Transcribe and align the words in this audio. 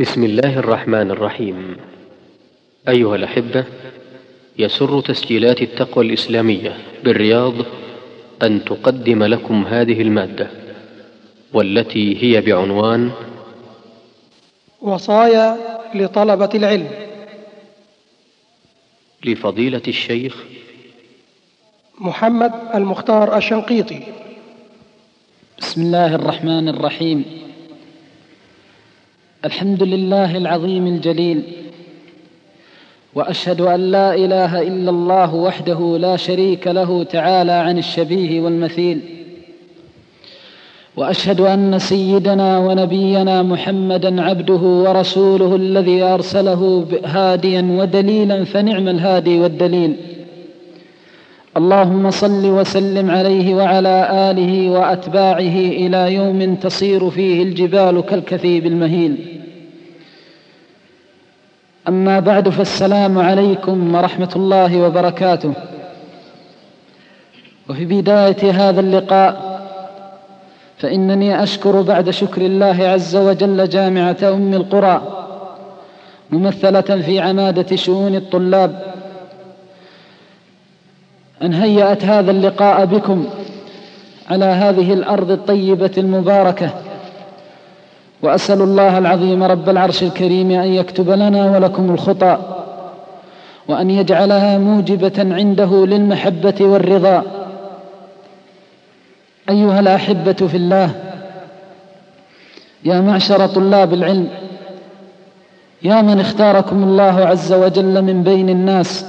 بسم 0.00 0.24
الله 0.24 0.58
الرحمن 0.58 1.10
الرحيم. 1.10 1.76
أيها 2.88 3.14
الأحبة 3.16 3.64
يسر 4.58 5.00
تسجيلات 5.00 5.62
التقوى 5.62 6.06
الإسلامية 6.06 6.76
بالرياض 7.04 7.54
أن 8.42 8.64
تقدم 8.64 9.24
لكم 9.24 9.66
هذه 9.66 10.02
المادة 10.02 10.50
والتي 11.52 12.22
هي 12.22 12.40
بعنوان 12.40 13.10
وصايا 14.82 15.56
لطلبة 15.94 16.50
العلم. 16.54 16.90
لفضيلة 19.24 19.82
الشيخ 19.88 20.44
محمد 21.98 22.52
المختار 22.74 23.36
الشنقيطي. 23.36 24.00
بسم 25.58 25.82
الله 25.82 26.14
الرحمن 26.14 26.68
الرحيم. 26.68 27.43
الحمد 29.44 29.82
لله 29.82 30.36
العظيم 30.36 30.86
الجليل 30.86 31.42
وأشهد 33.14 33.60
أن 33.60 33.80
لا 33.80 34.14
إله 34.14 34.62
إلا 34.62 34.90
الله 34.90 35.34
وحده 35.34 35.98
لا 35.98 36.16
شريك 36.16 36.66
له 36.66 37.02
تعالى 37.02 37.52
عن 37.52 37.78
الشبيه 37.78 38.40
والمثيل 38.40 39.00
وأشهد 40.96 41.40
أن 41.40 41.78
سيدنا 41.78 42.58
ونبينا 42.58 43.42
محمدا 43.42 44.22
عبده 44.22 44.62
ورسوله 44.84 45.56
الذي 45.56 46.02
أرسله 46.02 46.86
هاديا 47.04 47.62
ودليلا 47.78 48.44
فنعم 48.44 48.88
الهادي 48.88 49.40
والدليل. 49.40 49.96
اللهم 51.56 52.10
صل 52.10 52.46
وسلم 52.46 53.10
عليه 53.10 53.54
وعلى 53.54 54.08
آله 54.30 54.70
وأتباعه 54.70 55.56
إلى 55.82 56.14
يوم 56.14 56.54
تصير 56.54 57.10
فيه 57.10 57.42
الجبال 57.42 58.00
كالكثيب 58.00 58.66
المهيل. 58.66 59.40
أما 61.88 62.20
بعد 62.20 62.48
فالسلام 62.48 63.18
عليكم 63.18 63.94
ورحمة 63.94 64.32
الله 64.36 64.80
وبركاته. 64.80 65.52
وفي 67.70 67.84
بداية 67.84 68.50
هذا 68.50 68.80
اللقاء 68.80 69.60
فإنني 70.78 71.42
أشكر 71.42 71.82
بعد 71.82 72.10
شكر 72.10 72.42
الله 72.42 72.88
عز 72.88 73.16
وجل 73.16 73.68
جامعة 73.68 74.16
أم 74.22 74.54
القرى 74.54 75.02
ممثلة 76.30 76.80
في 76.80 77.20
عمادة 77.20 77.76
شؤون 77.76 78.14
الطلاب 78.14 78.93
أن 81.42 81.54
هيأت 81.54 82.04
هذا 82.04 82.30
اللقاء 82.30 82.84
بكم 82.84 83.26
على 84.30 84.44
هذه 84.44 84.92
الأرض 84.92 85.30
الطيبة 85.30 85.90
المباركة. 85.98 86.70
وأسأل 88.22 88.62
الله 88.62 88.98
العظيم 88.98 89.42
رب 89.42 89.68
العرش 89.68 90.02
الكريم 90.02 90.50
أن 90.50 90.68
يكتب 90.68 91.10
لنا 91.10 91.50
ولكم 91.50 91.90
الخطى 91.94 92.38
وأن 93.68 93.90
يجعلها 93.90 94.58
موجبة 94.58 95.12
عنده 95.18 95.86
للمحبة 95.86 96.54
والرضا. 96.60 97.22
أيها 99.50 99.80
الأحبة 99.80 100.32
في 100.32 100.56
الله 100.56 100.90
يا 102.84 103.00
معشر 103.00 103.46
طلاب 103.46 103.94
العلم 103.94 104.28
يا 105.82 106.02
من 106.02 106.20
اختاركم 106.20 106.82
الله 106.82 107.26
عز 107.26 107.52
وجل 107.52 108.02
من 108.02 108.22
بين 108.22 108.48
الناس 108.48 109.06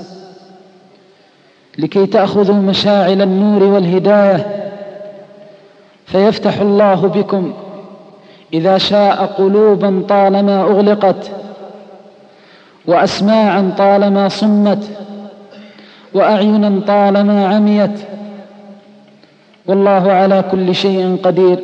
لكي 1.77 2.05
تأخذوا 2.05 2.55
مشاعل 2.55 3.21
النور 3.21 3.63
والهداية. 3.63 4.71
فيفتح 6.05 6.59
الله 6.59 7.07
بكم 7.07 7.53
إذا 8.53 8.77
شاء 8.77 9.25
قلوبا 9.25 10.03
طالما 10.09 10.61
أغلقت 10.61 11.31
وأسماعا 12.85 13.73
طالما 13.77 14.29
صمت 14.29 14.89
وأعينا 16.13 16.81
طالما 16.87 17.47
عميت. 17.47 17.99
والله 19.67 20.11
على 20.11 20.43
كل 20.51 20.75
شيء 20.75 21.17
قدير. 21.23 21.59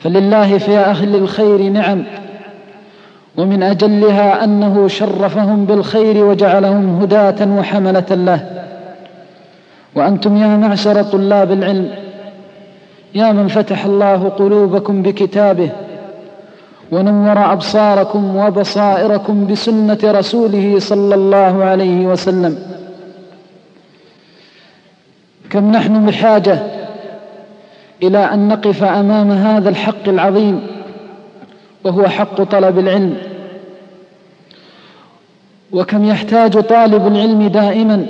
فلله 0.00 0.58
في 0.58 0.78
أهل 0.78 1.16
الخير 1.16 1.62
نعم. 1.62 2.04
ومن 3.36 3.62
أجلها 3.62 4.44
أنه 4.44 4.88
شرفهم 4.88 5.64
بالخير 5.64 6.24
وجعلهم 6.24 7.00
هداة 7.02 7.58
وحملة 7.58 8.04
له. 8.10 8.50
وأنتم 9.94 10.36
يا 10.36 10.56
معشر 10.56 11.02
طلاب 11.02 11.52
العلم 11.52 11.90
يا 13.14 13.32
من 13.32 13.48
فتح 13.48 13.84
الله 13.84 14.28
قلوبكم 14.28 15.02
بكتابه 15.02 15.70
ونور 16.92 17.52
أبصاركم 17.52 18.36
وبصائركم 18.36 19.46
بسنة 19.46 19.98
رسوله 20.04 20.78
صلى 20.78 21.14
الله 21.14 21.64
عليه 21.64 22.06
وسلم. 22.06 22.58
كم 25.50 25.72
نحن 25.72 26.06
بحاجة 26.06 26.58
إلى 28.02 28.18
أن 28.18 28.48
نقف 28.48 28.84
أمام 28.84 29.30
هذا 29.30 29.68
الحق 29.68 30.08
العظيم. 30.08 30.73
وهو 31.84 32.08
حق 32.08 32.42
طلب 32.42 32.78
العلم. 32.78 33.16
وكم 35.72 36.04
يحتاج 36.04 36.60
طالب 36.60 37.06
العلم 37.06 37.46
دائما 37.46 38.06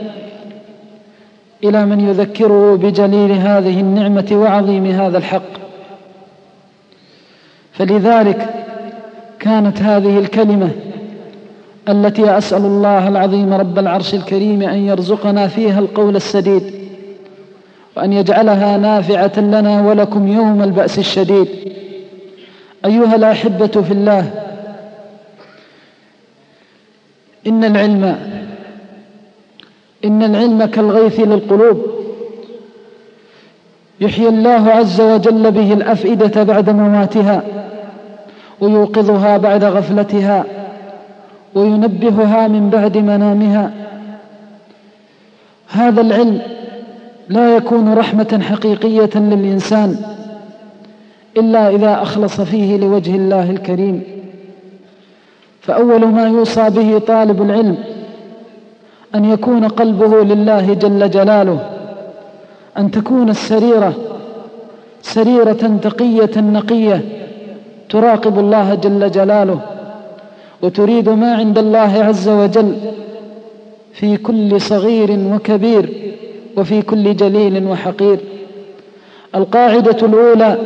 إلى 1.64 1.86
من 1.86 2.00
يذكره 2.00 2.76
بجليل 2.76 3.32
هذه 3.32 3.80
النعمة 3.80 4.28
وعظيم 4.32 4.86
هذا 4.86 5.18
الحق. 5.18 5.64
فلذلك 7.72 8.54
كانت 9.40 9.82
هذه 9.82 10.18
الكلمة 10.18 10.70
التي 11.88 12.38
أسأل 12.38 12.64
الله 12.64 13.08
العظيم 13.08 13.52
رب 13.54 13.78
العرش 13.78 14.14
الكريم 14.14 14.62
أن 14.62 14.78
يرزقنا 14.78 15.48
فيها 15.48 15.78
القول 15.78 16.16
السديد 16.16 16.74
وأن 17.96 18.12
يجعلها 18.12 18.76
نافعة 18.76 19.40
لنا 19.40 19.82
ولكم 19.82 20.28
يوم 20.28 20.62
البأس 20.62 20.98
الشديد. 20.98 21.48
أيها 22.84 23.14
الأحبة 23.14 23.66
في 23.66 23.90
الله 23.90 24.30
إن 27.46 27.64
العلم 27.64 28.16
إن 30.04 30.22
العلم 30.22 30.64
كالغيث 30.64 31.20
للقلوب 31.20 31.86
يحيي 34.00 34.28
الله 34.28 34.70
عز 34.70 35.00
وجل 35.00 35.50
به 35.50 35.72
الأفئدة 35.72 36.42
بعد 36.42 36.70
مواتها 36.70 37.42
ويوقظها 38.60 39.36
بعد 39.36 39.64
غفلتها 39.64 40.44
وينبهها 41.54 42.48
من 42.48 42.70
بعد 42.70 42.98
منامها. 42.98 43.70
هذا 45.68 46.00
العلم 46.00 46.42
لا 47.28 47.56
يكون 47.56 47.94
رحمة 47.94 48.40
حقيقية 48.50 49.10
للإنسان. 49.14 49.96
إلا 51.36 51.68
إذا 51.68 52.02
أخلص 52.02 52.40
فيه 52.40 52.76
لوجه 52.76 53.16
الله 53.16 53.50
الكريم. 53.50 54.02
فأول 55.60 56.06
ما 56.06 56.26
يوصى 56.28 56.70
به 56.70 56.98
طالب 56.98 57.42
العلم 57.42 57.76
أن 59.14 59.24
يكون 59.24 59.68
قلبه 59.68 60.24
لله 60.24 60.74
جل 60.74 61.10
جلاله 61.10 61.70
أن 62.78 62.90
تكون 62.90 63.30
السريرة 63.30 63.94
سريرة 65.02 65.78
تقية 65.82 66.40
نقية 66.40 67.02
تراقب 67.90 68.38
الله 68.38 68.74
جل 68.74 69.10
جلاله 69.10 69.60
وتريد 70.62 71.08
ما 71.08 71.34
عند 71.34 71.58
الله 71.58 72.04
عز 72.04 72.28
وجل 72.28 72.76
في 73.92 74.16
كل 74.16 74.60
صغير 74.60 75.10
وكبير 75.34 76.12
وفي 76.56 76.82
كل 76.82 77.16
جليل 77.16 77.66
وحقير. 77.66 78.18
القاعدة 79.34 80.06
الأولى 80.06 80.58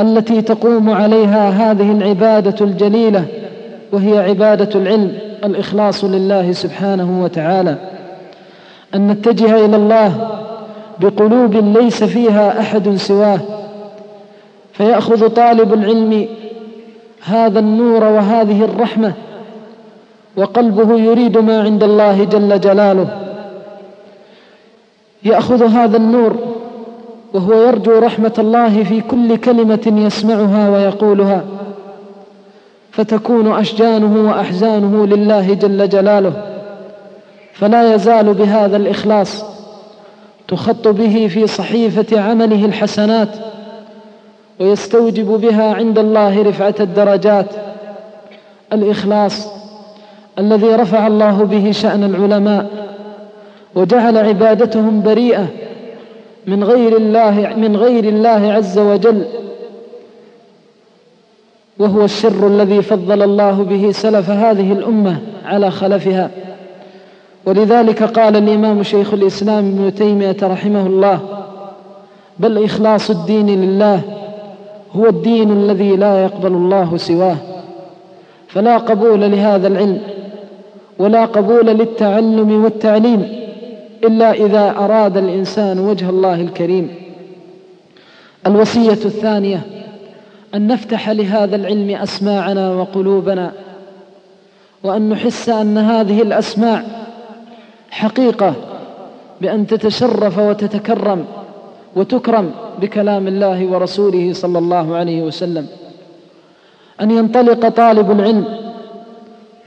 التي 0.00 0.42
تقوم 0.42 0.90
عليها 0.90 1.50
هذه 1.50 1.92
العبادة 1.92 2.64
الجليلة 2.64 3.24
وهي 3.92 4.18
عبادة 4.18 4.80
العلم 4.80 5.18
الإخلاص 5.44 6.04
لله 6.04 6.52
سبحانه 6.52 7.22
وتعالى. 7.22 7.76
أن 8.94 9.08
نتجه 9.08 9.64
إلى 9.64 9.76
الله 9.76 10.38
بقلوب 11.00 11.54
ليس 11.54 12.04
فيها 12.04 12.60
أحد 12.60 12.96
سواه. 12.96 13.40
فيأخذ 14.72 15.28
طالب 15.28 15.74
العلم 15.74 16.26
هذا 17.24 17.58
النور 17.58 18.04
وهذه 18.04 18.64
الرحمة 18.64 19.12
وقلبه 20.36 21.00
يريد 21.00 21.38
ما 21.38 21.62
عند 21.62 21.82
الله 21.84 22.24
جل 22.24 22.60
جلاله. 22.60 23.08
يأخذ 25.24 25.64
هذا 25.64 25.96
النور 25.96 26.47
وهو 27.34 27.52
يرجو 27.52 27.98
رحمة 27.98 28.32
الله 28.38 28.84
في 28.84 29.00
كل 29.00 29.36
كلمة 29.36 29.92
يسمعها 30.06 30.70
ويقولها 30.70 31.44
فتكون 32.90 33.52
أشجانه 33.52 34.30
وأحزانه 34.30 35.06
لله 35.06 35.54
جل 35.54 35.88
جلاله 35.88 36.32
فلا 37.52 37.94
يزال 37.94 38.34
بهذا 38.34 38.76
الإخلاص 38.76 39.44
تخط 40.48 40.88
به 40.88 41.28
في 41.28 41.46
صحيفة 41.46 42.20
عمله 42.20 42.64
الحسنات 42.64 43.28
ويستوجب 44.60 45.26
بها 45.26 45.74
عند 45.74 45.98
الله 45.98 46.42
رفعة 46.42 46.74
الدرجات 46.80 47.46
الإخلاص 48.72 49.48
الذي 50.38 50.66
رفع 50.66 51.06
الله 51.06 51.44
به 51.44 51.72
شأن 51.72 52.04
العلماء 52.04 52.66
وجعل 53.74 54.16
عبادتهم 54.16 55.02
بريئة 55.02 55.46
من 56.48 56.64
غير 56.64 56.96
الله 56.96 57.54
من 57.56 57.76
غير 57.76 58.04
الله 58.04 58.52
عز 58.52 58.78
وجل. 58.78 59.24
وهو 61.78 62.04
الشر 62.04 62.46
الذي 62.46 62.82
فضل 62.82 63.22
الله 63.22 63.62
به 63.62 63.92
سلف 63.92 64.30
هذه 64.30 64.72
الأمة 64.72 65.18
على 65.44 65.70
خلفها. 65.70 66.30
ولذلك 67.46 68.02
قال 68.02 68.36
الإمام 68.36 68.82
شيخ 68.82 69.14
الإسلام 69.14 69.66
ابن 69.66 69.94
تيمية 69.94 70.36
رحمه 70.42 70.86
الله 70.86 71.20
بل 72.38 72.64
إخلاص 72.64 73.10
الدين 73.10 73.46
لله 73.64 74.00
هو 74.96 75.06
الدين 75.06 75.52
الذي 75.52 75.96
لا 75.96 76.24
يقبل 76.24 76.52
الله 76.52 76.96
سواه. 76.96 77.36
فلا 78.48 78.76
قبول 78.76 79.20
لهذا 79.20 79.68
العلم 79.68 80.00
ولا 80.98 81.24
قبول 81.24 81.66
للتعلم 81.66 82.64
والتعليم. 82.64 83.37
إلا 84.04 84.32
إذا 84.32 84.70
أراد 84.70 85.16
الإنسان 85.16 85.78
وجه 85.78 86.10
الله 86.10 86.40
الكريم. 86.40 86.94
الوصية 88.46 88.90
الثانية 88.90 89.60
أن 90.54 90.66
نفتح 90.66 91.10
لهذا 91.10 91.56
العلم 91.56 91.90
أسماعنا 91.90 92.74
وقلوبنا 92.74 93.52
وأن 94.82 95.08
نحس 95.08 95.48
أن 95.48 95.78
هذه 95.78 96.22
الأسماع 96.22 96.82
حقيقة 97.90 98.54
بأن 99.40 99.66
تتشرف 99.66 100.38
وتتكرم 100.38 101.24
وتكرم 101.96 102.50
بكلام 102.80 103.28
الله 103.28 103.66
ورسوله 103.66 104.32
صلى 104.32 104.58
الله 104.58 104.96
عليه 104.96 105.22
وسلم. 105.22 105.66
أن 107.00 107.10
ينطلق 107.10 107.68
طالب 107.68 108.10
العلم 108.10 108.67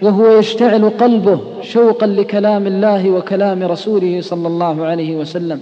وهو 0.01 0.37
يشتعل 0.37 0.89
قلبه 0.89 1.39
شوقا 1.61 2.07
لكلام 2.07 2.67
الله 2.67 3.09
وكلام 3.09 3.63
رسوله 3.63 4.21
صلى 4.21 4.47
الله 4.47 4.85
عليه 4.85 5.15
وسلم. 5.15 5.59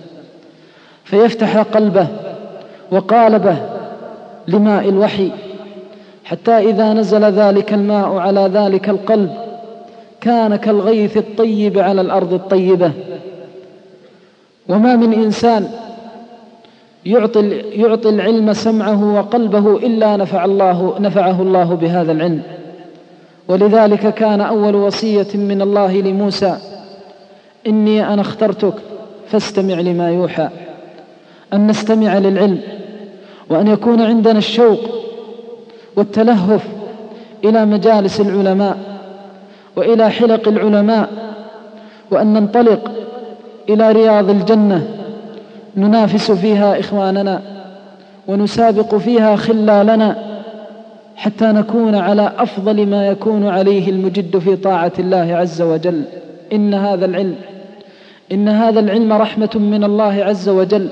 فيفتح 1.03 1.57
قلبه 1.57 2.07
وقالبه 2.91 3.57
لماء 4.47 4.89
الوحي 4.89 5.31
حتى 6.23 6.51
إذا 6.51 6.93
نزل 6.93 7.23
ذلك 7.23 7.73
الماء 7.73 8.13
على 8.13 8.49
ذلك 8.53 8.89
القلب 8.89 9.33
كان 10.21 10.55
كالغيث 10.55 11.17
الطيب 11.17 11.79
على 11.79 12.01
الأرض 12.01 12.33
الطيبة. 12.33 12.91
وما 14.69 14.95
من 14.95 15.13
إنسان 15.13 15.69
يعطي, 17.05 17.49
يعطي 17.55 18.09
العلم 18.09 18.53
سمعه 18.53 19.15
وقلبه 19.15 19.77
إلا 19.77 20.17
نفع 20.17 20.45
الله 20.45 20.95
نفعه 20.99 21.41
الله 21.41 21.75
بهذا 21.75 22.11
العلم. 22.11 22.58
ولذلك 23.49 24.13
كان 24.13 24.41
أول 24.41 24.75
وصية 24.75 25.27
من 25.33 25.61
الله 25.61 26.01
لموسى 26.01 26.57
إني 27.67 28.13
أنا 28.13 28.21
اخترتك 28.21 28.73
فاستمع 29.27 29.73
لما 29.73 30.09
يوحى 30.09 30.49
أن 31.53 31.67
نستمع 31.67 32.17
للعلم 32.17 32.59
وأن 33.49 33.67
يكون 33.67 34.01
عندنا 34.01 34.37
الشوق 34.37 34.79
والتلهف 35.95 36.67
إلى 37.43 37.65
مجالس 37.65 38.21
العلماء 38.21 38.77
وإلى 39.75 40.09
حلق 40.09 40.47
العلماء 40.47 41.09
وأن 42.11 42.33
ننطلق 42.33 42.91
إلى 43.69 43.91
رياض 43.91 44.29
الجنة 44.29 44.87
ننافس 45.77 46.31
فيها 46.31 46.79
إخواننا 46.79 47.41
ونسابق 48.27 48.95
فيها 48.95 49.35
خلالنا. 49.35 50.28
حتى 51.19 51.45
نكون 51.45 51.95
على 51.95 52.31
أفضل 52.37 52.87
ما 52.87 53.07
يكون 53.07 53.47
عليه 53.47 53.89
المجد 53.89 54.37
في 54.37 54.55
طاعة 54.55 54.91
الله 54.99 55.35
عز 55.35 55.61
وجل. 55.61 56.03
إن 56.53 56.73
هذا 56.73 57.05
العلم 57.05 57.35
إن 58.31 58.47
هذا 58.47 58.79
العلم 58.79 59.13
رحمة 59.13 59.49
من 59.55 59.83
الله 59.83 60.23
عز 60.23 60.49
وجل. 60.49 60.87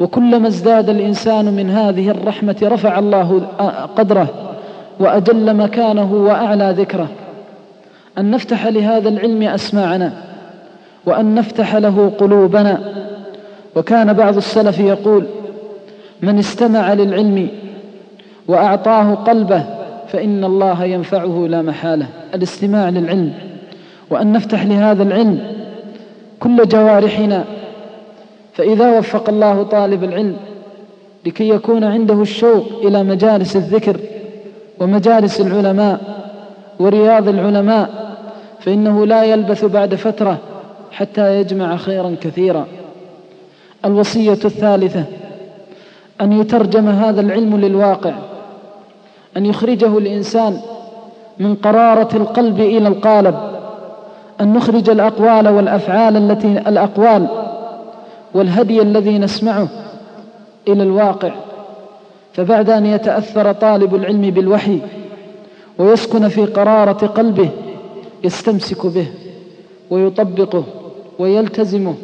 وكلما 0.00 0.48
ازداد 0.48 0.90
الإنسان 0.90 1.44
من 1.44 1.70
هذه 1.70 2.10
الرحمة 2.10 2.56
رفع 2.62 2.98
الله 2.98 3.42
قدره 3.96 4.28
وأجل 5.00 5.56
مكانه 5.56 6.14
وأعلى 6.14 6.74
ذكره. 6.78 7.08
أن 8.18 8.30
نفتح 8.30 8.66
لهذا 8.66 9.08
العلم 9.08 9.42
أسماعنا 9.42 10.12
وأن 11.06 11.34
نفتح 11.34 11.76
له 11.76 12.12
قلوبنا. 12.18 12.78
وكان 13.76 14.12
بعض 14.12 14.36
السلف 14.36 14.80
يقول 14.80 15.26
من 16.22 16.38
استمع 16.38 16.92
للعلم 16.92 17.48
وأعطاه 18.48 19.14
قلبه 19.14 19.64
فإن 20.08 20.44
الله 20.44 20.84
ينفعه 20.84 21.46
لا 21.48 21.62
محالة. 21.62 22.06
الاستماع 22.34 22.88
للعلم. 22.88 23.32
وأن 24.10 24.32
نفتح 24.32 24.66
لهذا 24.66 25.02
العلم 25.02 25.40
كل 26.40 26.68
جوارحنا. 26.68 27.44
فإذا 28.52 28.98
وفق 28.98 29.28
الله 29.28 29.62
طالب 29.62 30.04
العلم 30.04 30.36
لكي 31.26 31.48
يكون 31.48 31.84
عنده 31.84 32.22
الشوق 32.22 32.66
إلى 32.82 33.02
مجالس 33.02 33.56
الذكر 33.56 33.96
ومجالس 34.80 35.40
العلماء 35.40 36.00
ورياض 36.78 37.28
العلماء 37.28 38.16
فإنه 38.60 39.06
لا 39.06 39.24
يلبث 39.24 39.64
بعد 39.64 39.94
فترة 39.94 40.38
حتى 40.92 41.40
يجمع 41.40 41.76
خيرا 41.76 42.16
كثيرا. 42.20 42.66
الوصية 43.84 44.32
الثالثة 44.32 45.04
أن 46.20 46.32
يترجم 46.32 46.88
هذا 46.88 47.20
العلم 47.20 47.56
للواقع. 47.60 48.14
أن 49.36 49.46
يخرجه 49.46 49.98
الإنسان 49.98 50.60
من 51.38 51.54
قرارة 51.54 52.16
القلب 52.16 52.60
إلى 52.60 52.88
القالب 52.88 53.34
أن 54.40 54.52
نخرج 54.52 54.90
الأقوال 54.90 55.48
والأفعال 55.48 56.16
التي 56.16 56.52
الأقوال 56.52 57.28
والهدي 58.34 58.82
الذي 58.82 59.18
نسمعه 59.18 59.68
إلى 60.68 60.82
الواقع. 60.82 61.32
فبعد 62.32 62.70
أن 62.70 62.86
يتأثر 62.86 63.52
طالب 63.52 63.94
العلم 63.94 64.30
بالوحي 64.30 64.78
ويسكن 65.78 66.28
في 66.28 66.44
قرارة 66.46 67.06
قلبه 67.06 67.48
يستمسك 68.24 68.86
به 68.86 69.06
ويطبقه 69.90 70.64
ويلتزمه. 71.18 71.94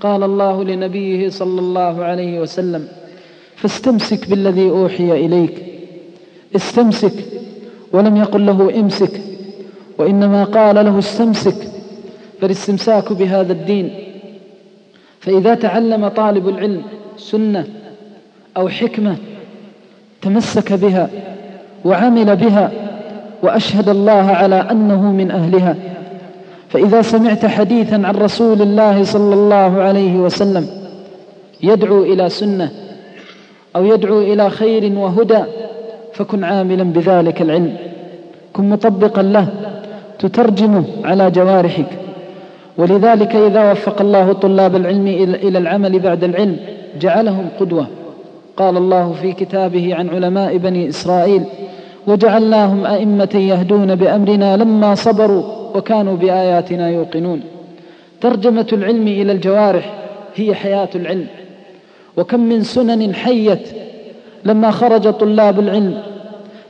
قال 0.00 0.22
الله 0.22 0.64
لنبيه 0.64 1.28
صلى 1.28 1.60
الله 1.60 2.04
عليه 2.04 2.40
وسلم 2.40 2.88
فاستمسك 3.56 4.30
بالذي 4.30 4.70
أوحي 4.70 5.12
إليك 5.12 5.75
استمسك 6.56 7.12
ولم 7.92 8.16
يقل 8.16 8.46
له 8.46 8.80
امسك 8.80 9.20
وإنما 9.98 10.44
قال 10.44 10.74
له 10.74 10.98
استمسك 10.98 11.56
فالاستمساك 12.40 13.12
بهذا 13.12 13.52
الدين. 13.52 13.90
فإذا 15.20 15.54
تعلم 15.54 16.08
طالب 16.08 16.48
العلم 16.48 16.82
سنة 17.16 17.64
أو 18.56 18.68
حكمة 18.68 19.16
تمسك 20.22 20.72
بها 20.72 21.10
وعمل 21.84 22.36
بها 22.36 22.70
وأشهد 23.42 23.88
الله 23.88 24.12
على 24.12 24.56
أنه 24.70 25.12
من 25.12 25.30
أهلها. 25.30 25.76
فإذا 26.68 27.02
سمعت 27.02 27.46
حديثا 27.46 27.94
عن 27.94 28.16
رسول 28.16 28.62
الله 28.62 29.04
صلى 29.04 29.34
الله 29.34 29.82
عليه 29.82 30.16
وسلم 30.16 30.66
يدعو 31.62 32.02
إلى 32.02 32.28
سنة 32.28 32.70
أو 33.76 33.84
يدعو 33.84 34.20
إلى 34.20 34.50
خير 34.50 34.98
وهدى 34.98 35.44
فكن 36.16 36.44
عاملا 36.44 36.84
بذلك 36.84 37.42
العلم. 37.42 37.76
كن 38.52 38.68
مطبقا 38.70 39.22
له. 39.22 39.48
تترجمه 40.18 40.84
على 41.04 41.30
جوارحك. 41.30 41.86
ولذلك 42.78 43.36
إذا 43.36 43.72
وفق 43.72 44.00
الله 44.00 44.32
طلاب 44.32 44.76
العلم 44.76 45.06
إلى 45.46 45.58
العمل 45.58 45.98
بعد 45.98 46.24
العلم 46.24 46.56
جعلهم 47.00 47.48
قدوة. 47.60 47.86
قال 48.56 48.76
الله 48.76 49.12
في 49.12 49.32
كتابه 49.32 49.94
عن 49.94 50.08
علماء 50.08 50.56
بني 50.56 50.88
إسرائيل 50.88 51.44
وجعلناهم 52.06 52.86
أئمة 52.86 53.34
يهدون 53.34 53.94
بأمرنا 53.94 54.56
لما 54.56 54.94
صبروا 54.94 55.44
وكانوا 55.74 56.16
بآياتنا 56.16 56.88
يوقنون. 56.88 57.40
ترجمة 58.20 58.66
العلم 58.72 59.08
إلى 59.08 59.32
الجوارح 59.32 59.94
هي 60.34 60.54
حياة 60.54 60.88
العلم. 60.94 61.26
وكم 62.16 62.40
من 62.40 62.62
سنن 62.62 63.14
حيت 63.14 63.68
لما 64.46 64.70
خرج 64.70 65.12
طلاب 65.12 65.60
العلم 65.60 65.98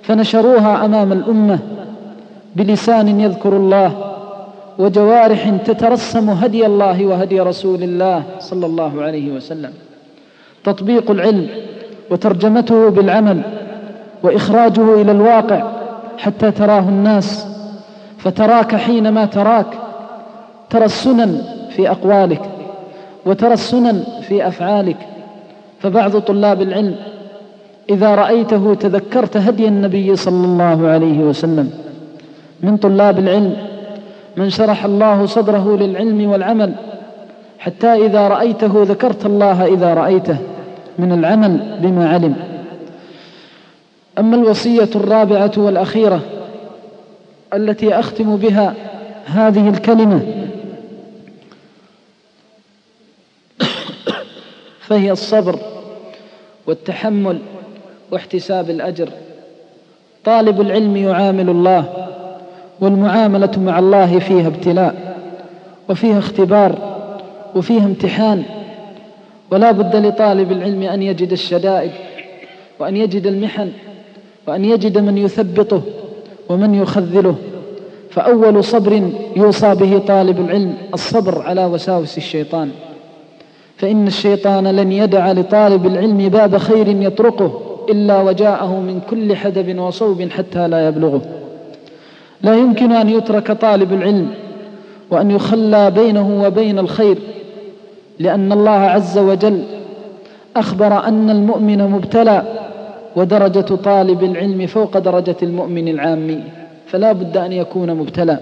فنشروها 0.03 0.85
أمام 0.85 1.13
الأمة 1.13 1.59
بلسان 2.57 3.21
يذكر 3.21 3.57
الله 3.57 3.93
وجوارح 4.79 5.51
تترسم 5.65 6.31
هدي 6.31 6.67
الله 6.67 7.07
وهدي 7.07 7.41
رسول 7.41 7.83
الله 7.83 8.23
صلى 8.41 8.67
الله 8.67 9.03
عليه 9.03 9.33
وسلم. 9.33 9.73
تطبيق 10.65 11.11
العلم 11.11 11.47
وترجمته 12.11 12.89
بالعمل 12.89 13.43
وإخراجه 14.23 14.95
إلى 14.95 15.13
الواقع 15.13 15.63
حتى 16.19 16.51
تراه 16.51 16.81
الناس 16.81 17.47
فتراك 18.19 18.77
حينما 18.77 19.25
تراك 19.25 19.67
ترى 20.71 20.85
السنن 20.85 21.43
في 21.77 21.91
أقوالك 21.91 22.43
وترى 23.27 23.53
السنن 23.53 24.05
في 24.29 24.49
أفعالك. 24.49 24.97
فبعض 25.81 26.19
طلاب 26.19 26.63
العلم 26.63 26.97
إذا 27.91 28.15
رأيته 28.15 28.75
تذكرت 28.75 29.37
هدي 29.37 29.69
النبي 29.69 30.17
صلى 30.17 30.45
الله 30.47 30.89
عليه 30.89 31.19
وسلم. 31.19 31.71
من 32.61 32.77
طلاب 32.77 33.19
العلم 33.19 33.57
من 34.37 34.51
شرح 34.51 34.85
الله 34.85 35.27
صدره 35.27 35.77
للعلم 35.77 36.31
والعمل. 36.31 36.73
حتى 37.59 38.07
إذا 38.07 38.29
رأيته 38.29 38.83
ذكرت 38.83 39.27
الله 39.27 39.67
إذا 39.67 39.95
رأيته 39.95 40.37
من 40.99 41.13
العمل 41.13 41.79
بما 41.83 42.09
علم. 42.09 42.37
أما 44.19 44.37
الوصية 44.37 44.91
الرابعة 44.97 45.53
والأخيرة 45.57 46.21
التي 47.55 47.99
أختم 47.99 48.37
بها 48.37 48.75
هذه 49.27 49.69
الكلمة 49.69 50.21
فهي 54.81 55.13
الصبر 55.13 55.59
والتحمل 56.67 57.39
واحتساب 58.13 58.71
الأجر. 58.71 59.09
طالب 60.25 60.61
العلم 60.61 60.97
يعامل 60.97 61.51
الله 61.51 61.85
والمعاملة 62.81 63.51
مع 63.57 63.79
الله 63.79 64.19
فيها 64.19 64.47
ابتلاء 64.47 65.17
وفيها 65.89 66.19
اختبار 66.19 66.75
وفيها 67.55 67.85
امتحان. 67.85 68.43
ولا 69.51 69.73
بد 69.73 69.97
لطالب 69.97 70.53
العلم 70.53 70.83
أن 70.83 71.03
يجد 71.03 71.33
الشدائد 71.33 71.91
وأن 72.79 72.97
يجد 72.97 73.27
المحن 73.27 73.73
وأن 74.47 74.65
يجد 74.65 74.99
من 74.99 75.19
يثبطه 75.19 75.83
ومن 76.49 76.75
يخذله. 76.75 77.37
فأول 78.11 78.65
صبر 78.65 79.11
يوصى 79.37 79.75
به 79.75 79.99
طالب 79.99 80.41
العلم 80.41 80.75
الصبر 80.95 81.43
على 81.43 81.65
وساوس 81.65 82.19
الشيطان. 82.19 82.71
فإن 83.77 84.07
الشيطان 84.07 84.69
لن 84.69 84.93
يدع 84.93 85.33
لطالب 85.33 85.87
العلم 85.87 86.29
باب 86.29 86.57
خير 86.57 86.89
يطرقه. 86.89 87.76
إلا 87.91 88.23
وجاءه 88.23 88.81
من 88.81 89.01
كل 89.11 89.37
حدب 89.37 89.79
وصوب 89.79 90.23
حتى 90.23 90.69
لا 90.69 90.89
يبلغه. 90.89 91.21
لا 92.43 92.55
يمكن 92.55 92.93
أن 92.93 93.09
يترك 93.09 93.53
طالب 93.53 93.93
العلم 93.93 94.29
وأن 95.11 95.31
يخلى 95.31 95.91
بينه 95.91 96.43
وبين 96.43 96.79
الخير 96.79 97.19
لأن 98.19 98.53
الله 98.53 98.71
عز 98.71 99.19
وجل 99.19 99.63
أخبر 100.57 101.05
أن 101.09 101.31
المؤمن 101.31 101.91
مبتلى 101.91 102.43
ودرجة 103.17 103.75
طالب 103.75 104.25
العلم 104.25 104.67
فوق 104.67 104.99
درجة 104.99 105.37
المؤمن 105.43 105.89
العامي. 105.89 106.41
فلا 106.87 107.13
بد 107.13 107.37
أن 107.37 107.53
يكون 107.53 107.95
مبتلى. 107.95 108.39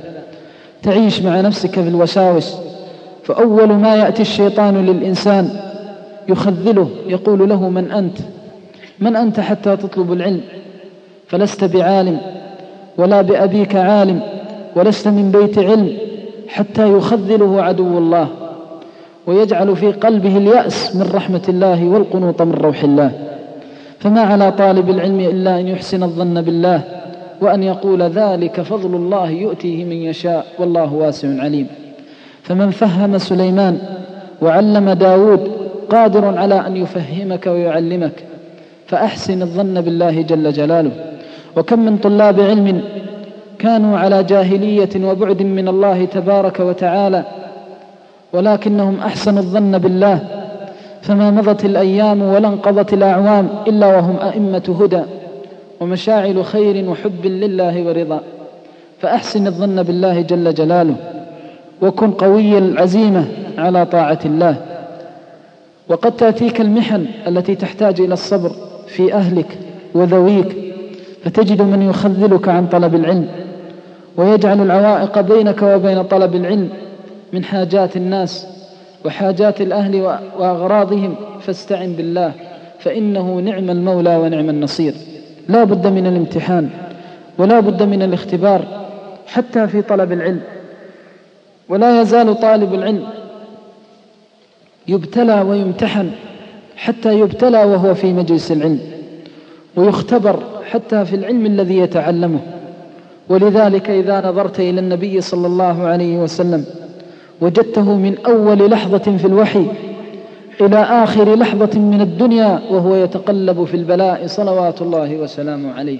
تعيش 0.83 1.23
مع 1.23 1.41
نفسك 1.41 1.71
في 1.71 1.89
الوساوس 1.89 2.57
فأول 3.23 3.73
ما 3.73 3.97
يأتي 3.97 4.23
الشيطان 4.23 4.87
للإنسان 4.87 5.51
يخذله 6.29 6.89
يقول 7.07 7.49
له 7.49 7.69
من 7.69 7.93
أنت؟ 7.93 8.19
من 9.01 9.17
أنت 9.17 9.41
حتى 9.41 9.77
تطلب 9.77 10.13
العلم؟ 10.13 10.41
فلست 11.27 11.65
بعالم 11.65 12.19
ولا 12.99 13.23
بأبيك 13.23 13.77
عالم 13.77 14.21
ولست 14.77 15.09
من 15.09 15.31
بيت 15.31 15.59
علم 15.59 15.97
حتى 16.49 16.93
يخذله 16.93 17.63
عدو 17.63 17.99
الله 17.99 18.29
ويجعل 19.27 19.77
في 19.77 19.93
قلبه 19.93 20.37
اليأس 20.37 20.97
من 20.97 21.11
رحمة 21.15 21.43
الله 21.49 21.85
والقنوط 21.85 22.43
من 22.43 22.55
روح 22.55 22.85
الله. 22.85 23.13
فما 23.99 24.21
على 24.21 24.53
طالب 24.53 24.91
العلم 24.91 25.21
إلا 25.21 25.61
أن 25.61 25.69
يحسن 25.69 26.03
الظن 26.03 26.43
بالله 26.43 26.81
وأن 27.41 27.63
يقول 27.63 28.03
ذلك 28.03 28.61
فضل 28.61 28.95
الله 28.95 29.31
يؤتيه 29.31 29.85
من 29.85 29.97
يشاء 29.97 30.47
والله 30.59 30.93
واسع 30.93 31.29
عليم. 31.43 31.67
فمن 32.43 32.71
فهم 32.71 33.19
سليمان 33.19 33.79
وعلم 34.43 34.91
داود 34.91 35.51
قادر 35.91 36.39
على 36.39 36.67
أن 36.67 36.77
يفهمك 36.77 37.47
ويعلمك 37.47 38.13
فأحسن 38.87 39.43
الظن 39.43 39.81
بالله 39.81 40.23
جل 40.23 40.53
جلاله. 40.53 40.91
وكم 41.57 41.79
من 41.79 41.97
طلاب 41.97 42.41
علم 42.41 42.81
كانوا 43.59 43.99
على 43.99 44.25
جاهلية 44.25 45.05
وبعد 45.05 45.43
من 45.43 45.69
الله 45.69 46.05
تبارك 46.05 46.61
وتعالى 46.61 47.25
ولكنهم 48.33 49.01
أحسنوا 49.01 49.39
الظن 49.39 49.79
بالله 49.79 50.21
فما 51.03 51.31
مضت 51.31 51.65
الأيام 51.65 52.23
ولا 52.23 52.49
انقضت 52.49 52.93
الأعوام 52.93 53.49
إلا 53.67 53.87
وهم 53.87 54.17
أئمة 54.23 54.77
هدى 54.81 55.03
ومشاعل 55.81 56.45
خير 56.45 56.91
وحب 56.91 57.27
لله 57.27 57.83
ورضا. 57.83 58.21
فأحسن 59.01 59.47
الظن 59.47 59.83
بالله 59.83 60.21
جل 60.21 60.55
جلاله 60.55 60.95
وكن 61.83 62.11
قوي 62.11 62.59
العزيمة 62.59 63.25
على 63.59 63.87
طاعة 63.87 64.19
الله. 64.25 64.57
وقد 65.89 66.17
تأتيك 66.17 66.61
المحن 66.61 67.07
التي 67.27 67.55
تحتاج 67.55 68.01
إلى 68.01 68.15
الصبر 68.15 68.51
في 68.95 69.15
أهلك 69.15 69.59
وذويك 69.95 70.57
فتجد 71.25 71.63
من 71.63 71.83
يخذلك 71.83 72.49
عن 72.49 72.67
طلب 72.67 72.95
العلم 72.95 73.29
ويجعل 74.17 74.61
العوائق 74.61 75.21
بينك 75.21 75.63
وبين 75.63 76.03
طلب 76.03 76.35
العلم 76.35 76.69
من 77.33 77.45
حاجات 77.45 77.97
الناس 77.97 78.47
وحاجات 79.05 79.61
الأهل 79.61 80.03
وأغراضهم 80.39 81.15
فاستعن 81.41 81.93
بالله 81.93 82.33
فإنه 82.79 83.41
نعم 83.41 83.71
المولى 83.71 84.17
ونعم 84.17 84.51
النصير. 84.51 84.95
لا 85.49 85.65
بد 85.65 85.87
من 85.87 86.07
الامتحان 86.07 86.71
ولا 87.39 87.61
بد 87.61 87.83
من 87.83 88.03
الاختبار 88.03 88.65
حتى 89.27 89.67
في 89.67 89.83
طلب 89.83 90.13
العلم. 90.13 90.41
ولا 91.69 92.01
يزال 92.01 92.41
طالب 92.41 92.75
العلم 92.75 93.07
يبتلى 94.89 95.41
ويمتحن 95.41 96.11
حتى 96.77 97.19
يبتلى 97.19 97.65
وهو 97.65 97.95
في 97.95 98.13
مجلس 98.13 98.53
العلم 98.53 98.81
ويختبر 99.77 100.39
حتى 100.71 101.05
في 101.05 101.17
العلم 101.17 101.47
الذي 101.47 101.79
يتعلمه. 101.79 102.41
ولذلك 103.29 103.91
إذا 103.91 104.29
نظرت 104.29 104.61
إلى 104.61 104.81
النبي 104.81 105.21
صلى 105.21 105.47
الله 105.47 105.83
عليه 105.83 106.17
وسلم 106.17 106.65
وجدته 107.41 107.95
من 107.95 108.15
أول 108.27 108.71
لحظة 108.71 109.17
في 109.17 109.25
الوحي 109.25 109.67
إلى 110.61 110.77
آخر 110.77 111.35
لحظة 111.35 111.81
من 111.81 112.01
الدنيا 112.01 112.61
وهو 112.71 112.95
يتقلب 112.95 113.65
في 113.65 113.77
البلاء 113.77 114.27
صلوات 114.27 114.83
الله 114.83 115.17
وسلامه 115.17 115.73
عليه. 115.73 115.99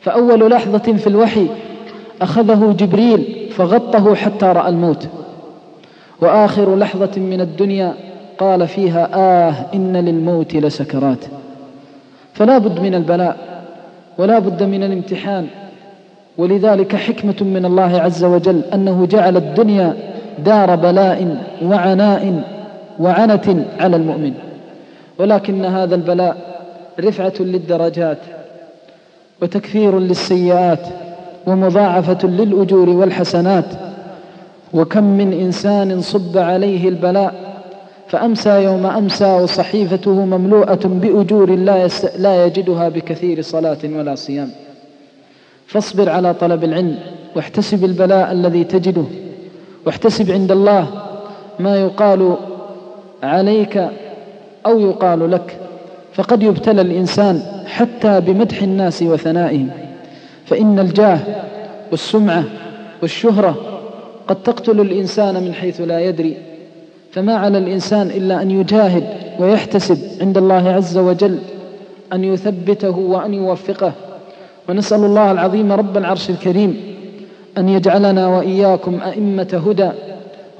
فأول 0.00 0.50
لحظة 0.50 0.92
في 0.92 1.06
الوحي 1.06 1.46
أخذه 2.22 2.74
جبريل 2.78 3.48
فغطه 3.50 4.14
حتى 4.14 4.46
رأى 4.46 4.68
الموت. 4.68 5.08
وآخر 6.20 6.76
لحظة 6.76 7.20
من 7.20 7.40
الدنيا 7.40 7.94
قال 8.38 8.68
فيها 8.68 9.08
آه 9.14 9.54
إن 9.74 9.96
للموت 9.96 10.54
لسكرات. 10.54 11.24
فلا 12.32 12.58
بد 12.58 12.80
من 12.80 12.94
البلاء 12.94 13.36
ولا 14.18 14.38
بد 14.38 14.62
من 14.62 14.82
الامتحان. 14.82 15.46
ولذلك 16.38 16.96
حكمة 16.96 17.36
من 17.40 17.64
الله 17.64 18.00
عز 18.00 18.24
وجل 18.24 18.62
أنه 18.74 19.06
جعل 19.06 19.36
الدنيا 19.36 19.96
دار 20.44 20.76
بلاء 20.76 21.36
وعناء 21.62 22.42
وعنة 22.98 23.64
على 23.80 23.96
المؤمن. 23.96 24.32
ولكن 25.18 25.64
هذا 25.64 25.94
البلاء 25.94 26.36
رفعة 27.00 27.34
للدرجات 27.40 28.18
وتكفير 29.42 29.98
للسيئات 29.98 30.86
ومضاعفة 31.46 32.28
للأجور 32.28 32.88
والحسنات. 32.88 33.64
وكم 34.74 35.04
من 35.04 35.32
إنسان 35.32 36.00
صب 36.00 36.38
عليه 36.38 36.88
البلاء 36.88 37.45
فأمسى 38.08 38.62
يوم 38.64 38.86
أمسى 38.86 39.34
وصحيفته 39.34 40.10
مملوءة 40.10 40.80
بأجور 40.84 41.50
لا, 41.50 41.88
لا 42.18 42.46
يجدها 42.46 42.88
بكثير 42.88 43.42
صلاة 43.42 43.78
ولا 43.84 44.14
صيام. 44.14 44.50
فاصبر 45.66 46.10
على 46.10 46.34
طلب 46.34 46.64
العلم 46.64 46.98
واحتسب 47.36 47.84
البلاء 47.84 48.32
الذي 48.32 48.64
تجده. 48.64 49.04
واحتسب 49.86 50.30
عند 50.30 50.52
الله 50.52 50.88
ما 51.58 51.80
يقال 51.80 52.36
عليك 53.22 53.88
أو 54.66 54.80
يقال 54.80 55.30
لك. 55.30 55.58
فقد 56.12 56.42
يبتلى 56.42 56.80
الإنسان 56.80 57.42
حتى 57.66 58.20
بمدح 58.20 58.62
الناس 58.62 59.02
وثنائهم. 59.02 59.70
فإن 60.44 60.78
الجاه 60.78 61.18
والسمعة 61.90 62.44
والشهرة 63.02 63.56
قد 64.28 64.42
تقتل 64.42 64.80
الإنسان 64.80 65.34
من 65.34 65.54
حيث 65.54 65.80
لا 65.80 66.00
يدري. 66.00 66.36
فما 67.16 67.34
على 67.34 67.58
الإنسان 67.58 68.06
إلا 68.06 68.42
أن 68.42 68.50
يجاهد 68.50 69.04
ويحتسب 69.38 69.98
عند 70.20 70.38
الله 70.38 70.70
عز 70.70 70.98
وجل 70.98 71.38
أن 72.12 72.24
يثبته 72.24 72.98
وأن 72.98 73.34
يوفقه. 73.34 73.92
ونسأل 74.68 75.04
الله 75.04 75.30
العظيم 75.30 75.72
رب 75.72 75.96
العرش 75.96 76.30
الكريم 76.30 76.76
أن 77.58 77.68
يجعلنا 77.68 78.26
وإياكم 78.28 79.00
أئمة 79.00 79.62
هدى 79.66 79.90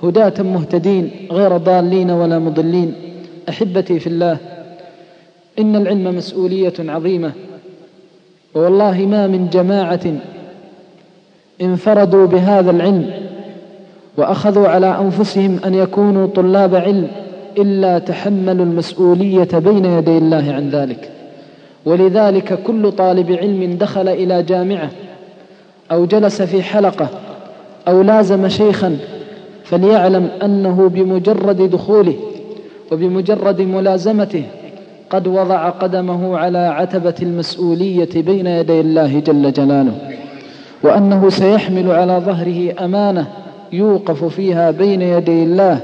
هداة 0.03 0.43
مهتدين 0.43 1.11
غير 1.31 1.57
ضالين 1.57 2.11
ولا 2.11 2.39
مضلين. 2.39 2.95
أحبتي 3.49 3.99
في 3.99 4.07
الله 4.07 4.37
إن 5.59 5.77
العلم 5.77 6.17
مسؤولية 6.17 6.75
عظيمة. 6.79 7.33
والله 8.55 9.07
ما 9.07 9.27
من 9.27 9.49
جماعة 9.53 10.15
انفردوا 11.61 12.27
بهذا 12.27 12.71
العلم 12.71 13.26
وأخذوا 14.17 14.69
على 14.69 14.99
أنفسهم 15.01 15.59
أن 15.65 15.75
يكونوا 15.75 16.27
طلاب 16.27 16.75
علم 16.75 17.09
إلا 17.59 17.99
تحملوا 17.99 18.65
المسؤولية 18.65 19.49
بين 19.55 19.85
يدي 19.85 20.19
الله 20.19 20.53
عن 20.53 20.71
ذلك. 20.71 21.11
ولذلك 21.85 22.63
كل 22.63 22.93
طالب 22.93 23.33
علم 23.33 23.77
دخل 23.81 24.09
إلى 24.09 24.43
جامعة 24.43 24.91
أو 25.93 26.05
جلس 26.07 26.43
في 26.43 26.63
حلقة 26.63 27.09
أو 27.89 28.03
لازم 28.03 28.49
شيخا 28.49 28.99
فليعلم 29.65 30.29
أنه 30.43 30.89
بمجرد 30.89 31.71
دخوله 31.71 32.15
وبمجرد 32.93 33.61
ملازمته 33.61 34.43
قد 35.11 35.27
وضع 35.27 35.69
قدمه 35.69 36.39
على 36.39 36.59
عتبة 36.59 37.15
المسؤولية 37.23 38.09
بين 38.17 38.47
يدي 38.47 38.81
الله 38.81 39.21
جل 39.21 39.53
جلاله 39.53 39.93
وأنه 40.83 41.31
سيحمل 41.31 41.91
على 41.91 42.23
ظهره 42.27 42.85
أمانة 42.85 43.27
يوقف 43.73 44.25
فيها 44.25 44.71
بين 44.71 45.03
يدي 45.03 45.43
الله 45.43 45.81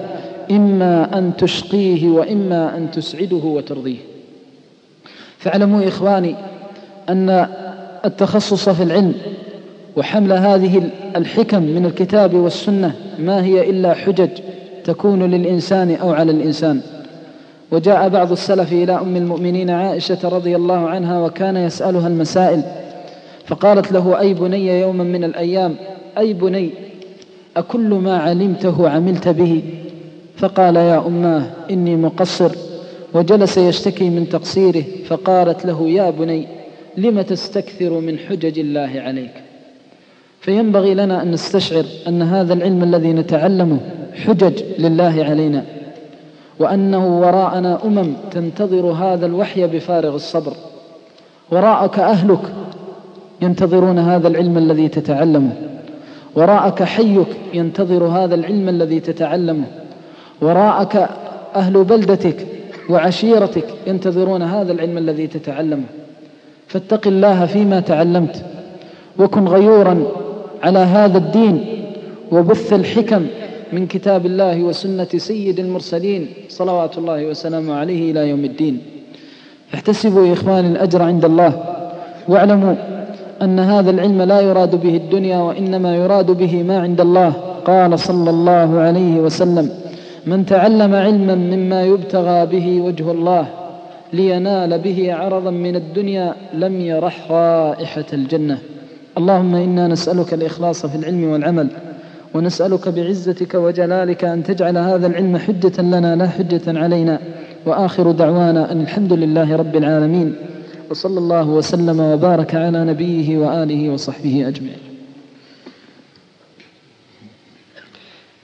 إما 0.51 1.19
أن 1.19 1.33
تشقيه 1.39 2.09
وإما 2.09 2.77
أن 2.77 2.91
تسعده 2.91 3.37
وترضيه. 3.45 3.97
فاعلموا 5.39 5.89
إخواني 5.89 6.35
أن 7.09 7.49
التخصص 8.05 8.69
في 8.69 8.83
العلم 8.83 9.15
وحمل 9.97 10.33
هذه 10.33 10.91
الحكم 11.17 11.63
من 11.63 11.87
الكتاب 11.87 12.35
والسنة 12.35 12.95
ما 13.19 13.45
هي 13.45 13.71
إلا 13.71 13.95
حجج 13.95 14.31
تكون 14.85 15.31
للإنسان 15.31 15.95
أو 15.95 16.13
على 16.13 16.33
الإنسان. 16.33 16.81
وجاء 17.73 18.09
بعض 18.09 18.33
السلف 18.33 18.73
إلى 18.73 18.93
أم 18.93 19.17
المؤمنين 19.17 19.71
عائشة 19.71 20.29
رضي 20.29 20.57
الله 20.57 20.89
عنها 20.89 21.21
وكان 21.21 21.57
يسألها 21.57 22.09
المسائل 22.09 22.63
فقالت 23.47 23.93
له 23.93 24.21
أي 24.21 24.35
بني 24.35 24.81
يوما 24.81 25.05
من 25.05 25.25
الأيام 25.25 25.75
أي 26.19 26.33
بني 26.33 26.71
أكل 27.57 27.95
ما 27.95 28.19
علمته 28.19 28.89
عملت 28.89 29.29
به. 29.29 29.63
فقال 30.37 30.77
يا 30.77 31.07
أماه 31.07 31.43
إني 31.71 31.97
مقصر. 31.97 32.53
وجلس 33.15 33.59
يشتكي 33.59 34.11
من 34.11 34.29
تقصيره 34.29 34.85
فقالت 35.07 35.67
له 35.67 35.89
يا 35.89 36.11
بني 36.11 36.47
لم 36.97 37.21
تستكثر 37.21 38.01
من 38.01 38.19
حجج 38.19 38.59
الله 38.59 38.93
عليك؟ 38.97 39.33
فينبغي 40.41 40.95
لنا 40.95 41.23
أن 41.23 41.31
نستشعر 41.31 41.85
أن 42.09 42.23
هذا 42.23 42.55
العلم 42.55 42.83
الذي 42.83 43.13
نتعلمه 43.13 43.79
حجج 44.15 44.63
لله 44.79 45.25
علينا 45.25 45.65
وأنه 46.59 47.21
وراءنا 47.21 47.85
أمم 47.85 48.13
تنتظر 48.31 48.87
هذا 48.87 49.27
الوحي 49.27 49.67
بفارغ 49.67 50.15
الصبر. 50.15 50.53
وراءك 51.51 51.99
أهلك 51.99 52.41
ينتظرون 53.43 53.99
هذا 53.99 54.29
العلم 54.29 54.59
الذي 54.59 54.89
تتعلمه. 54.89 55.53
وراءك 56.37 56.83
حيك 56.83 57.27
ينتظر 57.55 58.05
هذا 58.05 58.35
العلم 58.35 58.69
الذي 58.69 59.01
تتعلمه. 59.01 59.65
وراءك 60.41 61.09
أهل 61.57 61.85
بلدتك 61.85 62.47
وعشيرتك 62.91 63.65
ينتظرون 63.87 64.43
هذا 64.43 64.73
العلم 64.73 64.99
الذي 64.99 65.27
تتعلمه. 65.27 65.85
فاتق 66.69 67.07
الله 67.07 67.47
فيما 67.47 67.81
تعلمت. 67.81 68.45
وكن 69.19 69.49
غيورا 69.49 70.07
على 70.63 70.79
هذا 70.79 71.19
الدين 71.19 71.65
وبث 72.33 72.73
الحكم 72.73 73.27
من 73.73 73.87
كتاب 73.87 74.27
الله 74.27 74.63
وسنة 74.63 75.09
سيد 75.17 75.59
المرسلين 75.59 76.27
صلوات 76.49 76.99
الله 76.99 77.27
وسلامه 77.27 77.75
عليه 77.75 78.11
إلى 78.11 78.29
يوم 78.29 78.45
الدين. 78.45 78.83
احتسبوا 79.75 80.27
يا 80.27 80.33
إخواني 80.33 80.69
الأجر 80.69 81.03
عند 81.03 81.25
الله. 81.25 81.65
واعلموا 82.29 82.75
أن 83.43 83.59
هذا 83.59 83.91
العلم 83.91 84.23
لا 84.23 84.41
يراد 84.41 84.81
به 84.81 84.97
الدنيا 84.97 85.39
وإنما 85.39 85.97
يراد 85.97 86.31
به 86.31 86.63
ما 86.63 86.81
عند 86.81 87.01
الله. 87.01 87.33
قال 87.65 87.99
صلى 87.99 88.31
الله 88.31 88.81
عليه 88.81 89.21
وسلم 89.21 89.71
من 90.27 90.47
تعلم 90.47 90.95
علما 90.95 91.35
مما 91.35 91.83
يبتغى 91.83 92.47
به 92.47 92.81
وجه 92.81 93.11
الله 93.11 93.47
لينال 94.13 94.79
به 94.79 95.15
عرضا 95.15 95.51
من 95.51 95.77
الدنيا 95.77 96.35
لم 96.55 96.81
يرح 96.81 97.31
رائحة 97.31 98.05
الجنة. 98.13 98.59
اللهم 99.19 99.55
إنا 99.55 99.89
نسألك 99.89 100.35
الإخلاص 100.35 100.87
في 100.87 100.97
العلم 100.97 101.25
والعمل 101.25 101.69
ونسألك 102.35 102.89
بعزتك 102.89 103.55
وجلالك 103.55 104.25
أن 104.25 104.43
تجعل 104.43 104.79
هذا 104.79 105.07
العلم 105.07 105.37
حجة 105.37 105.83
لنا 105.83 106.17
لا 106.17 106.29
حجة 106.29 106.63
علينا. 106.67 107.19
وآخر 107.67 108.11
دعوانا 108.11 108.73
أن 108.73 108.81
الحمد 108.81 109.13
لله 109.13 109.57
رب 109.57 109.77
العالمين. 109.77 110.35
وصلى 110.93 111.19
الله 111.19 111.49
وسلم 111.49 112.01
وبارك 112.01 112.55
على 112.55 112.85
نبيه 112.85 113.39
وآله 113.39 113.91
وصحبه 113.91 114.49
أجمعين. 114.49 114.79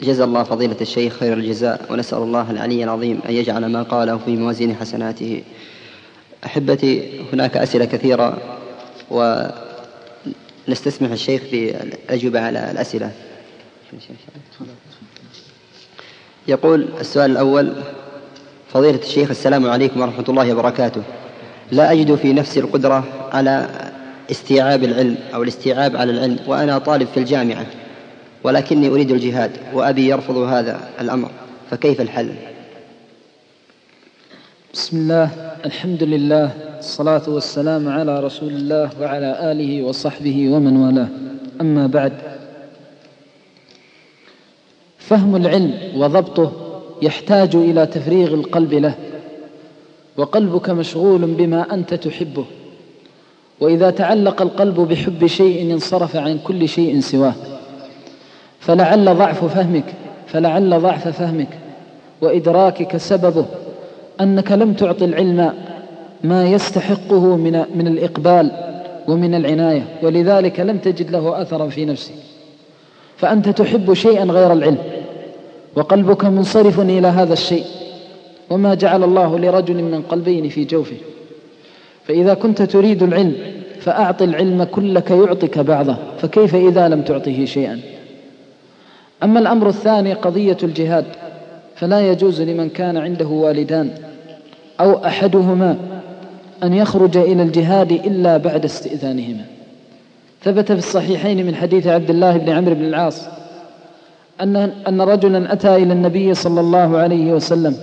جزا 0.01 0.25
الله 0.25 0.43
فضيلة 0.43 0.77
الشيخ 0.81 1.13
خير 1.17 1.33
الجزاء 1.33 1.87
ونسأل 1.91 2.19
الله 2.19 2.51
العلي 2.51 2.85
العظيم 2.85 3.21
أن 3.29 3.35
يجعل 3.35 3.67
ما 3.67 3.83
قاله 3.83 4.19
في 4.19 4.37
موازين 4.37 4.75
حسناته. 4.75 5.43
أحبتي 6.47 7.21
هناك 7.33 7.57
أسئلة 7.57 7.85
كثيرة 7.85 8.39
ونستسمح 10.69 11.11
الشيخ 11.11 11.43
في 11.43 11.83
الأجوبة 11.83 12.41
على 12.41 12.71
الأسئلة. 12.71 13.13
يقول 16.49 16.89
السؤال 17.01 17.31
الأول 17.31 17.73
فضيلة 18.73 18.99
الشيخ 18.99 19.31
السلام 19.31 19.71
عليكم 19.71 20.01
ورحمة 20.01 20.25
الله 20.29 20.53
وبركاته. 20.53 21.03
لا 21.73 21.93
أجد 21.93 22.15
في 22.15 22.33
نفسي 22.33 22.61
القدرة 22.61 23.05
على 23.33 23.69
استيعاب 24.31 24.85
العلم 24.85 25.17
أو 25.35 25.43
الاستيعاب 25.43 25.97
على 25.97 26.13
العلم 26.13 26.39
وأنا 26.47 26.79
طالب 26.79 27.09
في 27.09 27.21
الجامعة 27.21 27.67
ولكني 28.45 28.89
أريد 28.89 29.11
الجهاد 29.11 29.51
وأبي 29.75 30.09
يرفض 30.09 30.37
هذا 30.37 30.89
الأمر 31.01 31.31
فكيف 31.71 32.01
الحل؟ 32.01 32.33
بسم 34.75 34.97
الله 34.97 35.31
الحمد 35.65 36.03
لله 36.03 36.51
الصلاة 36.79 37.23
والسلام 37.29 37.89
على 37.89 38.21
رسول 38.21 38.53
الله 38.53 38.91
وعلى 39.01 39.53
آله 39.53 39.83
وصحبه 39.83 40.51
ومن 40.51 40.77
والاه. 40.77 41.09
أما 41.61 41.87
بعد 41.87 42.13
فهم 44.99 45.37
العلم 45.37 45.75
وضبطه 45.97 46.53
يحتاج 47.03 47.57
إلى 47.57 47.87
تفريغ 47.87 48.35
القلب 48.35 48.75
له. 48.75 48.95
وقلبك 50.19 50.71
مشغول 50.71 51.21
بما 51.21 51.75
أنت 51.75 51.95
تحبه. 51.95 52.45
وإذا 53.61 53.91
تعلق 53.91 54.43
القلب 54.43 54.81
بحب 54.81 55.27
شيء 55.27 55.73
انصرف 55.73 56.17
عن 56.17 56.39
كل 56.39 56.69
شيء 56.69 57.01
سواه. 57.01 57.35
فلعل 58.61 59.17
ضعف 59.17 59.45
فهمك 59.45 59.85
فلعل 60.27 60.81
ضعف 60.81 61.09
فهمك. 61.09 61.49
وإدراكك 62.21 62.97
سببه 62.97 63.47
أنك 64.21 64.53
لم 64.53 64.73
تعطي 64.73 65.05
العلم 65.05 65.53
ما 66.25 66.47
يستحقه 66.47 67.37
من, 67.37 67.65
من 67.75 67.87
الإقبال 67.87 68.51
ومن 69.09 69.35
العناية. 69.35 69.85
ولذلك 70.03 70.61
لم 70.61 70.79
تجد 70.79 71.11
له 71.11 71.43
أثرا 71.43 71.69
في 71.69 71.85
نفسك. 71.85 72.15
فأنت 73.17 73.49
تحب 73.49 73.93
شيئا 73.93 74.25
غير 74.25 74.53
العلم. 74.53 74.79
وقلبك 75.77 76.25
منصرف 76.25 76.81
إلى 76.81 77.09
هذا 77.09 77.33
الشيء. 77.33 77.65
وما 78.51 78.75
جعل 78.75 79.05
الله 79.05 79.39
لرجل 79.39 79.75
من 79.75 80.03
قلبين 80.03 80.49
في 80.49 80.65
جوفه. 80.65 80.97
فإذا 82.05 82.35
كنت 82.35 82.63
تريد 82.63 83.03
العلم 83.03 83.35
فأعط 83.81 84.23
العلم 84.23 84.65
كلك 84.65 85.11
يعطك 85.11 85.59
بعضه 85.59 85.97
فكيف 86.19 86.55
إذا 86.55 86.89
لم 86.89 87.03
تعطه 87.03 87.45
شيئا؟ 87.45 87.81
أما 89.23 89.41
الأمر 89.41 89.69
الثاني 89.69 90.13
قضية 90.13 90.57
الجهاد 90.63 91.05
فلا 91.77 92.11
يجوز 92.11 92.43
لمن 92.43 92.69
كان 92.69 92.97
عنده 92.97 93.27
والدان 93.27 93.91
أو 94.81 95.05
أحدهما 95.05 95.77
أن 96.63 96.75
يخرج 96.75 97.17
إلى 97.17 97.43
الجهاد 97.43 97.93
إلا 97.93 98.37
بعد 98.37 98.65
استئذانهما. 98.65 99.45
ثبت 100.43 100.73
في 100.73 100.79
الصحيحين 100.79 101.47
من 101.47 101.55
حديث 101.55 101.87
عبد 101.87 102.11
الله 102.11 102.37
بن 102.37 102.53
عمرو 102.53 102.75
بن 102.75 102.85
العاص 102.85 103.29
أن 104.41 104.57
أن 104.89 105.01
رجلا 105.01 105.53
أتى 105.53 105.77
إلى 105.77 105.93
النبي 105.93 106.35
صلى 106.35 106.61
الله 106.61 106.99
عليه 106.99 107.33
وسلم 107.33 107.77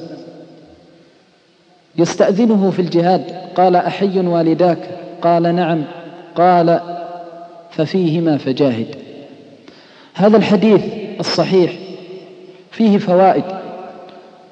يستأذنه 1.98 2.70
في 2.70 2.82
الجهاد. 2.82 3.24
قال 3.56 3.76
أحي 3.76 4.20
والداك؟ 4.20 4.78
قال 5.22 5.56
نعم. 5.56 5.84
قال 6.36 6.80
ففيهما 7.72 8.38
فجاهد. 8.38 8.88
هذا 10.14 10.38
الحديث 10.38 10.82
الصحيح 11.20 11.74
فيه 12.72 12.98
فوائد. 12.98 13.44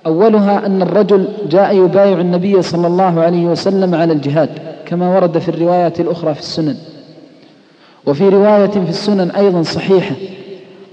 أولها 0.06 0.65
أن 0.65 0.82
الرجل 0.82 1.27
جاء 1.49 1.75
يبايع 1.75 2.19
النبي 2.19 2.62
صلى 2.62 2.88
الله 2.88 3.21
عليه 3.21 3.45
وسلم 3.45 3.95
على 3.95 4.13
الجهاد 4.13 4.49
كما 4.86 5.15
ورد 5.15 5.38
في 5.38 5.49
الروايات 5.49 5.99
الأخرى 5.99 6.34
في 6.34 6.39
السنن. 6.39 6.75
وفي 8.06 8.29
رواية 8.29 8.67
في 8.67 8.89
السنن 8.89 9.32
أيضا 9.32 9.62
صحيحة. 9.62 10.15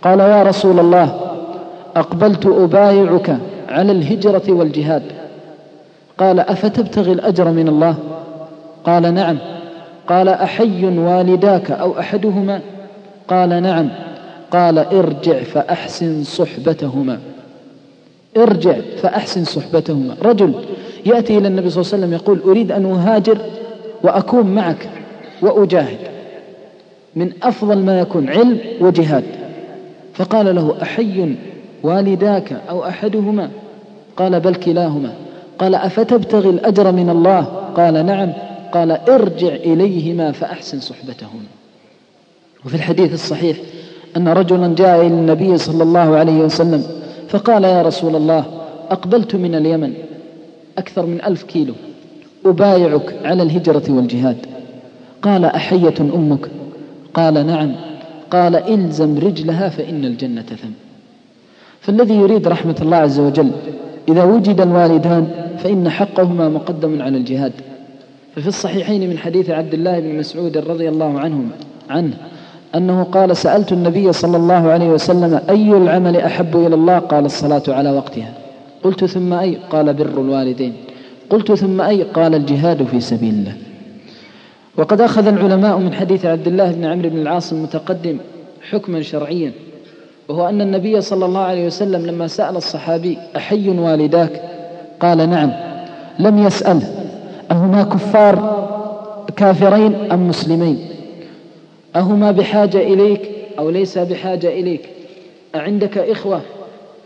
قال 0.02 0.20
يا 0.20 0.42
رسول 0.42 0.78
الله 0.80 1.20
أقبلت 1.96 2.46
أبايعك 2.46 3.36
على 3.68 3.92
الهجرة 3.92 4.42
والجهاد. 4.48 5.02
قال 6.20 6.40
أفتبتغي 6.40 7.12
الأجر 7.12 7.50
من 7.50 7.68
الله؟ 7.68 7.94
قال 8.84 9.14
نعم. 9.14 9.38
قال 10.08 10.28
أحي 10.28 10.84
والداك 10.84 11.70
أو 11.70 11.98
أحدهما؟ 11.98 12.60
قال 13.28 13.62
نعم. 13.62 13.88
قال 14.50 14.78
ارجع 14.78 15.42
فأحسن 15.42 16.24
صحبتهما. 16.24 17.18
ارجع 18.36 18.74
فأحسن 19.02 19.44
صحبتهما. 19.44 20.16
رجل 20.22 20.54
يأتي 21.06 21.38
إلى 21.38 21.48
النبي 21.48 21.70
صلى 21.70 21.82
الله 21.82 21.92
عليه 21.92 22.04
وسلم 22.04 22.12
يقول 22.12 22.40
أريد 22.50 22.72
أن 22.72 22.86
أهاجر 22.86 23.38
وأكون 24.02 24.46
معك 24.46 24.88
وأجاهد 25.42 25.98
من 27.16 27.32
أفضل 27.42 27.78
ما 27.78 28.00
يكون 28.00 28.28
علم 28.28 28.58
وجهاد. 28.80 29.24
فقال 30.14 30.54
له 30.54 30.76
أحي 30.82 31.34
والداك 31.82 32.52
أو 32.70 32.84
أحدهما؟ 32.84 33.50
قال 34.16 34.40
بل 34.40 34.54
كلاهما. 34.54 35.12
قال 35.60 35.74
أفتبتغي 35.74 36.50
الأجر 36.50 36.92
من 36.92 37.10
الله؟ 37.10 37.40
قال 37.76 38.06
نعم. 38.06 38.32
قال 38.72 38.90
ارجع 38.90 39.48
إليهما 39.48 40.32
فأحسن 40.32 40.80
صحبتهما. 40.80 41.44
وفي 42.64 42.74
الحديث 42.74 43.14
الصحيح 43.14 43.56
أن 44.16 44.28
رجلا 44.28 44.74
جاء 44.74 45.00
إلى 45.00 45.14
النبي 45.14 45.58
صلى 45.58 45.82
الله 45.82 46.16
عليه 46.16 46.38
وسلم 46.38 46.84
فقال 47.28 47.64
يا 47.64 47.82
رسول 47.82 48.16
الله 48.16 48.44
أقبلت 48.90 49.34
من 49.34 49.54
اليمن 49.54 49.92
أكثر 50.78 51.06
من 51.06 51.24
ألف 51.24 51.42
كيلو 51.42 51.74
أبايعك 52.46 53.14
على 53.24 53.42
الهجرة 53.42 53.82
والجهاد. 53.88 54.36
قال 55.22 55.44
أحية 55.44 55.94
أمك؟ 56.00 56.48
قال 57.14 57.46
نعم. 57.46 57.72
قال 58.30 58.56
إلزم 58.56 59.18
رجلها 59.18 59.68
فإن 59.68 60.04
الجنة 60.04 60.42
ثم. 60.42 60.70
فالذي 61.80 62.14
يريد 62.14 62.48
رحمة 62.48 62.76
الله 62.82 62.96
عز 62.96 63.20
وجل 63.20 63.50
إذا 64.08 64.24
وجد 64.24 64.60
الوالدان 64.60 65.49
فإن 65.62 65.88
حقهما 65.88 66.48
مقدم 66.48 67.02
على 67.02 67.16
الجهاد. 67.16 67.52
ففي 68.36 68.48
الصحيحين 68.48 69.10
من 69.10 69.18
حديث 69.18 69.50
عبد 69.50 69.74
الله 69.74 70.00
بن 70.00 70.18
مسعود 70.18 70.58
رضي 70.58 70.88
الله 70.88 71.20
عنه 71.20 71.44
عنه 71.90 72.14
أنه 72.74 73.02
قال 73.02 73.36
سألت 73.36 73.72
النبي 73.72 74.12
صلى 74.12 74.36
الله 74.36 74.70
عليه 74.70 74.88
وسلم 74.88 75.40
أي 75.50 75.72
العمل 75.72 76.16
أحب 76.16 76.56
إلى 76.56 76.74
الله؟ 76.74 76.98
قال 76.98 77.24
الصلاة 77.24 77.62
على 77.68 77.90
وقتها. 77.90 78.34
قلت 78.82 79.04
ثم 79.04 79.32
أي؟ 79.32 79.58
قال 79.70 79.94
بر 79.94 80.20
الوالدين. 80.20 80.72
قلت 81.30 81.52
ثم 81.52 81.80
أي؟ 81.80 82.02
قال 82.02 82.34
الجهاد 82.34 82.84
في 82.84 83.00
سبيل 83.00 83.34
الله. 83.34 83.52
وقد 84.76 85.00
أخذ 85.00 85.26
العلماء 85.26 85.78
من 85.78 85.92
حديث 85.92 86.26
عبد 86.26 86.46
الله 86.46 86.72
بن 86.72 86.84
عمرو 86.84 87.08
بن 87.08 87.18
العاص 87.18 87.52
المتقدم 87.52 88.18
حكما 88.70 89.02
شرعيا 89.02 89.52
وهو 90.28 90.48
أن 90.48 90.60
النبي 90.60 91.00
صلى 91.00 91.26
الله 91.26 91.40
عليه 91.40 91.66
وسلم 91.66 92.06
لما 92.06 92.26
سأل 92.26 92.56
الصحابي 92.56 93.18
أحي 93.36 93.68
والداك؟ 93.68 94.42
قال 95.00 95.30
نعم. 95.30 95.52
لم 96.18 96.38
يسأل. 96.46 96.82
أهما 97.50 97.82
كفار 97.82 98.60
كافرين 99.36 99.94
أم 100.12 100.28
مسلمين؟ 100.28 100.78
أهما 101.96 102.30
بحاجة 102.30 102.78
إليك 102.78 103.30
أو 103.58 103.70
ليس 103.70 103.98
بحاجة 103.98 104.48
إليك؟ 104.48 104.88
أعندك 105.54 105.98
إخوة 105.98 106.40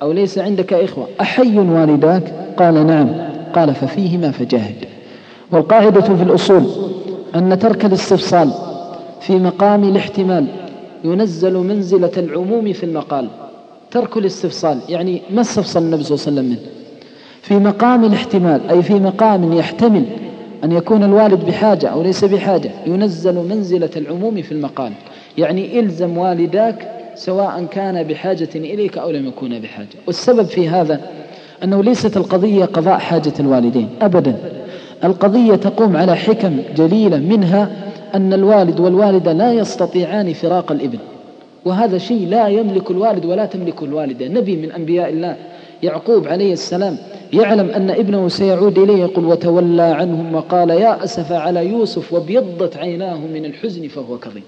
أو 0.03 0.13
ليس 0.13 0.39
عندك 0.39 0.73
إخوة؟ 0.73 1.07
أحي 1.21 1.59
والداك؟ 1.59 2.33
قال 2.59 2.87
نعم. 2.87 3.09
قال 3.55 3.75
ففيهما 3.75 4.31
فجاهد. 4.31 4.85
والقاعدة 5.53 6.01
في 6.01 6.23
الأصول 6.23 6.65
أن 7.35 7.59
ترك 7.59 7.85
الاستفصال 7.85 8.51
في 9.21 9.33
مقام 9.33 9.85
الاحتمال 9.85 10.47
ينزل 11.05 11.55
منزلة 11.55 12.13
العموم 12.17 12.73
في 12.73 12.85
المقال. 12.87 13.29
ترك 13.91 14.17
الاستفصال 14.17 14.79
يعني 14.89 15.23
ما 15.31 15.41
استفصل 15.41 15.83
النبي 15.83 16.03
صلى 16.05 16.15
الله 16.17 16.27
عليه 16.27 16.41
وسلم 16.41 16.51
منه؟ 16.51 16.84
في 17.45 17.55
مقام 17.55 18.05
الاحتمال 18.05 18.61
أي 18.71 18.83
في 18.83 18.95
مقام 18.95 19.53
يحتمل 19.53 20.05
أن 20.65 20.73
يكون 20.73 21.03
الوالد 21.03 21.45
بحاجة 21.47 21.89
أو 21.89 22.03
ليس 22.03 22.25
بحاجة 22.25 22.71
ينزل 22.87 23.35
منزلة 23.35 23.91
العموم 23.97 24.43
في 24.43 24.53
المقال 24.53 24.93
يعني 25.39 25.81
إلزم 25.81 26.19
والداك 26.19 26.91
سواء 27.15 27.65
كان 27.71 28.03
بحاجة 28.03 28.49
إليك 28.55 28.99
أو 28.99 29.11
لم 29.11 29.27
يكون 29.27 29.59
بحاجة. 29.59 29.89
والسبب 30.07 30.45
في 30.45 30.69
هذا 30.69 31.01
أنه 31.65 31.83
ليست 31.83 32.17
القضية 32.17 32.65
قضاء 32.65 32.99
حاجة 32.99 33.33
الوالدين 33.41 33.89
أبدا. 34.03 34.37
القضية 35.05 35.55
تقوم 35.55 35.97
على 35.97 36.17
حكم 36.17 36.57
جليلة 36.77 37.17
منها 37.17 37.71
أن 38.15 38.33
الوالد 38.33 38.81
والوالدة 38.81 39.33
لا 39.33 39.53
يستطيعان 39.53 40.33
فراق 40.33 40.73
الإبن. 40.73 40.99
وهذا 41.65 41.99
شيء 41.99 42.29
لا 42.29 42.49
يملك 42.49 42.91
الوالد 42.91 43.25
ولا 43.25 43.47
تملك 43.47 43.83
الوالدة. 43.83 44.29
نبي 44.29 44.57
من 44.57 44.73
أنبياء 44.73 45.11
الله 45.11 45.37
يعقوب 45.85 46.29
عليه 46.29 46.53
السلام 46.53 46.99
يعلم 47.33 47.71
أن 47.71 47.91
ابنه 47.91 48.29
سيعود 48.29 48.79
إليه 48.79 48.97
يقول 48.97 49.25
وتولى 49.25 49.83
عنهم 49.83 50.35
وقال 50.35 50.71
يا 50.71 51.05
أسف 51.05 51.33
على 51.33 51.67
يوسف 51.67 52.13
وابيضت 52.13 52.77
عيناه 52.77 53.19
من 53.19 53.45
الحزن 53.45 53.89
فهو 53.89 54.19
كظيم. 54.19 54.43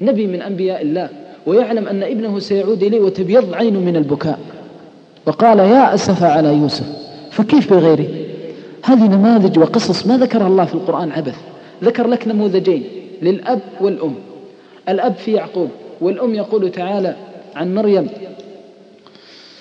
نبي 0.00 0.26
من 0.26 0.42
أنبياء 0.42 0.82
الله 0.82 1.08
ويعلم 1.46 1.88
أن 1.88 2.02
ابنه 2.02 2.38
سيعود 2.38 2.82
إليه 2.82 3.00
وتبيض 3.00 3.54
عينه 3.54 3.80
من 3.80 3.96
البكاء. 3.96 4.38
وقال 5.26 5.58
يا 5.58 5.94
أسف 5.94 6.22
على 6.22 6.48
يوسف 6.48 6.86
فكيف 7.30 7.72
بغيره؟ 7.72 8.08
هذه 8.84 9.06
نماذج 9.06 9.58
وقصص 9.58 10.06
ما 10.06 10.18
ذكرها 10.18 10.46
الله 10.46 10.64
في 10.64 10.74
القرآن 10.74 11.12
عبث. 11.12 11.36
ذكر 11.84 12.06
لك 12.06 12.28
نموذجين 12.28 12.84
للأب 13.22 13.60
والأم. 13.80 14.14
الأب 14.88 15.14
في 15.14 15.32
يعقوب 15.32 15.68
والأم 16.00 16.34
يقول 16.34 16.70
تعالى 16.70 17.16
عن 17.56 17.74
مريم 17.74 18.08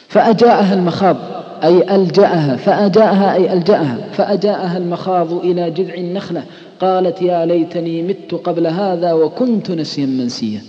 فأجاءها 0.10 0.74
المخاض 0.74 1.17
أي 1.63 1.95
ألجأها 1.95 2.56
فأجاءها 2.56 3.34
أي 3.34 3.54
ألجأها 3.54 3.98
فأجاءها 4.12 4.78
المخاض 4.78 5.34
إلى 5.34 5.72
جذع 5.72 5.93
النخلة 5.93 6.43
قالت 6.80 7.22
يا 7.22 7.45
ليتني 7.45 8.04
مت 8.04 8.34
قبل 8.34 8.67
هذا 8.67 9.13
وكنت 9.13 9.72
نسيا 9.72 10.06
منسيا. 10.06 10.62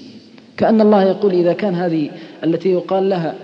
كأن 0.57 0.81
الله 0.81 1.03
يقول 1.03 1.33
إذا 1.33 1.53
كان 1.53 1.75
هذه 1.75 2.11
التي 2.45 2.69
يقال 2.69 3.09
لها 3.09 3.35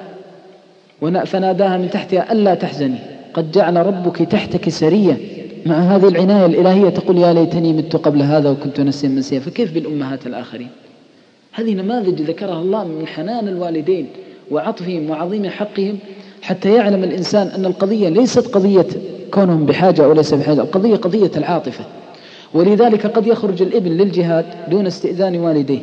فناداها 1.24 1.76
من 1.76 1.90
تحتها 1.90 2.32
ألا 2.32 2.54
تحزني 2.54 2.98
قد 3.34 3.52
جعل 3.52 3.76
ربك 3.76 4.16
تحتك 4.16 4.68
سرية 4.68 5.16
مع 5.66 5.78
هذه 5.78 6.08
العناية 6.08 6.46
الإلهية 6.46 6.88
تقول 6.88 7.18
يا 7.18 7.32
ليتني 7.32 7.72
مت 7.72 7.96
قبل 7.96 8.22
هذا 8.22 8.50
وكنت 8.50 8.80
نسيا 8.80 9.08
منسيا. 9.08 9.40
فكيف 9.40 9.74
بالأمهات 9.74 10.26
الآخرين؟ 10.26 10.68
هذه 11.52 11.74
نماذج 11.74 12.22
ذكرها 12.22 12.60
الله 12.60 12.84
من 12.84 13.06
حنان 13.06 13.48
الوالدين. 13.48 14.06
وعطفهم 14.50 15.10
وعظيم 15.10 15.48
حقهم 15.48 15.98
حتى 16.42 16.74
يعلم 16.74 17.04
الإنسان 17.04 17.46
أن 17.46 17.66
القضية 17.66 18.08
ليست 18.08 18.54
قضية 18.54 18.86
كونهم 19.30 19.66
بحاجة 19.66 20.04
أو 20.04 20.12
ليس 20.12 20.34
بحاجة 20.34 20.60
القضية 20.60 20.96
قضية 20.96 21.30
العاطفة. 21.36 21.84
ولذلك 22.54 23.06
قد 23.06 23.26
يخرج 23.26 23.62
الابن 23.62 23.90
للجهاد 23.90 24.44
دون 24.70 24.86
استئذان 24.86 25.36
والديه. 25.36 25.78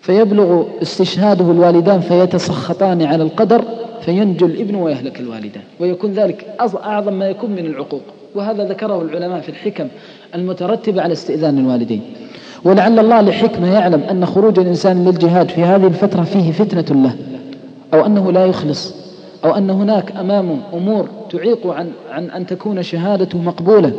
فيبلغ 0.00 0.64
استشهاده 0.82 1.50
الوالدان 1.50 2.00
فيتسخطان 2.00 3.02
على 3.02 3.22
القدر 3.22 3.64
فينجو 4.04 4.46
الإبن 4.46 4.74
ويهلك 4.74 5.20
الوالدان. 5.20 5.62
ويكون 5.80 6.12
ذلك 6.12 6.46
أعظم 6.84 7.12
ما 7.12 7.28
يكون 7.28 7.50
من 7.50 7.66
العقوق. 7.66 8.02
وهذا 8.34 8.64
ذكره 8.64 9.02
العلماء 9.02 9.40
في 9.40 9.48
الحكم 9.48 9.88
المترتبة 10.34 11.02
على 11.02 11.12
استئذان 11.12 11.58
الوالدين. 11.58 12.00
ولعل 12.64 12.98
الله 12.98 13.20
لحكمة 13.20 13.74
يعلم 13.74 14.00
أن 14.10 14.26
خروج 14.26 14.58
الإنسان 14.58 15.04
للجهاد 15.04 15.48
في 15.48 15.62
هذه 15.62 15.86
الفترة 15.86 16.22
فيه 16.22 16.52
فتنة 16.52 17.02
له. 17.02 17.14
أو 17.94 18.06
أنه 18.06 18.32
لا 18.32 18.46
يخلص 18.46 18.94
أو 19.44 19.50
أن 19.50 19.70
هناك 19.70 20.16
أمامه 20.16 20.56
أمور 20.74 21.08
تعيق 21.30 21.66
عن, 21.66 21.90
عن 22.10 22.30
أن 22.30 22.46
تكون 22.46 22.82
شهادته 22.82 23.38
مقبولة 23.38 23.92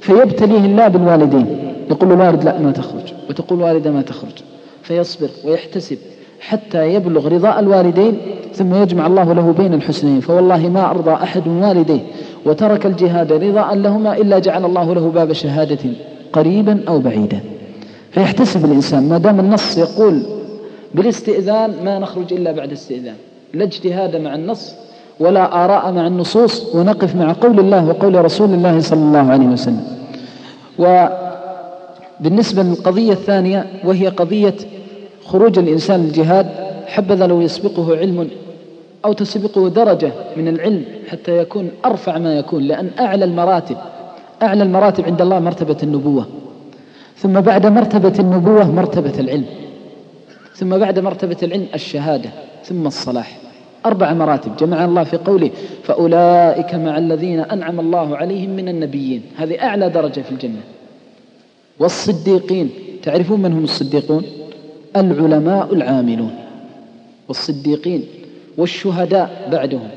فيبتليه 0.00 0.64
الله 0.64 0.88
بالوالدين. 0.88 1.46
يقول 1.90 2.12
الوالد 2.12 2.44
لا 2.44 2.58
ما 2.58 2.72
تخرج. 2.72 3.12
وتقول 3.30 3.62
والدة 3.62 3.90
ما 3.90 4.02
تخرج. 4.02 4.42
فيصبر 4.82 5.28
ويحتسب 5.44 5.98
حتى 6.40 6.94
يبلغ 6.94 7.28
رضاء 7.28 7.60
الوالدين 7.60 8.16
ثم 8.54 8.74
يجمع 8.74 9.06
الله 9.06 9.32
له 9.32 9.54
بين 9.58 9.74
الحسنين. 9.74 10.20
فوالله 10.20 10.68
ما 10.68 10.90
أرضى 10.90 11.12
أحد 11.12 11.48
من 11.48 11.64
والديه 11.64 12.00
وترك 12.44 12.86
الجهاد 12.86 13.32
رضاء 13.32 13.74
لهما 13.74 14.16
إلا 14.16 14.38
جعل 14.38 14.64
الله 14.64 14.94
له 14.94 15.10
باب 15.14 15.32
شهادة 15.32 15.90
قريبا 16.32 16.80
أو 16.88 16.98
بعيدا. 16.98 17.40
فيحتسب 18.10 18.64
الإنسان. 18.64 19.08
ما 19.08 19.18
دام 19.18 19.40
النص 19.40 19.78
يقول 19.78 20.22
بالاستئذان 20.94 21.74
ما 21.84 21.98
نخرج 21.98 22.32
إلا 22.32 22.52
بعد 22.52 22.72
استئذان. 22.72 23.14
لا 23.54 23.64
اجتهاد 23.64 24.16
مع 24.16 24.34
النص 24.34 24.74
ولا 25.20 25.64
آراء 25.64 25.92
مع 25.92 26.06
النصوص 26.06 26.74
ونقف 26.74 27.16
مع 27.16 27.32
قول 27.32 27.60
الله 27.60 27.88
وقول 27.88 28.24
رسول 28.24 28.54
الله 28.54 28.80
صلى 28.80 29.00
الله 29.00 29.30
عليه 29.32 29.46
وسلم. 29.46 29.84
وبالنسبة 30.78 32.62
للقضية 32.62 33.12
الثانية 33.12 33.66
وهي 33.84 34.08
قضية 34.08 34.54
خروج 35.24 35.58
الإنسان 35.58 36.04
للجهاد 36.04 36.46
حبذا 36.86 37.26
لو 37.26 37.40
يسبقه 37.40 37.96
علم 37.96 38.28
أو 39.04 39.12
تسبقه 39.12 39.68
درجة 39.68 40.12
من 40.36 40.48
العلم 40.48 40.84
حتى 41.08 41.38
يكون 41.38 41.70
أرفع 41.84 42.18
ما 42.18 42.38
يكون 42.38 42.62
لأن 42.62 42.90
أعلى 43.00 43.24
المراتب 43.24 43.76
أعلى 44.42 44.62
المراتب 44.62 45.04
عند 45.04 45.22
الله 45.22 45.38
مرتبة 45.38 45.76
النبوة. 45.82 46.26
ثم 47.16 47.40
بعد 47.40 47.66
مرتبة 47.66 48.12
النبوة 48.18 48.70
مرتبة 48.70 49.20
العلم. 49.20 49.44
ثم 50.56 50.78
بعد 50.78 50.98
مرتبة 50.98 51.36
العلم 51.42 51.66
الشهادة 51.74 52.30
ثم 52.64 52.86
الصلاح. 52.86 53.38
أربع 53.86 54.12
مراتب. 54.12 54.56
جمع 54.56 54.84
الله 54.84 55.04
في 55.04 55.16
قوله 55.16 55.50
فأولئك 55.82 56.74
مع 56.74 56.98
الذين 56.98 57.40
أنعم 57.40 57.80
الله 57.80 58.16
عليهم 58.16 58.50
من 58.50 58.68
النبيين. 58.68 59.22
هذه 59.36 59.62
أعلى 59.62 59.90
درجة 59.90 60.20
في 60.20 60.32
الجنة. 60.32 60.60
والصديقين. 61.78 62.70
تعرفون 63.02 63.42
من 63.42 63.52
هم 63.52 63.64
الصديقون؟ 63.64 64.22
العلماء 64.96 65.74
العاملون. 65.74 66.34
والصديقين. 67.28 68.04
والشهداء 68.58 69.48
بعدهم. 69.52 69.88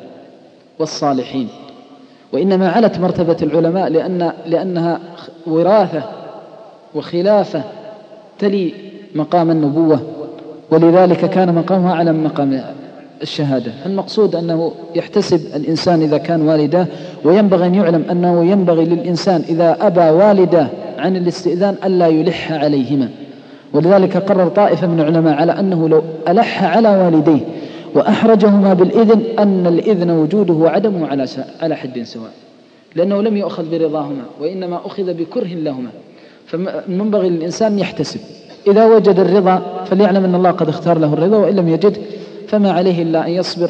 والصالحين. 0.79 1.47
وإنما 2.33 2.69
علت 2.69 2.99
مرتبة 2.99 3.37
العلماء 3.41 3.89
لأن 3.89 4.33
لأنها 4.45 4.99
وراثة 5.47 6.03
وخلافة 6.95 7.63
تلي 8.39 8.73
مقام 9.15 9.51
النبوة. 9.51 10.18
ولذلك 10.71 11.25
كان 11.29 11.55
مقامها 11.55 11.93
أعلى 11.93 12.11
من 12.11 12.23
مقام 12.23 12.63
الشهادة. 13.21 13.71
المقصود 13.85 14.35
أنه 14.35 14.71
يحتسب 14.95 15.55
الإنسان 15.55 16.01
إذا 16.01 16.17
كان 16.17 16.41
والداه 16.41 16.87
وينبغي 17.23 17.65
أن 17.65 17.75
يعلم 17.75 18.05
أنه 18.11 18.45
ينبغي 18.45 18.85
للإنسان 18.85 19.43
إذا 19.49 19.77
أبى 19.81 20.09
والداه 20.09 20.67
عن 20.97 21.15
الاستئذان 21.15 21.75
ألا 21.85 22.07
يلح 22.07 22.51
عليهما. 22.51 23.09
ولذلك 23.73 24.17
قرر 24.17 24.47
طائفة 24.47 24.87
من 24.87 24.99
العلماء 24.99 25.33
على 25.33 25.51
أنه 25.59 25.89
لو 25.89 26.01
ألح 26.27 26.63
على 26.63 26.89
والديه 26.89 27.39
وأحرجهما 27.95 28.73
بالإذن 28.73 29.21
أن 29.39 29.67
الإذن 29.67 30.11
وجوده 30.11 30.53
وعدمه 30.53 31.07
على 31.07 31.25
على 31.61 31.75
حد 31.75 32.03
سواء. 32.03 32.31
لأنه 32.95 33.21
لم 33.21 33.37
يؤخذ 33.37 33.71
برضاهما 33.71 34.23
وإنما 34.41 34.79
أخذ 34.85 35.13
بكره 35.13 35.47
لهما. 35.47 35.89
فمنبغي 36.45 37.29
للإنسان 37.29 37.79
يحتسب. 37.79 38.19
إذا 38.69 38.85
وجد 38.85 39.19
الرضا 39.19 39.61
فليعلم 39.85 40.25
أن 40.25 40.35
الله 40.35 40.51
قد 40.51 40.69
اختار 40.69 40.99
له 40.99 41.13
الرضا 41.13 41.37
وإن 41.37 41.55
لم 41.55 41.69
يجد 41.69 41.97
فما 42.47 42.71
عليه 42.71 43.03
إلا 43.03 43.27
أن 43.27 43.31
يصبر. 43.31 43.69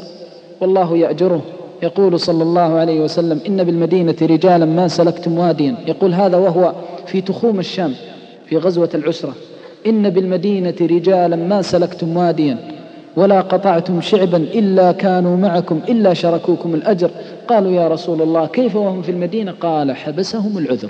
والله 0.62 0.98
يأجره. 0.98 1.42
يقول 1.84 2.20
صلى 2.20 2.44
الله 2.44 2.62
عليه 2.62 3.02
وسلم 3.02 3.40
إن 3.48 3.64
بالمدينة 3.64 4.16
رجالا 4.22 4.66
ما 4.66 4.88
سلكتم 4.88 5.38
واديا. 5.38 5.76
يقول 5.88 6.14
هذا 6.14 6.38
وهو 6.38 6.74
في 7.06 7.22
تخوم 7.22 7.60
الشام 7.60 7.94
في 8.46 8.58
غزوة 8.58 8.90
العسرة. 8.96 9.34
إن 9.88 10.10
بالمدينة 10.10 10.76
رجالا 10.82 11.36
ما 11.36 11.62
سلكتم 11.62 12.18
واديا 12.18 12.58
ولا 13.16 13.42
قطعتم 13.42 14.02
شعبا 14.02 14.38
إلا 14.38 14.92
كانوا 14.92 15.38
معكم 15.38 15.80
إلا 15.90 16.14
شركوكم 16.14 16.76
الأجر. 16.76 17.10
قالوا 17.48 17.72
يا 17.72 17.88
رسول 17.88 18.22
الله 18.22 18.46
كيف 18.46 18.76
وهم 18.76 19.02
في 19.02 19.12
المدينة؟ 19.12 19.52
قال 19.52 19.96
حبسهم 19.96 20.58
العذر. 20.58 20.90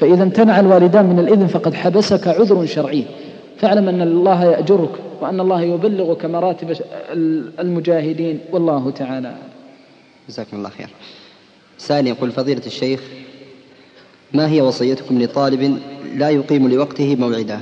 فإذا 0.00 0.22
امتنع 0.22 0.60
الوالدان 0.60 1.06
من 1.06 1.18
الإذن 1.18 1.46
فقد 1.46 1.74
حبسك 1.74 2.28
عذر 2.28 2.66
شرعي. 2.66 3.04
فاعلم 3.58 3.88
أن 3.88 4.02
الله 4.02 4.44
يأجرك 4.44 4.90
وأن 5.20 5.40
الله 5.40 5.62
يبلغك 5.62 6.24
مراتب 6.24 6.76
المجاهدين. 7.60 8.40
والله 8.52 8.90
تعالى 8.90 9.34
جزاكم 10.28 10.56
الله 10.56 10.68
خير. 10.68 10.88
سائل 11.78 12.06
يقول 12.06 12.30
فضيلة 12.30 12.62
الشيخ 12.66 13.00
ما 14.34 14.50
هي 14.50 14.60
وصيتكم 14.60 15.22
لطالب 15.22 15.78
لا 16.16 16.30
يقيم 16.30 16.68
لوقته 16.68 17.16
موعدا 17.16 17.60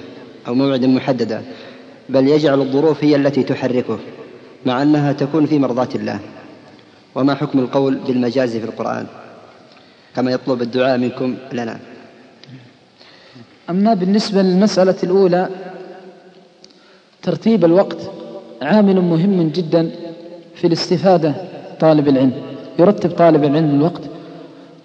أو 0.48 0.54
موعدا 0.54 0.86
محددا 0.86 1.42
بل 2.08 2.28
يجعل 2.28 2.60
الظروف 2.60 3.04
هي 3.04 3.16
التي 3.16 3.42
تحركه 3.42 3.98
مع 4.66 4.82
أنها 4.82 5.12
تكون 5.12 5.46
في 5.46 5.58
مرضاة 5.58 5.88
الله؟ 5.94 6.20
وما 7.14 7.34
حكم 7.34 7.58
القول 7.58 7.94
بالمجاز 7.94 8.56
في 8.56 8.64
القرآن؟ 8.64 9.06
كما 10.16 10.30
يطلب 10.30 10.62
الدعاء 10.62 10.98
منكم 10.98 11.34
لنا 11.52 11.80
أما 13.70 13.94
بالنسبة 13.94 14.42
للمسألة 14.42 14.94
الأولى 15.02 15.48
ترتيب 17.22 17.64
الوقت 17.64 17.98
عامل 18.62 19.00
مهم 19.00 19.48
جدا 19.54 19.90
في 20.54 20.66
الاستفادة 20.66 21.34
طالب 21.80 22.08
العلم 22.08 22.32
يرتب 22.78 23.10
طالب 23.10 23.44
العلم 23.44 23.74
الوقت 23.74 24.00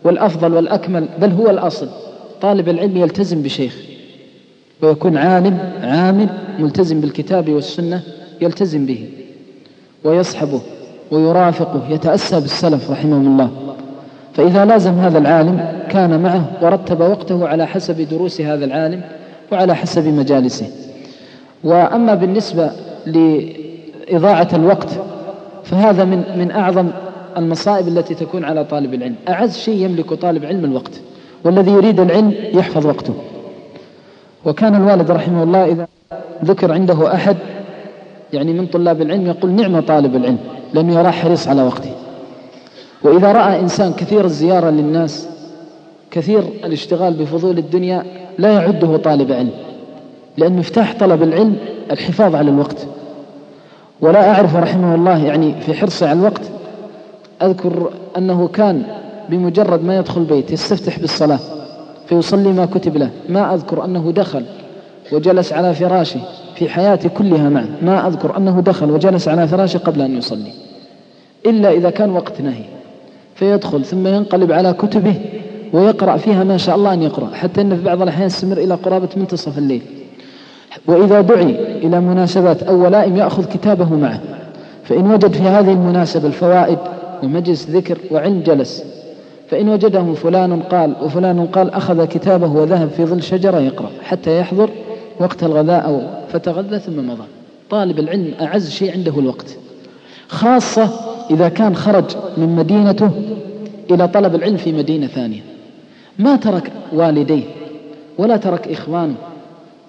والأفضل 0.04 0.54
والأكمل 0.54 1.08
بل 1.22 1.32
هو 1.32 1.50
الأصل. 1.50 1.88
طالب 2.42 2.70
العلم 2.70 2.98
يلتزم 2.98 3.42
بشيخ 3.42 3.78
ويكون 4.82 5.18
عالم 5.18 5.60
عامل 5.84 6.30
ملتزم 6.60 7.02
بالكتاب 7.02 7.50
والسنة 7.50 8.04
يلتزم 8.42 8.86
به 8.86 9.10
ويصحبه 10.04 10.62
ويرافقه 11.12 11.90
يتأسى 11.90 12.40
بالسلف 12.40 12.92
رحمهم 12.92 13.28
الله. 13.28 13.71
فإذا 14.34 14.66
لازم 14.66 14.94
هذا 14.94 15.18
العالم 15.18 15.70
كان 15.90 16.20
معه 16.20 16.46
ورتب 16.62 17.00
وقته 17.00 17.48
على 17.48 17.68
حسب 17.68 18.02
دروس 18.02 18.42
هذا 18.42 18.66
العالم 18.66 19.02
وعلى 19.52 19.76
حسب 19.76 20.08
مجالسه. 20.08 20.68
وأما 21.64 22.16
بالنسبة 22.16 22.72
لإضاعة 23.06 24.48
الوقت 24.54 24.90
فهذا 25.64 26.06
من 26.06 26.24
من 26.38 26.52
أعظم 26.52 26.88
المصائب 27.38 27.88
التي 27.88 28.16
تكون 28.16 28.46
على 28.46 28.64
طالب 28.64 28.94
العلم. 28.94 29.16
أعز 29.30 29.58
شيء 29.58 29.86
يملك 29.86 30.14
طالب 30.14 30.46
علم 30.46 30.66
الوقت 30.66 31.02
والذي 31.44 31.72
يريد 31.72 32.00
العلم 32.00 32.34
يحفظ 32.54 32.88
وقته. 32.88 33.14
وكان 34.46 34.76
الوالد 34.76 35.12
رحمه 35.12 35.44
الله 35.44 35.66
إذا 35.66 35.88
ذكر 36.46 36.72
عنده 36.72 37.14
أحد 37.14 37.38
يعني 38.34 38.54
من 38.54 38.66
طلاب 38.66 39.02
العلم 39.02 39.28
يقول 39.28 39.52
نعم 39.52 39.80
طالب 39.80 40.16
العلم 40.16 40.38
لأنه 40.74 41.00
يرى 41.00 41.12
حريص 41.12 41.48
على 41.48 41.64
وقته. 41.64 41.92
وإذا 43.04 43.32
رأى 43.32 43.60
إنسان 43.60 43.94
كثير 43.94 44.26
الزيارة 44.26 44.70
للناس 44.70 45.28
كثير 46.12 46.40
الاشتغال 46.40 47.14
بفضول 47.14 47.58
الدنيا 47.58 48.04
لا 48.38 48.52
يعده 48.52 48.98
طالب 48.98 49.32
علم 49.32 49.52
لأن 50.38 50.54
مفتاح 50.54 50.96
طلب 51.00 51.24
العلم 51.24 51.56
الحفاظ 51.92 52.36
على 52.36 52.50
الوقت. 52.50 52.88
ولا 54.02 54.30
أعرف 54.36 54.56
رحمه 54.56 54.96
الله 54.96 55.26
يعني 55.26 55.62
في 55.62 55.74
حرصه 55.74 56.10
على 56.10 56.20
الوقت 56.20 56.42
أذكر 57.42 57.92
أنه 58.18 58.48
كان 58.48 58.84
بمجرد 59.30 59.84
ما 59.84 59.98
يدخل 59.98 60.24
بيت 60.24 60.52
يستفتح 60.52 61.00
بالصلاة 61.00 61.40
فيصلي 62.08 62.50
ما 62.50 62.66
كتب 62.66 62.98
له 62.98 63.10
ما 63.30 63.54
أذكر 63.54 63.86
أنه 63.86 64.12
دخل 64.12 64.46
وجلس 65.12 65.54
على 65.54 65.74
فراشه 65.74 66.20
في 66.56 66.70
حياتي 66.70 67.10
كلها 67.10 67.50
معه 67.50 67.68
ما 67.82 68.08
أذكر 68.08 68.38
أنه 68.38 68.62
دخل 68.62 68.92
وجلس 68.92 69.28
على 69.28 69.48
فراشه 69.48 69.78
قبل 69.78 70.02
أن 70.02 70.18
يصلي 70.18 70.52
إلا 71.46 71.72
إذا 71.72 71.90
كان 71.90 72.10
وقت 72.12 72.42
نهي. 72.42 72.64
فيدخل 73.42 73.86
ثم 73.86 74.08
ينقلب 74.08 74.52
على 74.52 74.74
كتبه 74.74 75.16
ويقرأ 75.74 76.18
فيها 76.18 76.44
ما 76.44 76.58
شاء 76.58 76.76
الله 76.76 76.94
أن 76.94 77.02
يقرأ 77.04 77.30
حتى 77.34 77.62
أن 77.62 77.78
في 77.78 77.84
بعض 77.84 78.02
الأحيان 78.02 78.28
يستمر 78.28 78.58
إلى 78.58 78.74
قرابة 78.74 79.10
منتصف 79.18 79.58
الليل. 79.58 79.82
وإذا 80.88 81.22
دعي 81.22 81.50
إلى 81.78 82.00
مناسبات 82.00 82.64
أو 82.64 82.84
ولائم 82.84 83.18
يأخذ 83.18 83.46
كتابه 83.46 83.96
معه. 83.96 84.22
فإن 84.84 85.12
وجد 85.12 85.34
في 85.34 85.44
هذه 85.44 85.72
المناسبة 85.72 86.28
الفوائد 86.28 86.78
ومجلس 87.24 87.70
ذكر 87.70 87.98
وعلم 88.12 88.42
جلس 88.46 88.84
فإن 89.50 89.70
وجده 89.70 90.14
فلان 90.14 90.62
قال 90.62 90.96
وفلان 91.04 91.46
قال 91.46 91.74
أخذ 91.74 92.06
كتابه 92.06 92.52
وذهب 92.52 92.90
في 92.90 93.06
ظل 93.06 93.24
شجرة 93.24 93.60
يقرأ 93.60 93.90
حتى 94.04 94.40
يحضر 94.40 94.70
وقت 95.20 95.44
الغذاء 95.44 95.86
أو 95.86 96.02
فتغذى 96.34 96.80
ثم 96.80 97.08
مضى. 97.10 97.24
طالب 97.70 98.00
العلم 98.00 98.34
أعز 98.42 98.70
شيء 98.70 98.92
عنده 98.92 99.20
الوقت. 99.20 99.58
خاصة 100.28 101.11
إذا 101.32 101.50
كان 101.50 101.76
خرج 101.76 102.06
من 102.38 102.56
مدينته 102.56 103.12
إلى 103.92 104.08
طلب 104.08 104.36
العلم 104.36 104.58
في 104.58 104.72
مدينة 104.72 105.08
ثانية. 105.08 105.42
ما 106.20 106.36
ترك 106.36 106.72
والديه 106.94 107.44
ولا 108.18 108.38
ترك 108.38 108.68
إخوانه 108.68 109.16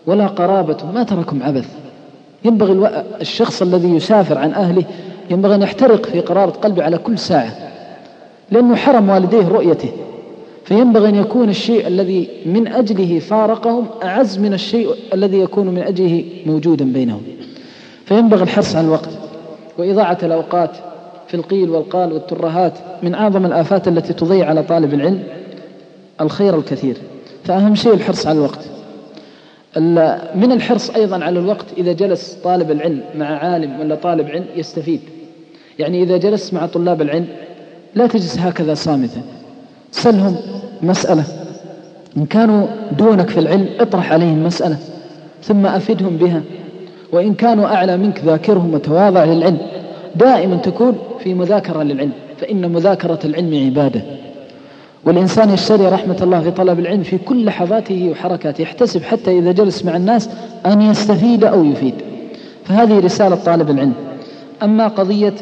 ولا 0.07 0.26
قرابته 0.26 0.90
ما 0.92 1.02
تركهم 1.02 1.42
عبث. 1.42 1.68
ينبغي 2.44 3.05
الشخص 3.20 3.62
الذي 3.62 3.88
يسافر 3.88 4.38
عن 4.38 4.52
أهله 4.52 4.85
ينبغي 5.31 5.55
أن 5.55 5.62
يحترق 5.62 6.07
في 6.07 6.20
قرارة 6.20 6.50
قلبه 6.50 6.83
على 6.83 6.98
كل 6.98 7.18
ساعة. 7.18 7.52
لأنه 8.50 8.76
حرم 8.76 9.11
والديه 9.11 9.48
رؤيته. 9.48 9.92
فينبغي 10.64 11.09
أن 11.09 11.14
يكون 11.14 11.48
الشيء 11.48 11.87
الذي 11.87 12.28
من 12.46 12.68
أجله 12.68 13.18
فارقهم 13.18 13.87
أعز 14.02 14.38
من 14.38 14.55
الشيء 14.55 14.88
الذي 15.14 15.38
يكون 15.38 15.66
من 15.66 15.83
أجله 15.83 16.24
موجودا 16.46 16.85
بينهم. 16.92 17.22
فينبغي 18.05 18.42
الحرص 18.42 18.76
على 18.76 18.87
الوقت 18.87 19.11
وإضاعة 19.78 20.18
الأوقات 20.22 20.70
في 21.33 21.38
القيل 21.38 21.71
والقال 21.71 22.12
والترهات 22.12 22.73
من 23.03 23.14
أعظم 23.14 23.47
الآفات 23.47 23.88
التي 23.88 24.12
تضيع 24.12 24.49
على 24.49 24.62
طالب 24.62 24.95
العلم 24.95 25.23
الخير 26.21 26.59
الكثير. 26.59 26.97
فأهم 27.45 27.75
شيء 27.75 27.95
الحرص 27.95 28.27
على 28.27 28.38
الوقت. 28.38 28.59
من 30.35 30.53
الحرص 30.53 30.90
أيضا 30.90 31.25
على 31.25 31.38
الوقت 31.38 31.64
إذا 31.79 31.92
جلس 31.92 32.38
طالب 32.45 32.71
العلم 32.71 33.01
مع 33.14 33.27
عالم 33.27 33.81
ولا 33.81 33.95
طالب 33.95 34.29
علم 34.29 34.45
يستفيد. 34.57 35.01
يعني 35.79 36.03
إذا 36.03 36.16
جلست 36.16 36.55
مع 36.55 36.66
طلاب 36.66 37.03
العلم 37.03 37.27
لا 37.95 38.07
تجلس 38.07 38.38
هكذا 38.38 38.75
صامتا. 38.75 39.23
سلهم 39.90 40.37
مسألة. 40.83 41.25
إن 42.16 42.27
كانوا 42.27 42.66
دونك 42.99 43.29
في 43.29 43.40
العلم 43.40 43.66
اطرح 43.81 44.12
عليهم 44.12 44.45
مسألة 44.45 44.77
ثم 45.42 45.66
أفدهم 45.66 46.16
بها. 46.16 46.42
وإن 47.12 47.35
كانوا 47.35 47.66
أعلى 47.66 47.97
منك 47.97 48.21
ذاكرهم 48.25 48.75
وتواضع 48.75 49.25
للعلم 49.25 49.59
دائما 50.16 50.57
تكون 50.57 50.98
في 51.18 51.35
مذاكرة 51.35 51.83
للعلم 51.83 52.12
فإن 52.38 52.72
مذاكرة 52.72 53.18
العلم 53.25 53.64
عبادة. 53.66 54.03
والإنسان 55.05 55.51
يشتري 55.51 55.87
رحمة 55.87 56.16
الله 56.22 56.40
في 56.40 56.51
طلب 56.51 56.79
العلم 56.79 57.03
في 57.03 57.18
كل 57.18 57.44
لحظاته 57.44 58.11
وحركاته 58.11 58.62
يحتسب 58.62 59.03
حتى 59.03 59.38
إذا 59.38 59.53
جلس 59.53 59.85
مع 59.85 59.96
الناس 59.96 60.29
أن 60.66 60.83
يستفيد 60.83 61.44
أو 61.44 61.64
يفيد. 61.64 61.94
فهذه 62.64 62.98
رسالة 62.98 63.37
طالب 63.37 63.70
العلم. 63.70 63.94
أما 64.62 64.88
قضية 64.88 65.35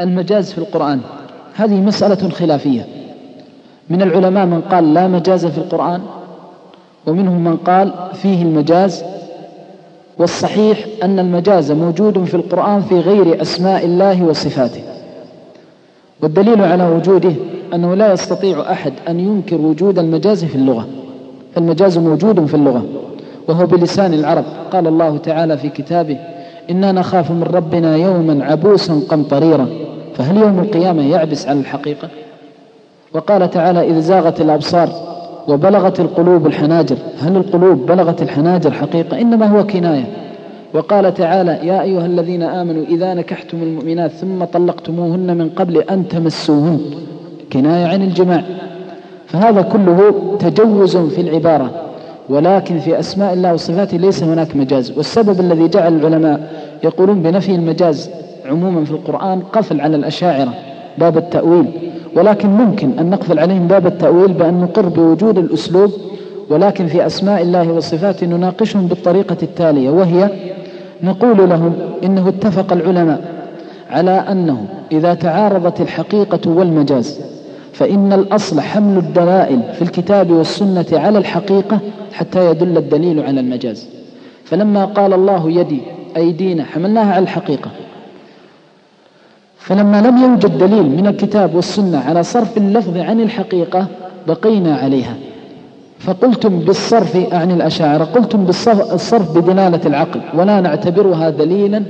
المجاز 0.00 0.52
في 0.52 0.58
القرآن 0.58 1.00
هذه 1.54 1.74
مسألة 1.74 2.28
خلافية. 2.28 2.86
من 3.90 4.02
العلماء 4.02 4.46
من 4.46 4.60
قال 4.60 4.94
لا 4.94 5.08
مجاز 5.08 5.46
في 5.46 5.58
القرآن 5.58 6.00
ومنهم 7.06 7.44
من 7.44 7.56
قال 7.56 7.92
فيه 8.14 8.42
المجاز 8.42 9.04
والصحيح 10.20 10.86
أن 11.02 11.18
المجاز 11.18 11.72
موجود 11.72 12.24
في 12.24 12.34
القرآن 12.34 12.80
في 12.80 13.00
غير 13.00 13.42
أسماء 13.42 13.84
الله 13.84 14.24
وصفاته. 14.24 14.82
والدليل 16.22 16.62
على 16.62 16.88
وجوده 16.88 17.32
أنه 17.74 17.94
لا 17.94 18.12
يستطيع 18.12 18.72
أحد 18.72 18.92
أن 19.08 19.20
ينكر 19.20 19.56
وجود 19.56 19.98
المجاز 19.98 20.44
في 20.44 20.54
اللغة. 20.54 20.86
المجاز 21.56 21.98
موجود 21.98 22.46
في 22.46 22.54
اللغة 22.54 22.84
وهو 23.48 23.66
بلسان 23.66 24.14
العرب. 24.14 24.44
قال 24.72 24.86
الله 24.86 25.16
تعالى 25.16 25.58
في 25.58 25.68
كتابه 25.68 26.18
إنا 26.70 26.92
نخاف 26.92 27.30
من 27.30 27.42
ربنا 27.42 27.96
يوما 27.96 28.44
عبوسا 28.44 29.00
قمطريرا 29.08 29.68
فهل 30.14 30.36
يوم 30.36 30.58
القيامة 30.58 31.10
يعبس 31.10 31.46
على 31.48 31.60
الحقيقة؟ 31.60 32.08
وقال 33.14 33.50
تعالى 33.50 33.88
إذ 33.90 34.00
زاغت 34.00 34.40
الأبصار 34.40 35.09
وبلغت 35.48 36.00
القلوب 36.00 36.46
الحناجر. 36.46 36.96
هل 37.20 37.36
القلوب 37.36 37.86
بلغت 37.86 38.22
الحناجر 38.22 38.70
حقيقة؟ 38.70 39.20
إنما 39.20 39.46
هو 39.46 39.66
كناية. 39.66 40.04
وقال 40.74 41.14
تعالى 41.14 41.58
يا 41.62 41.82
أيها 41.82 42.06
الذين 42.06 42.42
آمنوا 42.42 42.84
إذا 42.84 43.14
نكحتم 43.14 43.62
المؤمنات 43.62 44.10
ثم 44.10 44.44
طلقتموهن 44.44 45.36
من 45.36 45.48
قبل 45.48 45.76
أن 45.78 46.08
تمسوهن. 46.08 46.80
كناية 47.52 47.86
عن 47.86 48.02
الجماع. 48.02 48.42
فهذا 49.26 49.62
كله 49.62 50.14
تجوز 50.38 50.96
في 50.96 51.20
العبارة. 51.20 51.70
ولكن 52.28 52.78
في 52.78 52.98
أسماء 52.98 53.32
الله 53.32 53.54
وصفاته 53.54 53.96
ليس 53.96 54.22
هناك 54.22 54.56
مجاز. 54.56 54.92
والسبب 54.96 55.40
الذي 55.40 55.68
جعل 55.68 55.96
العلماء 55.96 56.40
يقولون 56.84 57.22
بنفي 57.22 57.54
المجاز 57.54 58.10
عموما 58.46 58.84
في 58.84 58.90
القرآن 58.90 59.40
قفل 59.40 59.80
على 59.80 59.96
الأشاعرة. 59.96 60.54
باب 60.98 61.16
التأويل. 61.16 61.66
ولكن 62.16 62.48
ممكن 62.48 62.98
أن 62.98 63.10
نقفل 63.10 63.38
عليهم 63.38 63.66
باب 63.68 63.86
التأويل 63.86 64.32
بأن 64.32 64.60
نقر 64.60 64.88
بوجود 64.88 65.38
الأسلوب 65.38 65.90
ولكن 66.50 66.86
في 66.86 67.06
أسماء 67.06 67.42
الله 67.42 67.72
وصفاته 67.72 68.26
نناقشهم 68.26 68.86
بالطريقة 68.86 69.36
التالية 69.42 69.90
وهي 69.90 70.30
نقول 71.02 71.48
لهم 71.48 71.72
إنه 72.04 72.28
اتفق 72.28 72.72
العلماء 72.72 73.20
على 73.90 74.10
أنه 74.10 74.66
إذا 74.92 75.14
تعارضت 75.14 75.80
الحقيقة 75.80 76.50
والمجاز 76.50 77.20
فإن 77.72 78.12
الأصل 78.12 78.60
حمل 78.60 78.98
الدلائل 78.98 79.62
في 79.74 79.82
الكتاب 79.82 80.30
والسنة 80.30 80.86
على 80.92 81.18
الحقيقة 81.18 81.78
حتى 82.12 82.50
يدل 82.50 82.76
الدليل 82.76 83.20
على 83.20 83.40
المجاز. 83.40 83.88
فلما 84.44 84.84
قال 84.84 85.12
الله 85.12 85.50
يدي 85.50 85.80
أيدينا 86.16 86.64
حملناها 86.64 87.14
على 87.14 87.22
الحقيقة. 87.22 87.70
فلما 89.60 90.00
لم 90.00 90.16
يوجد 90.16 90.58
دليل 90.58 90.82
من 90.82 91.06
الكتاب 91.06 91.54
والسنة 91.54 91.98
على 91.98 92.22
صرف 92.22 92.56
اللفظ 92.56 92.96
عن 92.96 93.20
الحقيقة 93.20 93.86
بقينا 94.26 94.76
عليها. 94.76 95.14
فقلتم 95.98 96.58
بالصرف 96.58 97.32
أعني 97.32 97.54
الأشاعرة 97.54 98.04
قلتم 98.04 98.44
بالصرف 98.44 99.38
بدلالة 99.38 99.80
العقل 99.86 100.20
ولا 100.34 100.60
نعتبرها 100.60 101.30
دليلا 101.30 101.82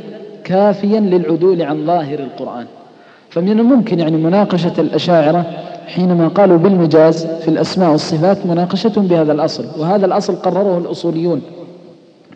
كافيا 0.45 1.01
للعدول 1.01 1.63
عن 1.63 1.87
ظاهر 1.87 2.19
القرآن. 2.19 2.67
فمن 3.31 3.61
الممكن 3.61 4.01
يعني 4.01 4.17
مناقشة 4.17 4.73
الأشاعرة 4.79 5.45
حينما 5.87 6.29
قالوا 6.29 6.59
بالمجاز 6.59 7.27
في 7.27 7.49
الأسماء 7.49 7.91
والصفات 7.91 8.47
مناقشة 8.47 8.93
بهذا 8.97 9.33
الأصل 9.33 9.65
وهذا 9.79 10.07
الأصل 10.07 10.37
قرره 10.37 10.79
الأصوليون 10.79 11.43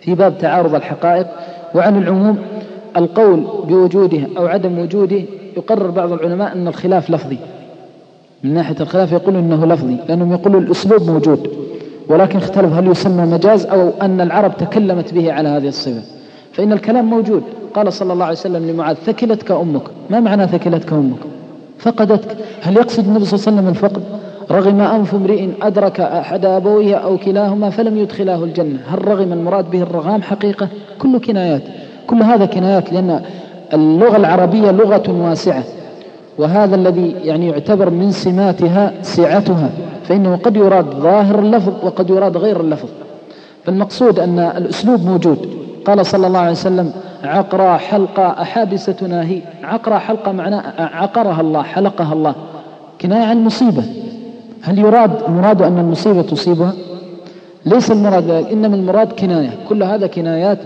في 0.01 0.14
باب 0.14 0.38
تعارض 0.38 0.75
الحقائق 0.75 1.27
وعن 1.75 2.03
العموم 2.03 2.38
القول 2.96 3.44
بوجوده 3.68 4.20
أو 4.38 4.46
عدم 4.46 4.78
وجوده 4.78 5.22
يقرر 5.57 5.90
بعض 5.90 6.12
العلماء 6.12 6.52
أن 6.52 6.68
الخلاف 6.68 7.11
لفظي. 7.11 7.38
من 8.44 8.54
ناحية 8.54 8.76
الخلاف 8.80 9.12
يقول 9.12 9.37
أنه 9.37 9.66
لفظي 9.66 9.96
لأنهم 10.09 10.33
يقولوا 10.33 10.61
الأسلوب 10.61 11.11
موجود. 11.11 11.48
ولكن 12.09 12.38
اختلف 12.38 12.72
هل 12.72 12.87
يسمى 12.87 13.26
مجاز 13.26 13.66
أو 13.66 13.90
أن 14.02 14.20
العرب 14.20 14.57
تكلمت 14.57 15.14
به 15.14 15.33
على 15.33 15.48
هذه 15.48 15.68
الصفة. 15.68 16.02
فإن 16.52 16.72
الكلام 16.72 17.04
موجود. 17.04 17.42
قال 17.74 17.92
صلى 17.92 18.12
الله 18.12 18.24
عليه 18.24 18.37
وسلم 18.37 18.70
لمعاذ 18.70 18.96
ثكلتك 18.96 19.50
أمك. 19.50 19.83
ما 20.11 20.20
معنى 20.20 20.46
ثكلتك 20.46 20.92
أمك؟ 20.92 21.18
فقدتك. 21.78 22.37
هل 22.62 22.76
يقصد 22.76 23.07
النبي 23.07 23.24
صلى 23.24 23.38
الله 23.38 23.46
عليه 23.46 23.59
وسلم 23.59 23.68
الفقد؟ 23.68 24.02
رغم 24.50 24.80
أنف 24.80 25.14
امرئ 25.14 25.48
أدرك 25.62 26.00
أحد 26.00 26.44
أبويه 26.44 26.96
أو 26.96 27.18
كلاهما 27.18 27.70
فلم 27.70 27.98
يدخلاه 27.98 28.44
الجنة. 28.44 28.78
هل 28.88 29.09
رغم 29.09 29.33
المراد 29.33 29.70
به 29.70 29.83
الرغام 29.83 30.22
حقيقة؟ 30.22 30.68
كل 30.98 31.18
كنايات. 31.18 31.62
كل 32.06 32.22
هذا 32.22 32.46
كنايات 32.46 32.92
لأن 32.92 33.20
اللغة 33.74 34.16
العربية 34.16 34.70
لغة 34.70 35.28
واسعة 35.28 35.62
وهذا 36.38 36.74
الذي 36.74 37.14
يعني 37.24 37.48
يعتبر 37.48 37.90
من 37.90 38.10
سماتها 38.10 38.92
سعتها 39.02 39.70
فإنه 40.04 40.36
قد 40.36 40.56
يراد 40.56 40.84
ظاهر 40.94 41.38
اللفظ 41.38 41.72
وقد 41.82 42.10
يراد 42.10 42.36
غير 42.36 42.60
اللفظ. 42.60 42.88
فالمقصود 43.64 44.18
أن 44.18 44.38
الأسلوب 44.38 45.04
موجود. 45.06 45.48
قال 45.84 46.06
صلى 46.06 46.26
الله 46.26 46.38
عليه 46.38 46.50
وسلم 46.50 46.92
عقرى 47.24 47.78
حلقة 47.78 48.42
أحابستنا 48.42 49.22
هي 49.22 49.40
عقرى 49.62 49.98
حلقة 49.98 50.32
معناه 50.32 50.62
عقرها 50.78 51.40
الله 51.40 51.62
حلقها 51.62 52.12
الله. 52.12 52.34
كناية 53.00 53.24
عن 53.24 53.44
مصيبة 53.44 53.82
هل 54.62 54.78
يراد 54.78 55.10
المراد 55.28 55.62
أن 55.62 55.78
المصيبة 55.78 56.22
تصيبها؟ 56.22 56.72
ليس 57.66 57.90
المراد 57.90 58.30
ذلك 58.30 58.52
إنما 58.52 58.76
المراد 58.76 59.12
كناية. 59.12 59.50
كل 59.68 59.82
هذا 59.82 60.06
كنايات 60.06 60.58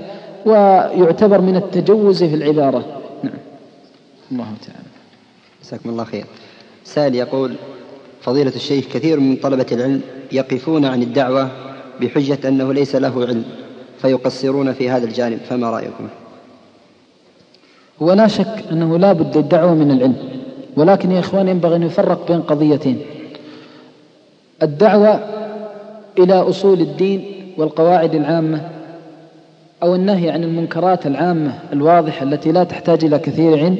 ويعتبر 0.46 1.40
من 1.40 1.56
التجوز 1.56 2.24
في 2.24 2.34
العبارة. 2.34 2.84
نعم. 3.22 3.34
الله 4.32 4.54
تعالى. 4.66 4.88
جزاكم 5.64 5.90
الله 5.90 6.04
خير. 6.04 6.24
سائل 6.84 7.14
يقول 7.14 7.54
فضيلة 8.20 8.52
الشيخ 8.56 8.84
كثير 8.84 9.20
من 9.20 9.36
طلبة 9.36 9.66
العلم 9.72 10.00
يقفون 10.32 10.84
عن 10.84 11.02
الدعوة 11.02 11.50
بحجة 12.00 12.48
أنه 12.48 12.72
ليس 12.72 12.94
له 12.94 13.26
علم 13.26 13.44
فيقصرون 13.98 14.72
في 14.72 14.90
هذا 14.90 15.04
الجانب 15.04 15.38
فما 15.38 15.70
رأيكم؟ 15.70 16.08
ولا 18.00 18.28
شك 18.28 18.64
أنه 18.72 18.98
لا 18.98 19.12
بد 19.12 19.36
الدعوة 19.36 19.74
من 19.74 19.90
العلم 19.90 20.16
ولكن 20.76 21.10
يا 21.10 21.20
إخوان 21.20 21.48
ينبغي 21.48 21.76
أن 21.76 21.82
يفرق 21.82 22.28
بين 22.28 22.42
قضيتين. 22.42 23.00
الدعوة 24.62 25.20
إلى 26.18 26.34
أصول 26.34 26.80
الدين 26.80 27.52
والقواعد 27.56 28.14
العامة 28.14 28.77
أو 29.82 29.94
النهي 29.94 30.30
عن 30.30 30.44
المنكرات 30.44 31.06
العامة 31.06 31.52
الواضحة 31.72 32.22
التي 32.22 32.52
لا 32.52 32.64
تحتاج 32.64 33.04
إلى 33.04 33.18
كثير 33.18 33.58
علم 33.58 33.78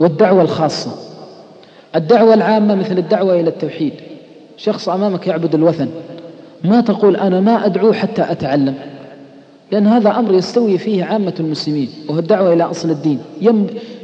والدعوة 0.00 0.42
الخاصة. 0.42 0.90
الدعوة 1.96 2.34
العامة 2.34 2.74
مثل 2.74 2.98
الدعوة 2.98 3.40
إلى 3.40 3.48
التوحيد. 3.48 3.92
شخص 4.56 4.88
أمامك 4.88 5.26
يعبد 5.26 5.54
الوثن. 5.54 5.88
ما 6.64 6.80
تقول 6.80 7.16
أنا 7.16 7.40
ما 7.40 7.66
أدعو 7.66 7.92
حتى 7.92 8.22
أتعلم؟ 8.22 8.74
لأن 9.72 9.86
هذا 9.86 10.10
أمر 10.18 10.34
يستوي 10.34 10.78
فيه 10.78 11.04
عامة 11.04 11.34
المسلمين 11.40 11.88
وهو 12.08 12.18
الدعوة 12.18 12.52
إلى 12.52 12.64
أصل 12.64 12.90
الدين. 12.90 13.18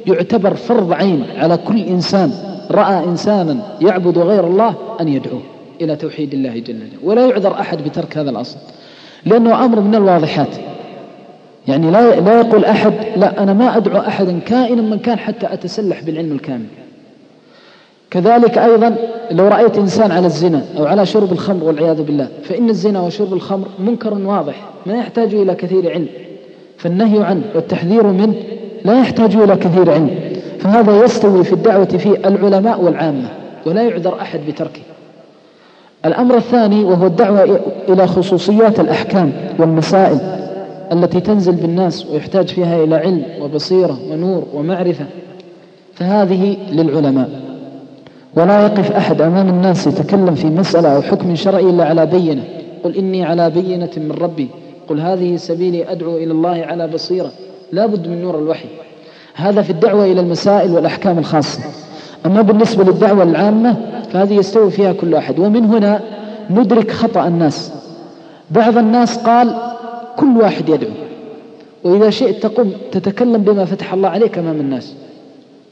يعتبر 0.07 0.55
فرض 0.55 0.93
عين 0.93 1.25
على 1.37 1.57
كل 1.57 1.79
إنسان. 1.79 2.33
رأى 2.71 3.05
إنسانا 3.05 3.77
يعبد 3.81 4.19
غير 4.19 4.47
الله 4.47 4.75
أن 5.01 5.09
يدعوه 5.09 5.43
إلى 5.81 5.97
توحيد 5.97 6.35
الله 6.35 6.53
جل 6.53 6.65
جلاله 6.65 7.05
ولا 7.05 7.27
يعذر 7.27 7.61
أحد 7.61 7.83
بترك 7.83 8.19
هذا 8.19 8.31
الأصل. 8.31 8.57
لأنه 9.25 9.65
أمر 9.65 9.81
من 9.81 9.95
الواضحات. 9.95 10.72
يعني 11.69 11.91
لا 11.91 12.21
لا 12.21 12.41
يقول 12.41 12.65
أحد 12.65 12.93
لا 13.17 13.43
أنا 13.43 13.53
ما 13.53 13.77
أدعو 13.77 13.99
أحدا 13.99 14.39
كائنا 14.47 14.83
من 14.83 14.99
كان 14.99 15.19
حتى 15.19 15.53
أتسلح 15.53 16.03
بالعلم 16.03 16.33
الكامل. 16.33 16.67
كذلك 18.11 18.59
أيضا 18.59 18.97
لو 19.31 19.49
رأيت 19.49 19.79
إنسان 19.79 20.11
على 20.11 20.27
الزنا 20.27 20.65
أو 20.79 20.87
على 20.87 21.07
شرب 21.07 21.33
الخمر 21.33 21.65
والعياذ 21.65 22.03
بالله 22.03 22.29
فإن 22.45 22.71
الزنا 22.71 23.01
وشرب 23.01 23.33
الخمر 23.33 23.67
منكر 23.79 24.15
واضح 24.15 24.55
ما 24.87 24.95
يحتاج 24.95 25.35
إلى 25.35 25.55
كثير 25.55 25.91
علم. 25.91 26.07
فالنهي 26.79 27.25
عنه 27.25 27.43
والتحذير 27.55 28.07
منه 28.07 28.35
لا 28.85 29.01
يحتاج 29.01 29.37
إلى 29.37 29.57
كثير 29.57 29.91
علم. 29.91 30.11
فهذا 30.59 31.05
يستوي 31.05 31.45
في 31.45 31.53
الدعوة 31.53 31.85
في 31.85 32.29
العلماء 32.29 32.81
والعامة 32.81 33.29
ولا 33.67 33.83
يعذر 33.83 34.21
أحد 34.21 34.41
بتركه. 34.49 34.83
الأمر 36.07 36.37
الثاني 36.37 36.85
وهو 36.85 37.07
الدعوة 37.07 37.61
إلى 37.89 38.07
خصوصيات 38.07 38.81
الأحكام 38.81 39.33
والمسائل. 39.59 40.32
التي 40.93 41.21
تنزل 41.21 41.53
بالناس 41.53 42.07
ويحتاج 42.07 42.49
فيها 42.49 42.85
إلى 42.85 42.97
علم 42.97 43.25
وبصيرة 43.41 43.99
ونور 44.11 44.45
ومعرفة 44.55 45.05
فهذه 45.95 46.57
للعلماء. 46.71 47.31
ولا 48.37 48.63
يقف 48.63 48.93
أحد 48.93 49.21
أمام 49.21 49.49
الناس 49.49 49.87
يتكلم 49.87 50.35
في 50.35 50.47
مسألة 50.47 50.97
أو 50.97 51.03
حكم 51.03 51.35
شرعي 51.35 51.71
إلا 51.71 51.85
على 51.85 52.07
بينة. 52.07 52.43
قل 52.85 52.97
إني 52.97 53.25
على 53.25 53.51
بينة 53.51 53.91
من 53.97 54.13
ربي. 54.21 54.49
قل 54.89 55.01
هذه 55.01 55.37
سبيلي 55.37 55.93
أدعو 55.93 56.17
إلى 56.17 56.33
الله 56.33 56.65
على 56.69 56.87
بصيرة. 56.87 57.31
لا 57.73 57.87
بد 57.87 58.09
من 58.09 58.23
نور 58.23 58.39
الوحي. 58.39 58.69
هذا 59.35 59.63
في 59.63 59.71
الدعوة 59.71 60.05
إلى 60.05 60.21
المسائل 60.21 60.71
والأحكام 60.71 61.19
الخاصة. 61.19 61.61
أما 62.27 62.43
بالنسبة 62.43 62.85
للدعوة 62.85 63.23
العامة 63.23 63.77
فهذه 64.13 64.35
يستوي 64.35 64.71
فيها 64.71 64.93
كل 64.93 65.15
أحد. 65.15 65.39
ومن 65.39 65.65
هنا 65.65 66.01
ندرك 66.51 66.91
خطأ 66.91 67.27
الناس. 67.27 67.73
بعض 68.51 68.79
الناس 68.79 69.19
قال 69.19 69.55
كل 70.17 70.37
واحد 70.37 70.69
يدعو. 70.69 70.91
وإذا 71.85 72.11
شئت 72.11 72.43
تقوم 72.43 72.73
تتكلم 72.93 73.43
بما 73.43 73.65
فتح 73.65 73.95
الله 73.95 74.09
عليك 74.09 74.39
أمام 74.39 74.61
الناس. 74.61 74.95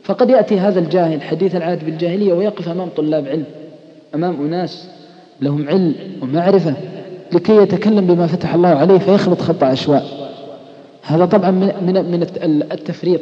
فقد 0.03 0.31
يأتي 0.31 0.59
هذا 0.59 0.81
الجاهل 0.81 1.23
حديث 1.23 1.57
العهد 1.57 1.85
بالجاهلية 1.85 2.33
ويقف 2.33 2.69
أمام 2.69 2.89
طلاب 2.97 3.29
علم 3.29 3.45
أمام 4.15 4.47
أناس 4.47 4.89
لهم 5.41 5.69
علم 5.69 5.95
ومعرفة 6.23 6.75
لكي 7.33 7.57
يتكلم 7.57 8.07
بما 8.07 8.27
فتح 8.27 8.55
الله 8.55 8.69
عليه 8.69 8.99
فيخلط 8.99 9.41
خط 9.41 9.63
عشواء. 9.65 10.05
هذا 11.03 11.25
طبعا 11.25 11.51
من 11.51 12.05
من 12.11 12.23
التفريط. 12.73 13.21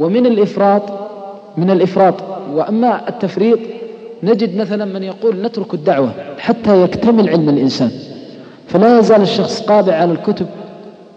ومن 0.00 0.26
الإفراط 0.26 0.82
من 1.56 1.70
الإفراط. 1.70 2.14
وأما 2.54 3.08
التفريط 3.08 3.58
نجد 4.22 4.56
مثلا 4.56 4.84
من 4.84 5.02
يقول 5.02 5.42
نترك 5.42 5.74
الدعوة 5.74 6.12
حتى 6.38 6.82
يكتمل 6.82 7.28
علم 7.28 7.48
الإنسان. 7.48 7.90
فلا 8.66 8.98
يزال 8.98 9.22
الشخص 9.22 9.62
قابع 9.62 9.94
على 9.94 10.12
الكتب 10.12 10.46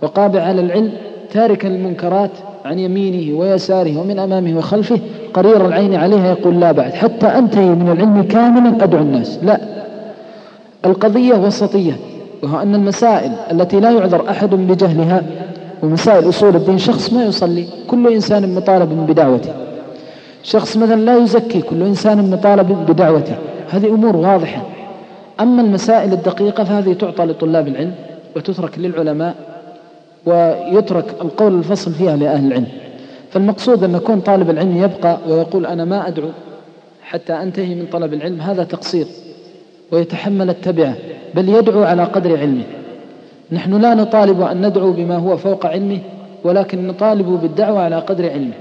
وقابع 0.01 0.41
على 0.41 0.61
العلم 0.61 0.91
تاركا 1.33 1.67
للمنكرات 1.67 2.31
عن 2.65 2.79
يمينه 2.79 3.39
ويساره 3.39 3.99
ومن 3.99 4.19
أمامه 4.19 4.57
وخلفه 4.57 4.99
قرير 5.33 5.65
العين 5.65 5.95
عليها 5.95 6.31
يقول 6.31 6.59
لا 6.59 6.71
بعد 6.71 6.93
حتى 6.93 7.27
أنتهي 7.27 7.69
من 7.69 7.91
العلم 7.91 8.23
كاملا 8.23 8.83
أدعو 8.83 9.01
الناس. 9.01 9.39
لا. 9.43 9.59
القضية 10.85 11.35
وسطية 11.35 11.93
وهو 12.43 12.61
أن 12.61 12.75
المسائل 12.75 13.31
التي 13.51 13.79
لا 13.79 13.91
يعذر 13.91 14.29
أحد 14.29 14.49
بجهلها 14.49 15.23
ومسائل 15.83 16.29
أصول 16.29 16.55
الدين 16.55 16.77
شخص 16.77 17.13
ما 17.13 17.23
يصلي 17.23 17.65
كل 17.87 18.13
إنسان 18.13 18.55
مطالب 18.55 19.07
بدعوته. 19.09 19.53
شخص 20.43 20.77
مثلا 20.77 21.01
لا 21.01 21.17
يزكي 21.17 21.61
كل 21.61 21.83
إنسان 21.83 22.31
مطالب 22.31 22.85
بدعوته. 22.89 23.35
هذه 23.69 23.87
أمور 23.87 24.15
واضحة. 24.15 24.61
أما 25.39 25.61
المسائل 25.61 26.13
الدقيقة 26.13 26.63
فهذه 26.63 26.93
تعطى 26.93 27.23
لطلاب 27.23 27.67
العلم 27.67 27.95
وتترك 28.35 28.79
للعلماء 28.79 29.35
ويترك 30.25 31.05
القول 31.21 31.57
الفصل 31.57 31.91
فيها 31.91 32.15
لأهل 32.15 32.47
العلم. 32.47 32.67
فالمقصود 33.31 33.83
أن 33.83 33.95
يكون 33.95 34.19
طالب 34.19 34.49
العلم 34.49 34.77
يبقى 34.77 35.17
ويقول 35.27 35.65
أنا 35.65 35.85
ما 35.85 36.07
أدعو 36.07 36.29
حتى 37.03 37.33
أنتهي 37.33 37.75
من 37.75 37.85
طلب 37.91 38.13
العلم 38.13 38.41
هذا 38.41 38.63
تقصير 38.63 39.05
ويتحمل 39.91 40.49
التبعة 40.49 40.95
بل 41.35 41.49
يدعو 41.49 41.83
على 41.83 42.03
قدر 42.03 42.37
علمه. 42.37 42.63
نحن 43.51 43.81
لا 43.81 43.93
نطالب 43.93 44.41
أن 44.41 44.67
ندعو 44.67 44.91
بما 44.91 45.17
هو 45.17 45.37
فوق 45.37 45.65
علمه 45.65 45.99
ولكن 46.43 46.87
نطالب 46.87 47.39
بالدعوة 47.41 47.79
على 47.79 47.95
قدر 47.95 48.29
علمه. 48.29 48.53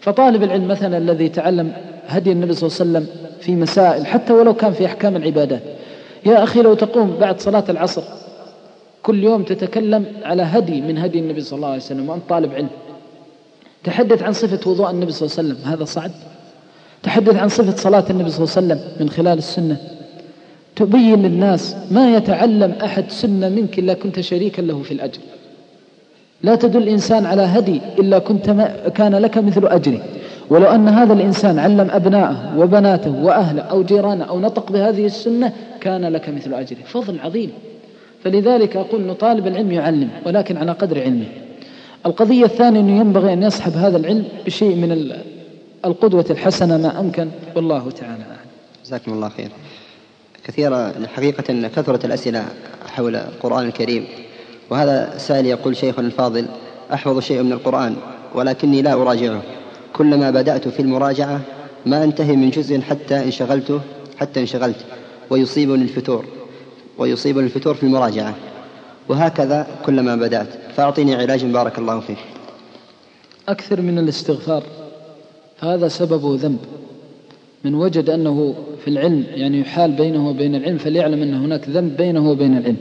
فطالب 0.00 0.42
العلم 0.42 0.68
مثلا 0.68 0.98
الذي 0.98 1.28
تعلم 1.28 1.72
هدي 2.06 2.32
النبي 2.32 2.52
صلى 2.52 2.68
الله 2.68 2.80
عليه 2.80 2.90
وسلم 2.90 3.06
في 3.40 3.56
مسائل 3.56 4.06
حتى 4.06 4.32
ولو 4.32 4.54
كان 4.54 4.72
في 4.72 4.86
أحكام 4.86 5.16
العبادات 5.16 5.60
يا 6.26 6.42
أخي 6.42 6.62
لو 6.62 6.74
تقوم 6.74 7.16
بعد 7.20 7.40
صلاة 7.40 7.64
العصر 7.68 8.02
كل 9.02 9.24
يوم 9.24 9.42
تتكلم 9.42 10.04
على 10.22 10.42
هدي 10.42 10.80
من 10.80 10.98
هدي 10.98 11.18
النبي 11.18 11.40
صلى 11.40 11.56
الله 11.56 11.68
عليه 11.68 11.76
وسلم 11.76 12.08
وأنت 12.08 12.22
طالب 12.28 12.54
علم. 12.54 12.68
تحدث 13.84 14.22
عن 14.22 14.32
صفة 14.32 14.70
وضوء 14.70 14.90
النبي 14.90 15.12
صلى 15.12 15.26
الله 15.26 15.38
عليه 15.38 15.48
وسلم 15.48 15.72
هذا 15.72 15.84
صعب. 15.84 16.10
تحدث 17.02 17.36
عن 17.36 17.48
صفة 17.48 17.76
صلاة 17.76 18.04
النبي 18.10 18.30
صلى 18.30 18.44
الله 18.44 18.56
عليه 18.56 18.66
وسلم 18.66 18.80
من 19.00 19.10
خلال 19.10 19.38
السنة. 19.38 19.76
تبين 20.76 21.22
للناس 21.22 21.76
ما 21.90 22.16
يتعلم 22.16 22.74
أحد 22.84 23.10
سنة 23.10 23.48
منك 23.48 23.78
إلا 23.78 23.94
كنت 23.94 24.20
شريكا 24.20 24.62
له 24.62 24.82
في 24.82 24.94
الأجر. 24.94 25.20
لا 26.42 26.54
تدل 26.54 26.82
الإنسان 26.82 27.26
على 27.26 27.42
هدي 27.42 27.80
إلا 27.98 28.18
كنت 28.18 28.50
كان 28.94 29.14
لك 29.14 29.38
مثل 29.38 29.66
أجره. 29.66 30.02
ولو 30.50 30.66
أن 30.66 30.88
هذا 30.88 31.12
الإنسان 31.12 31.58
علم 31.58 31.90
أبناءه 31.90 32.58
وبناته 32.58 33.24
وأهله 33.24 33.62
أو 33.62 33.82
جيرانه 33.82 34.24
أو 34.24 34.40
نطق 34.40 34.72
بهذه 34.72 35.06
السنة 35.06 35.52
كان 35.80 36.04
لك 36.12 36.28
مثل 36.28 36.54
أجره. 36.54 36.82
فضل 36.86 37.20
عظيم. 37.20 37.52
فلذلك 38.24 38.76
أقول 38.76 39.02
أن 39.02 39.14
طالب 39.14 39.46
العلم 39.46 39.72
يعلم 39.72 40.08
ولكن 40.26 40.56
على 40.56 40.72
قدر 40.72 41.02
علمه. 41.02 41.26
القضية 42.06 42.44
الثانية 42.44 42.80
أنه 42.80 43.00
ينبغي 43.00 43.32
أن 43.32 43.42
يصحب 43.42 43.72
هذا 43.72 43.96
العلم 43.96 44.24
بشيء 44.46 44.74
من 44.76 45.12
القدوة 45.84 46.24
الحسنة 46.30 46.76
ما 46.76 47.00
أمكن. 47.00 47.28
والله 47.56 47.90
تعالى 47.90 48.22
أعلم. 48.22 48.50
جزاكم 48.84 49.12
الله 49.12 49.28
خير. 49.28 49.48
كثيرا 50.46 50.92
حقيقة 51.16 51.68
كثرة 51.68 52.06
الأسئلة 52.06 52.44
حول 52.86 53.16
القرآن 53.16 53.66
الكريم. 53.66 54.04
وهذا 54.70 55.18
سائل 55.18 55.46
يقول 55.46 55.76
شيخنا 55.76 56.06
الفاضل 56.06 56.46
أحفظ 56.92 57.18
شيء 57.18 57.42
من 57.42 57.52
القرآن 57.52 57.96
ولكني 58.34 58.82
لا 58.82 58.92
أراجعه. 58.92 59.42
كلما 59.92 60.30
بدأت 60.30 60.68
في 60.68 60.80
المراجعة 60.80 61.40
ما 61.86 62.04
أنتهي 62.04 62.36
من 62.36 62.50
جزء 62.50 62.80
حتى 62.80 63.24
انشغلت 63.24 63.80
حتى 64.18 64.40
انشغلت 64.40 64.76
ويصيبني 65.30 65.82
الفتور 65.82 66.24
ويصيبني 66.98 67.44
الفتور 67.44 67.74
في 67.74 67.82
المراجعة. 67.82 68.34
وهكذا 69.08 69.66
كلما 69.86 70.16
بدأت. 70.16 70.48
فأعطيني 70.76 71.14
علاج 71.14 71.44
بارك 71.44 71.78
الله 71.78 72.00
فيك. 72.00 72.18
أكثر 73.48 73.80
من 73.80 73.98
الاستغفار. 73.98 74.62
هذا 75.60 75.88
سببه 75.88 76.36
ذنب. 76.36 76.58
من 77.64 77.74
وجد 77.74 78.10
أنه 78.10 78.54
في 78.84 78.88
العلم 78.90 79.24
يعني 79.34 79.60
يحال 79.60 79.92
بينه 79.92 80.28
وبين 80.28 80.54
العلم 80.54 80.78
فليعلم 80.78 81.22
أن 81.22 81.34
هناك 81.34 81.68
ذنب 81.68 81.96
بينه 81.96 82.30
وبين 82.30 82.56
العلم. 82.56 82.76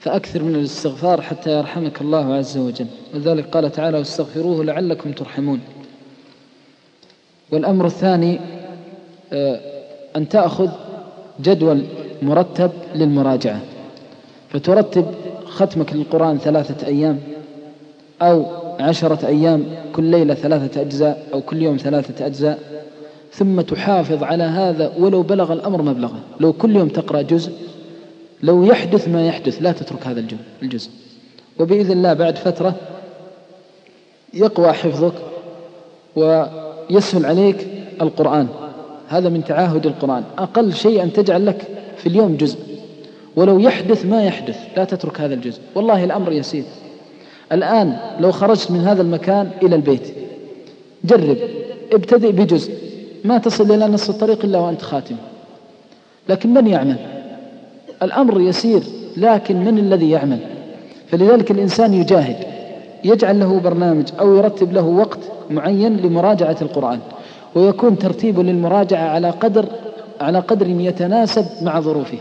فأكثر 0.00 0.42
من 0.42 0.54
الاستغفار 0.54 1.20
حتى 1.20 1.58
يرحمك 1.58 2.00
الله 2.00 2.34
عز 2.34 2.58
وجل. 2.58 2.86
ولذلك 3.14 3.44
قال 3.44 3.72
تعالى 3.72 3.98
واستغفروه 3.98 4.64
لعلكم 4.64 5.12
ترحمون. 5.12 5.60
والأمر 7.50 7.86
الثاني 7.86 8.40
آه، 9.32 9.60
أن 10.16 10.28
تأخذ 10.28 10.68
جدول 11.40 11.84
مرتب 12.22 12.70
للمراجعة. 12.94 13.60
فترتب 14.48 15.06
ختمك 15.46 15.92
للقرآن 15.92 16.38
ثلاثة 16.38 16.86
أيام 16.86 17.20
أو 18.22 18.46
عشرة 18.80 19.26
أيام 19.26 19.64
كل 19.92 20.04
ليلة 20.04 20.34
ثلاثة 20.34 20.80
أجزاء 20.80 21.26
أو 21.32 21.40
كل 21.40 21.62
يوم 21.62 21.76
ثلاثة 21.76 22.26
أجزاء. 22.26 22.58
ثم 23.32 23.60
تحافظ 23.60 24.22
على 24.22 24.42
هذا 24.42 24.92
ولو 24.98 25.22
بلغ 25.22 25.52
الأمر 25.52 25.82
مبلغه 25.82 26.18
لو 26.40 26.52
كل 26.52 26.76
يوم 26.76 26.88
تقرأ 26.88 27.22
جزء 27.22 27.52
لو 28.42 28.64
يحدث 28.64 29.08
ما 29.08 29.26
يحدث 29.26 29.62
لا 29.62 29.72
تترك 29.72 30.06
هذا 30.06 30.24
الجزء. 30.62 30.90
وبإذن 31.60 31.92
الله 31.92 32.12
بعد 32.12 32.36
فترة 32.36 32.74
يقوى 34.34 34.72
حفظك 34.72 35.12
ويسهل 36.16 37.26
عليك 37.26 37.66
القرآن. 38.02 38.48
هذا 39.08 39.28
من 39.28 39.44
تعاهد 39.44 39.86
القرآن. 39.86 40.24
أقل 40.38 40.74
شيء 40.74 41.02
أن 41.02 41.12
تجعل 41.12 41.46
لك 41.46 41.62
في 41.96 42.06
اليوم 42.06 42.36
جزء. 42.36 42.58
ولو 43.36 43.58
يحدث 43.58 44.06
ما 44.06 44.24
يحدث 44.24 44.58
لا 44.76 44.84
تترك 44.84 45.20
هذا 45.20 45.34
الجزء. 45.34 45.60
والله 45.74 46.04
الأمر 46.04 46.32
يسير. 46.32 46.64
الآن 47.52 47.96
لو 48.20 48.32
خرجت 48.32 48.70
من 48.70 48.80
هذا 48.80 49.02
المكان 49.02 49.50
إلى 49.62 49.76
البيت 49.76 50.14
جرب 51.04 51.36
ابتدئ 51.92 52.32
بجزء. 52.32 52.72
ما 53.24 53.38
تصل 53.38 53.72
إلى 53.74 53.86
نص 53.86 54.08
الطريق 54.08 54.44
إلا 54.44 54.58
وأنت 54.58 54.82
خاتم. 54.82 55.16
لكن 56.28 56.54
من 56.54 56.66
يعمل؟ 56.66 56.96
الأمر 58.02 58.40
يسير 58.40 58.82
لكن 59.16 59.56
من 59.56 59.78
الذي 59.78 60.10
يعمل؟ 60.10 60.38
فلذلك 61.06 61.50
الإنسان 61.50 61.94
يجاهد 61.94 62.36
يجعل 63.04 63.40
له 63.40 63.60
برنامج 63.60 64.08
أو 64.20 64.36
يرتب 64.36 64.72
له 64.72 64.82
وقت 64.82 65.18
معين 65.50 65.96
لمراجعة 65.96 66.56
القرآن. 66.62 66.98
ويكون 67.58 67.98
ترتيبه 67.98 68.42
للمراجعة 68.42 69.08
على 69.08 69.30
قدر 69.30 69.66
على 70.20 70.38
قدر 70.38 70.66
يتناسب 70.68 71.46
مع 71.62 71.80
ظروفه. 71.80 72.18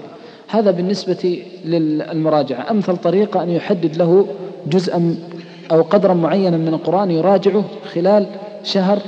هذا 0.48 0.72
بالنسبة 0.72 1.44
للمراجعة. 1.66 2.72
أمثل 2.72 2.98
طريقة 2.98 3.44
أن 3.44 3.50
يحدد 3.50 3.98
له 3.98 4.28
جزءا 4.68 5.16
أو 5.72 5.82
قدرا 5.82 6.14
معينا 6.14 6.58
من 6.58 6.68
القرآن 6.68 7.12
يراجعه 7.12 7.64
خلال 7.94 8.28
شهر 8.64 9.00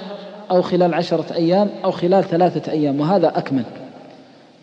أو 0.52 0.62
خلال 0.62 0.94
عشرة 0.94 1.26
أيام 1.36 1.70
أو 1.86 1.92
خلال 1.92 2.24
ثلاثة 2.24 2.72
أيام 2.72 3.00
وهذا 3.00 3.28
أكمل. 3.28 3.64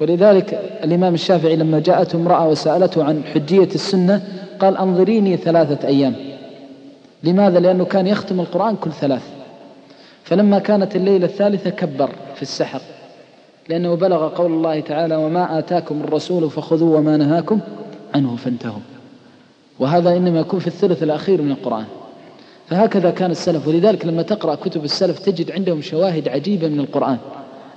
ولذلك 0.00 0.60
الإمام 0.84 1.14
الشافعي 1.14 1.56
لما 1.56 1.80
جاءته 1.80 2.16
امرأة 2.16 2.48
وسألته 2.48 3.04
عن 3.04 3.22
حجية 3.34 3.68
السنة 3.74 4.22
قال 4.60 4.76
أنظريني 4.76 5.36
ثلاثة 5.36 5.88
أيام. 5.88 6.14
لماذا؟ 7.22 7.60
لأنه 7.60 7.84
كان 7.84 8.06
يختم 8.06 8.40
القرآن 8.40 8.76
كل 8.76 8.92
ثلاث. 8.92 9.35
فلما 10.26 10.58
كانت 10.58 10.96
الليلة 10.96 11.26
الثالثة 11.26 11.70
كبر 11.70 12.10
في 12.34 12.42
السحر 12.42 12.80
لأنه 13.68 13.94
بلغ 13.94 14.28
قول 14.28 14.52
الله 14.52 14.80
تعالى 14.80 15.16
وما 15.16 15.58
آتاكم 15.58 16.00
الرسول 16.00 16.50
فخذوا 16.50 16.98
وما 16.98 17.16
نهاكم 17.16 17.60
عنه 18.14 18.36
فانتهوا. 18.36 18.80
وهذا 19.78 20.16
إنما 20.16 20.40
يكون 20.40 20.60
في 20.60 20.66
الثلث 20.66 21.02
الأخير 21.02 21.42
من 21.42 21.50
القرآن. 21.50 21.84
فهكذا 22.66 23.10
كان 23.10 23.30
السلف 23.30 23.68
ولذلك 23.68 24.06
لما 24.06 24.22
تقرأ 24.22 24.54
كتب 24.54 24.84
السلف 24.84 25.18
تجد 25.18 25.50
عندهم 25.50 25.82
شواهد 25.82 26.28
عجيبة 26.28 26.68
من 26.68 26.80
القرآن. 26.80 27.18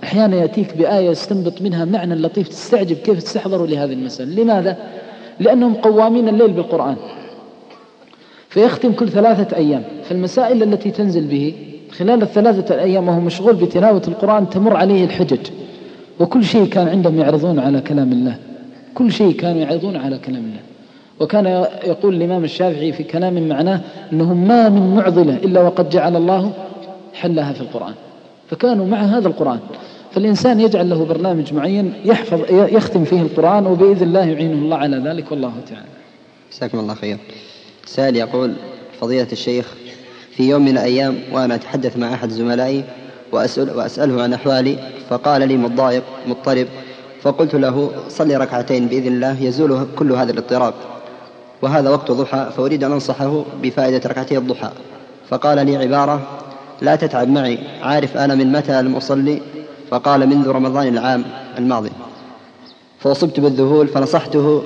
أحيانا 0.04 0.36
يأتيك 0.36 0.78
بآية 0.78 1.10
يستنبط 1.10 1.62
منها 1.62 1.86
معنى 1.86 2.16
لطيف 2.16 2.48
تستعجب 2.48 2.96
كيف 2.96 3.18
استحضروا 3.18 3.68
لهذه 3.68 3.94
المسألة. 3.94 4.44
لماذا؟ 4.44 4.78
لأنهم 5.40 5.74
قوامين 5.74 6.30
الليل 6.30 6.52
بالقرآن. 6.52 6.96
فيختم 8.50 8.94
كل 8.94 9.10
ثلاثة 9.10 9.58
أيام. 9.58 9.84
فالمسائل 10.04 10.64
التي 10.64 10.92
تنزل 10.92 11.28
به 11.28 11.69
خلال 11.92 12.22
الثلاثة 12.22 12.76
الأيام 12.76 13.08
وهو 13.08 13.20
مشغول 13.20 13.56
بتلاوة 13.56 14.02
القرآن 14.08 14.50
تمر 14.50 14.76
عليه 14.76 15.06
الحجج. 15.06 15.48
وكل 16.20 16.44
شيء 16.44 16.66
كان 16.66 16.88
عندهم 16.88 17.20
يعرضون 17.20 17.60
على 17.60 17.82
كلام 17.82 18.12
الله. 18.12 18.36
كل 18.96 19.12
شيء 19.12 19.32
كانوا 19.32 19.62
يعرضون 19.62 19.96
على 19.96 20.18
كلام 20.18 20.44
الله. 20.44 20.60
وكان 21.20 21.46
يقول 21.84 22.16
الإمام 22.16 22.44
الشافعي 22.44 22.92
في 22.92 23.04
كلام 23.04 23.48
معناه 23.48 23.82
أنهم 24.14 24.48
ما 24.48 24.70
من 24.70 24.96
معضلة 24.96 25.36
إلا 25.36 25.62
وقد 25.62 25.90
جعل 25.90 26.16
الله 26.16 26.52
حلها 27.14 27.54
في 27.54 27.62
القرآن. 27.62 27.94
فكانوا 28.50 28.88
مع 28.88 28.98
هذا 28.98 29.28
القرآن. 29.28 29.60
فالإنسان 30.12 30.60
يجعل 30.60 30.90
له 30.90 31.06
برنامج 31.06 31.54
معين 31.54 31.94
يحفظ 32.06 32.42
يختم 32.52 33.04
فيه 33.04 33.22
القرآن 33.22 33.68
وبإذن 33.68 34.08
الله 34.08 34.26
يعينه 34.26 34.54
الله 34.54 34.78
على 34.78 34.98
ذلك 34.98 35.32
والله 35.32 35.54
تعالى. 35.70 35.86
جزاكم 36.54 36.80
الله 36.80 36.94
خير. 36.94 37.18
سائل 37.86 38.16
يقول 38.16 38.54
فضيلة 39.02 39.28
الشيخ 39.32 39.74
في 40.40 40.50
يوم 40.50 40.62
من 40.62 40.72
الأيام 40.72 41.20
وأنا 41.32 41.56
أتحدث 41.56 41.98
مع 41.98 42.14
أحد 42.14 42.30
زملائي 42.30 42.84
وأسأل 43.32 43.78
وأسأله 43.78 44.24
عن 44.24 44.34
أحوالي 44.34 44.78
فقال 45.10 45.48
لي 45.48 45.58
متضايق 45.58 46.04
مضطرب 46.28 46.68
فقلت 47.22 47.56
له 47.56 47.92
صلي 48.10 48.38
ركعتين 48.38 48.88
بإذن 48.88 49.08
الله 49.08 49.44
يزول 49.44 49.88
كل 49.96 50.12
هذا 50.12 50.32
الاضطراب. 50.32 50.74
وهذا 51.62 51.90
وقت 51.90 52.12
ضحى 52.12 52.50
فأريد 52.58 52.84
أن 52.84 52.92
أنصحه 52.92 53.46
بفائدة 53.64 54.10
ركعتي 54.10 54.38
الضحى. 54.38 54.70
فقال 55.30 55.66
لي 55.66 55.78
عبارة 55.78 56.22
لا 56.82 56.96
تتعب 56.96 57.28
معي 57.28 57.60
عارف 57.82 58.18
أنا 58.18 58.36
من 58.36 58.52
متى 58.52 58.82
لم 58.82 58.96
أصلي؟ 58.96 59.42
فقال 59.92 60.30
منذ 60.30 60.48
رمضان 60.48 60.88
العام 60.88 61.24
الماضي. 61.58 61.92
فأصبت 63.00 63.40
بالذهول 63.40 63.88
فنصحته 63.88 64.64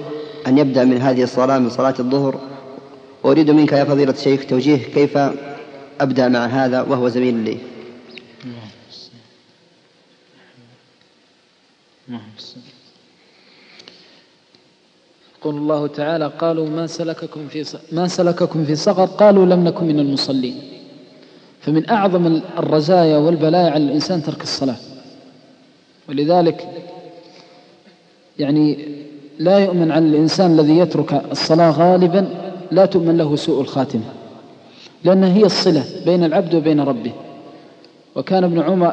أن 0.48 0.58
يبدأ 0.58 0.84
من 0.84 1.02
هذه 1.02 1.24
الصلاة 1.24 1.60
من 1.60 1.70
صلاة 1.70 1.96
الظهر. 2.00 2.36
وأريد 3.24 3.52
منك 3.52 3.72
يا 3.72 3.84
فضيلة 3.84 4.12
الشيخ 4.12 4.46
توجيه 4.46 4.78
كيف 4.78 5.18
أبدأ 6.02 6.28
مع 6.28 6.46
هذا 6.46 6.82
وهو 6.82 7.10
زميل 7.10 7.36
لي. 7.36 7.58
يقول 15.40 15.56
الله 15.58 15.88
تعالى 15.88 16.28
قالوا 16.28 16.70
ما 16.70 16.88
سلككم 16.88 17.48
في 17.48 17.78
ما 17.92 18.08
سلككم 18.08 18.66
في 18.66 18.76
سقر 18.76 19.06
قالوا 19.06 19.46
لم 19.46 19.64
نكن 19.64 19.86
من 19.86 20.00
المصلين. 20.00 20.62
فمن 21.62 21.90
أعظم 21.90 22.42
الرزايا 22.58 23.18
والبلايا 23.18 23.72
على 23.72 23.84
الإنسان 23.84 24.24
ترك 24.24 24.44
الصلاة. 24.44 24.78
ولذلك 26.10 26.68
يعني 28.40 28.88
لا 29.40 29.60
يؤمن 29.60 29.92
على 29.92 30.06
الإنسان 30.06 30.60
الذي 30.60 30.78
يترك 30.78 31.14
الصلاة 31.32 31.72
غالبا 31.72 32.28
لا 32.72 32.86
تؤمن 32.86 33.18
له 33.18 33.36
سوء 33.36 33.62
الخاتمة. 33.62 34.23
لأنها 35.04 35.34
هي 35.34 35.44
الصلة 35.44 35.84
بين 36.06 36.24
العبد 36.24 36.56
وبين 36.56 36.80
ربه. 36.80 37.12
وكان 38.16 38.44
ابن 38.44 38.60
عمر, 38.60 38.92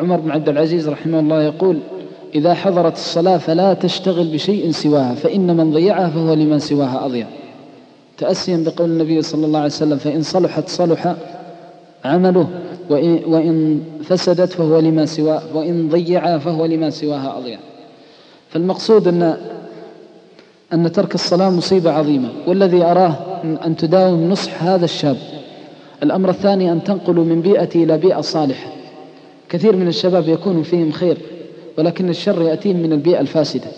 عمر 0.00 0.20
بن 0.20 0.30
عبد 0.30 0.48
العزيز 0.48 0.88
رحمه 0.88 1.20
الله 1.20 1.42
يقول 1.42 1.78
إذا 2.34 2.54
حضرت 2.54 2.92
الصلاة 2.92 3.38
فلا 3.38 3.74
تشتغل 3.74 4.28
بشيء 4.28 4.70
سواها 4.70 5.14
فإن 5.14 5.56
من 5.56 5.72
ضيعها 5.72 6.08
فهو 6.10 6.34
لمن 6.34 6.58
سواها 6.58 7.06
أضيع. 7.06 7.26
تأسيا 8.18 8.64
بقول 8.66 8.90
النبي 8.90 9.22
صلى 9.22 9.46
الله 9.46 9.58
عليه 9.58 9.68
وسلم 9.68 9.98
فإن 9.98 10.22
صلحت 10.22 10.68
صلح 10.68 11.14
عمله 12.04 12.48
وإن, 12.90 13.82
فسدت 14.04 14.52
فهو 14.52 14.78
لما 14.78 15.06
سواه 15.06 15.42
وإن 15.54 15.88
ضيعها 15.88 16.38
فهو 16.38 16.66
لما 16.66 16.90
سواها 16.90 17.38
أضيع. 17.38 17.58
فالمقصود 18.48 19.08
أن 19.08 19.36
أن 20.72 20.92
ترك 20.92 21.14
الصلاة 21.14 21.50
مصيبة 21.50 21.92
عظيمة 21.92 22.28
والذي 22.46 22.82
أراه 22.82 23.14
أن 23.44 23.76
تداوم 23.76 24.30
نصح 24.30 24.62
هذا 24.62 24.84
الشاب. 24.84 25.16
الأمر 26.02 26.30
الثاني 26.30 26.72
أن 26.72 26.84
تنقلوا 26.84 27.24
من 27.24 27.40
بيئة 27.40 27.68
إلى 27.74 27.98
بيئة 27.98 28.20
صالحة. 28.20 28.72
كثير 29.48 29.76
من 29.76 29.88
الشباب 29.88 30.28
يكون 30.28 30.62
فيهم 30.62 30.92
خير 30.92 31.18
ولكن 31.78 32.08
الشر 32.08 32.42
يأتيهم 32.42 32.76
من 32.76 32.92
البيئة 32.92 33.20
الفاسدة. 33.20 33.68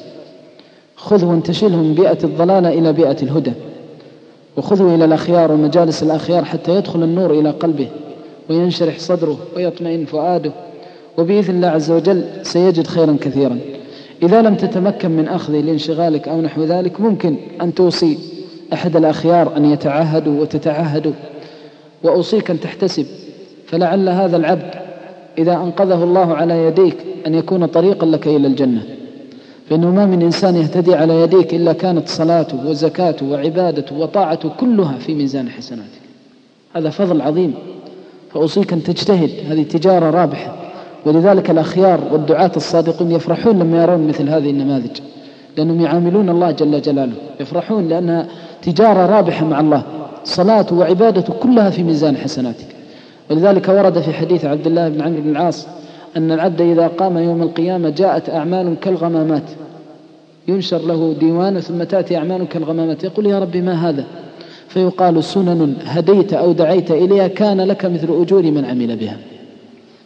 خذوا 0.96 1.30
وانتشلهم 1.30 1.84
من 1.84 1.94
بيئة 1.94 2.18
الضلالة 2.24 2.68
إلى 2.68 2.92
بيئة 2.92 3.16
الهدى. 3.22 3.52
وخذوا 4.56 4.94
إلى 4.94 5.04
الأخيار 5.04 5.52
ومجالس 5.52 6.02
الأخيار 6.02 6.44
حتى 6.44 6.76
يدخل 6.76 7.02
النور 7.02 7.30
إلى 7.30 7.50
قلبه 7.50 7.88
وينشرح 8.50 8.98
صدره 8.98 9.38
ويطمئن 9.56 10.04
فؤاده. 10.04 10.52
وبإذن 11.18 11.54
الله 11.54 11.68
عز 11.68 11.90
وجل 11.90 12.24
سيجد 12.42 12.86
خيرا 12.86 13.16
كثيرا. 13.20 13.58
إذا 14.22 14.42
لم 14.42 14.54
تتمكن 14.54 15.10
من 15.10 15.28
أخذه 15.28 15.60
لانشغالك 15.60 16.28
أو 16.28 16.40
نحو 16.40 16.64
ذلك 16.64 17.00
ممكن 17.00 17.36
أن 17.62 17.74
توصي 17.74 18.18
أحد 18.72 18.96
الأخيار 18.96 19.56
أن 19.56 19.64
يتعهدوا 19.64 20.40
وتتعهدوا 20.40 21.12
وأوصيك 22.04 22.50
أن 22.50 22.60
تحتسب 22.60 23.06
فلعل 23.66 24.08
هذا 24.08 24.36
العبد 24.36 24.70
إذا 25.38 25.52
أنقذه 25.52 26.04
الله 26.04 26.34
على 26.34 26.66
يديك 26.66 26.96
أن 27.26 27.34
يكون 27.34 27.66
طريقا 27.66 28.06
لك 28.06 28.26
إلى 28.26 28.46
الجنة. 28.46 28.82
فإنه 29.70 29.90
ما 29.90 30.06
من 30.06 30.22
إنسان 30.22 30.56
يهتدي 30.56 30.94
على 30.94 31.20
يديك 31.20 31.54
إلا 31.54 31.72
كانت 31.72 32.08
صلاته 32.08 32.68
وزكاته 32.68 33.26
وعبادته 33.26 33.98
وطاعته 33.98 34.48
كلها 34.60 34.98
في 34.98 35.14
ميزان 35.14 35.48
حسناتك. 35.48 36.04
هذا 36.76 36.90
فضل 36.90 37.20
عظيم. 37.20 37.54
فأوصيك 38.32 38.72
أن 38.72 38.82
تجتهد 38.82 39.30
هذه 39.48 39.62
تجارة 39.62 40.10
رابحة. 40.10 40.56
ولذلك 41.06 41.50
الأخيار 41.50 42.00
والدعاة 42.12 42.52
الصادقون 42.56 43.10
يفرحون 43.10 43.58
لما 43.58 43.82
يرون 43.82 44.06
مثل 44.08 44.28
هذه 44.28 44.50
النماذج. 44.50 45.00
لأنهم 45.56 45.80
يعاملون 45.80 46.28
الله 46.28 46.50
جل 46.50 46.80
جلاله. 46.80 47.14
يفرحون 47.40 47.88
لأنها 47.88 48.26
تجارة 48.62 49.06
رابحة 49.06 49.46
مع 49.46 49.60
الله. 49.60 49.82
صلاة 50.24 50.66
وعبادة 50.72 51.34
كلها 51.40 51.70
في 51.70 51.82
ميزان 51.82 52.16
حسناتك. 52.16 52.66
ولذلك 53.30 53.68
ورد 53.68 54.00
في 54.00 54.12
حديث 54.12 54.44
عبد 54.44 54.66
الله 54.66 54.88
بن 54.88 55.00
عمرو 55.00 55.22
بن 55.22 55.30
العاص 55.30 55.66
أن 56.16 56.32
العبد 56.32 56.60
إذا 56.60 56.86
قام 56.86 57.18
يوم 57.18 57.42
القيامة 57.42 57.90
جاءت 57.90 58.30
أعمال 58.30 58.76
كالغمامات. 58.80 59.42
ينشر 60.48 60.78
له 60.78 61.14
ديوان 61.20 61.60
ثم 61.60 61.82
تأتي 61.82 62.16
أعمال 62.16 62.48
كالغمامات. 62.48 63.04
يقول 63.04 63.26
يا 63.26 63.38
ربي 63.38 63.60
ما 63.60 63.88
هذا؟ 63.88 64.04
فيقال 64.68 65.24
سنن 65.24 65.76
هديت 65.84 66.32
أو 66.32 66.52
دعيت 66.52 66.90
إليها 66.90 67.28
كان 67.28 67.60
لك 67.60 67.84
مثل 67.84 68.22
أجور 68.22 68.42
من 68.42 68.64
عمل 68.64 68.96
بها. 68.96 69.18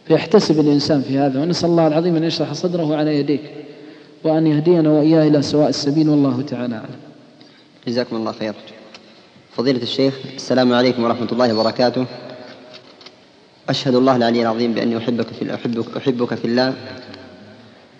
فيحتسب 0.05 0.59
الإنسان 0.59 1.01
في 1.01 1.17
هذا. 1.17 1.41
ونسأل 1.41 1.69
الله 1.69 1.87
العظيم 1.87 2.15
أن 2.15 2.23
يشرح 2.23 2.53
صدره 2.53 2.95
على 2.95 3.19
يديك 3.19 3.41
وأن 4.23 4.47
يهدينا 4.47 4.89
وإياه 4.89 5.27
إلى 5.27 5.41
سواء 5.41 5.69
السبيل 5.69 6.09
والله 6.09 6.41
تعالى 6.41 6.75
أعلم. 6.75 6.99
جزاكم 7.87 8.15
الله 8.15 8.31
خير 8.31 8.53
فضيلة 9.59 9.83
الشيخ 9.83 10.13
السلام 10.35 10.73
عليكم 10.73 11.03
ورحمة 11.03 11.27
الله 11.31 11.53
وبركاته. 11.53 12.05
أشهد 13.69 13.95
الله 13.95 14.15
العلي 14.15 14.41
العظيم 14.41 14.73
بأني 14.73 14.97
أحبك 14.97 15.27
في 15.27 15.55
أحبك, 15.55 15.97
أحبك 15.97 16.33
في 16.33 16.45
الله. 16.45 16.73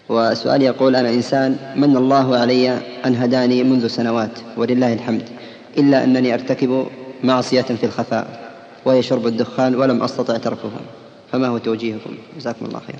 وسؤالي 0.10 0.66
يقول 0.66 0.95
أنا 0.95 1.10
إنسان 1.10 1.57
من 1.76 1.97
الله 1.97 2.38
علي 2.38 2.70
أن 3.05 3.16
هداني 3.16 3.64
منذ 3.64 3.88
سنوات 3.88 4.32
ولله 4.57 4.93
الحمد 4.93 5.30
إلا 5.78 6.03
أنني 6.03 6.34
أرتكب 6.34 6.88
معصية 7.24 7.62
في 7.62 7.86
الخفاء 7.86 8.51
وهي 8.86 9.01
شرب 9.01 9.28
الدخان 9.28 9.76
ولم 9.76 10.03
أستطع 10.03 10.38
تركه 10.38 10.72
فما 11.32 11.47
هو 11.47 11.57
توجيهكم؟ 11.57 12.18
جزاكم 12.38 12.66
الله 12.66 12.80
خيرا. 12.80 12.99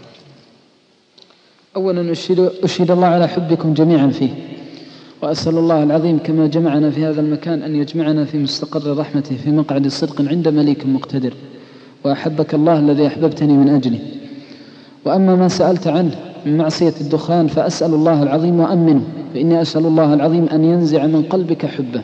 أولا 1.76 2.12
أشهد, 2.12 2.52
أشهد 2.64 2.92
الله 2.92 3.08
على 3.08 3.28
حبكم 3.28 3.74
جميعا 3.74 4.08
فيه. 4.08 4.49
وأسأل 5.22 5.58
الله 5.58 5.84
العظيم 5.84 6.18
كما 6.18 6.48
جمعنا 6.48 6.90
في 6.92 7.06
هذا 7.06 7.22
المكان 7.22 7.64
أن 7.64 7.76
يجمعنا 7.76 8.26
في 8.26 8.38
مستقر 8.38 8.98
رحمته 8.98 9.36
في 9.36 9.52
مقعد 9.52 9.88
صدق 9.88 10.22
عند 10.22 10.48
مليك 10.48 10.86
مقتدر. 10.86 11.34
وأحبك 12.06 12.54
الله 12.54 12.80
الذي 12.80 13.08
أحببتني 13.08 13.54
من 13.54 13.70
أجله. 13.70 14.00
وأما 15.06 15.36
ما 15.36 15.48
سألت 15.48 15.88
عنه 15.88 16.16
من 16.46 16.58
معصية 16.58 16.94
الدخان 17.02 17.48
فأسأل 17.48 17.94
الله 17.94 18.24
العظيم 18.24 18.60
وأمنه 18.60 19.02
فإني 19.34 19.62
أسأل 19.62 19.86
الله 19.86 20.14
العظيم 20.14 20.46
أن 20.46 20.64
ينزع 20.64 21.06
من 21.06 21.24
قلبك 21.24 21.66
حبه 21.66 22.02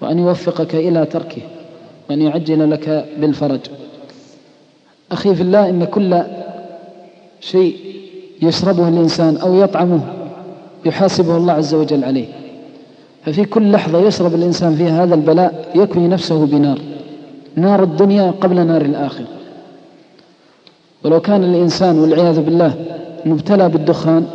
وأن 0.00 0.18
يوفقك 0.18 0.74
إلى 0.74 1.06
تركه 1.06 1.42
وأن 2.10 2.22
يعجل 2.22 2.70
لك 2.70 3.08
بالفرج. 3.20 3.60
أخي 5.12 5.34
في 5.34 5.42
الله 5.42 5.68
إن 5.70 5.84
كل 5.84 6.22
شيء 7.40 7.76
يشربه 8.42 8.88
الإنسان 8.88 9.36
أو 9.36 9.54
يطعمه 9.54 10.23
يحاسبه 10.86 11.36
الله 11.36 11.52
عز 11.52 11.74
وجل 11.74 12.04
عليه. 12.04 12.26
ففي 13.24 13.44
كل 13.44 13.72
لحظة 13.72 13.98
يشرب 13.98 14.34
الإنسان 14.34 14.74
فيها 14.74 15.04
هذا 15.04 15.14
البلاء 15.14 15.68
يكوي 15.74 16.08
نفسه 16.08 16.46
بنار. 16.46 16.78
نار 17.56 17.82
الدنيا 17.82 18.30
قبل 18.40 18.66
نار 18.66 18.82
الآخرة. 18.82 19.26
ولو 21.04 21.20
كان 21.20 21.44
الإنسان 21.44 21.98
والعياذ 21.98 22.40
بالله 22.40 22.74
مبتلى 23.26 23.68
بالدخان 23.68 24.26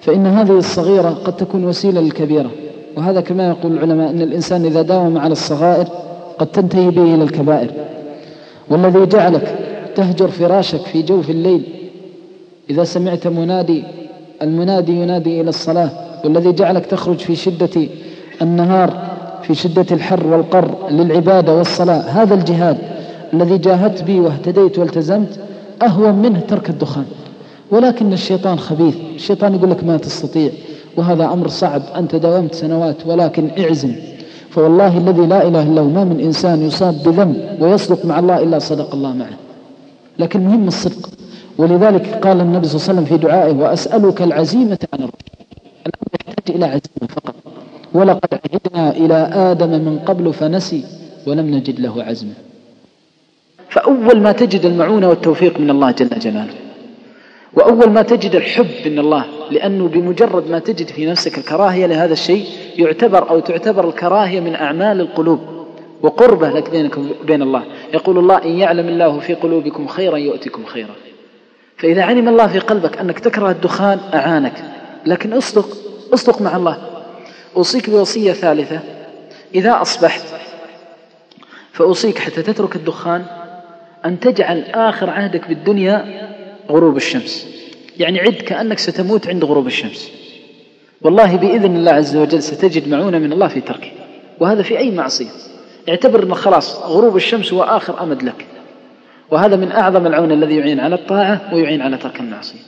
فإن 0.00 0.26
هذه 0.26 0.58
الصغيرة 0.58 1.10
قد 1.10 1.36
تكون 1.36 1.64
وسيلة 1.64 2.00
للكبيرة. 2.00 2.50
وهذا 2.96 3.20
كما 3.20 3.48
يقول 3.48 3.72
العلماء 3.72 4.10
أن 4.10 4.22
الإنسان 4.22 4.64
إذا 4.64 4.82
داوم 4.82 5.18
على 5.18 5.32
الصغائر 5.32 5.86
قد 6.38 6.46
تنتهي 6.46 6.90
به 6.90 7.14
إلى 7.14 7.24
الكبائر. 7.24 7.70
والذي 8.70 9.06
جعلك 9.06 9.58
تهجر 9.94 10.28
فراشك 10.28 10.80
في 10.80 11.02
جوف 11.02 11.30
الليل 11.30 11.62
إذا 12.70 12.84
سمعت 12.84 13.26
منادي 13.26 13.84
المنادي 14.42 14.92
ينادي 14.92 15.40
إلى 15.40 15.48
الصلاة 15.48 15.90
والذي 16.24 16.52
جعلك 16.52 16.86
تخرج 16.86 17.18
في 17.18 17.36
شدة 17.36 17.86
النهار 18.42 19.12
في 19.42 19.54
شدة 19.54 19.86
الحر 19.90 20.26
والقر 20.26 20.90
للعبادة 20.90 21.54
والصلاة. 21.54 22.00
هذا 22.00 22.34
الجهاد 22.34 22.78
الذي 23.34 23.58
جاهدت 23.58 24.02
به 24.02 24.20
واهتديت 24.20 24.78
والتزمت 24.78 25.40
أهون 25.82 26.14
منه 26.14 26.40
ترك 26.40 26.70
الدخان. 26.70 27.04
ولكن 27.70 28.12
الشيطان 28.12 28.58
خبيث. 28.58 28.96
الشيطان 29.14 29.54
يقول 29.54 29.70
لك 29.70 29.84
ما 29.84 29.96
تستطيع 29.96 30.50
وهذا 30.96 31.24
أمر 31.24 31.48
صعب. 31.48 31.82
أنت 31.96 32.16
داومت 32.16 32.54
سنوات 32.54 33.06
ولكن 33.06 33.50
اعزم. 33.58 33.92
فوالله 34.50 34.98
الذي 34.98 35.26
لا 35.26 35.48
إله 35.48 35.62
إلا 35.62 35.80
هو 35.80 35.88
ما 35.88 36.04
من 36.04 36.20
إنسان 36.20 36.62
يصاب 36.62 36.94
بذنب 37.04 37.36
ويصدق 37.60 38.04
مع 38.06 38.18
الله 38.18 38.42
إلا 38.42 38.58
صدق 38.58 38.94
الله 38.94 39.12
معه. 39.12 39.36
لكن 40.18 40.44
مهم 40.44 40.68
الصدق. 40.68 41.01
ولذلك 41.58 42.06
قال 42.06 42.40
النبي 42.40 42.66
صلى 42.66 42.74
الله 42.76 42.88
عليه 42.88 42.92
وسلم 42.92 43.04
في 43.04 43.16
دعائه 43.26 43.52
وأسألك 43.52 44.22
العزيمة 44.22 44.78
عن 44.92 44.98
الرشد 44.98 45.14
الأمر 45.86 46.08
يحتاج 46.28 46.56
إلى 46.56 46.64
عزيمة 46.64 47.08
فقط. 47.10 47.34
ولقد 47.94 48.28
عهدنا 48.44 48.90
إلى 48.90 49.30
آدم 49.34 49.70
من 49.70 49.98
قبل 49.98 50.32
فنسي 50.32 50.84
ولم 51.26 51.54
نجد 51.54 51.80
له 51.80 52.02
عزما 52.02 52.32
فأول 53.68 54.20
ما 54.20 54.32
تجد 54.32 54.64
المعونة 54.66 55.08
والتوفيق 55.08 55.60
من 55.60 55.70
الله 55.70 55.90
جل 55.90 56.08
جلاله. 56.18 56.54
وأول 57.54 57.90
ما 57.90 58.02
تجد 58.02 58.34
الحب 58.34 58.66
من 58.86 58.98
الله 58.98 59.24
لأنه 59.50 59.88
بمجرد 59.88 60.50
ما 60.50 60.58
تجد 60.58 60.86
في 60.86 61.06
نفسك 61.06 61.38
الكراهية 61.38 61.86
لهذا 61.86 62.12
الشيء 62.12 62.44
يعتبر 62.78 63.30
أو 63.30 63.40
تعتبر 63.40 63.88
الكراهية 63.88 64.40
من 64.40 64.54
أعمال 64.54 65.00
القلوب 65.00 65.40
وقربة 66.02 66.50
لك 66.50 66.70
بينك 66.70 66.98
وبين 66.98 67.42
الله. 67.42 67.62
يقول 67.94 68.18
الله 68.18 68.44
إن 68.44 68.50
يعلم 68.50 68.88
الله 68.88 69.18
في 69.18 69.34
قلوبكم 69.34 69.86
خيرا 69.86 70.16
يؤتكم 70.16 70.64
خيرا. 70.64 70.94
فإذا 71.82 72.02
علم 72.02 72.28
الله 72.28 72.46
في 72.46 72.58
قلبك 72.58 72.98
أنك 72.98 73.18
تكره 73.18 73.50
الدخان 73.50 74.00
أعانك. 74.14 74.64
لكن 75.06 75.32
اصدق 75.32 75.68
اصدق 76.14 76.42
مع 76.42 76.56
الله. 76.56 76.78
أوصيك 77.56 77.90
بوصية 77.90 78.32
ثالثة. 78.32 78.80
إذا 79.54 79.82
أصبحت 79.82 80.22
فأوصيك 81.72 82.18
حتى 82.18 82.42
تترك 82.42 82.76
الدخان 82.76 83.24
أن 84.04 84.20
تجعل 84.20 84.62
آخر 84.62 85.10
عهدك 85.10 85.48
بالدنيا 85.48 86.28
غروب 86.70 86.96
الشمس. 86.96 87.46
يعني 87.98 88.20
عد 88.20 88.34
كأنك 88.34 88.78
ستموت 88.78 89.28
عند 89.28 89.44
غروب 89.44 89.66
الشمس. 89.66 90.10
والله 91.00 91.36
بإذن 91.36 91.76
الله 91.76 91.92
عز 91.92 92.16
وجل 92.16 92.42
ستجد 92.42 92.88
معونة 92.88 93.18
من 93.18 93.32
الله 93.32 93.48
في 93.48 93.60
تركه. 93.60 93.90
وهذا 94.40 94.62
في 94.62 94.78
أي 94.78 94.90
معصية. 94.90 95.30
اعتبر 95.88 96.22
أنه 96.22 96.34
خلاص 96.34 96.76
غروب 96.76 97.16
الشمس 97.16 97.52
هو 97.52 97.62
آخر 97.62 98.02
أمد 98.02 98.22
لك. 98.22 98.46
وهذا 99.32 99.56
من 99.56 99.72
أعظم 99.72 100.06
العون 100.06 100.32
الذي 100.32 100.56
يعين 100.56 100.80
على 100.80 100.94
الطاعة 100.94 101.54
ويعين 101.54 101.82
على 101.82 101.96
ترك 101.96 102.20
المعصية. 102.20 102.58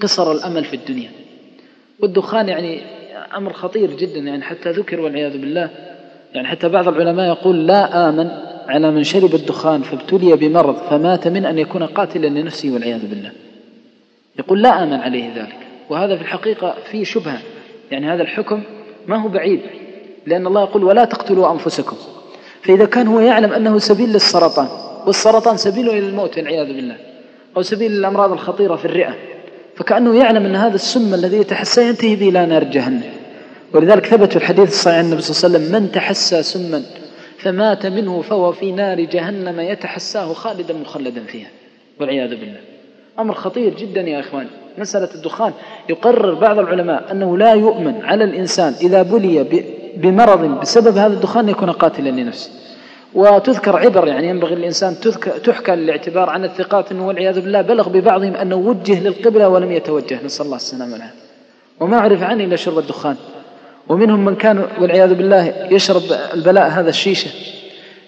قصر 0.00 0.32
الأمل 0.32 0.64
في 0.64 0.76
الدنيا. 0.76 1.10
والدخان 2.00 2.48
يعني 2.48 2.80
أمر 3.36 3.52
خطير 3.52 3.96
جدا 3.96 4.18
يعني 4.18 4.42
حتى 4.42 4.70
ذكر 4.70 5.00
والعياذ 5.00 5.38
بالله. 5.38 5.70
يعني 6.34 6.48
حتى 6.48 6.68
بعض 6.68 6.88
العلماء 6.88 7.26
يقول 7.26 7.66
لا 7.66 8.08
آمن 8.08 8.30
على 8.68 8.90
من 8.90 9.04
شرب 9.04 9.34
الدخان 9.34 9.82
فابتلي 9.82 10.36
بمرض 10.36 10.76
فمات 10.76 11.28
من 11.28 11.46
أن 11.46 11.58
يكون 11.58 11.82
قاتلا 11.82 12.26
لنفسه 12.26 12.70
والعياذ 12.70 13.06
بالله. 13.06 13.32
يقول 14.38 14.62
لا 14.62 14.82
آمن 14.82 15.00
عليه 15.00 15.34
ذلك. 15.36 15.56
وهذا 15.90 16.16
في 16.16 16.22
الحقيقة 16.22 16.74
فيه 16.90 17.04
شبهة. 17.04 17.38
يعني 17.90 18.06
هذا 18.06 18.22
الحكم 18.22 18.62
ما 19.06 19.16
هو 19.16 19.28
بعيد 19.28 19.60
لأن 20.26 20.46
الله 20.46 20.62
يقول 20.62 20.84
ولا 20.84 21.04
تقتلوا 21.04 21.52
أنفسكم. 21.52 21.96
فإذا 22.62 22.84
كان 22.84 23.06
هو 23.06 23.20
يعلم 23.20 23.52
أنه 23.52 23.78
سبيل 23.78 24.08
للسرطان 24.08 24.91
والسرطان 25.06 25.56
سبيل 25.56 25.90
إلى 25.90 25.98
الموت 25.98 26.38
والعياذ 26.38 26.66
بالله. 26.66 26.96
أو 27.56 27.62
سبيل 27.62 27.90
للأمراض 27.90 28.32
الخطيرة 28.32 28.76
في 28.76 28.84
الرئة. 28.84 29.14
فكأنه 29.76 30.18
يعلم 30.18 30.44
أن 30.46 30.56
هذا 30.56 30.74
السم 30.74 31.14
الذي 31.14 31.36
يتحسى 31.36 31.88
ينتهي 31.88 32.16
به 32.16 32.28
إلى 32.28 32.46
نار 32.46 32.64
جهنم. 32.64 33.02
ولذلك 33.72 34.06
ثبت 34.06 34.30
في 34.30 34.36
الحديث 34.36 34.68
الصحيح 34.68 34.98
عن 34.98 35.04
النبي 35.04 35.22
صلى 35.22 35.46
الله 35.46 35.58
عليه 35.58 35.68
وسلم 35.68 35.82
من 35.82 35.92
تحسى 35.92 36.42
سما 36.42 36.82
فمات 37.38 37.86
منه 37.86 38.22
فهو 38.22 38.52
في 38.52 38.72
نار 38.72 39.00
جهنم 39.00 39.60
يتحساه 39.60 40.32
خالدا 40.32 40.74
مخلدا 40.74 41.24
فيها. 41.24 41.48
والعياذ 42.00 42.30
بالله. 42.30 42.60
أمر 43.18 43.34
خطير 43.34 43.74
جدا 43.74 44.00
يا 44.00 44.20
إخوان. 44.20 44.46
مسألة 44.78 45.14
الدخان. 45.14 45.52
يقرر 45.88 46.34
بعض 46.34 46.58
العلماء 46.58 47.12
أنه 47.12 47.38
لا 47.38 47.54
يؤمن 47.54 48.04
على 48.04 48.24
الإنسان 48.24 48.74
إذا 48.82 49.02
بلي 49.02 49.64
بمرض 49.96 50.60
بسبب 50.60 50.96
هذا 50.96 51.14
الدخان 51.14 51.48
يكون 51.48 51.70
قاتلا 51.70 52.10
لنفسه. 52.10 52.50
وتذكر 53.14 53.76
عبر 53.76 54.08
يعني 54.08 54.28
ينبغي 54.28 54.54
الإنسان 54.54 54.96
تحكى 55.44 55.72
للاعتبار 55.72 56.30
عن 56.30 56.44
الثقات 56.44 56.92
أنه 56.92 57.06
والعياذ 57.06 57.40
بالله 57.40 57.62
بلغ 57.62 57.88
ببعضهم 57.88 58.34
أنه 58.34 58.56
وجه 58.56 59.00
للقبلة 59.00 59.48
ولم 59.48 59.72
يتوجه. 59.72 60.18
نسأل 60.24 60.44
الله 60.46 60.56
السلامة 60.56 60.92
والعافية. 60.92 61.22
وما 61.80 62.00
عرف 62.00 62.22
عنه 62.22 62.44
إلا 62.44 62.56
شرب 62.56 62.78
الدخان. 62.78 63.16
ومنهم 63.88 64.24
من 64.24 64.36
كان 64.36 64.64
والعياذ 64.80 65.14
بالله 65.14 65.68
يشرب 65.70 66.02
البلاء 66.34 66.68
هذا 66.68 66.90
الشيشة. 66.90 67.30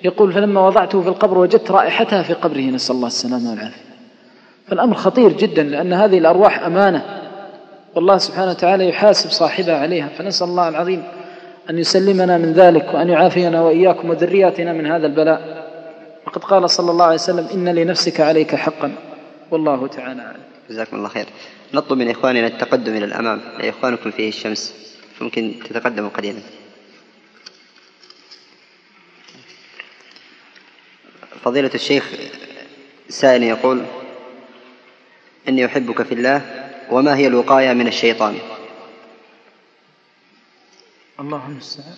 يقول 0.04 0.32
فلما 0.32 0.66
وضعته 0.66 1.02
في 1.02 1.08
القبر 1.08 1.38
وجدت 1.38 1.70
رائحتها 1.70 2.22
في 2.22 2.32
قبره. 2.32 2.60
نسأل 2.60 2.96
الله 2.96 3.06
السلامة 3.06 3.50
والعافية. 3.50 3.84
فالأمر 4.68 4.94
خطير 4.94 5.32
جدا 5.32 5.62
لأن 5.62 5.92
هذه 5.92 6.18
الأرواح 6.18 6.66
أمانة. 6.66 7.04
والله 7.94 8.18
سبحانه 8.18 8.50
وتعالى 8.50 8.88
يحاسب 8.88 9.30
صاحبها 9.30 9.76
عليها. 9.76 10.08
فنسأل 10.18 10.46
الله 10.46 10.68
العظيم 10.68 11.02
أن 11.70 11.78
يسلمنا 11.78 12.38
من 12.38 12.52
ذلك 12.52 12.94
وأن 12.94 13.08
يعافينا 13.08 13.62
وإياكم 13.62 14.10
وذرياتنا 14.10 14.72
من 14.72 14.86
هذا 14.86 15.06
البلاء. 15.06 15.64
وقد 16.26 16.44
قال 16.44 16.70
صلى 16.70 16.90
الله 16.90 17.04
عليه 17.04 17.14
وسلم 17.14 17.46
إن 17.54 17.68
لنفسك 17.74 18.20
عليك 18.20 18.54
حقا. 18.54 18.94
والله 19.50 19.86
تعالى 19.86 20.22
أعلم. 20.22 20.40
جزاكم 20.70 20.96
الله 20.96 21.08
خير. 21.08 21.26
نطلب 21.74 21.98
من 21.98 22.10
إخواننا 22.10 22.46
التقدم 22.46 22.96
إلى 22.96 23.04
الأمام. 23.04 23.40
إخوانكم 23.60 24.10
فيه 24.10 24.28
الشمس. 24.28 24.74
ممكن 25.20 25.54
تتقدموا 25.64 26.08
قليلا. 26.08 26.40
فضيلة 31.44 31.70
الشيخ 31.74 32.10
سائل 33.08 33.42
يقول 33.42 33.82
إني 35.48 35.66
أحبك 35.66 36.02
في 36.02 36.14
الله 36.14 36.42
وما 36.90 37.16
هي 37.16 37.26
الوقاية 37.26 37.72
من 37.72 37.86
الشيطان؟ 37.86 38.34
الله 41.20 41.46
المستعان 41.48 41.94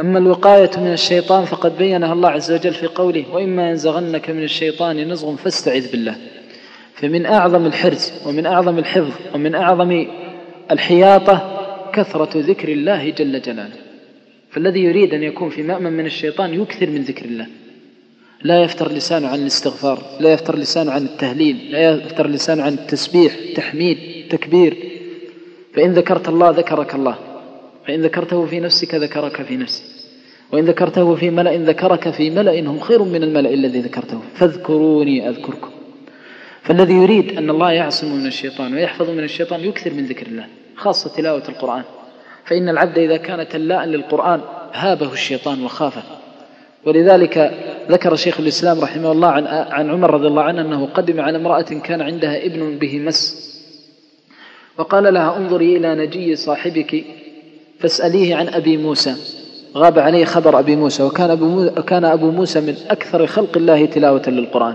أما 0.00 0.18
الوقاية 0.18 0.70
من 0.76 0.92
الشيطان 0.92 1.44
فقد 1.44 1.78
بينها 1.78 2.12
الله 2.12 2.28
عز 2.28 2.52
وجل 2.52 2.74
في 2.74 2.86
قوله 2.86 3.24
وإما 3.32 3.70
ينزغنك 3.70 4.30
من 4.30 4.42
الشيطان 4.42 5.12
نزغ 5.12 5.36
فاستعذ 5.36 5.90
بالله. 5.90 6.16
فمن 6.94 7.26
أعظم 7.26 7.66
الحرز 7.66 8.12
ومن 8.26 8.46
أعظم 8.46 8.78
الحفظ 8.78 9.12
ومن 9.34 9.54
أعظم 9.54 10.06
الحياطة 10.70 11.62
كثرة 11.92 12.30
ذكر 12.34 12.68
الله 12.68 13.10
جل 13.10 13.42
جلاله. 13.42 13.76
فالذي 14.50 14.80
يريد 14.80 15.14
أن 15.14 15.22
يكون 15.22 15.50
في 15.50 15.62
مأمن 15.62 15.92
من 15.92 16.06
الشيطان 16.06 16.62
يكثر 16.62 16.90
من 16.90 17.02
ذكر 17.02 17.24
الله. 17.24 17.46
لا 18.42 18.62
يفتر 18.62 18.92
لسانه 18.92 19.28
عن 19.28 19.40
الاستغفار 19.40 20.02
لا 20.20 20.32
يفتر 20.32 20.58
لسانه 20.58 20.92
عن 20.92 21.04
التهليل 21.04 21.70
لا 21.70 21.90
يفتر 21.90 22.26
لسانه 22.26 22.62
عن 22.62 22.74
التسبيح 22.74 23.36
تحميد 23.54 23.98
تكبير. 24.30 24.95
فإن 25.76 25.92
ذكرت 25.92 26.28
الله 26.28 26.50
ذكرك 26.50 26.94
الله. 26.94 27.16
فإن 27.86 28.02
ذكرته 28.02 28.46
في 28.46 28.60
نفسك 28.60 28.94
ذكرك 28.94 29.42
في 29.42 29.56
نفسك. 29.56 29.84
وإن 30.52 30.64
ذكرته 30.64 31.14
في 31.14 31.30
ملأ 31.30 31.56
ذكرك 31.56 32.10
في 32.10 32.30
ملأ 32.30 32.60
هم 32.60 32.80
خير 32.80 33.02
من 33.02 33.22
الملأ 33.22 33.50
الذي 33.50 33.80
ذكرته. 33.80 34.20
فاذكروني 34.34 35.28
أذكركم. 35.28 35.70
فالذي 36.62 36.94
يريد 36.94 37.38
أن 37.38 37.50
الله 37.50 37.72
يعصم 37.72 38.16
من 38.16 38.26
الشيطان 38.26 38.74
ويحفظ 38.74 39.10
من 39.10 39.24
الشيطان 39.24 39.60
يكثر 39.60 39.94
من 39.94 40.06
ذكر 40.06 40.26
الله 40.26 40.46
خاصة 40.76 41.16
تلاوة 41.16 41.42
القرآن. 41.48 41.82
فإن 42.44 42.68
العبد 42.68 42.98
إذا 42.98 43.16
كان 43.16 43.48
تلاء 43.48 43.84
للقرآن 43.84 44.40
هابه 44.72 45.12
الشيطان 45.12 45.64
وخافه. 45.64 46.02
ولذلك 46.84 47.54
ذكر 47.90 48.16
شيخ 48.16 48.40
الإسلام 48.40 48.80
رحمه 48.80 49.12
الله 49.12 49.28
عن, 49.28 49.46
عن 49.46 49.90
عمر 49.90 50.10
رضي 50.10 50.26
الله 50.26 50.42
عنه 50.42 50.60
أنه 50.60 50.86
قدم 50.86 51.20
على 51.20 51.38
امرأة 51.38 51.62
كان 51.62 52.02
عندها 52.02 52.46
ابن 52.46 52.78
به 52.78 52.98
مس. 52.98 53.55
وقال 54.78 55.14
لها 55.14 55.36
انظري 55.36 55.76
إلى 55.76 55.94
نجي 55.94 56.36
صاحبك 56.36 57.04
فاسأليه 57.80 58.36
عن 58.36 58.48
أبي 58.48 58.76
موسى. 58.76 59.14
غاب 59.76 59.98
عليه 59.98 60.24
خبر 60.24 60.58
أبي 60.58 60.76
موسى 60.76 61.02
وكان 61.02 61.30
أبو, 61.30 61.70
كان 61.70 62.04
أبو 62.04 62.30
موسى 62.30 62.60
من 62.60 62.74
أكثر 62.90 63.26
خلق 63.26 63.56
الله 63.56 63.86
تلاوة 63.86 64.22
للقرآن. 64.26 64.74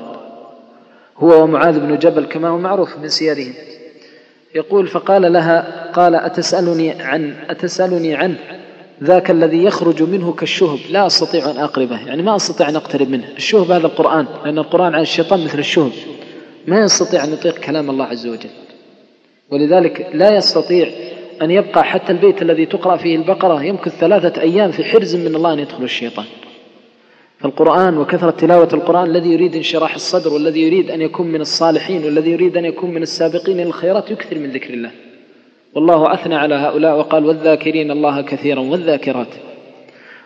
هو 1.18 1.44
ومعاذ 1.44 1.80
بن 1.80 1.98
جبل 1.98 2.26
كما 2.26 2.50
هو 2.50 2.58
معروف 2.58 2.98
من 2.98 3.10
سيرهم. 3.10 3.54
يقول 4.56 4.88
فقال 4.88 5.34
لها 5.34 5.92
قال 5.94 6.16
أتسألني 6.16 6.92
عن 7.02 7.34
أتسألني 7.50 8.16
عنه 8.16 8.38
ذاك 9.04 9.32
الذي 9.32 9.64
يخرج 9.64 10.04
منه 10.04 10.34
كالشهب. 10.34 10.80
لا 10.90 11.08
أستطيع 11.08 11.52
أن 11.52 11.58
أقربه 11.58 12.08
يعني 12.08 12.24
ما 12.24 12.36
أستطيع 12.36 12.70
أن 12.70 12.76
أقترب 12.76 13.10
منه. 13.10 13.28
الشهب 13.38 13.72
هذا 13.72 13.88
القرآن 13.88 14.26
لأن 14.46 14.58
القرآن 14.58 14.96
عن 14.96 15.02
الشيطان 15.02 15.44
مثل 15.44 15.60
الشهب. 15.60 15.92
ما 16.68 16.80
يستطيع 16.80 17.24
أن 17.24 17.34
يطيق 17.34 17.58
كلام 17.58 17.90
الله 17.90 18.06
عز 18.06 18.28
وجل. 18.28 18.50
ولذلك 19.52 20.10
لا 20.14 20.36
يستطيع 20.36 20.88
أن 21.42 21.52
يبقى 21.52 21.84
حتى 21.84 22.12
البيت 22.12 22.42
الذي 22.42 22.66
تقرأ 22.66 22.98
فيه 22.98 23.16
البقرة 23.16 23.64
يمكث 23.64 24.00
ثلاثة 24.00 24.42
أيام 24.42 24.72
في 24.72 24.84
حرز 24.84 25.16
من 25.16 25.36
الله 25.36 25.54
أن 25.54 25.60
يدخل 25.60 25.84
الشيطان. 25.84 26.26
فالقرآن 27.40 27.98
وكثرة 27.98 28.32
تلاوة 28.32 28.70
القرآن 28.74 29.06
الذي 29.06 29.34
يريد 29.34 29.56
انشراح 29.56 29.96
الصدر 29.96 30.34
والذي 30.34 30.62
يريد 30.62 30.92
أن 30.92 31.02
يكون 31.02 31.28
من 31.28 31.42
الصالحين 31.42 32.04
والذي 32.06 32.32
يريد 32.32 32.58
أن 32.58 32.66
يكون 32.66 32.94
من 32.94 33.02
السابقين 33.02 33.60
إلى 33.60 33.68
الخيرات 33.68 34.12
يكثر 34.12 34.40
من 34.40 34.52
ذكر 34.52 34.74
الله. 34.74 34.92
والله 35.76 36.14
أثنى 36.14 36.36
على 36.36 36.56
هؤلاء 36.56 36.98
وقال 36.98 37.26
والذاكرين 37.26 37.92
الله 37.92 38.22
كثيرا 38.22 38.60
والذاكرات. 38.60 39.28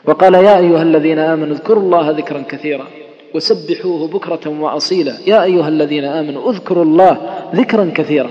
وقال 0.06 0.34
يا 0.34 0.58
أيها 0.58 0.82
الذين 0.82 1.20
آمنوا 1.20 1.56
اذكروا 1.56 1.84
الله 1.84 2.12
ذكرا 2.12 2.44
كثيرا 2.50 2.88
وسبحوه 3.34 4.08
بكرة 4.08 4.50
وأصيلا. 4.62 5.14
يا 5.28 5.44
أيها 5.44 5.68
الذين 5.68 6.04
آمنوا 6.04 6.52
اذكروا 6.52 6.84
الله 6.84 7.18
ذكرا 7.56 7.92
كثيرا. 7.96 8.30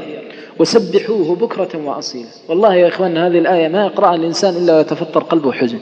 وسبحوه 0.59 1.37
بكرة 1.37 1.85
وأصيلا. 1.85 2.29
والله 2.49 2.75
يا 2.75 2.89
إخوان 2.89 3.17
هذه 3.17 3.39
الآية 3.39 3.69
ما 3.69 3.87
يقرأها 3.87 4.15
الإنسان 4.15 4.57
إلا 4.57 4.77
ويتفطر 4.77 5.23
قلبه 5.23 5.53
حزن. 5.53 5.79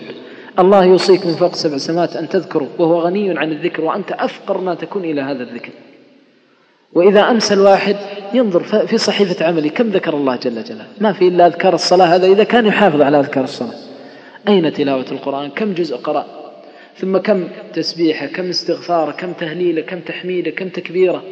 الله 0.58 0.84
يوصيك 0.84 1.26
من 1.26 1.32
فوق 1.32 1.54
سبع 1.54 1.76
سماوات 1.76 2.16
أن 2.16 2.28
تذكره 2.28 2.68
وهو 2.78 3.00
غني 3.00 3.38
عن 3.38 3.52
الذكر 3.52 3.84
وأنت 3.84 4.12
أفقر 4.12 4.60
ما 4.60 4.74
تكون 4.74 5.04
إلى 5.04 5.20
هذا 5.20 5.42
الذكر. 5.42 5.70
وإذا 6.92 7.30
أمسى 7.30 7.54
الواحد 7.54 7.96
ينظر 8.34 8.62
في 8.62 8.98
صحيفة 8.98 9.46
عملي 9.46 9.68
كم 9.68 9.88
ذكر 9.88 10.14
الله 10.14 10.36
جل 10.36 10.64
جلاله؟ 10.64 10.86
ما 11.00 11.12
في 11.12 11.28
إلا 11.28 11.46
أذكار 11.46 11.74
الصلاة. 11.74 12.06
هذا 12.06 12.26
إذا 12.26 12.44
كان 12.44 12.66
يحافظ 12.66 13.00
على 13.00 13.20
أذكار 13.20 13.44
الصلاة. 13.44 13.74
أين 14.48 14.72
تلاوة 14.72 15.06
القرآن؟ 15.12 15.50
كم 15.50 15.72
جزء 15.72 15.96
قرأ؟ 15.96 16.26
ثم 16.96 17.16
كم 17.16 17.48
تسبيحة 17.74 18.26
كم 18.26 18.48
استغفار 18.48 19.12
كم 19.12 19.32
تهليله 19.32 19.82
كم 19.82 20.00
تحميده 20.00 20.50
كم 20.50 20.68
تكبيره 20.68 21.22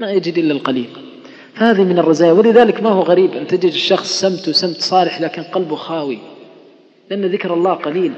ما 0.00 0.10
يجد 0.10 0.38
إلا 0.38 0.52
القليل. 0.52 0.88
هذه 1.54 1.84
من 1.84 1.98
الرزايا. 1.98 2.32
ولذلك 2.32 2.82
ما 2.82 2.90
هو 2.90 3.00
غريب 3.00 3.32
أن 3.32 3.46
تجد 3.46 3.64
الشخص 3.64 4.20
سمت 4.20 4.50
سمت 4.50 4.80
صالح 4.80 5.20
لكن 5.20 5.42
قلبه 5.42 5.76
خاوي. 5.76 6.18
لأن 7.10 7.24
ذكر 7.26 7.54
الله 7.54 7.72
قليل. 7.72 8.12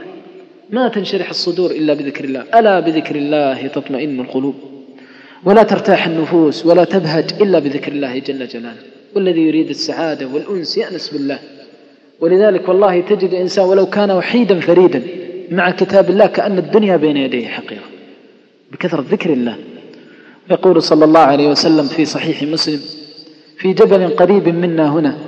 ما 0.71 0.89
تنشرح 0.89 1.31
الصدور 1.31 1.71
إلا 1.71 1.95
بذكر 1.95 2.25
الله. 2.25 2.45
ألا 2.55 2.81
بذكر 2.81 3.17
الله 3.17 3.67
تطمئن 3.67 4.21
القلوب. 4.21 4.55
ولا 5.45 5.63
ترتاح 5.63 6.07
النفوس 6.07 6.67
ولا 6.67 6.85
تبهج 6.85 7.25
إلا 7.41 7.59
بذكر 7.59 7.93
الله 7.93 8.19
جل 8.19 8.47
جلاله. 8.47 8.83
والذي 9.15 9.41
يريد 9.41 9.69
السعادة 9.69 10.27
والأنس 10.27 10.79
يأنس 10.79 11.09
بالله. 11.09 11.39
ولذلك 12.21 12.69
والله 12.69 13.01
تجد 13.01 13.35
إنسان 13.35 13.65
ولو 13.65 13.87
كان 13.87 14.11
وحيدا 14.11 14.61
فريدا 14.61 15.03
مع 15.51 15.71
كتاب 15.71 16.11
الله 16.11 16.27
كأن 16.27 16.59
الدنيا 16.59 16.97
بين 16.97 17.17
يديه 17.17 17.49
حقيقة. 17.49 17.85
بكثرة 18.73 19.05
ذكر 19.11 19.33
الله. 19.33 19.57
يقول 20.51 20.83
صلى 20.83 21.05
الله 21.05 21.21
عليه 21.21 21.49
وسلم 21.49 21.87
في 21.87 22.05
صحيح 22.05 22.43
مسلم 22.43 22.81
في 23.59 23.73
جبل 23.73 24.09
قريب 24.09 24.49
منا 24.49 24.93
هنا 24.93 25.19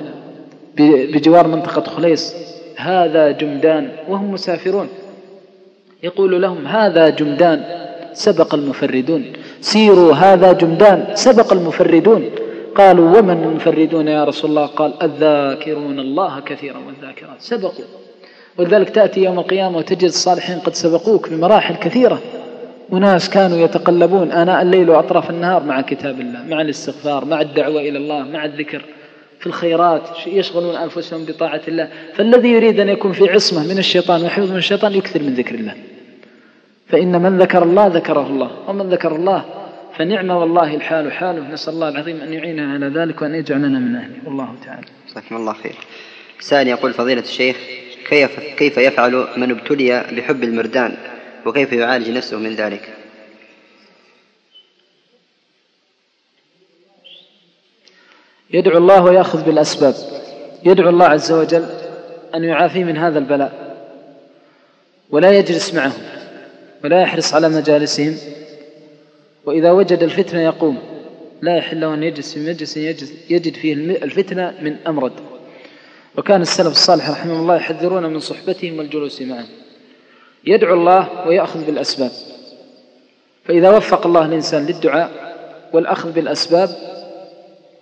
بجوار 1.12 1.47
منطقة 1.47 1.91
خليص. 1.91 2.35
هذا 2.76 3.31
جمدان 3.31 3.89
وهم 4.09 4.33
مسافرون. 4.33 4.89
يقول 6.03 6.43
لهم 6.43 6.66
هذا 6.66 7.09
جمدان 7.09 7.64
سبق 8.12 8.55
المفردون. 8.55 9.33
سيروا 9.61 10.14
هذا 10.14 10.53
جمدان 10.53 11.07
سبق 11.14 11.53
المفردون. 11.53 12.31
قالوا 12.74 13.18
ومن 13.18 13.45
المفردون 13.45 14.09
يا 14.09 14.24
رسول 14.24 14.51
الله؟ 14.51 14.66
قال 14.66 14.93
الذاكرون 15.03 15.99
الله 16.01 16.41
كثيرا 16.41 16.79
والذاكرات 16.87 17.41
سبقوا. 17.41 17.85
ولذلك 18.59 18.91
تأتي 18.91 19.24
يوم 19.24 19.39
القيامة 19.39 19.79
وتجد 19.79 20.05
الصالحين 20.05 20.59
قد 20.59 20.74
سبقوك 20.74 21.29
بمراحل 21.29 21.74
كثيرة. 21.74 22.18
وناس 22.91 23.30
كانوا 23.30 23.59
يتقلبون. 23.59 24.32
آناء 24.32 24.62
الليل 24.62 24.91
وأطراف 24.91 25.30
النهار 25.30 25.62
مع 25.62 25.80
كتاب 25.80 26.20
الله 26.20 26.43
مع 26.49 26.61
الاستغفار 26.61 27.24
مع 27.24 27.41
الدعوة 27.41 27.80
إلى 27.80 27.99
الله 27.99 28.22
مع 28.22 28.45
الذكر 28.45 28.82
في 29.41 29.47
الخيرات 29.47 30.09
يشغلون 30.26 30.76
أنفسهم 30.76 31.24
بطاعة 31.24 31.61
الله. 31.68 31.89
فالذي 32.14 32.49
يريد 32.49 32.80
أن 32.80 32.89
يكون 32.89 33.12
في 33.12 33.30
عصمة 33.30 33.72
من 33.72 33.78
الشيطان 33.78 34.24
وحفظ 34.24 34.51
من 34.51 34.57
الشيطان 34.57 34.93
يكثر 34.93 35.22
من 35.22 35.34
ذكر 35.34 35.55
الله. 35.55 35.74
فإن 36.89 37.22
من 37.22 37.39
ذكر 37.39 37.62
الله 37.62 37.86
ذكره 37.86 38.26
الله 38.26 38.51
ومن 38.68 38.89
ذكر 38.89 39.16
الله 39.16 39.45
فنعم 39.97 40.30
والله 40.30 40.74
الحال 40.74 41.12
حاله. 41.12 41.53
نسأل 41.53 41.74
الله 41.74 41.89
العظيم 41.89 42.20
أن 42.20 42.32
يعيننا 42.32 42.72
على 42.72 42.86
ذلك 42.86 43.22
وأن 43.22 43.34
يجعلنا 43.34 43.78
من 43.78 43.97
أهله. 43.97 44.14
والله 44.24 44.55
تعالى. 44.66 44.86
جزاكم 45.11 45.36
الله 45.36 45.53
خير. 45.53 45.74
سائل 46.41 46.68
يقول 46.68 46.93
فضيلة 46.93 47.20
الشيخ 47.20 47.57
كيف 48.09 48.41
كيف 48.41 48.78
يفعل 48.78 49.26
من 49.36 49.51
ابتلي 49.51 50.05
بحب 50.16 50.45
المردان؟ 50.45 50.97
وكيف 51.49 51.72
يعالج 51.72 52.11
نفسه 52.11 52.36
من 52.36 52.55
ذلك؟ 52.55 52.94
يدعو 58.51 58.78
الله 58.78 59.03
ويأخذ 59.03 59.44
بالأسباب. 59.44 59.94
يدعو 60.64 60.88
الله 60.88 61.07
عز 61.07 61.32
وجل 61.32 61.66
أن 62.34 62.44
يعافيه 62.44 62.84
من 62.84 62.96
هذا 62.96 63.18
البلاء. 63.18 63.68
ولا 65.11 65.38
يجلس 65.38 65.74
معهم 65.74 66.03
ولا 66.84 67.03
يحرص 67.03 67.34
على 67.34 67.49
مجالسهم. 67.49 68.16
وإذا 69.44 69.70
وجد 69.70 70.03
الفتنة 70.03 70.40
يقوم. 70.40 70.78
لا 71.42 71.57
يحل 71.57 71.80
له 71.80 71.94
أن 71.94 72.03
يجلس 72.03 72.34
في 72.34 72.40
مجلس 72.40 72.76
يجد 73.30 73.55
فيه 73.55 73.74
الفتنة 73.74 74.55
من 74.61 74.76
أمرد 74.86 75.12
وكان 76.16 76.42
السلف 76.42 76.72
الصالح 76.72 77.11
رحمه 77.11 77.40
الله 77.40 77.57
يحذرون 77.57 78.03
من 78.03 78.20
صحبتهم 78.20 78.78
والجلوس 78.78 79.22
معهم. 79.22 79.68
يدعو 80.49 80.74
الله 80.74 81.09
ويأخذ 81.26 81.66
بالأسباب. 81.66 82.11
فإذا 83.44 83.70
وفق 83.70 84.07
الله 84.07 84.24
الإنسان 84.24 84.66
للدعاء 84.66 85.11
والأخذ 85.72 86.12
بالأسباب 86.12 86.68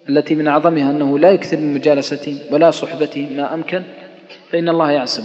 التي 0.08 0.34
من 0.34 0.48
أعظمها 0.48 0.90
أنه 0.90 1.18
لا 1.18 1.30
يكثر 1.30 1.56
من 1.56 1.74
مجالستهم 1.74 2.38
ولا 2.50 2.70
صحبتهم 2.70 3.32
ما 3.32 3.54
أمكن 3.54 3.82
فإن 4.50 4.68
الله 4.68 4.90
يعصم 4.90 5.22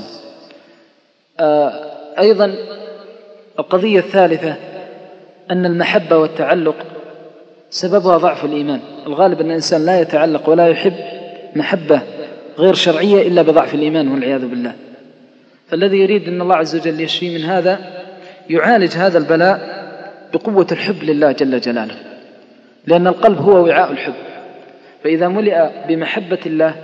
آه، 1.39 1.71
أيضا 2.19 2.55
القضية 3.59 3.99
الثالثة 3.99 4.55
أن 5.51 5.65
المحبة 5.65 6.17
والتعلق 6.17 6.75
سببها 7.69 8.17
ضعف 8.17 8.45
الإيمان. 8.45 8.79
الغالب 9.07 9.41
أن 9.41 9.45
الإنسان 9.45 9.85
لا 9.85 10.01
يتعلق 10.01 10.49
ولا 10.49 10.67
يحب 10.67 10.93
محبة 11.55 12.01
غير 12.57 12.73
شرعية 12.73 13.27
إلا 13.27 13.41
بضعف 13.41 13.73
الإيمان 13.73 14.11
والعياذ 14.11 14.45
بالله. 14.45 14.75
فالذي 15.71 15.97
يريد 15.97 16.27
أن 16.27 16.41
الله 16.41 16.55
عز 16.55 16.75
وجل 16.75 17.01
يشفي 17.01 17.37
من 17.37 17.45
هذا 17.45 17.79
يعالج 18.49 18.91
هذا 18.91 19.17
البلاء 19.17 19.81
بقوة 20.33 20.67
الحب 20.71 21.03
لله 21.03 21.31
جل 21.31 21.59
جلاله. 21.59 21.95
لأن 22.87 23.07
القلب 23.07 23.37
هو 23.37 23.65
وعاء 23.65 23.91
الحب. 23.91 24.13
فإذا 25.03 25.27
ملئ 25.27 25.69
بمحبة 25.87 26.39
الله 26.45 26.75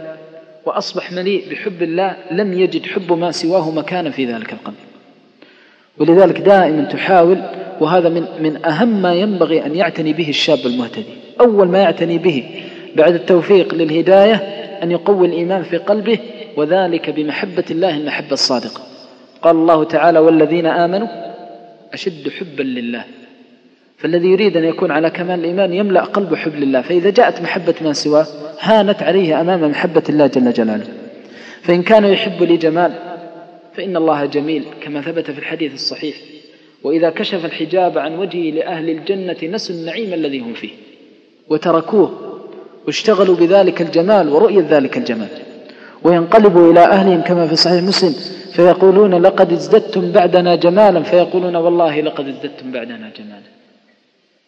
وأصبح 0.65 1.11
مليء 1.11 1.43
بحب 1.51 1.83
الله 1.83 2.15
لم 2.31 2.53
يجد 2.53 2.85
حب 2.85 3.13
ما 3.13 3.31
سواه 3.31 3.71
مكانا 3.71 4.09
في 4.09 4.25
ذلك 4.25 4.53
القلب. 4.53 4.75
ولذلك 5.97 6.41
دائما 6.41 6.83
تحاول 6.83 7.41
وهذا 7.79 8.09
من 8.09 8.25
من 8.39 8.65
أهم 8.65 9.01
ما 9.01 9.13
ينبغي 9.13 9.65
أن 9.65 9.75
يعتني 9.75 10.13
به 10.13 10.29
الشاب 10.29 10.59
المهتدي. 10.65 11.13
أول 11.41 11.67
ما 11.67 11.79
يعتني 11.79 12.17
به 12.17 12.43
بعد 12.95 13.13
التوفيق 13.13 13.75
للهداية 13.75 14.66
أن 14.83 14.91
يقوي 14.91 15.27
الإيمان 15.27 15.63
في 15.63 15.77
قلبه 15.77 16.19
وذلك 16.57 17.09
بمحبة 17.09 17.63
الله 17.71 17.97
المحبة 17.97 18.31
الصادقة. 18.31 18.81
قال 19.41 19.55
الله 19.55 19.83
تعالى 19.83 20.19
والذين 20.19 20.65
آمنوا 20.65 21.07
أشد 21.93 22.29
حبا 22.29 22.63
لله. 22.63 23.03
فالذي 23.97 24.27
يريد 24.27 24.57
أن 24.57 24.63
يكون 24.63 24.91
على 24.91 25.09
كمال 25.09 25.39
الإيمان 25.39 25.73
يملأ 25.73 26.03
قلبه 26.03 26.35
حب 26.35 26.55
لله 26.55 26.81
فإذا 26.81 27.09
جاءت 27.09 27.41
محبة 27.41 27.75
ما 27.81 27.93
سواه 27.93 28.25
هانت 28.59 29.03
عليه 29.03 29.41
أمام 29.41 29.69
محبة 29.69 30.03
الله 30.09 30.27
جل 30.27 30.53
جلاله. 30.53 30.87
فإن 31.61 31.83
كان 31.83 32.05
يحب 32.05 32.43
لجمال 32.43 32.93
فإن 33.75 33.97
الله 33.97 34.25
جميل 34.25 34.63
كما 34.81 35.01
ثبت 35.01 35.31
في 35.31 35.39
الحديث 35.39 35.73
الصحيح. 35.73 36.15
وإذا 36.83 37.09
كشف 37.09 37.45
الحجاب 37.45 37.97
عن 37.97 38.17
وجهه 38.17 38.51
لأهل 38.51 38.89
الجنة 38.89 39.37
نسوا 39.43 39.75
النعيم 39.75 40.13
الذي 40.13 40.39
هم 40.39 40.53
فيه. 40.53 40.71
وتركوه 41.49 42.26
واشتغلوا 42.87 43.35
بذلك 43.35 43.81
الجمال 43.81 44.29
ورؤية 44.29 44.65
ذلك 44.69 44.97
الجمال. 44.97 45.27
وينقلبوا 46.03 46.71
إلى 46.71 46.79
أهلهم 46.79 47.21
كما 47.21 47.47
في 47.47 47.55
صحيح 47.55 47.83
مسلم 47.83 48.15
فيقولون 48.53 49.21
لقد 49.21 49.51
ازددتم 49.51 50.11
بعدنا 50.11 50.55
جمالا 50.55 51.03
فيقولون 51.03 51.55
والله 51.55 52.01
لقد 52.01 52.27
ازددتم 52.27 52.71
بعدنا 52.71 53.11
جمالا. 53.17 53.47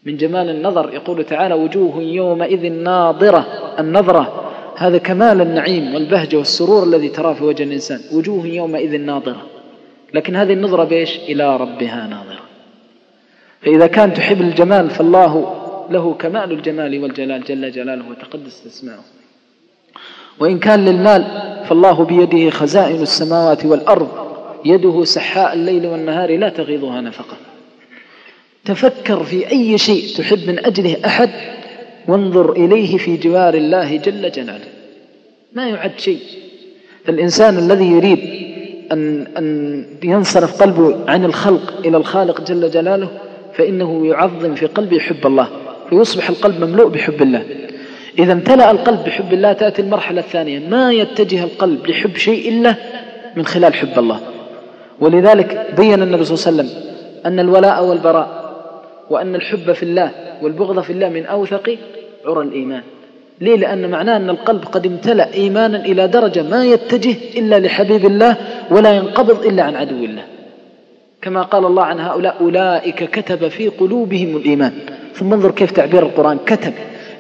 من 0.06 0.18
جمال 0.18 0.50
النظر 0.50 0.94
يقول 0.94 1.24
تعالى 1.24 1.54
وجوه 1.54 2.02
يومئذ 2.02 2.72
ناظرة 2.72 3.46
النظرة 3.80 4.52
هذا 4.78 4.98
كمال 4.98 5.42
النعيم 5.42 5.96
والبهجة 5.96 6.38
والسرور 6.38 6.84
الذي 6.84 7.10
تراه 7.10 7.34
في 7.34 7.44
وجه 7.44 7.64
الإنسان. 7.64 8.00
وجوه 8.14 8.48
يومئذ 8.48 9.02
ناظرة 9.02 9.42
لكن 10.14 10.36
هذه 10.36 10.54
النظرة 10.54 10.84
بإيش؟ 10.84 11.18
إلى 11.18 11.58
ربها 11.58 12.08
ناظرة. 12.08 12.40
فإذا 13.62 13.88
كان 13.88 14.14
تحب 14.14 14.42
الجمال 14.42 14.90
فالله 14.90 15.59
له 15.92 16.14
كمال 16.14 16.52
الجمال 16.52 17.04
والجلال 17.04 17.44
جل 17.44 17.72
جلاله 17.72 18.10
وتقدس 18.10 18.64
أسماؤه. 18.68 19.04
وإن 20.40 20.60
كان 20.60 20.86
للمال 20.86 21.24
فالله 21.70 22.04
بيده 22.06 22.50
خزائن 22.50 23.02
السماوات 23.02 23.66
والأرض. 23.66 24.10
يده 24.66 25.04
سحاء 25.04 25.54
الليل 25.54 25.86
والنهار 25.86 26.38
لا 26.38 26.50
تغيضها 26.50 27.02
نفقة. 27.02 27.38
تفكر 28.66 29.24
في 29.24 29.52
أي 29.52 29.78
شيء 29.78 30.18
تحب 30.18 30.48
من 30.48 30.66
أجله 30.66 30.98
أحد 31.06 31.30
وانظر 32.08 32.52
إليه 32.52 32.98
في 32.98 33.18
جوار 33.18 33.54
الله 33.54 33.98
جل 33.98 34.32
جلاله. 34.32 34.68
ما 35.54 35.70
يعد 35.70 36.00
شيء. 36.00 36.20
فالإنسان 37.06 37.58
الذي 37.58 37.86
يريد 37.86 38.20
أن, 38.92 39.28
أن 39.38 39.86
ينصرف 40.04 40.62
قلبه 40.62 41.12
عن 41.12 41.26
الخلق 41.26 41.80
إلى 41.86 41.98
الخالق 41.98 42.42
جل 42.42 42.70
جلاله 42.70 43.10
فإنه 43.54 44.08
يعظم 44.08 44.56
في 44.56 44.66
قلبه 44.66 45.00
حب 45.00 45.28
الله. 45.28 45.50
فيصبح 45.90 46.30
القلب 46.30 46.64
مملوء 46.64 46.90
بحب 46.90 47.22
الله. 47.22 47.44
إذا 48.20 48.34
امتلأ 48.34 48.72
القلب 48.72 49.04
بحب 49.04 49.34
الله 49.34 49.54
تأتي 49.54 49.82
المرحلة 49.82 50.22
الثانية. 50.22 50.60
ما 50.60 50.94
يتجه 50.94 51.44
القلب 51.44 51.88
لحب 51.88 52.18
شيء 52.18 52.50
إلا 52.50 52.76
من 53.36 53.46
خلال 53.46 53.74
حب 53.74 54.00
الله. 54.00 54.20
ولذلك 55.00 55.68
بين 55.78 56.04
النبي 56.04 56.24
صلى 56.24 56.36
الله 56.36 56.62
عليه 56.62 56.72
وسلم 56.72 56.84
أن 57.26 57.40
الولاء 57.40 57.86
والبراء 57.86 58.40
وأن 59.10 59.36
الحب 59.36 59.72
في 59.72 59.84
الله 59.84 60.12
والبغض 60.42 60.80
في 60.80 60.94
الله 60.94 61.10
من 61.10 61.26
أوثق 61.26 61.78
عرى 62.26 62.42
الإيمان. 62.42 62.82
ليه؟ 63.42 63.56
لأن 63.56 63.90
معناه 63.90 64.18
أن 64.18 64.30
القلب 64.30 64.64
قد 64.66 64.86
امتلأ 64.86 65.34
إيمانا 65.34 65.86
إلى 65.86 66.08
درجة 66.08 66.44
ما 66.44 66.66
يتجه 66.66 67.16
إلا 67.38 67.60
لحبيب 67.60 68.06
الله 68.06 68.38
ولا 68.72 68.92
ينقبض 68.92 69.46
إلا 69.46 69.64
عن 69.64 69.76
عدو 69.76 70.06
الله. 70.06 70.24
كما 71.22 71.42
قال 71.42 71.66
الله 71.66 71.84
عن 71.84 72.00
هؤلاء 72.00 72.38
أولئك 72.42 73.04
كتب 73.04 73.48
في 73.48 73.68
قلوبهم 73.68 74.38
الإيمان. 74.38 74.72
ثم 75.14 75.34
انظر 75.34 75.52
كيف 75.52 75.72
تعبير 75.72 76.04
القرآن. 76.04 76.38
كتب. 76.46 76.74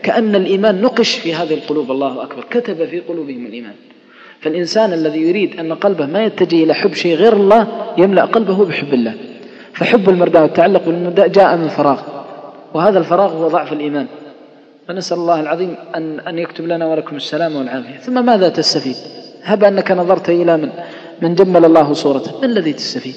كأن 0.03 0.35
الإيمان 0.35 0.81
نقش 0.81 1.15
في 1.15 1.35
هذه 1.35 1.53
القلوب. 1.53 1.91
الله 1.91 2.23
أكبر. 2.23 2.43
كتب 2.49 2.85
في 2.85 2.99
قلوبهم 2.99 3.45
الإيمان. 3.45 3.73
فالإنسان 4.41 4.93
الذي 4.93 5.19
يريد 5.19 5.59
أن 5.59 5.73
قلبه 5.73 6.05
ما 6.05 6.25
يتجه 6.25 6.63
إلى 6.63 6.73
حب 6.73 6.93
شيء 6.93 7.15
غير 7.15 7.33
الله 7.33 7.67
يملأ 7.97 8.25
قلبه 8.25 8.65
بحب 8.65 8.93
الله. 8.93 9.13
فحب 9.73 10.09
المرداء 10.09 10.41
والتعلق 10.43 10.85
بالمرداء 10.85 11.27
جاء 11.27 11.57
من 11.57 11.67
فراغ. 11.67 12.01
وهذا 12.73 12.99
الفراغ 12.99 13.33
هو 13.33 13.47
ضعف 13.47 13.73
الإيمان. 13.73 14.07
فنسأل 14.87 15.17
الله 15.17 15.39
العظيم 15.39 15.75
أن, 15.95 16.19
أن 16.19 16.39
يكتب 16.39 16.65
لنا 16.65 16.87
ولكم 16.87 17.15
السلامة 17.15 17.59
والعافية. 17.59 17.97
ثم 17.97 18.25
ماذا 18.25 18.49
تستفيد؟ 18.49 18.95
هب 19.43 19.63
أنك 19.63 19.91
نظرت 19.91 20.29
إلى 20.29 20.57
من؟ 20.57 20.69
من 21.21 21.35
جمل 21.35 21.65
الله 21.65 21.93
صورته. 21.93 22.39
ما 22.39 22.45
الذي 22.45 22.73
تستفيد؟ 22.73 23.15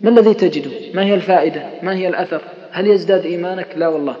ما 0.00 0.10
الذي 0.10 0.34
تجده؟ 0.34 0.70
ما 0.94 1.04
هي 1.04 1.14
الفائدة؟ 1.14 1.62
ما 1.82 1.94
هي 1.96 2.08
الأثر؟ 2.08 2.40
هل 2.72 2.86
يزداد 2.86 3.24
إيمانك؟ 3.24 3.66
لا 3.76 3.88
والله. 3.88 4.16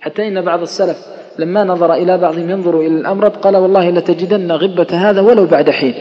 حتى 0.00 0.28
إن 0.28 0.40
بعض 0.40 0.60
السلف 0.62 0.96
لما 1.38 1.64
نظر 1.64 1.94
إلى 1.94 2.18
بعضهم 2.18 2.50
ينظر 2.50 2.80
إلى 2.80 2.86
الأمرد 2.86 3.36
قال 3.36 3.56
والله 3.56 3.90
لتجدن 3.90 4.52
غبة 4.52 4.86
هذا 4.92 5.20
ولو 5.20 5.46
بعد 5.46 5.70
حين. 5.70 5.94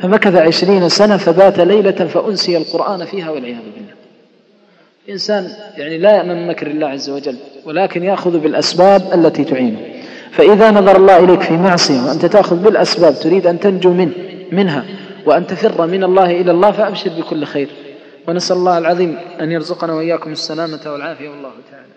فمكث 0.00 0.36
عشرين 0.36 0.88
سنة 0.88 1.16
فبات 1.16 1.60
ليلة 1.60 1.90
فأنسي 1.90 2.56
القرآن 2.56 3.04
فيها 3.04 3.30
والعياذ 3.30 3.56
بالله. 3.74 3.96
إنسان 5.10 5.48
يعني 5.76 5.98
لا 5.98 6.16
يأمن 6.16 6.46
مكر 6.46 6.66
الله 6.66 6.86
عز 6.86 7.10
وجل 7.10 7.36
ولكن 7.64 8.04
يأخذ 8.04 8.38
بالأسباب 8.38 9.02
التي 9.14 9.44
تعينه 9.44 9.78
فإذا 10.32 10.70
نظر 10.70 10.96
الله 10.96 11.24
إليك 11.24 11.40
في 11.40 11.56
معصية 11.56 12.00
وأنت 12.00 12.26
تأخذ 12.26 12.56
بالأسباب 12.56 13.14
تريد 13.14 13.46
أن 13.46 13.60
تنجو 13.60 13.92
من 13.92 14.12
منها 14.52 14.84
وأن 15.26 15.46
تفر 15.46 15.86
من 15.86 16.04
الله 16.04 16.30
إلى 16.40 16.50
الله 16.50 16.70
فأبشر 16.70 17.10
بكل 17.18 17.44
خير. 17.44 17.68
ونسأل 18.28 18.56
الله 18.56 18.78
العظيم 18.78 19.18
أن 19.40 19.52
يرزقنا 19.52 19.92
وإياكم 19.92 20.32
السلامة 20.32 20.80
والعافية 20.86 21.28
والله 21.28 21.52
تعالى. 21.70 21.92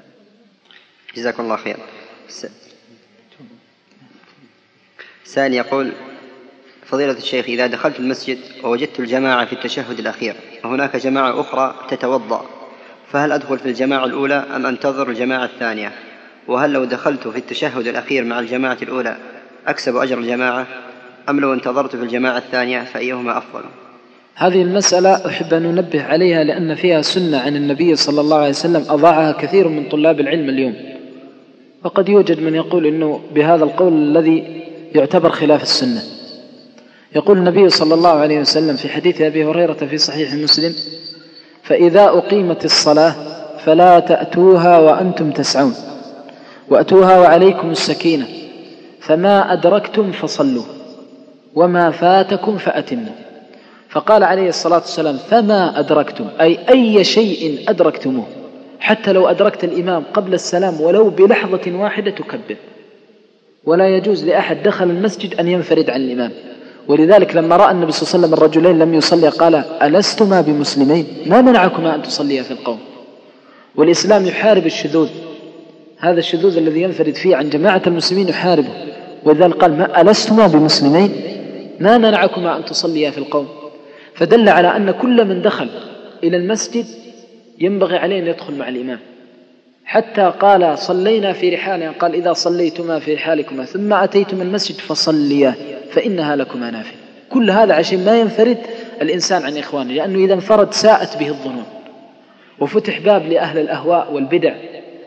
جزاكم 1.16 1.44
الله 1.44 1.56
خير. 1.56 1.78
سائل 5.26 5.54
يقول 5.54 5.92
فضيلة 6.86 7.12
الشيخ 7.12 7.46
إذا 7.46 7.68
دخلت 7.68 8.00
المسجد 8.00 8.38
ووجدت 8.64 9.00
الجماعة 9.00 9.46
في 9.46 9.54
التشهد 9.54 10.00
الأخير 10.00 10.36
وهناك 10.64 10.96
جماعة 10.96 11.42
أخرى 11.42 11.76
تتوضأ 11.90 12.46
فهل 13.12 13.32
أدخل 13.32 13.60
في 13.60 13.66
الجماعة 13.66 14.06
الأولى 14.06 14.46
أم 14.56 14.66
أنتظر 14.66 15.10
الجماعة 15.10 15.46
الثانية؟ 15.46 15.92
وهل 16.48 16.72
لو 16.72 16.86
دخلت 16.86 17.28
في 17.28 17.38
التشهد 17.38 17.88
الأخير 17.88 18.24
مع 18.24 18.40
الجماعة 18.40 18.78
الأولى 18.82 19.18
أكسب 19.68 19.96
أجر 19.96 20.18
الجماعة؟ 20.18 20.68
أم 21.30 21.40
لو 21.40 21.54
انتظرت 21.54 21.96
في 21.96 22.04
الجماعة 22.04 22.38
الثانية 22.38 22.82
فأيهما 22.82 23.38
أفضل؟ 23.38 23.64
هذه 24.40 24.62
المسألة 24.62 25.28
أحب 25.28 25.54
أن 25.54 25.64
ننبه 25.64 26.04
عليها 26.04 26.44
لأن 26.44 26.76
فيها 26.76 27.02
سنة 27.02 27.38
عن 27.38 27.56
النبي 27.56 27.96
صلى 27.96 28.22
الله 28.22 28.38
عليه 28.38 28.50
وسلم 28.50 28.86
أضاعها 28.90 29.32
كثير 29.32 29.68
من 29.68 29.90
طلاب 29.90 30.20
العلم 30.20 30.50
اليوم. 30.50 30.74
وقد 31.84 32.10
يوجد 32.10 32.40
من 32.40 32.56
يقول 32.56 32.86
أنه 32.86 33.20
بهذا 33.36 33.64
القول 33.64 33.94
الذي 33.94 34.64
يعتبر 34.96 35.30
خلاف 35.30 35.64
السنة. 35.64 36.02
يقول 37.16 37.38
النبي 37.38 37.70
صلى 37.70 37.94
الله 37.94 38.10
عليه 38.10 38.40
وسلم 38.40 38.76
في 38.76 38.90
حديث 38.90 39.22
أبي 39.22 39.46
هريرة 39.46 39.74
في 39.74 39.98
صحيح 39.98 40.34
مسلم 40.34 40.76
فإذا 41.64 42.04
أقيمت 42.04 42.66
الصلاة 42.66 43.16
فلا 43.66 44.00
تأتوها 44.00 44.80
وأنتم 44.80 45.32
تسعون 45.32 45.74
وأتوها 46.70 47.20
وعليكم 47.20 47.72
السكينة 47.72 48.28
فما 49.00 49.54
أدركتم 49.54 50.12
فصلوا 50.12 50.64
وما 51.56 51.92
فاتكم 51.92 52.58
فأتموا. 52.58 53.29
فقال 53.90 54.24
عليه 54.24 54.50
الصلاة 54.50 54.80
والسلام 54.80 55.18
فما 55.18 55.80
أدركتم؟ 55.80 56.28
أي 56.42 56.60
أي 56.70 57.04
شيء 57.04 57.60
أدركتموه؟ 57.68 58.26
حتى 58.80 59.14
لو 59.14 59.28
أدركت 59.28 59.64
الإمام 59.64 60.04
قبل 60.14 60.34
السلام 60.34 60.82
ولو 60.82 61.10
بلحظة 61.10 61.72
واحدة 61.72 62.12
تكبر. 62.12 62.56
ولا 63.66 63.98
يجوز 63.98 64.26
لأحد 64.26 64.64
دخل 64.64 64.90
المسجد 64.90 65.40
أن 65.40 65.48
ينفرد 65.48 65.90
عن 65.90 66.02
الإمام. 66.02 66.32
ولذلك 66.88 67.36
لما 67.36 67.56
رأى 67.56 67.72
النبي 67.72 67.92
صلى 67.92 68.02
الله 68.02 68.14
عليه 68.14 68.28
وسلم 68.28 68.34
الرجلين 68.34 68.80
لم 68.80 68.94
يصلي 68.94 69.30
قال 69.30 69.56
ألستما 69.56 70.42
بمسلمين؟ 70.42 71.08
ما 71.26 71.42
منعكما 71.42 71.96
أن 71.96 72.02
تصليا 72.02 72.44
في 72.44 72.52
القوم؟ 72.52 72.80
والإسلام 73.76 74.26
يحارب 74.26 74.66
الشذوذ. 74.66 75.10
هذا 75.98 76.20
الشذوذ 76.20 76.58
الذي 76.58 76.82
ينفرد 76.82 77.16
فيه 77.16 77.36
عن 77.36 77.50
جماعة 77.50 77.82
المسلمين 77.88 78.30
يحاربه. 78.30 78.74
ولذلك 79.24 79.54
قال 79.54 79.78
ما 79.78 80.02
ألستما 80.02 80.48
بمسلمين؟ 80.48 81.12
ما 81.80 81.98
منعكما 81.98 82.58
أن 82.58 82.66
تصليا 82.66 83.12
في 83.12 83.18
القوم؟ 83.18 83.59
فدل 84.20 84.50
على 84.50 84.68
أن 84.68 84.92
كل 84.92 85.26
من 85.26 85.42
دخل 85.42 85.70
إلى 86.24 86.38
المسجد 86.38 86.86
ينبغي 87.60 87.98
عليه 87.98 88.20
أن 88.20 88.28
يدخل 88.28 88.54
مع 88.54 88.70
الإمام. 88.70 89.00
حتى 89.86 90.34
قال 90.40 90.78
صلينا 90.78 91.34
في 91.34 91.56
رحالنا 91.56 91.92
قال 91.92 92.14
إذا 92.14 92.34
صليتما 92.34 93.00
في 93.00 93.14
رحالكما 93.14 93.66
ثم 93.66 93.94
أتيتم 93.94 94.42
المسجد 94.42 94.78
فصليا 94.78 95.54
فإنها 95.92 96.36
لكما 96.36 96.72
نافلة. 96.72 96.98
كل 97.30 97.52
هذا 97.52 97.74
عشان 97.74 98.06
ما 98.06 98.20
ينفرد 98.20 98.58
الإنسان 99.02 99.44
عن 99.44 99.58
إخوانه 99.58 99.94
لأنه 99.94 100.26
إذا 100.26 100.34
انفرد 100.34 100.74
ساءت 100.74 101.18
به 101.18 101.28
الظنون. 101.28 101.66
وفتح 102.60 103.00
باب 103.00 103.26
لأهل 103.26 103.60
الأهواء 103.60 104.14
والبدع 104.14 104.54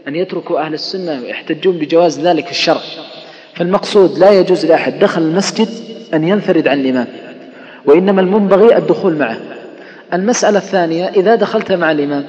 أن 0.08 0.16
يتركوا 0.16 0.60
أهل 0.60 0.74
السنة 0.74 1.22
ويحتجون 1.22 1.78
بجواز 1.78 2.20
ذلك 2.20 2.50
الشرع. 2.50 2.80
فالمقصود 3.54 4.18
لا 4.18 4.30
يجوز 4.30 4.66
لأحد 4.66 4.98
دخل 4.98 5.22
المسجد 5.22 5.68
أن 6.14 6.28
ينفرد 6.28 6.68
عن 6.68 6.80
الإمام. 6.80 7.06
وإنما 7.86 8.20
المنبغي 8.20 8.76
الدخول 8.76 9.16
معه. 9.16 9.36
المسألة 10.12 10.58
الثانية 10.58 11.08
إذا 11.08 11.34
دخلت 11.34 11.72
مع 11.72 11.92
الإمام 11.92 12.24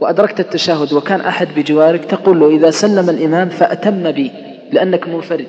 وأدركت 0.00 0.40
التشهد 0.40 0.92
وكان 0.92 1.20
أحد 1.20 1.48
بجوارك 1.56 2.04
تقول 2.04 2.40
له 2.40 2.50
إذا 2.50 2.70
سلم 2.70 3.10
الإمام 3.10 3.48
فأتم 3.48 4.10
بي 4.10 4.30
لأنك 4.72 5.08
منفرد. 5.08 5.46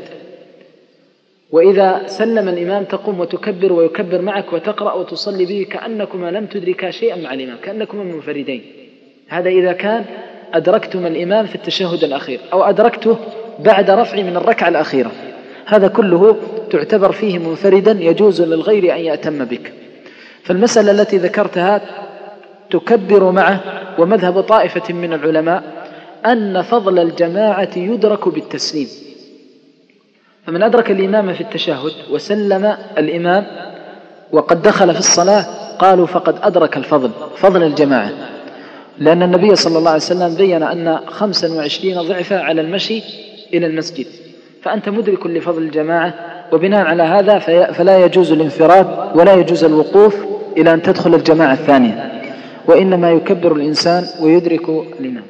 وإذا 1.52 2.02
سلم 2.06 2.50
الإمام 2.50 2.84
تقوم 2.84 3.20
وتكبر 3.20 3.74
ويكبر 3.74 4.22
معك 4.22 4.54
وتقرأ 4.54 4.94
وتصلي 4.94 5.46
به 5.46 5.68
كأنكما 5.72 6.32
لم 6.32 6.46
تدركا 6.46 6.92
شيئا 6.92 7.16
مع 7.16 7.34
الإمام 7.34 7.58
كأنكما 7.64 8.04
منفردين. 8.04 8.62
هذا 9.28 9.50
إذا 9.50 9.72
كان 9.72 10.06
أدركتما 10.54 11.08
الإمام 11.08 11.46
في 11.46 11.56
التشهد 11.56 12.04
الأخير 12.04 12.40
أو 12.54 12.64
أدركته 12.64 13.18
بعد 13.60 13.90
رفع 13.90 14.22
من 14.22 14.38
الركعة 14.38 14.68
الأخيرة. 14.70 15.12
هذا 15.66 15.88
كله 15.88 16.38
تعتبر 16.74 17.12
فيه 17.12 17.40
منفردا 17.40 17.98
يجوز 18.00 18.42
للغير 18.42 18.96
أن 18.96 19.00
يأتم 19.00 19.46
بك. 19.46 19.74
فالمسألة 20.44 20.92
التي 20.92 21.18
ذكرتها 21.18 21.82
تكبر 22.72 23.32
معه 23.32 23.60
ومذهب 24.00 24.42
طائفة 24.42 24.94
من 24.94 25.14
العلماء 25.14 25.64
أن 26.26 26.62
فضل 26.62 27.00
الجماعة 27.00 27.70
يدرك 27.76 28.28
بالتسليم. 28.28 28.88
فمن 30.48 30.64
أدرك 30.64 30.92
الإمام 30.92 31.34
في 31.34 31.42
التشهد 31.42 31.92
وسلم 32.12 32.78
الإمام 32.98 33.46
وقد 34.32 34.62
دخل 34.62 34.94
في 34.94 35.00
الصلاة 35.00 35.46
قالوا 35.80 36.08
فقد 36.08 36.36
أدرك 36.42 36.78
الفضل 36.78 37.12
فضل 37.36 37.64
الجماعة. 37.64 38.12
لأن 38.98 39.24
النبي 39.24 39.56
صلى 39.56 39.78
الله 39.78 39.90
عليه 39.90 40.02
وسلم 40.02 40.36
بين 40.36 40.64
أن 40.64 41.00
خمسا 41.08 41.54
وعشرين 41.54 42.02
ضعفا 42.02 42.40
على 42.40 42.62
المشي 42.62 43.04
إلى 43.54 43.66
المسجد. 43.66 44.06
فأنت 44.62 44.90
مدرك 44.90 45.28
لفضل 45.28 45.62
الجماعة 45.62 46.33
وبناء 46.54 46.86
على 46.86 47.04
هذا 47.04 47.40
فلا 47.72 48.06
يجوز 48.06 48.32
الانفراد 48.32 49.18
ولا 49.18 49.34
يجوز 49.34 49.64
الوقوف 49.64 50.16
إلى 50.58 50.74
أن 50.74 50.82
تدخل 50.82 51.16
الجماعة 51.16 51.54
الثانية. 51.54 52.12
وإنما 52.68 53.12
يكبر 53.12 53.52
الإنسان 53.52 54.06
ويدرك 54.22 54.70
الإمام. 54.70 55.24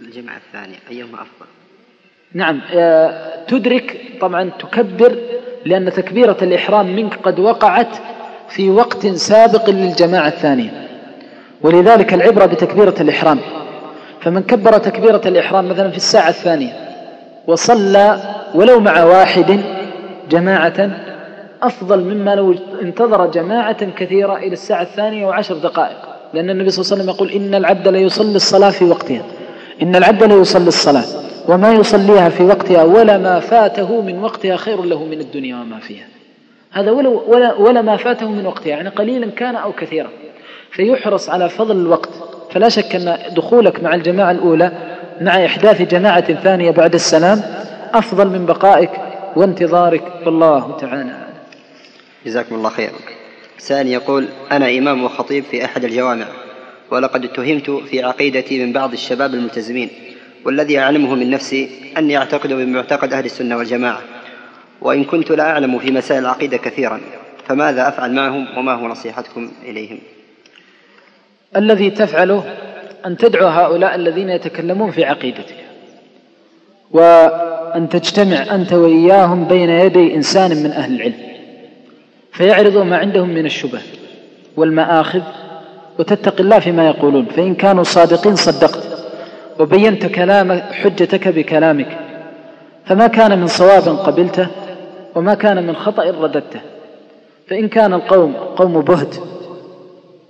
الجماعة 0.00 0.36
الثانية 0.36 0.76
أيهما 0.90 1.14
أفضل؟ 1.14 1.46
نعم 2.32 2.60
آه، 2.74 3.44
تدرك 3.48 4.00
طبعا 4.20 4.50
تكبر 4.58 5.18
لأن 5.64 5.92
تكبيرة 5.92 6.36
الإحرام 6.42 6.96
منك 6.96 7.14
قد 7.14 7.38
وقعت 7.38 7.96
في 8.48 8.70
وقت 8.70 9.06
سابق 9.06 9.70
للجماعة 9.70 10.28
الثانية. 10.28 10.88
ولذلك 11.62 12.14
العبرة 12.14 12.46
بتكبيرة 12.46 12.94
الإحرام. 13.00 13.38
فمن 14.20 14.42
كبر 14.42 14.78
تكبيرة 14.78 15.20
الإحرام 15.26 15.68
مثلا 15.68 15.90
في 15.90 15.96
الساعة 15.96 16.28
الثانية 16.28 16.85
وصلى 17.46 18.18
ولو 18.54 18.80
مع 18.80 19.04
واحد 19.04 19.60
جماعة 20.30 20.90
أفضل 21.62 22.00
مما 22.00 22.34
لو 22.34 22.54
انتظر 22.82 23.26
جماعة 23.26 23.84
كثيرة 23.90 24.36
إلى 24.36 24.52
الساعة 24.52 24.82
الثانية 24.82 25.26
وعشر 25.26 25.54
دقائق. 25.54 25.96
لأن 26.34 26.50
النبي 26.50 26.70
صلى 26.70 26.82
الله 26.82 26.92
عليه 26.92 27.02
وسلم 27.02 27.14
يقول 27.14 27.42
إن 27.42 27.54
العبد 27.54 27.88
ليصلي 27.88 28.36
الصلاة 28.36 28.70
في 28.70 28.84
وقتها. 28.84 29.22
إن 29.82 29.96
العبد 29.96 30.24
ليصلي 30.24 30.68
الصلاة. 30.68 31.04
وما 31.48 31.72
يصليها 31.72 32.28
في 32.28 32.42
وقتها 32.42 32.82
ولا 32.82 33.18
ما 33.18 33.40
فاته 33.40 34.00
من 34.00 34.22
وقتها 34.22 34.56
خير 34.56 34.82
له 34.82 35.04
من 35.04 35.20
الدنيا 35.20 35.56
وما 35.56 35.78
فيها. 35.78 36.06
هذا 36.72 36.90
ولا, 36.90 37.08
ولا, 37.08 37.54
ولا 37.54 37.82
ما 37.82 37.96
فاته 37.96 38.30
من 38.30 38.46
وقتها 38.46 38.70
يعني 38.70 38.88
قليلا 38.88 39.30
كان 39.30 39.56
أو 39.56 39.72
كثيرا. 39.72 40.08
فيحرص 40.70 41.30
على 41.30 41.48
فضل 41.48 41.76
الوقت. 41.76 42.10
فلا 42.50 42.68
شك 42.68 42.96
أن 42.96 43.18
دخولك 43.36 43.82
مع 43.82 43.94
الجماعة 43.94 44.30
الأولى 44.30 44.72
مع 45.20 45.44
إحداث 45.44 45.82
جماعة 45.82 46.34
ثانية 46.34 46.70
بعد 46.70 46.94
السلام 46.94 47.42
أفضل 47.94 48.28
من 48.28 48.46
بقائك 48.46 48.90
وانتظارك 49.36 50.02
والله 50.26 50.76
تعالى. 50.76 51.26
جزاكم 52.26 52.54
الله 52.54 52.70
خير. 52.70 52.90
سائل 53.58 53.86
يقول 53.86 54.28
أنا 54.52 54.78
إمام 54.78 55.04
وخطيب 55.04 55.44
في 55.44 55.64
أحد 55.64 55.84
الجوامع 55.84 56.26
ولقد 56.90 57.24
اتهمت 57.24 57.70
في 57.70 58.02
عقيدتي 58.02 58.64
من 58.64 58.72
بعض 58.72 58.92
الشباب 58.92 59.34
الملتزمين 59.34 59.90
والذي 60.44 60.78
أعلمه 60.78 61.14
من 61.14 61.30
نفسي 61.30 61.68
أني 61.98 62.16
أعتقد 62.16 62.52
بمعتقد 62.52 63.12
أهل 63.12 63.24
السنة 63.24 63.56
والجماعة 63.56 64.02
وإن 64.80 65.04
كنت 65.04 65.30
لا 65.30 65.50
أعلم 65.50 65.78
في 65.78 65.90
مسائل 65.90 66.20
العقيدة 66.20 66.56
كثيرا 66.56 67.00
فماذا 67.48 67.88
أفعل 67.88 68.12
معهم 68.12 68.58
وما 68.58 68.74
هو 68.74 68.88
نصيحتكم 68.88 69.50
إليهم؟ 69.62 69.98
الذي 71.56 71.90
تفعله 71.90 72.44
أن 73.06 73.16
تدعو 73.16 73.46
هؤلاء 73.46 73.94
الذين 73.94 74.30
يتكلمون 74.30 74.90
في 74.90 75.04
عقيدتك. 75.04 75.56
وأن 76.90 77.88
تجتمع 77.88 78.54
أنت 78.54 78.72
وإياهم 78.72 79.44
بين 79.44 79.70
يدي 79.70 80.14
إنسان 80.14 80.50
من 80.62 80.70
أهل 80.70 80.94
العلم. 80.94 81.14
فيعرضوا 82.32 82.84
ما 82.84 82.96
عندهم 82.96 83.28
من 83.28 83.46
الشبه 83.46 83.78
والمآخذ 84.56 85.22
وتتقي 85.98 86.42
الله 86.42 86.58
فيما 86.58 86.86
يقولون. 86.86 87.24
فإن 87.24 87.54
كانوا 87.54 87.82
صادقين 87.82 88.36
صدقت 88.36 88.98
وبينت 89.58 90.06
كلام 90.06 90.60
حجتك 90.60 91.28
بكلامك. 91.28 91.98
فما 92.86 93.06
كان 93.06 93.38
من 93.38 93.46
صواب 93.46 93.88
قبلته 93.88 94.46
وما 95.14 95.34
كان 95.34 95.66
من 95.66 95.76
خطأ 95.76 96.04
رددته. 96.04 96.60
فإن 97.48 97.68
كان 97.68 97.94
القوم 97.94 98.32
قوم 98.32 98.80
بهت 98.80 99.14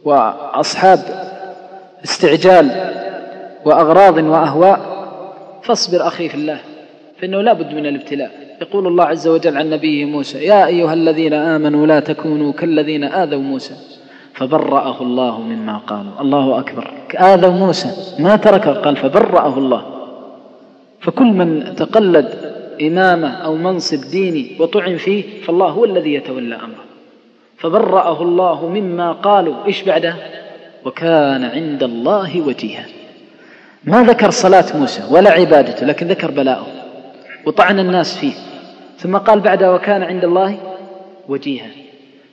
وأصحاب 0.04 1.25
استعجال 2.04 2.70
وأغراض 3.64 4.16
وأهواء 4.18 4.80
فاصبر 5.62 6.06
أخي 6.06 6.28
في 6.28 6.34
الله 6.34 6.58
فإنه 7.20 7.40
لا 7.40 7.52
بد 7.52 7.74
من 7.74 7.86
الابتلاء. 7.86 8.30
يقول 8.60 8.86
الله 8.86 9.04
عز 9.04 9.28
وجل 9.28 9.56
عن 9.56 9.70
نبيه 9.70 10.04
موسى 10.04 10.44
يا 10.44 10.66
أيها 10.66 10.94
الذين 10.94 11.32
آمنوا 11.32 11.86
لا 11.86 12.00
تكونوا 12.00 12.52
كالذين 12.52 13.04
آذوا 13.04 13.40
موسى. 13.40 13.74
فبرأه 14.34 15.02
الله 15.02 15.40
مما 15.40 15.78
قالوا. 15.78 16.20
الله 16.20 16.58
أكبر. 16.58 16.90
آذوا 17.16 17.50
موسى 17.50 18.22
ما 18.22 18.36
تركه 18.36 18.72
قال 18.72 18.96
فبرأه 18.96 19.58
الله. 19.58 19.82
فكل 21.00 21.24
من 21.26 21.74
تقلد 21.76 22.28
إمامة 22.82 23.28
أو 23.28 23.56
منصب 23.56 24.00
ديني 24.10 24.56
وطعن 24.60 24.96
فيه 24.96 25.42
فالله 25.42 25.66
هو 25.66 25.84
الذي 25.84 26.14
يتولى 26.14 26.54
أمره. 26.54 26.84
فبرأه 27.58 28.22
الله 28.22 28.68
مما 28.68 29.12
قالوا. 29.12 29.54
إيش 29.66 29.82
بعده؟ 29.82 30.16
وكان 30.86 31.44
عند 31.44 31.82
الله 31.82 32.40
وجيها. 32.40 32.86
ما 33.84 34.02
ذكر 34.02 34.30
صلاة 34.30 34.76
موسى 34.76 35.02
ولا 35.10 35.30
عبادته 35.30 35.86
لكن 35.86 36.08
ذكر 36.08 36.30
بلاءه 36.30 36.66
وطعن 37.46 37.78
الناس 37.78 38.18
فيه. 38.18 38.32
ثم 38.98 39.16
قال 39.16 39.40
بعدها 39.40 39.70
وكان 39.70 40.02
عند 40.02 40.24
الله 40.24 40.56
وجيها. 41.28 41.68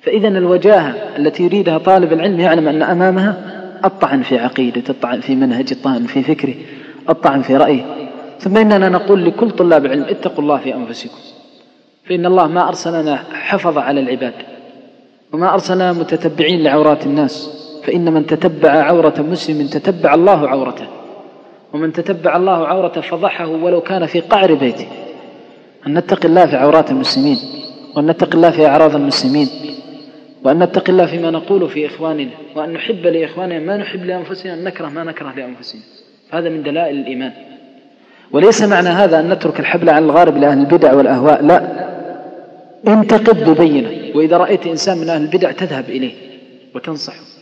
فإذا 0.01 0.27
الوجاهة 0.27 0.95
التي 1.17 1.43
يريدها 1.43 1.77
طالب 1.77 2.13
العلم 2.13 2.39
يعلم 2.39 2.67
أن 2.67 2.81
أمامها 2.81 3.37
الطعن 3.85 4.23
في 4.23 4.39
عقيدة 4.39 4.83
الطعن 4.89 5.21
في 5.21 5.35
منهج 5.35 5.67
الطعن 5.71 6.05
في 6.05 6.23
فكره 6.23 6.55
الطعن 7.09 7.41
في 7.41 7.57
رأيه. 7.57 7.85
ثم 8.39 8.57
إننا 8.57 8.89
نقول 8.89 9.25
لكل 9.25 9.51
طلاب 9.51 9.85
العلم 9.85 10.03
اتقوا 10.03 10.43
الله 10.43 10.57
في 10.57 10.75
أنفسكم. 10.75 11.17
فإن 12.05 12.25
الله 12.25 12.47
ما 12.47 12.67
أرسلنا 12.67 13.23
حفظ 13.33 13.77
على 13.77 13.99
العباد 13.99 14.33
وما 15.33 15.53
أرسلنا 15.53 15.93
متتبعين 15.93 16.63
لعورات 16.63 17.05
الناس. 17.05 17.63
فإن 17.85 18.13
من 18.13 18.25
تتبع 18.25 18.69
عورة 18.69 19.13
مسلم 19.19 19.67
تتبع 19.67 20.13
الله 20.13 20.49
عورته. 20.49 20.87
ومن 21.73 21.93
تتبع 21.93 22.35
الله 22.35 22.67
عورته 22.67 23.01
فضحه 23.01 23.47
ولو 23.47 23.81
كان 23.81 24.05
في 24.05 24.19
قعر 24.19 24.53
بيته. 24.53 24.87
أن 25.87 25.93
نتقي 25.93 26.27
الله 26.27 26.45
في 26.45 26.55
عورات 26.55 26.91
المسلمين 26.91 27.37
وأن 27.95 28.07
نتقي 28.07 28.33
الله 28.33 28.51
في 28.51 28.67
أعراض 28.67 28.95
المسلمين 28.95 29.47
وأن 30.43 30.63
نتقي 30.63 30.91
الله 30.91 31.05
فيما 31.05 31.31
نقول 31.31 31.69
في 31.69 31.85
إخواننا 31.85 32.29
وأن 32.55 32.73
نحب 32.73 33.07
لإخواننا 33.07 33.59
ما 33.59 33.77
نحب 33.77 34.05
لأنفسنا 34.05 34.53
أن 34.53 34.63
نكره 34.63 34.89
ما 34.89 35.03
نكره 35.03 35.33
لأنفسنا. 35.35 35.81
هذا 36.31 36.49
من 36.49 36.63
دلائل 36.63 36.95
الإيمان. 36.95 37.31
وليس 38.31 38.61
معنى 38.61 38.89
هذا 38.89 39.19
أن 39.19 39.29
نترك 39.29 39.59
الحبل 39.59 39.89
على 39.89 40.05
الغارب 40.05 40.37
لأهل 40.37 40.59
البدع 40.59 40.93
والأهواء 40.93 41.43
لا. 41.43 41.89
انتقد 42.87 43.49
ببينة. 43.49 43.89
وإذا 44.15 44.37
رأيت 44.37 44.67
إنسان 44.67 44.97
من 44.97 45.09
أهل 45.09 45.21
البدع 45.21 45.51
تذهب 45.51 45.89
إليه 45.89 46.13
وتنصحه. 46.75 47.32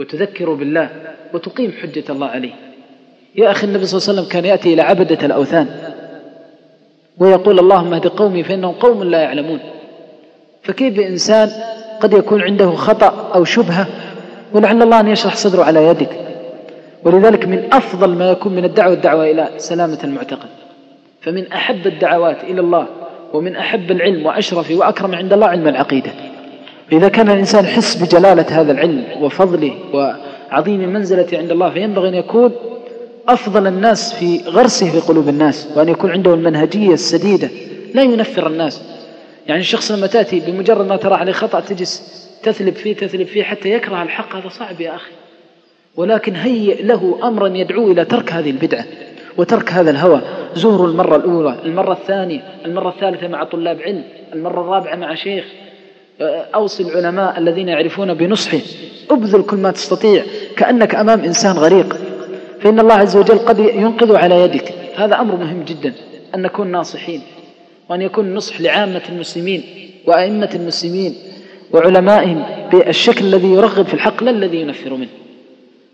وتذكر 0.00 0.54
بالله 0.54 0.90
وتقيم 1.34 1.72
حجة 1.82 2.04
الله 2.10 2.26
عليه. 2.26 2.52
يا 3.34 3.50
أخي 3.50 3.66
النبي 3.66 3.86
صلى 3.86 3.98
الله 3.98 4.08
عليه 4.08 4.20
وسلم 4.20 4.32
كان 4.32 4.44
يأتي 4.44 4.74
إلى 4.74 4.82
عبدة 4.82 5.26
الأوثان 5.26 5.68
ويقول 7.18 7.58
اللهم 7.58 7.94
اهد 7.94 8.06
قومي 8.06 8.42
فإنهم 8.42 8.72
قوم 8.72 9.04
لا 9.04 9.20
يعلمون. 9.20 9.58
فكيف 10.62 10.98
إنسان 10.98 11.50
قد 12.00 12.12
يكون 12.12 12.42
عنده 12.42 12.70
خطأ 12.70 13.30
أو 13.34 13.44
شبهة 13.44 13.86
ولعل 14.52 14.82
الله 14.82 15.00
أن 15.00 15.08
يشرح 15.08 15.36
صدره 15.36 15.64
على 15.64 15.86
يدك. 15.86 16.10
ولذلك 17.04 17.46
من 17.46 17.68
أفضل 17.72 18.14
ما 18.14 18.30
يكون 18.30 18.52
من 18.52 18.64
الدعوة 18.64 18.92
الدعوة 18.92 19.30
إلى 19.30 19.48
سلامة 19.56 19.98
المعتقد. 20.04 20.48
فمن 21.20 21.52
أحب 21.52 21.86
الدعوات 21.86 22.44
إلى 22.44 22.60
الله 22.60 22.86
ومن 23.32 23.56
أحب 23.56 23.90
العلم 23.90 24.26
وأشرف 24.26 24.70
وأكرم 24.70 25.14
عند 25.14 25.32
الله 25.32 25.46
علم 25.46 25.68
العقيدة. 25.68 26.10
إذا 26.92 27.08
كان 27.08 27.30
الإنسان 27.30 27.64
يحس 27.64 27.94
بجلالة 27.96 28.46
هذا 28.60 28.72
العلم 28.72 29.04
وفضله 29.20 29.74
وعظيم 29.92 30.92
منزلته 30.92 31.38
عند 31.38 31.50
الله 31.50 31.70
فينبغي 31.70 32.08
أن 32.08 32.14
يكون 32.14 32.52
أفضل 33.28 33.66
الناس 33.66 34.14
في 34.14 34.40
غرسه 34.46 34.90
في 34.90 35.00
قلوب 35.00 35.28
الناس 35.28 35.68
وأن 35.76 35.88
يكون 35.88 36.10
عنده 36.10 36.34
المنهجية 36.34 36.94
السديدة 36.94 37.50
لا 37.94 38.02
ينفر 38.02 38.46
الناس. 38.46 38.82
يعني 39.46 39.60
الشخص 39.60 39.92
لما 39.92 40.06
تأتي 40.06 40.40
بمجرد 40.40 40.86
ما 40.86 40.96
ترى 40.96 41.14
عليه 41.14 41.32
خطأ 41.32 41.60
تجلس 41.60 42.22
تثلب 42.42 42.74
فيه 42.74 42.96
تثلب 42.96 43.26
فيه 43.26 43.42
حتى 43.42 43.72
يكره 43.72 44.02
الحق 44.02 44.36
هذا 44.36 44.48
صعب 44.48 44.80
يا 44.80 44.94
أخي. 44.94 45.12
ولكن 45.96 46.36
هيئ 46.36 46.82
له 46.82 47.18
أمرا 47.22 47.48
يدعو 47.48 47.92
إلى 47.92 48.04
ترك 48.04 48.32
هذه 48.32 48.50
البدعة 48.50 48.84
وترك 49.36 49.72
هذا 49.72 49.90
الهوى. 49.90 50.20
زوروا 50.54 50.86
المرة 50.86 51.16
الأولى 51.16 51.56
المرة 51.64 51.92
الثانية 51.92 52.40
المرة 52.64 52.88
الثالثة 52.88 53.28
مع 53.28 53.44
طلاب 53.44 53.80
علم 53.80 54.04
المرة 54.32 54.60
الرابعة 54.60 54.96
مع 54.96 55.14
شيخ 55.14 55.44
أوصي 56.54 56.82
العلماء 56.82 57.38
الذين 57.38 57.68
يعرفون 57.68 58.14
بنصحه 58.14 58.58
ابذل 59.10 59.42
كل 59.42 59.56
ما 59.56 59.70
تستطيع. 59.70 60.24
كأنك 60.56 60.94
أمام 60.94 61.20
إنسان 61.20 61.56
غريق. 61.56 61.96
فإن 62.60 62.80
الله 62.80 62.94
عز 62.94 63.16
وجل 63.16 63.38
قد 63.38 63.58
ينقذ 63.58 64.16
على 64.16 64.40
يدك. 64.40 64.74
هذا 64.96 65.20
أمر 65.20 65.36
مهم 65.36 65.62
جدا. 65.62 65.92
أن 66.34 66.42
نكون 66.42 66.66
ناصحين. 66.66 67.20
وأن 67.88 68.02
يكون 68.02 68.24
النصح 68.24 68.60
لعامة 68.60 69.02
المسلمين 69.08 69.62
وأئمة 70.06 70.50
المسلمين 70.54 71.14
وعلمائهم 71.72 72.44
بالشكل 72.72 73.24
الذي 73.24 73.48
يرغب 73.48 73.86
في 73.86 73.94
الحق 73.94 74.22
لا 74.22 74.30
الذي 74.30 74.60
ينفر 74.60 74.94
منه. 74.94 75.08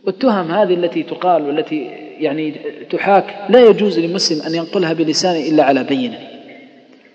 والتهم 0.06 0.50
هذه 0.50 0.74
التي 0.74 1.02
تقال 1.02 1.42
والتي 1.42 1.90
يعني 2.20 2.54
تحاك 2.90 3.24
لا 3.48 3.68
يجوز 3.68 3.98
للمسلم 3.98 4.42
أن 4.42 4.54
ينقلها 4.54 4.92
بلسانه 4.92 5.48
إلا 5.48 5.64
على 5.64 5.84
بينة. 5.84 6.18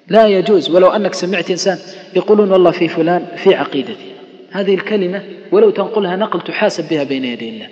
لا 0.08 0.28
يجوز 0.28 0.70
ولو 0.70 0.88
أنك 0.88 1.14
سمعت 1.14 1.51
إنسان 1.51 1.78
يقولون 2.16 2.51
والله 2.51 2.72
في 2.72 2.88
فلان 2.88 3.26
في 3.36 3.56
عقيدتي. 3.56 4.14
هذه 4.51 4.76
الكلمة 4.76 5.24
ولو 5.51 5.70
تنقلها 5.70 6.16
نقل 6.16 6.41
تحاسب 6.41 6.89
بها 6.89 7.04
بين 7.04 7.26
يدي 7.26 7.49
الله 7.49 7.68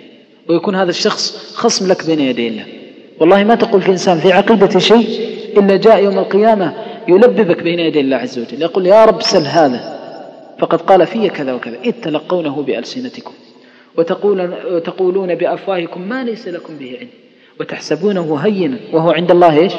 ويكون 0.48 0.74
هذا 0.74 0.90
الشخص 0.90 1.54
خصم 1.54 1.88
لك 1.88 2.06
بين 2.06 2.20
يدي 2.20 2.48
الله. 2.48 2.64
والله 3.20 3.44
ما 3.44 3.54
تقول 3.54 3.82
في 3.82 3.90
إنسان 3.90 4.18
في 4.18 4.32
عقيدة 4.32 4.78
شيء 4.78 5.32
إلا 5.58 5.76
جاء 5.76 6.04
يوم 6.04 6.18
القيامة 6.18 6.74
يلببك 7.08 7.62
بين 7.62 7.78
يدي 7.80 8.00
الله 8.00 8.16
عز 8.16 8.38
وجل 8.38 8.62
يقول 8.62 8.86
يا 8.86 9.04
رب 9.04 9.22
سل 9.22 9.46
هذا 9.46 9.98
فقد 10.58 10.80
قال 10.80 11.06
في 11.06 11.28
كذا 11.28 11.52
وكذا 11.52 11.76
إذ 11.84 11.92
تلقونه 12.02 12.62
بألسنتكم 12.62 13.32
وتقولون 14.70 15.34
بأفواهكم 15.34 16.08
ما 16.08 16.24
ليس 16.24 16.48
لكم 16.48 16.76
به 16.76 16.96
علم 17.00 17.08
وتحسبونه 17.60 18.36
هينا 18.36 18.76
وهو 18.92 19.10
عند 19.10 19.30
الله 19.30 19.58
إيش؟ 19.58 19.72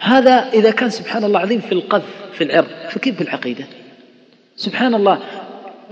هذا 0.00 0.48
إذا 0.54 0.70
كان 0.70 0.90
سبحان 0.90 1.24
الله 1.24 1.40
عظيم 1.40 1.60
في 1.60 1.72
القذف 1.72 2.04
في 2.32 2.44
العرض 2.44 2.68
فكيف 2.88 3.16
في 3.16 3.22
العقيدة؟ 3.22 3.64
سبحان 4.56 4.94
الله 4.94 5.18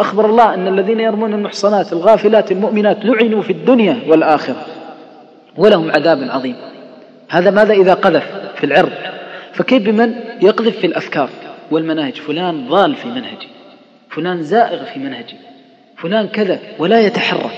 أخبر 0.01 0.31
الله 0.31 0.55
أن 0.55 0.69
الذين 0.69 1.01
يرمون 1.01 1.35
المحصنات 1.35 1.93
الغافلات 1.93 2.53
المؤمنات 2.53 3.05
لعنوا 3.05 3.43
في 3.43 3.53
الدنيا 3.53 4.01
والآخرة 4.07 4.67
ولهم 5.57 5.91
عذاب 5.91 6.23
عظيم. 6.31 6.57
هذا 7.29 7.51
ماذا 7.51 7.73
إذا 7.73 7.95
قذف 7.95 8.25
في 8.57 8.65
العرض؟ 8.67 8.93
فكيف 9.53 9.83
بمن؟ 9.83 10.15
يقذف 10.43 10.79
في 10.79 10.87
الأفكار. 10.87 11.29
والمناهج 11.71 12.15
فلان 12.15 12.69
ضال 12.69 12.95
في 12.95 13.09
منهجي 13.09 13.49
فلان 14.11 14.43
زائغ 14.43 14.85
في 14.85 14.99
منهجي 14.99 15.37
فلان 15.97 16.29
كذا 16.29 16.59
ولا 16.79 17.01
يتحرك. 17.01 17.51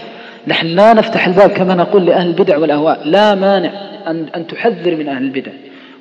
نحن 0.46 0.66
لا 0.66 0.92
نفتح 0.92 1.26
الباب 1.26 1.50
كما 1.50 1.74
نقول 1.74 2.06
لأهل 2.06 2.26
البدع 2.26 2.58
والأهواء 2.58 3.00
لا 3.04 3.34
مانع 3.34 3.70
أن, 4.06 4.26
أن 4.36 4.46
تحذر 4.46 4.96
من 4.96 5.08
أهل 5.08 5.22
البدع. 5.22 5.52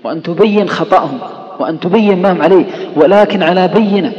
وأن 0.06 0.24
تبين 0.24 0.70
خطأهم 0.70 1.20
وأن 1.60 1.80
تبين 1.80 2.22
ما 2.22 2.32
هم 2.32 2.41
عليه 2.41 2.66
ولكن 2.95 3.43
على 3.43 3.68
بينة 3.68 4.14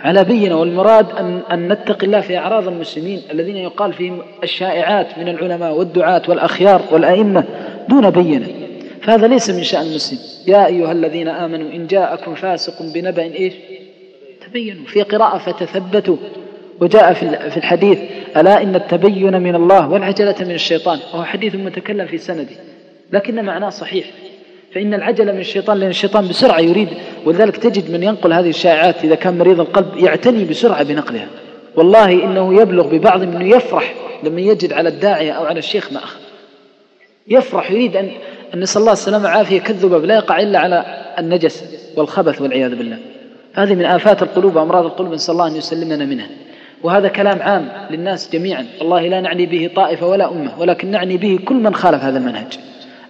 على 0.00 0.24
بينة. 0.24 0.60
والمراد 0.60 1.06
أن, 1.10 1.40
أن 1.52 1.72
نتقي 1.72 2.06
الله 2.06 2.20
في 2.20 2.38
أعراض 2.38 2.68
المسلمين 2.68 3.22
الذين 3.30 3.56
يقال 3.56 3.92
فيهم 3.92 4.18
الشائعات 4.42 5.18
من 5.18 5.28
العلماء 5.28 5.72
والدعاة 5.72 6.22
والأخيار 6.28 6.82
والأئمة 6.90 7.44
دون 7.88 8.10
بينة. 8.10 8.46
فهذا 9.02 9.26
ليس 9.26 9.50
من 9.50 9.62
شأن 9.62 9.86
المسلم. 9.86 10.18
يا 10.46 10.66
أيها 10.66 10.92
الذين 10.92 11.28
آمنوا 11.28 11.72
إن 11.72 11.86
جاءكم 11.86 12.34
فاسق 12.34 12.82
بنبأ 12.94 13.22
إيش؟ 13.22 13.54
تبينوا. 14.48 14.86
في 14.86 15.02
قراءة 15.02 15.38
فتثبتوا. 15.38 16.16
وجاء 16.80 17.12
في 17.50 17.56
الحديث 17.56 17.98
ألا 18.36 18.62
إن 18.62 18.74
التبين 18.74 19.42
من 19.42 19.54
الله 19.54 19.88
والعجلة 19.88 20.34
من 20.40 20.54
الشيطان. 20.54 20.98
وهو 21.14 21.24
حديث 21.24 21.54
متكلم 21.54 22.06
في 22.06 22.18
سنده 22.18 22.56
لكن 23.12 23.44
معناه 23.44 23.70
صحيح. 23.70 24.06
فإن 24.74 24.94
العجلة 24.94 25.32
من 25.32 25.40
الشيطان 25.40 25.78
لأن 25.78 25.90
الشيطان 25.90 26.28
بسرعة 26.28 26.60
يريد 26.60 26.88
ولذلك 27.24 27.56
تجد 27.56 27.90
من 27.90 28.02
ينقل 28.02 28.32
هذه 28.32 28.48
الشائعات 28.48 29.04
إذا 29.04 29.14
كان 29.14 29.38
مريض 29.38 29.60
القلب 29.60 29.96
يعتني 29.96 30.44
بسرعة 30.44 30.82
بنقلها. 30.82 31.28
والله 31.76 32.24
إنه 32.24 32.60
يبلغ 32.60 32.88
ببعض 32.88 33.22
أنه 33.22 33.56
يفرح 33.56 33.94
لما 34.24 34.40
يجد 34.40 34.72
على 34.72 34.88
الداعية 34.88 35.32
أو 35.32 35.44
على 35.44 35.58
الشيخ 35.58 35.92
ما 35.92 35.98
أخذ. 35.98 36.18
يفرح 37.28 37.70
يريد 37.70 37.96
أن 37.96 38.10
أن 38.54 38.60
نسأل 38.60 38.80
الله 38.80 38.92
السلامة 38.92 39.24
والعافية 39.24 39.60
كالذباب 39.60 40.04
لا 40.04 40.14
يقع 40.14 40.40
إلا 40.40 40.58
على 40.58 40.84
النجس 41.18 41.64
والخبث 41.96 42.42
والعياذ 42.42 42.74
بالله. 42.74 42.98
هذه 43.54 43.74
من 43.74 43.84
آفات 43.84 44.22
القلوب 44.22 44.56
وأمراض 44.56 44.84
القلوب 44.84 45.12
نسأل 45.12 45.32
الله 45.32 45.46
أن 45.46 45.56
يسلمنا 45.56 46.04
منها. 46.04 46.28
وهذا 46.82 47.08
كلام 47.08 47.42
عام 47.42 47.68
للناس 47.90 48.30
جميعا. 48.32 48.66
والله 48.80 49.08
لا 49.08 49.20
نعني 49.20 49.46
به 49.46 49.70
طائفة 49.76 50.06
ولا 50.06 50.30
أمة 50.30 50.60
ولكن 50.60 50.90
نعني 50.90 51.16
به 51.16 51.38
كل 51.44 51.54
من 51.54 51.74
خالف 51.74 52.02
هذا 52.02 52.18
المنهج. 52.18 52.58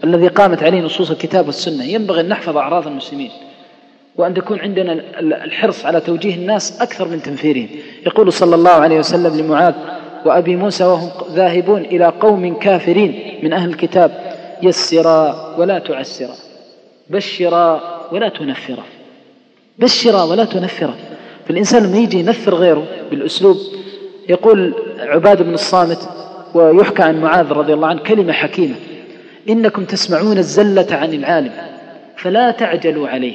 الذي 0.04 0.28
قامت 0.28 0.62
عليه 0.62 0.80
نصوص 0.80 1.10
الكتاب 1.10 1.46
والسنة. 1.46 1.84
ينبغي 1.84 2.20
أن 2.20 2.28
نحفظ 2.28 2.56
أعراض 2.56 2.86
المسلمين 2.86 3.30
وأن 4.16 4.34
تكون 4.34 4.60
عندنا 4.60 4.92
الحرص 5.20 5.86
على 5.86 6.00
توجيه 6.00 6.34
الناس 6.34 6.82
أكثر 6.82 7.08
من 7.08 7.22
تنفيرهم. 7.22 7.68
يقول 8.06 8.32
صلى 8.32 8.54
الله 8.54 8.70
عليه 8.70 8.98
وسلم 8.98 9.40
لمعاذ 9.40 9.74
وأبي 10.24 10.56
موسى 10.56 10.84
وهم 10.84 11.10
ذاهبون 11.32 11.80
إلى 11.80 12.06
قوم 12.20 12.54
كافرين 12.58 13.38
من 13.42 13.52
أهل 13.52 13.70
الكتاب 13.70 14.34
يسرا 14.62 15.54
ولا 15.58 15.78
تعسرا 15.78 16.34
بشرا 17.10 17.80
ولا 18.12 18.28
تنفرا 18.28 18.84
بشرا 19.78 20.22
ولا 20.22 20.44
تنفرا. 20.44 20.94
فالإنسان 21.48 21.82
لما 21.82 21.98
يجي 21.98 22.18
ينفر 22.18 22.54
غيره 22.54 22.86
بالأسلوب 23.10 23.56
يقول 24.28 24.74
عباد 24.98 25.42
بن 25.42 25.54
الصامت 25.54 26.08
ويحكى 26.54 27.02
عن 27.02 27.20
معاذ 27.20 27.52
رضي 27.52 27.74
الله 27.74 27.88
عنه 27.88 28.00
كلمة 28.00 28.32
حكيمة. 28.32 28.74
إنكم 29.48 29.84
تسمعون 29.84 30.38
الزلة 30.38 30.86
عن 30.90 31.14
العالم 31.14 31.52
فلا 32.16 32.50
تعجلوا 32.50 33.08
عليه. 33.08 33.34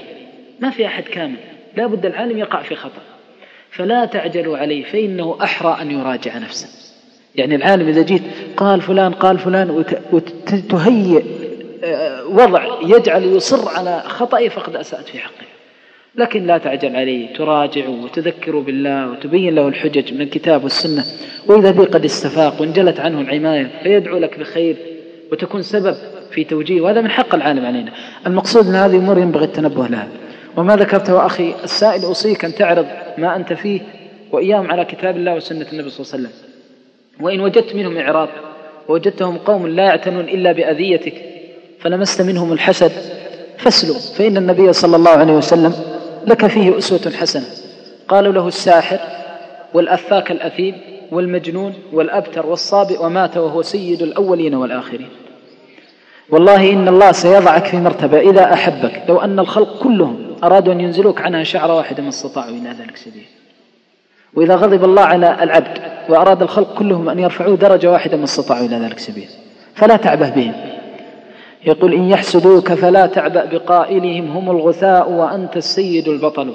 ما 0.59 0.69
في 0.69 0.85
أحد 0.85 1.03
كامل 1.03 1.35
لا 1.77 1.87
بد 1.87 2.05
العالم 2.05 2.37
يقع 2.37 2.61
في 2.61 2.75
خطأ. 2.75 3.01
فلا 3.71 4.05
تعجلوا 4.05 4.57
عليه 4.57 4.83
فإنه 4.83 5.37
أحرى 5.43 5.81
أن 5.81 5.91
يراجع 5.91 6.37
نفسه. 6.37 6.67
يعني 7.35 7.55
العالم 7.55 7.87
إذا 7.87 8.01
جيت 8.01 8.21
قال 8.57 8.81
فلان 8.81 9.13
قال 9.13 9.39
فلان 9.39 9.85
وتهيئ 10.11 11.23
آه، 11.83 12.25
وضع 12.27 12.65
يجعل 12.83 13.23
يصر 13.23 13.69
على 13.69 14.03
خطأه 14.07 14.47
فقد 14.47 14.75
أسأت 14.75 15.07
في 15.07 15.19
حقه 15.19 15.45
لكن 16.15 16.47
لا 16.47 16.57
تعجل 16.57 16.95
عليه 16.95 17.33
تراجع 17.33 17.87
وتذكر 17.87 18.59
بالله 18.59 19.11
وتبين 19.11 19.55
له 19.55 19.67
الحجج 19.67 20.13
من 20.13 20.21
الكتاب 20.21 20.63
والسنة. 20.63 21.03
وإذا 21.47 21.71
به 21.71 21.85
قد 21.85 22.05
استفاق 22.05 22.61
وانجلت 22.61 22.99
عنه 22.99 23.21
العماية 23.21 23.71
فيدعو 23.83 24.17
لك 24.17 24.39
بخير. 24.39 24.75
وتكون 25.33 25.61
سبب 25.61 25.95
في 26.31 26.43
توجيه 26.43 26.81
وهذا 26.81 27.01
من 27.01 27.09
حق 27.09 27.35
العالم 27.35 27.65
علينا. 27.65 27.91
المقصود 28.27 28.67
أن 28.67 28.75
هذه 28.75 28.95
أمور 28.95 29.17
ينبغي 29.17 29.45
التنبه 29.45 29.87
لها. 29.87 30.07
وما 30.57 30.75
ذكرته 30.75 31.25
أخي 31.25 31.53
السائل 31.63 32.03
أوصيك 32.03 32.45
أن 32.45 32.55
تعرض 32.55 32.85
ما 33.17 33.35
أنت 33.35 33.53
فيه 33.53 33.81
وإياهم 34.31 34.71
على 34.71 34.85
كتاب 34.85 35.17
الله 35.17 35.35
وسنة 35.35 35.65
النبي 35.73 35.89
صلى 35.89 36.05
الله 36.05 36.13
عليه 36.13 36.23
وسلم. 36.23 36.31
وإن 37.19 37.39
وجدت 37.39 37.75
منهم 37.75 37.97
إعراض 37.97 38.29
ووجدتهم 38.89 39.37
قوم 39.37 39.67
لا 39.67 39.83
يعتنون 39.83 40.23
إلا 40.23 40.51
بأذيتك 40.51 41.13
فلمست 41.79 42.21
منهم 42.21 42.53
الحسد 42.53 42.91
فاسلوا 43.57 43.99
فإن 44.17 44.37
النبي 44.37 44.73
صلى 44.73 44.95
الله 44.95 45.11
عليه 45.11 45.33
وسلم 45.33 45.73
لك 46.27 46.47
فيه 46.47 46.77
أسوة 46.77 47.11
حسنة. 47.11 47.45
قالوا 48.07 48.33
له 48.33 48.47
الساحر 48.47 48.99
والأفاك 49.73 50.31
الأثيم 50.31 50.75
والمجنون 51.11 51.73
والأبتر 51.93 52.45
والصابئ 52.45 53.05
ومات 53.05 53.37
وهو 53.37 53.61
سيد 53.61 54.01
الأولين 54.01 54.55
والآخرين. 54.55 55.09
والله 56.29 56.73
إن 56.73 56.87
الله 56.87 57.11
سيضعك 57.11 57.65
في 57.65 57.77
مرتبة 57.77 58.19
إذا 58.19 58.53
أحبك. 58.53 59.03
لو 59.09 59.17
أن 59.17 59.39
الخلق 59.39 59.83
كلهم 59.83 60.17
أرادوا 60.43 60.73
أن 60.73 60.81
ينزلوك 60.81 61.21
عنها 61.21 61.43
شعرة 61.43 61.75
واحدة 61.75 62.03
ما 62.03 62.09
استطاعوا 62.09 62.49
إلى 62.49 62.69
ذلك 62.69 62.97
سبيل. 62.97 63.25
وإذا 64.33 64.55
غضب 64.55 64.83
الله 64.83 65.01
على 65.01 65.43
العبد 65.43 65.77
وأراد 66.09 66.41
الخلق 66.41 66.73
كلهم 66.77 67.09
أن 67.09 67.19
يرفعوه 67.19 67.55
درجة 67.55 67.91
واحدة 67.91 68.17
ما 68.17 68.23
استطاعوا 68.23 68.65
إلى 68.65 68.75
ذلك 68.75 68.99
سبيل. 68.99 69.29
فلا 69.75 69.95
تعبه 69.95 70.29
بهم. 70.29 70.53
يقول 71.65 71.93
إن 71.93 72.09
يحسدوك 72.09 72.73
فلا 72.73 73.05
تعبأ 73.05 73.45
بقائلهم 73.45 74.31
هم 74.31 74.51
الغثاء 74.51 75.11
وأنت 75.11 75.57
السيد 75.57 76.07
البطل. 76.07 76.53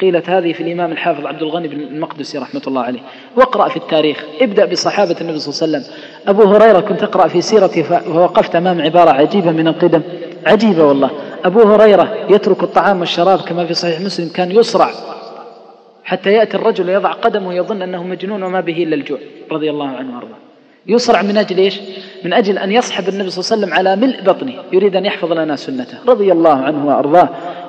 قيلت 0.00 0.30
هذه 0.30 0.52
في 0.52 0.62
الإمام 0.62 0.92
الحافظ 0.92 1.26
عبد 1.26 1.42
الغني 1.42 1.68
بن 1.68 1.80
المقدسي 1.80 2.38
رحمة 2.38 2.62
الله 2.66 2.82
عليه. 2.82 3.00
واقرأ 3.36 3.68
في 3.68 3.76
التاريخ. 3.76 4.24
ابدأ 4.40 4.64
بصحابة 4.64 5.16
النبي 5.20 5.38
صلى 5.38 5.66
الله 5.66 5.78
عليه 5.78 5.86
وسلم. 5.86 5.96
أبو 6.28 6.42
هريرة 6.42 6.80
كنت 6.80 7.02
أقرأ 7.02 7.28
في 7.28 7.40
سيرته 7.40 7.82
فوقفت 7.82 8.56
أمام 8.56 8.82
عبارة 8.82 9.10
عجيبة 9.10 9.50
من 9.50 9.68
القدم. 9.68 10.02
عجيبة 10.46 10.84
والله. 10.84 11.10
أبو 11.44 11.62
هريرة 11.62 12.14
يترك 12.30 12.62
الطعام 12.62 13.00
والشراب 13.00 13.38
كما 13.38 13.66
في 13.66 13.74
صحيح 13.74 14.00
مسلم 14.00 14.28
كان 14.28 14.50
يصرع 14.50 14.90
حتى 16.04 16.32
يأتي 16.32 16.56
الرجل 16.56 16.88
يضع 16.88 17.12
قدمه 17.12 17.48
ويظن 17.48 17.82
أنه 17.82 18.02
مجنون 18.02 18.42
وما 18.42 18.60
به 18.60 18.82
إلا 18.82 18.94
الجوع 18.94 19.18
رضي 19.52 19.70
الله 19.70 19.88
عنه 19.88 20.14
وأرضاه. 20.14 20.36
يصرع 20.86 21.22
من 21.22 21.36
أجل 21.36 21.58
إيش؟ 21.58 21.80
من 22.24 22.32
أجل 22.32 22.58
أن 22.58 22.72
يصحب 22.72 23.08
النبي 23.08 23.30
صلى 23.30 23.44
الله 23.44 23.52
عليه 23.52 23.62
وسلم 23.62 23.74
على 23.74 24.06
ملء 24.06 24.22
بطنه. 24.22 24.52
يريد 24.72 24.96
أن 24.96 25.06
يحفظ 25.06 25.32
لنا 25.32 25.56
سنته. 25.56 25.98
رضي 26.08 26.32
الله 26.32 26.54
عنه 26.54 26.86
وأرضاه. 26.86 27.28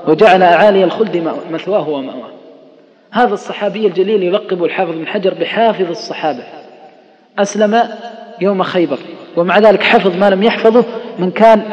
وجعل 0.10 0.44
أعالي 0.44 0.84
الخلد 0.84 1.34
مثواه 1.52 1.90
ومأواه. 1.90 2.32
هذا 3.12 3.34
الصحابي 3.34 3.88
الجليل 3.88 4.24
يلقب 4.24 4.64
الحافظ 4.64 4.92
بن 4.92 5.08
حجر 5.08 5.34
بحافظ 5.34 5.90
الصحابة. 5.90 6.44
أسلم 7.40 7.90
يوم 8.42 8.64
خيبر 8.64 8.98
ومع 9.38 9.60
ذلك 9.60 9.84
حفظ 9.84 10.16
ما 10.18 10.30
لم 10.30 10.44
يحفظه 10.44 10.86
من 11.20 11.32
كان 11.32 11.64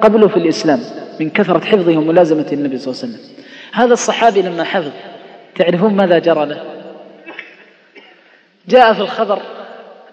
قبله 0.00 0.28
في 0.28 0.36
الإسلام 0.36 0.80
من 1.20 1.30
كثرة 1.30 1.64
حفظه 1.64 1.96
وملازمة 1.96 2.46
النبي 2.52 2.78
صلى 2.78 2.92
الله 2.92 3.02
عليه 3.02 3.14
وسلم. 3.14 3.36
هذا 3.72 3.92
الصحابي 3.92 4.42
لما 4.42 4.64
حفظ 4.64 4.92
تعرفون 5.54 5.94
ماذا 5.94 6.18
جرى 6.18 6.46
له؟ 6.46 6.64
جاء 8.68 8.92
في 8.92 9.00
الخبر 9.00 9.38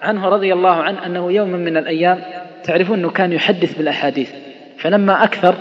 عنه 0.01 0.30
رضي 0.30 0.53
الله 0.53 0.76
عنه 0.76 1.05
أنه 1.05 1.32
يوم 1.32 1.49
من 1.49 1.78
الأيام 1.78 2.21
تعرفون 2.63 2.99
أنه 2.99 3.09
كان 3.09 3.34
يحدث 3.34 3.78
بالأحاديث 3.78 4.30
فلما 4.78 5.24
أكثر 5.24 5.55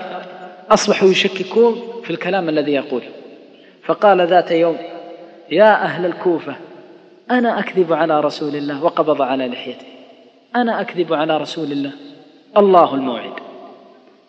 أصبحوا 0.70 1.08
يشككون 1.08 1.91
في 2.04 2.10
الكلام 2.10 2.48
الذي 2.48 2.72
يقول. 2.72 3.02
فقال 3.84 4.26
ذات 4.26 4.50
يوم 4.50 4.76
يا 5.50 5.84
أهل 5.84 6.06
الكوفة 6.06 6.56
أنا 7.30 7.58
أكذب 7.58 7.92
على 7.92 8.20
رسول 8.20 8.56
الله 8.56 8.84
وقبض 8.84 9.22
على 9.22 9.48
لحيته. 9.48 9.86
أنا 10.56 10.80
أكذب 10.80 11.12
على 11.12 11.36
رسول 11.36 11.72
الله. 11.72 11.92
الله 12.56 12.94
الموعد. 12.94 13.32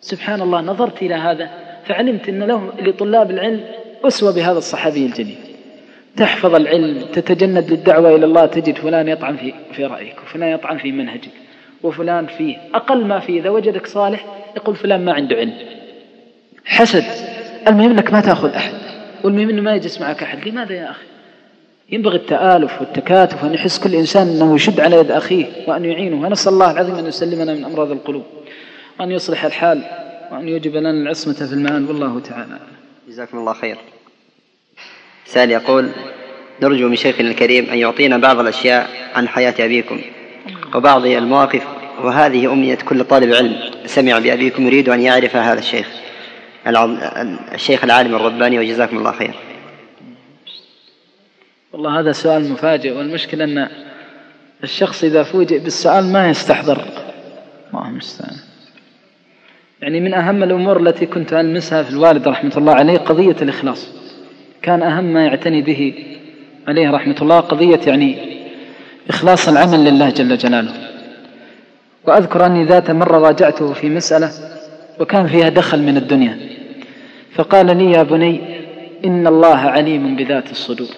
سبحان 0.00 0.42
الله 0.42 0.60
نظرت 0.60 1.02
إلى 1.02 1.14
هذا 1.14 1.50
فعلمت 1.84 2.28
أن 2.28 2.42
له 2.42 2.72
لطلاب 2.78 3.30
العلم 3.30 3.64
أسوة 4.04 4.34
بهذا 4.34 4.58
الصحابي 4.58 5.06
الجليل 5.06 5.38
تحفظ 6.16 6.54
العلم 6.54 7.00
تتجند 7.12 7.70
للدعوة 7.70 8.14
إلى 8.16 8.24
الله 8.24 8.46
تجد 8.46 8.78
فلان 8.78 9.08
يطعن 9.08 9.36
في, 9.36 9.54
في 9.72 9.84
رأيك 9.84 10.16
وفلان 10.22 10.52
يطعن 10.52 10.78
في 10.78 10.92
منهجك 10.92 11.30
وفلان 11.82 12.26
فيه 12.26 12.56
أقل 12.74 13.04
ما 13.04 13.18
فيه 13.20 13.40
إذا 13.40 13.50
وجدك 13.50 13.86
صالح 13.86 14.26
يقول 14.56 14.76
فلان 14.76 15.04
ما 15.04 15.12
عنده 15.12 15.36
علم. 15.36 15.54
حسد. 16.64 17.04
المهم 17.68 17.90
أنك 17.90 18.12
ما 18.12 18.20
تأخذ 18.20 18.48
أحد. 18.48 18.74
والمهم 19.24 19.48
أنه 19.48 19.62
ما 19.62 19.74
يجلس 19.74 20.00
معك 20.00 20.22
أحد. 20.22 20.48
لماذا 20.48 20.74
يا 20.74 20.90
أخي؟ 20.90 21.04
ينبغي 21.90 22.16
التآلف 22.16 22.80
والتكاتف 22.80 23.44
وأن 23.44 23.54
يحس 23.54 23.78
كل 23.78 23.94
إنسان 23.94 24.28
أنه 24.28 24.54
يشد 24.54 24.80
على 24.80 24.96
يد 24.96 25.10
أخيه 25.10 25.46
وأن 25.66 25.84
يعينه. 25.84 26.26
ونسأل 26.26 26.52
الله 26.52 26.70
العظيم 26.70 26.94
أن 26.94 27.06
يسلمنا 27.06 27.54
من 27.54 27.64
أمراض 27.64 27.90
القلوب 27.90 28.24
وأن 29.00 29.10
يصلح 29.10 29.44
الحال 29.44 29.82
وأن 30.32 30.48
يوجب 30.48 30.76
لنا 30.76 30.90
العصمة 30.90 31.34
في 31.34 31.52
المال. 31.52 31.88
والله 31.88 32.20
تعالى 32.20 32.58
جزاكم 33.08 33.38
الله 33.38 33.52
خير. 33.52 33.76
سائل 35.26 35.50
يقول 35.50 35.88
نرجو 36.62 36.88
من 36.88 36.96
شيخنا 36.96 37.30
الكريم 37.30 37.70
أن 37.70 37.78
يعطينا 37.78 38.18
بعض 38.18 38.40
الأشياء 38.40 38.90
عن 39.14 39.28
حياة 39.28 39.54
أبيكم 39.58 40.00
وبعض 40.74 41.06
المواقف 41.06 41.62
وهذه 42.02 42.52
أمنية 42.52 42.74
كل 42.74 43.04
طالب 43.04 43.34
علم 43.34 43.56
سمع 43.86 44.18
بأبيكم 44.18 44.66
يريد 44.66 44.88
أن 44.88 45.00
يعرف 45.00 45.36
هذا 45.36 45.58
الشيخ. 45.58 45.88
الشيخ 47.54 47.84
العالم 47.84 48.14
الرباني 48.14 48.58
وجزاكم 48.58 48.98
الله 48.98 49.12
خير. 49.12 49.34
والله 51.72 52.00
هذا 52.00 52.12
سؤال 52.12 52.50
مفاجئ 52.50 52.92
والمشكلة 52.92 53.44
أن 53.44 53.68
الشخص 54.62 55.04
إذا 55.04 55.22
فوجئ 55.22 55.58
بالسؤال 55.58 56.12
ما 56.12 56.30
يستحضر. 56.30 56.84
الله 57.74 57.88
المستعان. 57.88 58.36
يعني 59.82 60.00
من 60.00 60.14
أهم 60.14 60.42
الأمور 60.42 60.80
التي 60.80 61.06
كنت 61.06 61.32
ألمسها 61.32 61.82
في 61.82 61.90
الوالد 61.90 62.28
رحمة 62.28 62.52
الله 62.56 62.74
عليه 62.74 62.98
قضية 62.98 63.36
الإخلاص. 63.42 63.88
كان 64.62 64.82
أهم 64.82 65.04
ما 65.04 65.26
يعتني 65.26 65.62
به 65.62 65.94
عليه 66.68 66.90
رحمة 66.90 67.16
الله 67.22 67.40
قضية 67.40 67.80
يعني 67.86 68.34
إخلاص 69.08 69.48
العمل 69.48 69.84
لله 69.84 70.10
جل 70.10 70.36
جلاله. 70.36 70.72
وأذكر 72.04 72.46
أني 72.46 72.64
ذات 72.64 72.90
مرة 72.90 73.18
راجعته 73.18 73.72
في 73.72 73.88
مسألة 73.88 74.30
وكان 75.00 75.26
فيها 75.26 75.48
دخل 75.48 75.82
من 75.82 75.96
الدنيا. 75.96 76.53
فقال 77.34 77.78
لي 77.78 77.90
يا 77.90 78.02
بني 78.02 78.40
إن 79.04 79.26
الله 79.26 79.56
عليم 79.56 80.16
بذات 80.16 80.50
الصدور. 80.50 80.88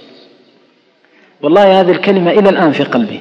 والله 1.43 1.81
هذه 1.81 1.91
الكلمة 1.91 2.31
إلى 2.31 2.49
الآن 2.49 2.73
في 2.73 2.83
قلبي. 2.83 3.21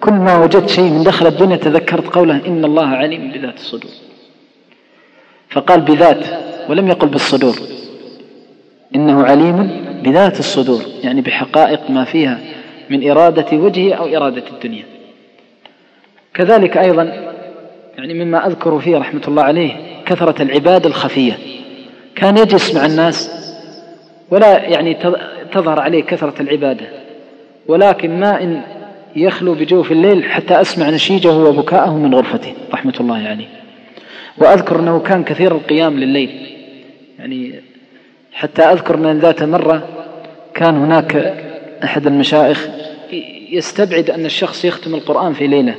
كل 0.00 0.12
ما 0.12 0.38
وجدت 0.38 0.68
شيء 0.68 0.90
من 0.90 1.02
دخل 1.02 1.26
الدنيا 1.26 1.56
تذكرت 1.56 2.06
قوله 2.06 2.46
إن 2.46 2.64
الله 2.64 2.86
عليم 2.86 3.30
بذات 3.30 3.54
الصدور. 3.54 3.90
فقال 5.50 5.80
بذات 5.80 6.26
ولم 6.68 6.88
يقل 6.88 7.08
بالصدور. 7.08 7.54
إنه 8.94 9.24
عليم 9.24 9.84
بذات 10.04 10.38
الصدور 10.38 10.82
يعني 11.04 11.20
بحقائق 11.20 11.90
ما 11.90 12.04
فيها 12.04 12.38
من 12.90 13.10
إرادة 13.10 13.56
وجهه 13.56 13.94
أو 13.94 14.16
إرادة 14.16 14.44
الدنيا. 14.52 14.84
كذلك 16.34 16.76
أيضا 16.76 17.32
يعني 17.98 18.24
مما 18.24 18.46
أذكر 18.46 18.78
فيه 18.80 18.98
رحمة 18.98 19.22
الله 19.28 19.42
عليه 19.42 19.76
كثرة 20.06 20.42
العبادة 20.42 20.88
الخفية. 20.88 21.38
كان 22.20 22.36
يجلس 22.36 22.74
مع 22.74 22.86
الناس 22.86 23.30
ولا 24.30 24.58
يعني 24.58 24.96
تظهر 25.52 25.80
عليه 25.80 26.02
كثرة 26.02 26.34
العبادة. 26.42 26.86
ولكن 27.68 28.20
ما 28.20 28.42
إن 28.42 28.62
يخلو 29.16 29.54
بجوف 29.54 29.92
الليل 29.92 30.24
حتى 30.24 30.60
أسمع 30.60 30.90
نشيجه 30.90 31.32
وبكاءه 31.32 31.96
من 31.96 32.14
غرفته 32.14 32.54
رحمة 32.72 32.94
الله 33.00 33.28
عليه. 33.28 33.46
وأذكر 34.38 34.80
أنه 34.80 34.98
كان 34.98 35.24
كثير 35.24 35.52
القيام 35.54 35.98
لليل 35.98 36.30
يعني 37.18 37.54
حتى 38.32 38.62
أذكر 38.62 38.94
أن 38.94 39.18
ذات 39.18 39.42
مرة 39.42 39.88
كان 40.54 40.76
هناك 40.76 41.34
أحد 41.84 42.06
المشايخ 42.06 42.68
يستبعد 43.50 44.10
أن 44.10 44.26
الشخص 44.26 44.64
يختم 44.64 44.94
القرآن 44.94 45.32
في 45.32 45.46
ليلة. 45.46 45.74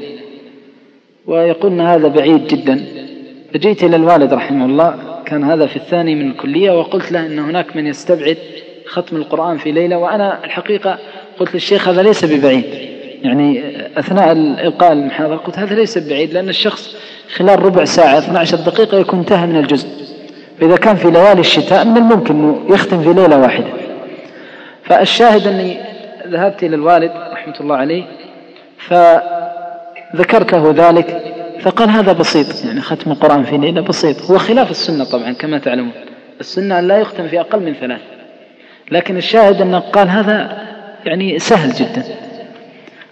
ويقول 1.25 1.81
هذا 1.81 2.07
بعيد 2.07 2.47
جدا. 2.47 2.85
فجئت 3.53 3.83
إلى 3.83 3.95
الوالد 3.95 4.33
رحمه 4.33 4.65
الله 4.65 5.10
كان 5.31 5.43
هذا 5.43 5.65
في 5.65 5.75
الثاني 5.75 6.15
من 6.15 6.31
الكلية 6.31 6.71
وقلت 6.79 7.11
له 7.11 7.25
أن 7.25 7.39
هناك 7.39 7.75
من 7.75 7.87
يستبعد 7.87 8.37
ختم 8.85 9.15
القرآن 9.15 9.57
في 9.57 9.71
ليلة 9.71 9.97
وأنا 9.97 10.45
الحقيقة 10.45 10.97
قلت 11.39 11.53
للشيخ 11.53 11.87
هذا 11.87 12.01
ليس 12.01 12.25
ببعيد. 12.25 12.65
يعني 13.23 13.63
أثناء 13.97 14.31
إلقاء 14.67 14.91
المحاضرة 14.91 15.35
قلت 15.35 15.59
هذا 15.59 15.75
ليس 15.75 15.97
بعيد 15.97 16.33
لأن 16.33 16.49
الشخص 16.49 16.95
خلال 17.35 17.59
ربع 17.63 17.85
ساعة 17.85 18.17
12 18.17 18.57
دقيقة 18.57 18.97
يكون 18.97 19.19
انتهى 19.19 19.47
من 19.47 19.57
الجزء. 19.57 19.87
فإذا 20.59 20.75
كان 20.75 20.95
في 20.95 21.11
ليالي 21.11 21.39
الشتاء 21.39 21.85
من 21.85 21.97
الممكن 21.97 22.35
أنه 22.35 22.61
يختم 22.69 23.03
في 23.03 23.13
ليلة 23.13 23.37
واحدة. 23.37 23.67
فالشاهد 24.83 25.47
أني 25.47 25.77
ذهبت 26.27 26.63
إلى 26.63 26.75
الوالد 26.75 27.11
رحمة 27.31 27.55
الله 27.61 27.75
عليه 27.75 28.03
فذكرت 28.77 30.53
له 30.53 30.73
ذلك 30.77 31.30
فقال 31.61 31.89
هذا 31.89 32.13
بسيط 32.13 32.65
يعني 32.65 32.81
ختم 32.81 33.11
القرآن 33.11 33.43
في 33.43 33.57
ليلة 33.57 33.81
بسيط. 33.81 34.31
هو 34.31 34.37
خلاف 34.37 34.71
السنة 34.71 35.03
طبعا 35.03 35.31
كما 35.31 35.57
تعلمون. 35.57 35.93
السنة 36.39 36.79
لا 36.79 36.97
يختم 36.97 37.27
في 37.27 37.39
أقل 37.39 37.59
من 37.59 37.73
ثلاث 37.73 38.01
لكن 38.91 39.17
الشاهد 39.17 39.61
أنه 39.61 39.79
قال 39.79 40.09
هذا 40.09 40.67
يعني 41.05 41.39
سهل 41.39 41.73
جدا. 41.73 42.03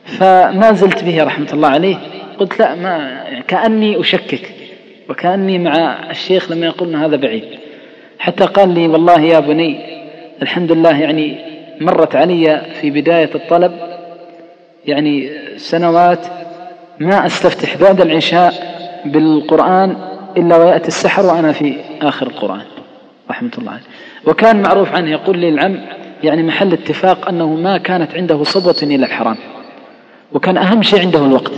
فما 0.06 0.72
زلت 0.72 1.04
به 1.04 1.24
رحمة 1.24 1.48
الله 1.54 1.70
عليه 1.70 1.98
قلت 2.38 2.60
لا 2.60 2.76
ما 2.76 2.90
يعني 2.90 3.44
كأني 3.44 4.02
أشكك 4.02 4.52
وكأني 5.10 5.60
مع 5.60 6.10
الشيخ 6.12 6.52
لما 6.52 6.66
يقول 6.66 6.96
هذا 6.96 7.16
بعيد. 7.16 7.44
حتى 8.20 8.46
قال 8.46 8.74
لي 8.74 8.88
والله 8.88 9.22
يا 9.22 9.40
بني 9.40 10.00
الحمد 10.42 10.72
لله 10.72 11.00
يعني 11.00 11.38
مرت 11.82 12.16
علي 12.16 12.62
في 12.82 12.92
بداية 12.92 13.30
الطلب 13.36 13.72
يعني 14.86 15.30
سنوات 15.58 16.28
ما 17.00 17.26
أستفتح 17.26 17.78
بعد 17.78 18.02
العشاء 18.02 18.54
بالقرآن 19.06 19.96
إلا 20.38 20.58
ويأتي 20.58 20.88
السحر 20.88 21.26
وأنا 21.26 21.52
في 21.52 21.76
آخر 22.02 22.28
القرآن. 22.28 22.62
رحمة 23.30 23.52
الله 23.58 23.72
عليه. 23.72 23.82
وكان 24.28 24.62
معروف 24.62 24.94
عنه 24.96 25.12
يقول 25.12 25.38
لي 25.38 25.50
العم 25.50 25.80
يعني 26.24 26.44
محل 26.44 26.74
اتفاق 26.74 27.30
أنه 27.30 27.56
ما 27.56 27.78
كانت 27.78 28.16
عنده 28.16 28.44
صبوة 28.44 28.76
إلى 28.84 29.06
الحرام 29.06 29.38
وكان 30.34 30.58
أهم 30.58 30.84
شيء 30.84 31.00
عنده 31.02 31.26
الوقت. 31.26 31.52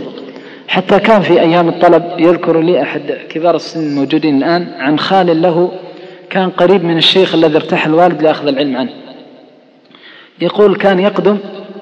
حتى 0.68 0.98
كان 0.98 1.22
في 1.22 1.40
أيام 1.40 1.68
الطلب 1.68 2.04
يذكر 2.18 2.60
لي 2.60 2.82
أحد 2.82 3.18
كبار 3.28 3.56
السن 3.56 3.80
الموجودين 3.80 4.38
الآن 4.38 4.68
عن 4.78 4.98
خال 4.98 5.42
له 5.42 5.72
كان 6.30 6.50
قريب 6.50 6.84
من 6.84 6.96
الشيخ 6.96 7.34
الذي 7.34 7.56
ارتاح 7.56 7.86
الوالد 7.86 8.22
لأخذ 8.22 8.46
العلم 8.46 8.76
عنه. 8.76 8.90
يقول 10.40 10.76
كان 10.76 10.98
يقدم 10.98 11.38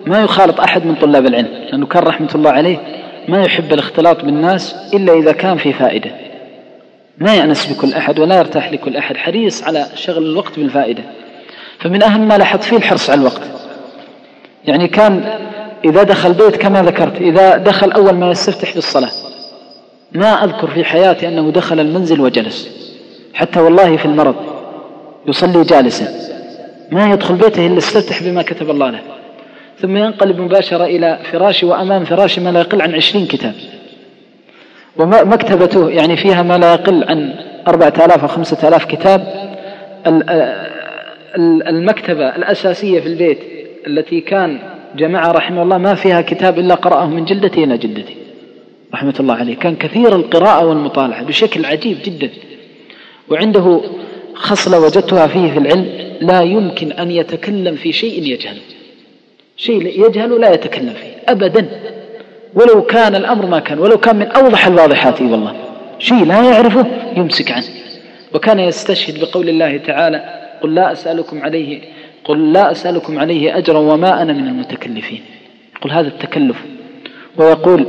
ما 0.06 0.22
يخالط 0.22 0.60
أحد 0.60 0.86
من 0.86 0.94
طلاب 0.94 1.26
العلم 1.26 1.48
لأنه 1.70 1.86
كان 1.86 2.02
رحمة 2.02 2.28
الله 2.34 2.50
عليه 2.50 2.78
ما 3.28 3.42
يحب 3.42 3.72
الاختلاط 3.72 4.24
بالناس 4.24 4.74
إلا 4.94 5.12
إذا 5.12 5.32
كان 5.32 5.56
في 5.56 5.72
فائدة. 5.72 6.10
ما 7.18 7.34
يأنس 7.34 7.66
بكل 7.66 7.94
أحد 7.94 8.18
ولا 8.18 8.38
يرتاح 8.38 8.72
لكل 8.72 8.96
أحد. 8.96 9.16
حريص 9.16 9.64
على 9.64 9.86
شغل 9.94 10.26
الوقت 10.26 10.58
بالفائدة. 10.58 11.02
فمن 11.78 12.02
أهم 12.02 12.28
ما 12.28 12.38
لاحظت 12.38 12.62
فيه 12.62 12.76
الحرص 12.76 13.10
على 13.10 13.20
الوقت. 13.20 13.40
يعني 14.64 14.88
كان 14.88 15.38
إذا 15.84 16.02
دخل 16.02 16.32
بيت 16.32 16.56
كما 16.56 16.82
ذكرت 16.82 17.20
إذا 17.20 17.56
دخل 17.56 17.92
أول 17.92 18.14
ما 18.14 18.30
يستفتح 18.30 18.74
بالصلاة 18.74 19.10
ما 20.12 20.44
أذكر 20.44 20.70
في 20.70 20.84
حياتي 20.84 21.28
أنه 21.28 21.50
دخل 21.50 21.80
المنزل 21.80 22.20
وجلس. 22.20 22.68
حتى 23.34 23.60
والله 23.60 23.96
في 23.96 24.04
المرض 24.04 24.34
يصلي 25.26 25.64
جالسا. 25.64 26.08
ما 26.90 27.12
يدخل 27.12 27.34
بيته 27.34 27.66
إلا 27.66 27.78
استفتح 27.78 28.22
بما 28.22 28.42
كتب 28.42 28.70
الله 28.70 28.90
له. 28.90 29.00
ثم 29.80 29.96
ينقلب 29.96 30.40
مباشرة 30.40 30.84
إلى 30.84 31.18
فراشي 31.32 31.66
وأمام 31.66 32.04
فراشي 32.04 32.40
ما 32.40 32.50
لا 32.50 32.60
يقل 32.60 32.82
عن 32.82 32.94
عشرين 32.94 33.26
كتاب. 33.26 33.54
ومكتبته 34.96 35.90
يعني 35.90 36.16
فيها 36.16 36.42
ما 36.42 36.58
لا 36.58 36.72
يقل 36.72 37.04
عن 37.04 37.34
أربعة 37.68 37.92
آلاف 38.04 38.22
أو 38.22 38.28
خمسة 38.28 38.68
آلاف 38.68 38.84
كتاب. 38.84 39.50
المكتبة 41.68 42.36
الأساسية 42.36 43.00
في 43.00 43.06
البيت 43.06 43.38
التي 43.86 44.20
كان 44.20 44.58
جماعة 44.96 45.32
رحمه 45.32 45.62
الله 45.62 45.78
ما 45.78 45.94
فيها 45.94 46.20
كتاب 46.20 46.58
إلا 46.58 46.74
قرأه 46.74 47.06
من 47.06 47.24
جلدته 47.24 47.64
إلى 47.64 47.78
جلدته 47.78 48.14
رحمة 48.94 49.14
الله 49.20 49.34
عليه. 49.34 49.56
كان 49.56 49.76
كثير 49.76 50.16
القراءة 50.16 50.66
والمطالعة 50.66 51.24
بشكل 51.24 51.64
عجيب 51.64 51.96
جدا. 52.04 52.30
وعنده 53.28 53.80
خصلة 54.34 54.80
وجدتها 54.80 55.26
فيه 55.26 55.52
في 55.52 55.58
العلم 55.58 55.86
لا 56.20 56.40
يمكن 56.40 56.92
أن 56.92 57.10
يتكلم 57.10 57.74
في 57.74 57.92
شيء 57.92 58.22
يجهله. 58.22 58.60
شيء 59.60 60.06
يجهل 60.06 60.40
لا 60.40 60.54
يتكلم 60.54 60.92
فيه 60.92 61.32
أبدا. 61.32 61.68
ولو 62.54 62.82
كان 62.82 63.14
الأمر 63.14 63.46
ما 63.46 63.58
كان 63.58 63.78
ولو 63.78 63.98
كان 63.98 64.16
من 64.16 64.26
أوضح 64.26 64.66
الواضحات 64.66 65.22
والله. 65.22 65.54
شيء 65.98 66.24
لا 66.24 66.42
يعرفه 66.52 66.86
يمسك 67.16 67.50
عنه. 67.50 67.66
وكان 68.34 68.60
يستشهد 68.60 69.20
بقول 69.20 69.48
الله 69.48 69.76
تعالى 69.76 70.24
قل 70.62 70.74
لا 70.74 70.92
أسألكم 70.92 71.42
عليه 71.42 71.80
قل 72.24 72.52
لا 72.52 72.70
أسألكم 72.70 73.18
عليه 73.18 73.58
أجرا 73.58 73.78
وما 73.78 74.22
أنا 74.22 74.32
من 74.32 74.46
المتكلفين. 74.46 75.22
قل 75.82 75.90
هذا 75.90 76.08
التكلف. 76.08 76.56
ويقول 77.36 77.86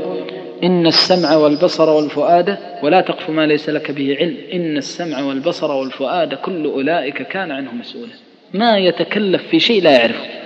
إن 0.63 0.87
السمع 0.87 1.35
والبصر 1.35 1.89
والفؤاد 1.89 2.57
ولا 2.83 3.01
تقف 3.01 3.29
ما 3.29 3.45
ليس 3.45 3.69
لك 3.69 3.91
به 3.91 4.17
علم. 4.19 4.37
إن 4.53 4.77
السمع 4.77 5.23
والبصر 5.23 5.71
والفؤاد 5.71 6.33
كل 6.33 6.65
أولئك 6.65 7.21
كان 7.21 7.51
عنه 7.51 7.71
مسؤولا. 7.79 8.13
ما 8.53 8.77
يتكلف 8.77 9.41
في 9.51 9.59
شيء 9.59 9.83
لا 9.83 9.91
يعرفه. 9.91 10.41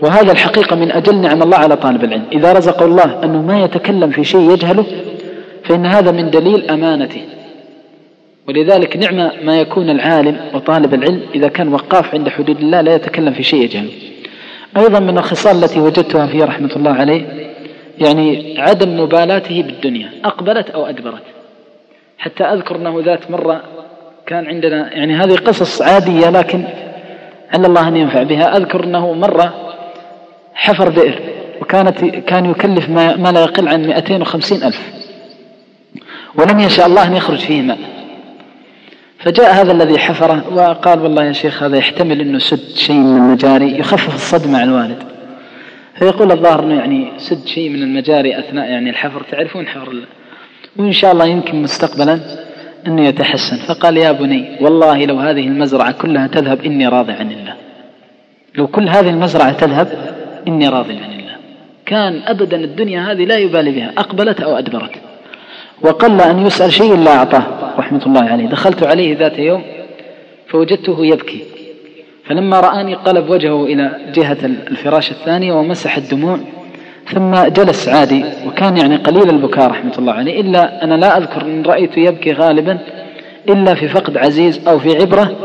وهذا 0.00 0.32
الحقيقة 0.32 0.76
من 0.76 0.92
أجل 0.92 1.16
نعم 1.16 1.42
الله 1.42 1.56
على 1.56 1.76
طالب 1.76 2.04
العلم. 2.04 2.24
إذا 2.32 2.52
رزق 2.52 2.82
الله 2.82 3.24
أنه 3.24 3.42
ما 3.42 3.64
يتكلم 3.64 4.10
في 4.10 4.24
شيء 4.24 4.50
يجهله 4.50 4.86
فإن 5.64 5.86
هذا 5.86 6.10
من 6.10 6.30
دليل 6.30 6.70
أمانته. 6.70 7.22
ولذلك 8.48 8.96
نعم 8.96 9.30
ما 9.44 9.60
يكون 9.60 9.90
العالم 9.90 10.36
وطالب 10.54 10.94
العلم 10.94 11.20
إذا 11.34 11.48
كان 11.48 11.72
وقاف 11.72 12.14
عند 12.14 12.28
حدود 12.28 12.60
الله 12.60 12.80
لا 12.80 12.94
يتكلم 12.94 13.32
في 13.32 13.42
شيء 13.42 13.62
يجهله. 13.62 13.90
أيضا 14.76 15.00
من 15.00 15.18
الخصال 15.18 15.64
التي 15.64 15.80
وجدتها 15.80 16.26
فيه 16.26 16.44
رحمة 16.44 16.70
الله 16.76 16.92
عليه 16.92 17.22
يعني 17.98 18.54
عدم 18.60 19.00
مبالاته 19.00 19.62
بالدنيا 19.62 20.08
أقبلت 20.24 20.70
أو 20.70 20.86
أدبرت. 20.86 21.22
حتى 22.18 22.44
أذكر 22.44 22.76
أنه 22.76 23.02
ذات 23.04 23.30
مرة 23.30 23.62
كان 24.26 24.46
عندنا 24.46 24.94
يعني 24.94 25.14
هذه 25.14 25.34
قصص 25.34 25.82
عادية 25.82 26.30
لكن 26.30 26.64
عل 27.54 27.64
الله 27.64 27.88
أن 27.88 27.96
ينفع 27.96 28.22
بها. 28.22 28.56
أذكر 28.56 28.84
أنه 28.84 29.12
مرة 29.12 29.73
حفر 30.54 30.88
بئر 30.88 31.20
وكانت 31.60 32.04
كان 32.04 32.50
يكلف 32.50 32.88
ما, 32.88 33.16
ما 33.16 33.32
لا 33.32 33.40
يقل 33.40 33.68
عن 33.68 33.86
250 33.86 34.62
ألف. 34.62 34.80
ولم 36.34 36.60
يشاء 36.60 36.86
الله 36.86 37.06
أن 37.06 37.16
يخرج 37.16 37.38
فيه 37.38 37.62
ماء 37.62 37.78
فجاء 39.18 39.54
هذا 39.54 39.72
الذي 39.72 39.98
حفره 39.98 40.44
وقال 40.54 41.00
والله 41.00 41.24
يا 41.24 41.32
شيخ 41.32 41.62
هذا 41.62 41.76
يحتمل 41.76 42.20
أنه 42.20 42.38
سد 42.38 42.76
شيء 42.76 42.96
من 42.96 43.16
المجاري 43.16 43.78
يخفف 43.78 44.14
الصدمة 44.14 44.58
على 44.58 44.70
الوالد. 44.70 45.02
فيقول 45.98 46.32
الظاهر 46.32 46.64
أنه 46.64 46.74
يعني 46.74 47.12
سد 47.16 47.46
شيء 47.46 47.70
من 47.70 47.82
المجاري 47.82 48.38
أثناء 48.38 48.70
يعني 48.70 48.90
الحفر 48.90 49.22
تعرفون 49.30 49.66
حفر 49.66 49.90
الله. 49.90 50.06
وإن 50.76 50.92
شاء 50.92 51.12
الله 51.12 51.24
يمكن 51.24 51.62
مستقبلا 51.62 52.20
أنه 52.86 53.06
يتحسن. 53.06 53.56
فقال 53.56 53.96
يا 53.96 54.12
بني 54.12 54.58
والله 54.60 55.04
لو 55.04 55.18
هذه 55.18 55.48
المزرعة 55.48 55.92
كلها 55.92 56.26
تذهب 56.26 56.64
إني 56.64 56.88
راضي 56.88 57.12
عن 57.12 57.32
الله. 57.32 57.54
لو 58.54 58.66
كل 58.66 58.88
هذه 58.88 59.10
المزرعة 59.10 59.52
تذهب 59.52 60.14
إني 60.48 60.68
راض 60.68 60.90
عن 60.90 61.12
الله. 61.12 61.36
كان 61.86 62.22
أبدا 62.26 62.56
الدنيا 62.56 63.12
هذه 63.12 63.24
لا 63.24 63.38
يبالي 63.38 63.70
بها. 63.70 63.92
أقبلت 63.98 64.40
أو 64.40 64.58
أدبرت. 64.58 64.90
وقل 65.82 66.20
أن 66.20 66.46
يسأل 66.46 66.72
شيء 66.72 66.94
إلا 66.94 67.16
أعطاه. 67.16 67.44
رحمة 67.78 68.06
الله 68.06 68.24
عليه. 68.24 68.46
دخلت 68.46 68.82
عليه 68.82 69.18
ذات 69.18 69.38
يوم 69.38 69.62
فوجدته 70.48 71.06
يبكي. 71.06 71.44
فلما 72.24 72.60
رآني 72.60 72.94
قلب 72.94 73.30
وجهه 73.30 73.64
إلى 73.64 73.98
جهة 74.14 74.38
الفراش 74.44 75.10
الثانية 75.10 75.52
ومسح 75.52 75.96
الدموع 75.96 76.38
ثم 77.12 77.44
جلس 77.44 77.88
عادي 77.88 78.24
وكان 78.46 78.76
يعني 78.76 78.96
قليل 78.96 79.30
البكاء 79.30 79.70
رحمة 79.70 79.92
الله 79.98 80.12
عليه. 80.12 80.40
إلا 80.40 80.84
أنا 80.84 80.94
لا 80.94 81.18
أذكر 81.18 81.42
أن 81.42 81.62
رأيته 81.62 81.98
يبكي 82.00 82.32
غالبا 82.32 82.78
إلا 83.48 83.74
في 83.74 83.88
فقد 83.88 84.16
عزيز 84.16 84.68
أو 84.68 84.78
في 84.78 84.96
عبرة 84.96 85.36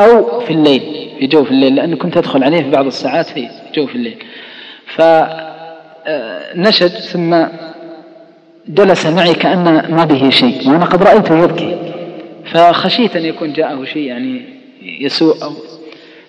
أو 0.00 0.40
في 0.40 0.50
الليل 0.50 0.82
في 1.18 1.26
جوف 1.26 1.50
الليل 1.50 1.74
لأنه 1.74 1.96
كنت 1.96 2.16
أدخل 2.16 2.44
عليه 2.44 2.62
في 2.62 2.70
بعض 2.70 2.86
الساعات 2.86 3.26
في 3.26 3.48
جوف 3.74 3.94
الليل. 3.94 4.24
فنشد 4.86 6.88
ثم 6.88 7.44
جلس 8.68 9.06
معي 9.06 9.34
كأن 9.34 9.64
ما 9.90 10.04
به 10.04 10.30
شيء 10.30 10.68
وأنا 10.68 10.84
قد 10.84 11.02
رأيته 11.02 11.44
يبكي. 11.44 11.92
فخشيت 12.52 13.16
أن 13.16 13.24
يكون 13.24 13.52
جاءه 13.52 13.84
شيء 13.84 14.02
يعني 14.02 14.42
يسوء 14.82 15.44
أو 15.44 15.52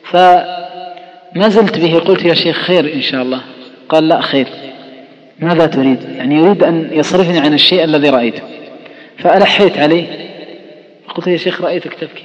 فما 0.04 1.50
زلت 1.50 1.78
به. 1.78 2.00
قلت 2.00 2.26
يا 2.26 2.34
شيخ 2.34 2.58
خير 2.58 2.94
إن 2.94 3.02
شاء 3.02 3.22
الله. 3.22 3.42
قال 3.90 4.08
لا 4.08 4.22
خير. 4.22 4.48
ماذا 5.40 5.66
تريد؟ 5.66 6.00
يعني 6.18 6.36
يريد 6.36 6.64
أن 6.64 6.90
يصرفني 6.92 7.40
عن 7.40 7.54
الشيء 7.54 7.84
الذي 7.84 8.10
رأيته. 8.10 8.42
فألحيت 9.18 9.78
عليه. 9.78 10.06
قلت 11.16 11.28
يا 11.28 11.38
شيخ 11.38 11.62
رأيتك 11.62 11.94
تبكي. 11.94 12.24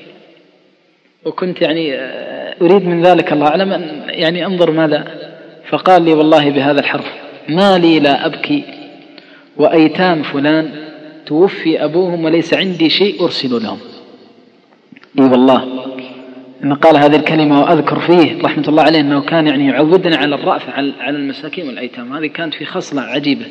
وكنت 1.25 1.63
يعني 1.63 1.95
آه، 1.95 2.40
أريد 2.63 2.85
من 2.87 3.03
ذلك 3.03 3.33
الله 3.33 3.47
أعلم 3.47 3.73
أن 3.73 4.03
يعني 4.09 4.47
أنظر 4.47 4.71
ماذا 4.71 5.05
فقال 5.69 6.03
لي 6.03 6.13
والله 6.13 6.51
بهذا 6.51 6.81
الحرف 6.81 7.07
ما 7.49 7.79
لي 7.79 8.01
لا 8.01 8.27
أبكي 8.27 8.65
وأيتام 9.57 10.23
فلان 10.23 10.71
توفي 11.27 11.85
أبوهم 11.85 12.25
وليس 12.25 12.55
عندي 12.55 12.91
شيء 12.91 13.25
أرسل 13.25 13.63
لهم. 13.63 13.79
إي 15.19 15.25
والله 15.25 15.65
أن 16.65 16.75
قال 16.75 16.97
هذه 16.97 17.17
الكلمة 17.17 17.61
وأذكر 17.61 18.01
فيه 18.01 18.43
رحمة 18.43 18.65
الله 18.69 18.83
عليه 18.83 19.01
أنه 19.01 19.21
كان 19.21 19.47
يعني 19.47 19.67
يعودنا 19.67 20.17
على 20.17 20.35
الرأفة 20.35 20.73
على 20.73 21.17
المساكين 21.17 21.67
والأيتام 21.67 22.13
هذه 22.17 22.27
كانت 22.27 22.55
في 22.55 22.65
خصلة 22.65 23.03
عجيبة. 23.03 23.47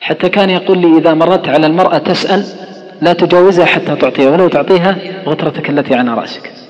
حتى 0.00 0.28
كان 0.28 0.50
يقول 0.50 0.78
لي 0.78 0.98
إذا 0.98 1.14
مرت 1.14 1.48
على 1.48 1.66
المرأة 1.66 1.98
تسأل 1.98 2.44
لا 3.02 3.12
تجاوزها 3.12 3.64
حتى 3.64 3.96
تعطيها 3.96 4.30
ولو 4.30 4.48
تعطيها 4.48 4.96
غترتك 5.26 5.70
التي 5.70 5.94
على 5.94 6.14
رأسك. 6.14 6.65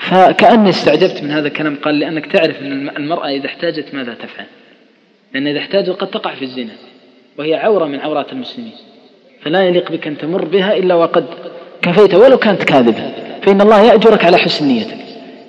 فكأني 0.00 0.70
استعجبت 0.70 1.22
من 1.22 1.30
هذا 1.30 1.48
الكلام. 1.48 1.76
قال 1.76 1.98
لأنك 1.98 2.26
تعرف 2.32 2.62
أن 2.62 2.88
المرأة 2.96 3.28
إذا 3.28 3.46
احتاجت 3.46 3.94
ماذا 3.94 4.14
تفعل؟ 4.14 4.46
لأن 5.34 5.46
إذا 5.46 5.58
احتاجت 5.58 5.90
قد 5.90 6.10
تقع 6.10 6.34
في 6.34 6.42
الزنا 6.42 6.72
وهي 7.38 7.54
عورة 7.54 7.84
من 7.84 8.00
عورات 8.00 8.32
المسلمين 8.32 8.72
فلا 9.42 9.62
يليق 9.62 9.92
بك 9.92 10.06
أن 10.06 10.18
تمر 10.18 10.44
بها 10.44 10.76
إلا 10.76 10.94
وقد 10.94 11.26
كفيت 11.82 12.14
ولو 12.14 12.36
كانت 12.36 12.64
كاذبة. 12.64 13.12
فإن 13.42 13.60
الله 13.60 13.80
يأجرك 13.80 14.24
على 14.24 14.36
حسن 14.36 14.68
نيتك 14.68 14.98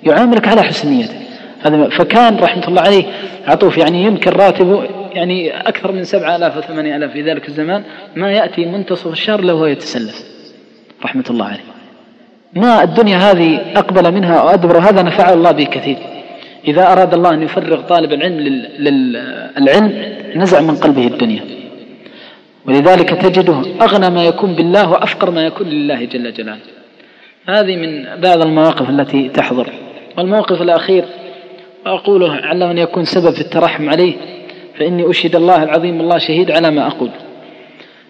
يعاملك 0.02 0.48
على 0.48 0.62
حسن 0.62 0.88
نيتك. 0.90 1.16
هذا 1.62 1.88
فكان 1.88 2.36
رحمة 2.36 2.68
الله 2.68 2.82
عليه 2.82 3.04
عطوف 3.46 3.78
يعني 3.78 4.04
يمكن 4.04 4.30
راتبه 4.30 4.84
يعني 5.12 5.60
أكثر 5.68 5.92
من 5.92 6.04
سبعة 6.04 6.36
آلاف 6.36 6.56
وثمانية 6.56 6.96
آلاف 6.96 7.12
في 7.12 7.22
ذلك 7.22 7.48
الزمان 7.48 7.84
ما 8.16 8.32
يأتي 8.32 8.66
منتصف 8.66 9.12
الشهر 9.12 9.40
له 9.40 9.54
وهو 9.54 9.66
يتسلف. 9.66 10.22
رحمة 11.04 11.24
الله 11.30 11.46
عليه. 11.46 11.71
ما 12.54 12.82
الدنيا 12.82 13.16
هذه 13.16 13.60
أقبل 13.76 14.12
منها 14.14 14.42
وأدبر 14.42 14.78
هذا 14.78 15.02
نفع 15.02 15.32
الله 15.32 15.50
به 15.50 15.64
كثير. 15.64 15.96
إذا 16.68 16.92
أراد 16.92 17.14
الله 17.14 17.34
أن 17.34 17.42
يفرغ 17.42 17.80
طالب 17.80 18.12
العلم 18.12 18.38
للعلم 18.78 20.14
نزع 20.36 20.60
من 20.60 20.76
قلبه 20.76 21.06
الدنيا. 21.06 21.44
ولذلك 22.66 23.08
تجده 23.08 23.62
أغنى 23.82 24.10
ما 24.10 24.24
يكون 24.24 24.54
بالله 24.54 24.90
وأفقر 24.90 25.30
ما 25.30 25.46
يكون 25.46 25.66
لله 25.66 26.04
جل 26.04 26.32
جلاله. 26.32 26.58
هذه 27.48 27.76
من 27.76 28.20
بعض 28.20 28.42
المواقف 28.42 28.90
التي 28.90 29.28
تحضر. 29.28 29.68
والموقف 30.18 30.62
الأخير 30.62 31.04
أقوله 31.86 32.32
على 32.32 32.70
أن 32.70 32.78
يكون 32.78 33.04
سبب 33.04 33.30
في 33.30 33.40
الترحم 33.40 33.88
عليه 33.88 34.14
فإني 34.78 35.10
أشهد 35.10 35.36
الله 35.36 35.62
العظيم 35.62 36.00
الله 36.00 36.18
شهيد 36.18 36.50
على 36.50 36.70
ما 36.70 36.86
أقول. 36.86 37.10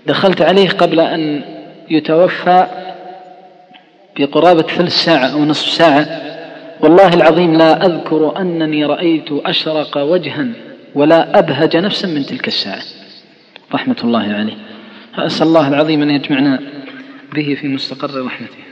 دخلت 0.06 0.42
عليه 0.42 0.68
قبل 0.68 1.00
أن 1.00 1.40
يتوفى 1.90 2.66
بقرابة 4.16 4.62
ثلث 4.62 5.04
ساعة 5.04 5.26
أو 5.32 5.44
نصف 5.44 5.68
ساعة. 5.68 6.22
والله 6.80 7.14
العظيم 7.14 7.58
لا 7.58 7.86
أذكر 7.86 8.40
أنني 8.40 8.84
رأيت 8.84 9.32
أشرق 9.32 9.96
وجها 9.98 10.46
ولا 10.94 11.38
أبهج 11.38 11.76
نفسا 11.76 12.08
من 12.08 12.26
تلك 12.26 12.48
الساعة. 12.48 12.82
رحمة 13.74 13.96
الله 14.04 14.34
عليه. 14.34 14.56
أسأل 15.14 15.46
الله 15.46 15.68
العظيم 15.68 16.02
أن 16.02 16.10
يجمعنا 16.10 16.60
به 17.32 17.56
في 17.60 17.68
مستقر 17.68 18.24
رحمته. 18.24 18.62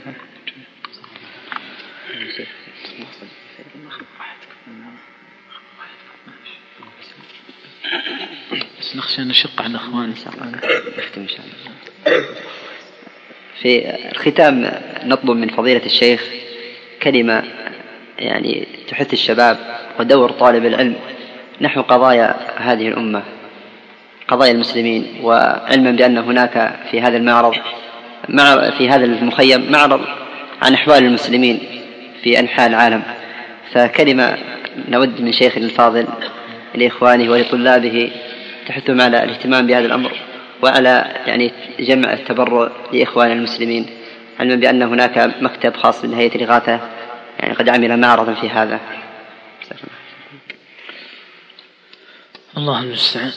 بس 8.79 8.95
نخشى 8.95 9.21
نشق 9.21 9.61
على 9.61 9.79
الله 9.87 10.05
نختم 10.05 11.21
إن 11.21 11.27
شاء 11.27 11.45
الله 11.45 12.25
في 13.61 13.95
الختام 14.11 14.71
نطلب 15.05 15.37
من 15.37 15.47
فضيلة 15.47 15.85
الشيخ 15.85 16.23
كلمة 17.03 17.43
يعني 18.19 18.67
تحث 18.87 19.13
الشباب 19.13 19.57
ودور 19.99 20.31
طالب 20.31 20.65
العلم 20.65 20.95
نحو 21.61 21.81
قضايا 21.81 22.35
هذه 22.57 22.87
الأمة 22.87 23.23
قضايا 24.27 24.51
المسلمين 24.51 25.07
وعلما 25.23 25.91
بأن 25.91 26.17
هناك 26.17 26.79
في 26.91 27.01
هذا 27.01 27.17
المعرض 27.17 27.55
مع 28.29 28.69
في 28.69 28.89
هذا 28.89 29.05
المخيم 29.05 29.71
معرض 29.71 30.01
عن 30.61 30.73
أحوال 30.73 31.05
المسلمين 31.05 31.59
في 32.23 32.39
أنحاء 32.39 32.67
العالم. 32.67 33.03
فكلمة 33.73 34.37
نود 34.89 35.21
من 35.21 35.31
شيخ 35.31 35.57
الفاضل 35.57 36.07
لإخوانه 36.75 37.31
ولطلابه 37.31 38.11
تحثهم 38.67 39.01
على 39.01 39.23
الاهتمام 39.23 39.67
بهذا 39.67 39.85
الأمر. 39.85 40.11
وعلى 40.61 41.23
يعني 41.27 41.51
جمع 41.79 42.13
التبرع 42.13 42.71
لإخوان 42.93 43.31
المسلمين 43.31 43.85
علما 44.39 44.55
بأن 44.55 44.81
هناك 44.81 45.17
مكتب 45.41 45.75
خاص 45.75 46.05
من 46.05 46.13
هيئة 46.13 46.35
الإغاثة 46.35 46.89
يعني 47.39 47.53
قد 47.53 47.69
عمل 47.69 47.99
معرضا 47.99 48.33
في 48.33 48.49
هذا. 48.49 48.79
الله 52.57 52.83
المستعان 52.83 53.31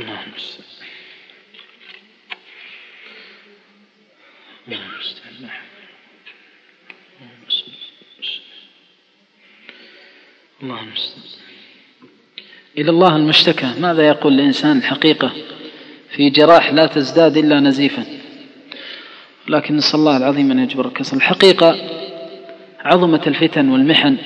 الله 0.00 0.18
المستعان 0.26 0.64
الله 4.68 4.80
المستعان 4.94 5.34
الله 10.62 10.80
المستعان 10.80 11.24
إلى 12.78 12.90
الله 12.90 13.16
المشتكى. 13.16 13.74
ماذا 13.78 14.08
يقول 14.08 14.32
الإنسان 14.32 14.78
الحقيقة؟ 14.78 15.32
في 16.16 16.30
جراح 16.30 16.72
لا 16.72 16.86
تزداد 16.86 17.36
إلا 17.36 17.60
نزيفا. 17.60 18.04
لكن 19.48 19.76
نسأل 19.76 20.00
الله 20.00 20.16
العظيم 20.16 20.50
أن 20.50 20.58
يجبر 20.58 20.86
الكسر 20.86 21.16
الحقيقة 21.16 21.76
عظمت 22.84 23.28
الفتن 23.28 23.68
والمحن 23.68 24.16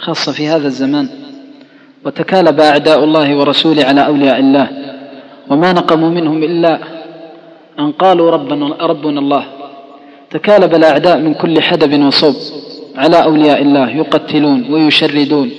خاصة 0.00 0.32
في 0.32 0.48
هذا 0.48 0.66
الزمان 0.66 1.08
وتكالب 2.04 2.60
أعداء 2.60 3.04
الله 3.04 3.36
ورسوله 3.36 3.84
على 3.84 4.06
أولياء 4.06 4.38
الله 4.40 4.68
وما 5.50 5.72
نقموا 5.72 6.10
منهم 6.10 6.42
إلا 6.42 6.78
أن 7.78 7.92
قالوا 7.92 8.30
ربنا, 8.30 8.66
ربنا 8.80 9.20
الله. 9.20 9.44
تكالب 10.30 10.74
الأعداء 10.74 11.18
من 11.18 11.34
كل 11.34 11.62
حدب 11.62 12.02
وصوب 12.02 12.34
على 12.96 13.22
أولياء 13.24 13.62
الله 13.62 13.90
يقتلون 13.90 14.72
ويشردون 14.72 15.50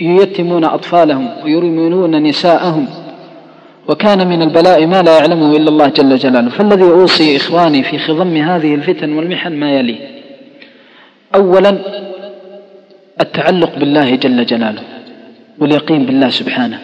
ييتمون 0.00 0.64
أطفالهم 0.64 1.30
ويرمونون 1.44 2.22
نساءهم 2.22 2.88
وكان 3.88 4.28
من 4.28 4.42
البلاء 4.42 4.86
ما 4.86 5.02
لا 5.02 5.18
يعلمه 5.18 5.56
إلا 5.56 5.68
الله 5.68 5.88
جل 5.88 6.16
جلاله. 6.16 6.50
فالذي 6.50 6.82
أوصي 6.82 7.36
إخواني 7.36 7.82
في 7.82 7.98
خضم 7.98 8.36
هذه 8.36 8.74
الفتن 8.74 9.12
والمحن 9.12 9.52
ما 9.52 9.78
يلي. 9.78 9.98
أولا 11.34 11.78
التعلق 13.20 13.78
بالله 13.78 14.14
جل 14.14 14.46
جلاله 14.46 14.82
واليقين 15.58 16.06
بالله 16.06 16.28
سبحانه. 16.28 16.80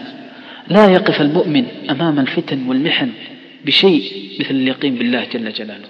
لا 0.68 0.86
يقف 0.86 1.20
المؤمن 1.20 1.64
أمام 1.90 2.18
الفتن 2.18 2.68
والمحن 2.68 3.10
بشيء 3.66 4.02
مثل 4.40 4.50
اليقين 4.50 4.94
بالله 4.94 5.26
جل 5.32 5.52
جلاله. 5.52 5.88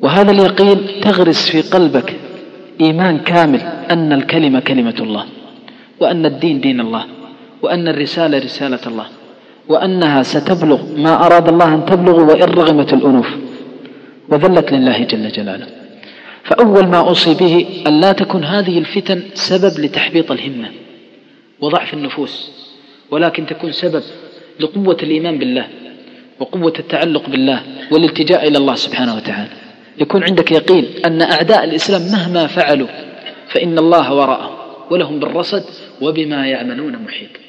وهذا 0.00 0.30
اليقين 0.30 0.78
تغرس 1.00 1.50
في 1.50 1.60
قلبك 1.60 2.16
إيمان 2.80 3.18
كامل 3.18 3.60
أن 3.90 4.12
الكلمة 4.12 4.60
كلمة 4.60 4.94
الله 5.00 5.24
وأن 6.00 6.26
الدين 6.26 6.60
دين 6.60 6.80
الله 6.80 7.04
وأن 7.62 7.88
الرسالة 7.88 8.38
رسالة 8.38 8.80
الله. 8.86 9.06
وأنها 9.68 10.22
ستبلغ 10.22 10.82
ما 10.96 11.26
أراد 11.26 11.48
الله 11.48 11.74
أن 11.74 11.84
تبلغ 11.84 12.20
وإن 12.20 12.42
رغمت 12.42 12.92
الأنوف 12.92 13.28
وذلت 14.28 14.72
لله 14.72 15.04
جل 15.04 15.28
جلاله. 15.28 15.66
فأول 16.44 16.86
ما 16.86 16.98
أوصي 16.98 17.34
به 17.34 17.66
أن 17.86 18.00
لا 18.00 18.12
تكن 18.12 18.44
هذه 18.44 18.78
الفتن 18.78 19.22
سبب 19.34 19.80
لتحبيط 19.80 20.32
الهمة 20.32 20.68
وضعف 21.60 21.94
النفوس 21.94 22.50
ولكن 23.10 23.46
تكون 23.46 23.72
سبب 23.72 24.02
لقوة 24.60 24.96
الإيمان 25.02 25.38
بالله 25.38 25.66
وقوة 26.40 26.72
التعلق 26.78 27.28
بالله 27.28 27.62
والالتجاء 27.92 28.48
إلى 28.48 28.58
الله 28.58 28.74
سبحانه 28.74 29.16
وتعالى. 29.16 29.50
يكون 29.98 30.24
عندك 30.24 30.52
يقين 30.52 30.86
أن 31.06 31.22
أعداء 31.22 31.64
الإسلام 31.64 32.02
مهما 32.02 32.46
فعلوا 32.46 32.88
فإن 33.48 33.78
الله 33.78 34.14
وراءهم 34.14 34.54
ولهم 34.90 35.20
بالرصد 35.20 35.64
وبما 36.00 36.46
يعملون 36.46 36.96
محيط. 37.06 37.47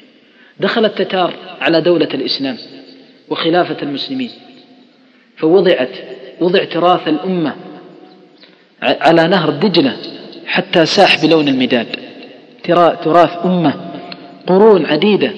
دخل 0.60 0.84
التتار 0.84 1.34
على 1.60 1.80
دولة 1.80 2.08
الإسلام 2.14 2.56
وخلافة 3.28 3.76
المسلمين 3.82 4.30
فوضعت 5.36 5.90
وضع 6.40 6.64
تراث 6.64 7.08
الأمة 7.08 7.56
على 8.82 9.28
نهر 9.28 9.50
دجلة 9.50 9.96
حتى 10.46 10.86
ساح 10.86 11.22
بلون 11.26 11.48
المداد. 11.48 11.86
تراث 13.04 13.46
أمة 13.46 13.74
قرون 14.46 14.86
عديدة 14.86 15.32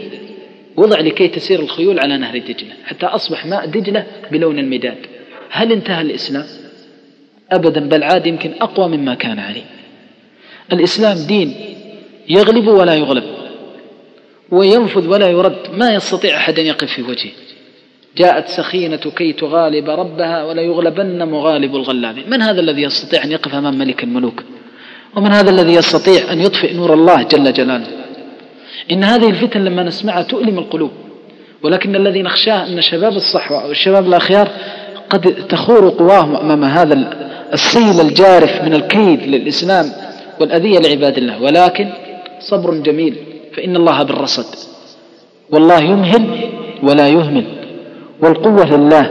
وضع 0.77 1.01
لكي 1.01 1.28
تسير 1.28 1.61
الخيول 1.61 2.01
على 2.01 2.19
نهر 2.19 2.39
دجلة 2.39 2.73
حتى 2.85 3.07
أصبح 3.07 3.47
ماء 3.47 3.66
دجلة 3.66 4.07
بلون 4.31 4.59
المداد. 4.59 4.99
هل 5.51 5.73
انتهى 5.73 6.03
الإسلام؟ 6.03 6.44
أبدا 7.53 7.89
بل 7.89 8.03
عاد 8.03 8.27
يمكن 8.27 8.53
أقوى 8.61 8.89
مما 8.89 9.15
كان 9.15 9.39
عليه. 9.39 9.65
الإسلام 10.73 11.27
دين 11.27 11.55
يغلب 12.28 12.69
ولا 12.69 12.94
يغلب. 12.94 13.24
وينفذ 14.53 15.09
ولا 15.09 15.29
يرد. 15.29 15.59
ما 15.74 15.95
يستطيع 15.95 16.37
أحد 16.37 16.59
أن 16.59 16.66
يقف 16.66 16.93
في 16.93 17.03
وجهه. 17.03 17.31
جاءت 18.16 18.49
سخينة 18.49 18.97
كي 18.97 19.33
تغالب 19.33 19.91
ربها 19.91 20.45
ولا 20.45 20.62
يغلبن 20.62 21.23
مغالب 21.23 21.77
الغلاب. 21.77 22.16
من 22.29 22.43
هذا 22.43 22.61
الذي 22.61 22.83
يستطيع 22.83 23.24
أن 23.24 23.33
يقف 23.33 23.55
أمام 23.55 23.79
ملك 23.79 24.05
الملوك؟ 24.05 24.43
ومن 25.16 25.31
هذا 25.31 25.51
الذي 25.51 25.74
يستطيع 25.74 26.33
أن 26.33 26.41
يطفئ 26.41 26.74
نور 26.74 26.95
الله 26.95 27.23
جل 27.23 27.53
جلاله؟ 27.53 27.87
إن 28.91 29.05
هذه 29.05 29.31
الفتن 29.31 29.65
لما 29.65 29.83
نسمعها 29.83 30.23
تؤلم 30.23 30.59
القلوب. 30.59 30.91
ولكن 31.62 31.97
الذي 31.97 32.23
نخشاه 32.23 32.66
أن 32.66 32.81
شباب 32.81 33.12
الصحوة 33.12 33.62
أو 33.65 33.70
الشباب 33.70 34.07
الأخيار 34.07 34.49
قد 35.11 35.47
تخور 35.49 35.89
قواهم 35.89 36.37
أمام 36.37 36.65
هذا 36.65 36.95
السيل 37.53 38.07
الجارف 38.07 38.62
من 38.62 38.74
الكيد 38.74 39.23
للإسلام 39.23 39.87
والأذية 40.41 40.79
لعباد 40.79 41.19
الله. 41.19 41.43
ولكن 41.43 41.93
صبر 42.41 42.74
جميل. 42.74 43.32
فإن 43.57 43.77
الله 43.77 44.03
بالرصد. 44.03 44.55
والله 45.51 45.83
يمهل 45.83 46.51
ولا 46.83 47.09
يهمل. 47.09 47.45
والقوة 48.20 48.77
لله 48.77 49.11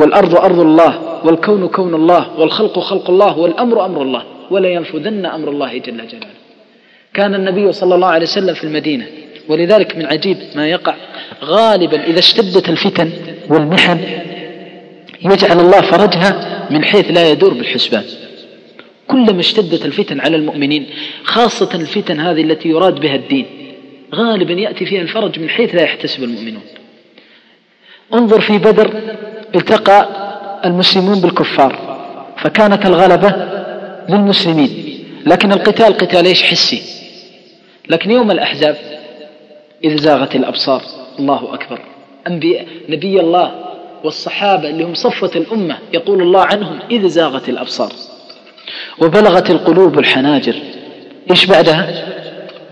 والأرض 0.00 0.36
أرض 0.36 0.60
الله 0.60 1.20
والكون 1.24 1.68
كون 1.68 1.94
الله 1.94 2.40
والخلق 2.40 2.78
خلق 2.78 3.10
الله 3.10 3.38
والأمر 3.38 3.84
أمر 3.84 4.02
الله 4.02 4.22
ولا 4.50 4.68
ينفذن 4.68 5.26
أمر 5.26 5.48
الله 5.48 5.78
جل 5.78 5.96
جلاله. 6.08 6.36
كان 7.14 7.34
النبي 7.34 7.72
صلى 7.72 7.94
الله 7.94 8.08
عليه 8.08 8.26
وسلم 8.26 8.54
في 8.54 8.64
المدينة 8.64 9.06
ولذلك 9.48 9.96
من 9.96 10.06
عجيب 10.06 10.36
ما 10.54 10.68
يقع. 10.68 10.94
غالبا 11.44 12.04
إذا 12.04 12.18
اشتدت 12.18 12.68
الفتن 12.68 13.10
والمحن 13.48 13.98
يجعل 15.24 15.60
الله 15.60 15.80
فرجها 15.80 16.66
من 16.70 16.84
حيث 16.84 17.10
لا 17.10 17.30
يدور 17.30 17.54
بالحسبان. 17.54 18.04
كلما 19.08 19.40
اشتدت 19.40 19.84
الفتن 19.84 20.20
على 20.20 20.36
المؤمنين 20.36 20.86
خاصة 21.24 21.70
الفتن 21.74 22.20
هذه 22.20 22.42
التي 22.42 22.68
يراد 22.68 23.00
بها 23.00 23.14
الدين 23.14 23.46
غالبا 24.14 24.52
يأتي 24.52 24.86
فيها 24.86 25.02
الفرج 25.02 25.40
من 25.40 25.48
حيث 25.48 25.74
لا 25.74 25.82
يحتسب 25.82 26.22
المؤمنون. 26.22 26.62
انظر 28.14 28.40
في 28.40 28.58
بدر 28.58 28.90
التقى 29.54 30.08
المسلمون 30.64 31.20
بالكفار 31.20 31.96
فكانت 32.38 32.86
الغلبة 32.86 33.34
للمسلمين. 34.08 34.98
لكن 35.26 35.52
القتال 35.52 35.96
قتال 35.96 36.26
إيش 36.26 36.42
حسي؟ 36.42 36.82
لكن 37.88 38.10
يوم 38.10 38.30
الأحزاب 38.30 38.76
إذ 39.84 39.98
زاغت 39.98 40.36
الأبصار 40.36 40.82
الله 41.18 41.54
أكبر. 41.54 41.80
أنبياء 42.26 42.66
نبي 42.88 43.20
الله 43.20 43.64
والصحابة 44.04 44.68
اللي 44.68 44.84
هم 44.84 44.94
صفة 44.94 45.30
الأمة 45.36 45.78
يقول 45.92 46.22
الله 46.22 46.40
عنهم 46.40 46.78
إذ 46.90 47.08
زاغت 47.08 47.48
الأبصار. 47.48 47.92
وبلغت 48.98 49.50
القلوب 49.50 49.98
الحناجر. 49.98 50.56
إيش 51.30 51.46
بعدها؟ 51.46 52.15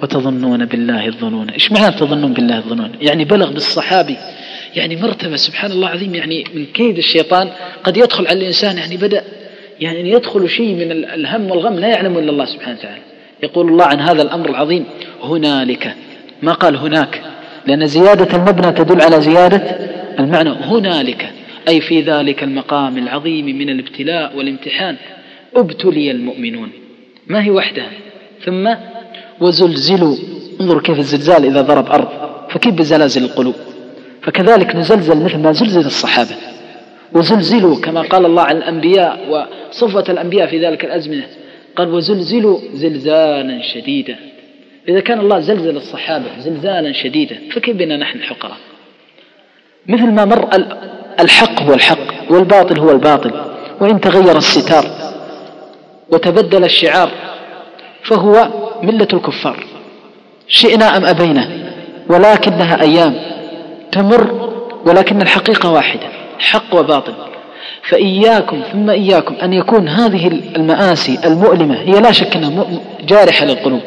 وتظنون 0.05 0.64
بالله 0.64 1.06
الظنون. 1.06 1.51
إيش 1.51 1.72
معنى 1.72 1.94
تظنون 1.94 2.32
بالله 2.32 2.59
الظنون؟ 2.59 2.90
يعني 3.01 3.24
بلغ 3.24 3.52
بالصحابي. 3.52 4.16
يعني 4.76 4.97
مرتبة 4.97 5.36
سبحان 5.36 5.70
الله 5.72 5.89
العظيم 5.89 6.14
يعني 6.14 6.44
من 6.55 6.66
كيد 6.66 6.98
الشيطان 6.98 7.51
قد 7.85 7.97
يدخل 7.97 8.26
على 8.26 8.39
الإنسان 8.39 8.78
يعني 8.78 8.97
بدأ 8.97 9.24
يعني 9.81 10.10
يدخل 10.10 10.48
شيء 10.48 10.74
من 10.74 10.90
الهم 10.90 11.51
والغم 11.51 11.74
لا 11.74 11.89
يعلم 11.89 12.18
إلا 12.18 12.31
الله 12.31 12.44
سبحانه 12.44 12.78
وتعالى. 12.78 13.02
يقول 13.43 13.68
الله 13.68 13.85
عن 13.85 14.01
هذا 14.01 14.22
الأمر 14.22 14.51
العظيم 14.51 14.85
هنالك. 15.22 15.94
ما 16.43 16.52
قال 16.52 16.76
هناك؟ 16.76 17.20
لأن 17.66 17.86
زيادة 17.86 18.36
المبنى 18.36 18.72
تدل 18.72 19.02
على 19.02 19.20
زيادة 19.20 19.56
المعنى. 20.18 20.51
هنالك. 20.51 21.31
أي 21.68 21.81
في 21.81 22.01
ذلك 22.01 22.43
المقام 22.43 22.98
العظيم 22.98 23.47
من 23.47 23.70
الابتلاء 23.70 24.36
والامتحان. 24.36 24.97
ابتلي 25.56 26.10
المؤمنون. 26.10 26.70
ما 27.26 27.44
هي 27.44 27.51
وحدها؟ 27.51 27.90
ثم 28.44 28.74
وزلزلوا. 29.40 30.16
انظروا 30.61 30.82
كيف 30.82 30.98
الزلزال 30.98 31.44
إذا 31.44 31.61
ضرب 31.61 31.90
أرض. 31.90 32.09
فكيف 32.51 32.74
بزلازل 32.74 33.24
القلوب؟ 33.24 33.55
فكذلك 34.23 34.77
نزلزل 34.77 35.16
مثل 35.24 35.39
ما 35.39 35.52
زلزل 35.52 35.86
الصحابة. 35.86 36.36
وزلزلوا 37.12 37.81
كما 37.81 38.02
قال 38.02 38.27
الله 38.27 38.43
عن 38.43 38.56
الأنبياء 38.56 39.19
وصفة 39.70 40.05
الأنبياء 40.12 40.47
في 40.47 40.66
ذلك 40.66 40.85
الأزمنة. 40.85 41.27
قال 41.77 41.94
وزلزلوا 41.94 42.59
زلزالا 42.74 43.62
شديدا. 43.62 44.16
إذا 44.89 45.01
كان 45.01 45.20
الله 45.20 45.40
زلزل 45.40 45.77
الصحابة 45.77 46.27
زلزالا 46.39 46.93
شديدا 46.93 47.39
فكيف 47.52 47.77
بنا 47.77 47.97
نحن 47.97 48.19
الحقراء؟ 48.19 48.56
مثل 49.86 50.11
ما 50.11 50.24
مر 50.24 50.48
الحق 51.20 51.62
هو 51.62 51.74
الحق 51.74 52.31
والباطل 52.31 52.78
هو 52.78 52.90
الباطل. 52.90 53.32
وإن 53.81 54.01
تغير 54.01 54.36
الستار 54.36 54.85
وتبدل 56.12 56.65
الشعار 56.65 57.11
فهو 58.02 58.48
ملة 58.86 59.09
الكفار 59.12 59.65
شئنا 60.48 60.97
أم 60.97 61.05
أبينا؟ 61.05 61.48
ولكنها 62.09 62.82
أيام 62.82 63.15
تمر 63.93 64.51
ولكن 64.86 65.23
الحقيقة 65.23 65.73
واحدة 65.73 66.09
حق 66.39 66.74
وباطل. 66.74 67.15
فإياكم 67.82 68.62
ثم 68.73 68.90
إياكم 68.90 69.35
أن 69.35 69.52
يكون 69.52 69.89
هذه 69.89 70.27
المآسي 70.56 71.19
المؤلمة 71.24 71.74
هي 71.74 72.01
لا 72.01 72.12
شك 72.12 72.36
أنها 72.36 72.66
جارحة 73.09 73.47
للقلوب 73.47 73.81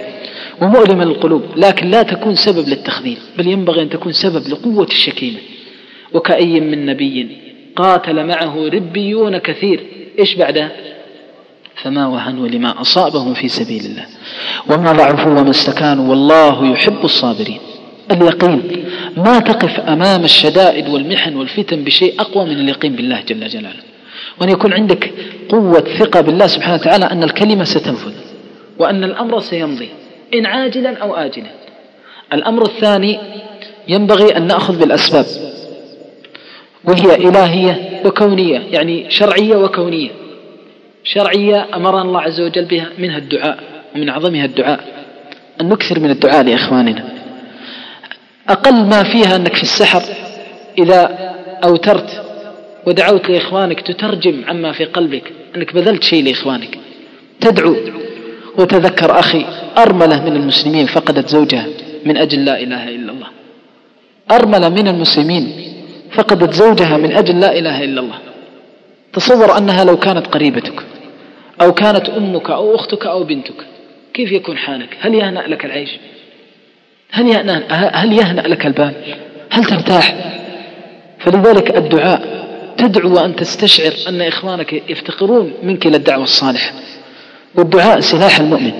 ومؤلمة 0.62 1.06
للقلوب 1.06 1.42
لكن 1.56 1.88
لا 1.88 2.04
تكون 2.04 2.36
سبب 2.36 2.68
للتخذيل 2.68 3.18
بل 3.38 3.48
ينبغي 3.48 3.82
أن 3.82 3.90
تكون 3.90 4.14
سبب 4.14 4.48
لقوة 4.48 4.86
الشكيمة. 4.86 5.38
وكأي 6.14 6.60
من 6.60 6.86
نبي 6.86 7.38
قاتل 7.76 8.26
معه 8.26 8.70
ربيون 8.74 9.38
كثير 9.38 9.84
إيش 10.20 10.36
بعده؟ 10.36 10.72
فما 11.84 12.08
وهنوا 12.08 12.48
لما 12.48 12.82
أصابهم 12.82 13.34
في 13.34 13.48
سبيل 13.48 13.86
الله. 13.86 14.06
وما 14.70 14.92
ضعفوا 14.92 15.32
وما 15.32 15.50
استكانوا 15.50 16.10
والله 16.10 16.72
يحب 16.72 17.06
الصابرين. 17.06 17.60
اليقين 18.12 18.86
ما 19.18 19.40
تقف 19.40 19.80
أمام 19.80 20.24
الشدائد 20.24 20.90
والمحن 20.90 21.36
والفتن 21.36 21.84
بشيء 21.84 22.22
أقوى 22.22 22.46
من 22.46 22.60
اليقين 22.60 22.96
بالله 22.96 23.22
جل 23.22 23.48
جلاله. 23.48 23.84
وأن 24.42 24.50
يكون 24.50 24.74
عندك 24.74 25.14
قوة 25.50 25.84
ثقة 26.00 26.22
بالله 26.22 26.48
سبحانه 26.48 26.74
وتعالى 26.74 27.06
أن 27.06 27.24
الكلمة 27.24 27.64
ستنفذ. 27.64 28.12
وأن 28.80 29.04
الأمر 29.04 29.40
سيمضي 29.40 29.90
إن 30.34 30.46
عاجلا 30.46 30.98
أو 30.98 31.16
آجلا. 31.16 31.52
الأمر 32.34 32.64
الثاني 32.64 33.20
ينبغي 33.88 34.38
أن 34.38 34.48
نأخذ 34.48 34.80
بالأسباب. 34.80 35.26
وهي 36.84 37.16
إلهية 37.16 38.02
وكونية 38.06 38.60
يعني 38.72 39.10
شرعية 39.10 39.56
وكونية. 39.56 40.27
شرعية 41.04 41.68
أمرنا 41.76 42.02
الله 42.02 42.22
عز 42.22 42.42
وجل 42.42 42.66
بها 42.66 42.90
منها 42.98 43.18
الدعاء 43.18 43.60
ومن 43.96 44.10
أعظمها 44.10 44.46
الدعاء. 44.46 44.80
أن 45.62 45.70
نكثر 45.70 46.00
من 46.00 46.10
الدعاء 46.10 46.44
لإخواننا. 46.44 47.04
أقل 48.50 48.86
ما 48.86 49.04
فيها 49.04 49.36
أنك 49.36 49.56
في 49.56 49.64
السحر 49.64 50.02
إذا 50.78 51.34
أوترت 51.64 52.24
ودعوت 52.88 53.30
لإخوانك 53.30 53.82
تترجم 53.82 54.44
عما 54.48 54.72
في 54.72 54.86
قلبك 54.86 55.24
أنك 55.56 55.74
بذلت 55.74 56.04
شيء 56.04 56.24
لإخوانك. 56.24 56.78
تدعو 57.42 57.76
وتذكر 58.58 59.20
أخي 59.20 59.46
أرملة 59.78 60.26
من 60.26 60.36
المسلمين 60.36 60.86
فقدت 60.86 61.30
زوجها 61.30 61.66
من 62.06 62.18
أجل 62.18 62.46
لا 62.46 62.60
إله 62.60 62.90
إلا 62.90 63.12
الله. 63.12 63.28
أرملة 64.32 64.70
من 64.70 64.88
المسلمين 64.88 65.74
فقدت 66.12 66.54
زوجها 66.54 66.98
من 66.98 67.12
أجل 67.12 67.40
لا 67.40 67.60
إله 67.60 67.84
إلا 67.84 68.02
الله. 68.02 68.20
تصور 69.14 69.58
أنها 69.58 69.84
لو 69.84 69.98
كانت 69.98 70.28
قريبتك 70.28 70.84
أو 71.62 71.74
كانت 71.74 72.10
أمك 72.10 72.50
أو 72.50 72.76
أختك 72.76 73.06
أو 73.06 73.24
بنتك 73.24 73.66
كيف 74.14 74.32
يكون 74.32 74.58
حالك؟ 74.58 74.98
هل 75.00 75.16
يهنأ 75.16 75.40
لك 75.40 75.66
العيش؟ 75.66 75.90
هل 77.12 77.28
يهنأ, 77.28 77.64
هل 77.74 78.14
يهنأ 78.14 78.42
لك 78.42 78.66
البال؟ 78.66 78.94
هل 79.50 79.64
ترتاح؟ 79.64 80.16
فلذلك 81.20 81.78
الدعاء 81.78 82.38
تدعو 82.78 83.16
وأن 83.16 83.36
تستشعر 83.36 83.94
أن 84.08 84.22
إخوانك 84.22 84.74
يفتقرون 84.90 85.54
منك 85.64 85.86
إلى 85.86 85.98
الدعوة 85.98 86.24
الصالحة. 86.24 86.72
والدعاء 87.56 88.00
سلاح 88.00 88.40
المؤمن. 88.40 88.72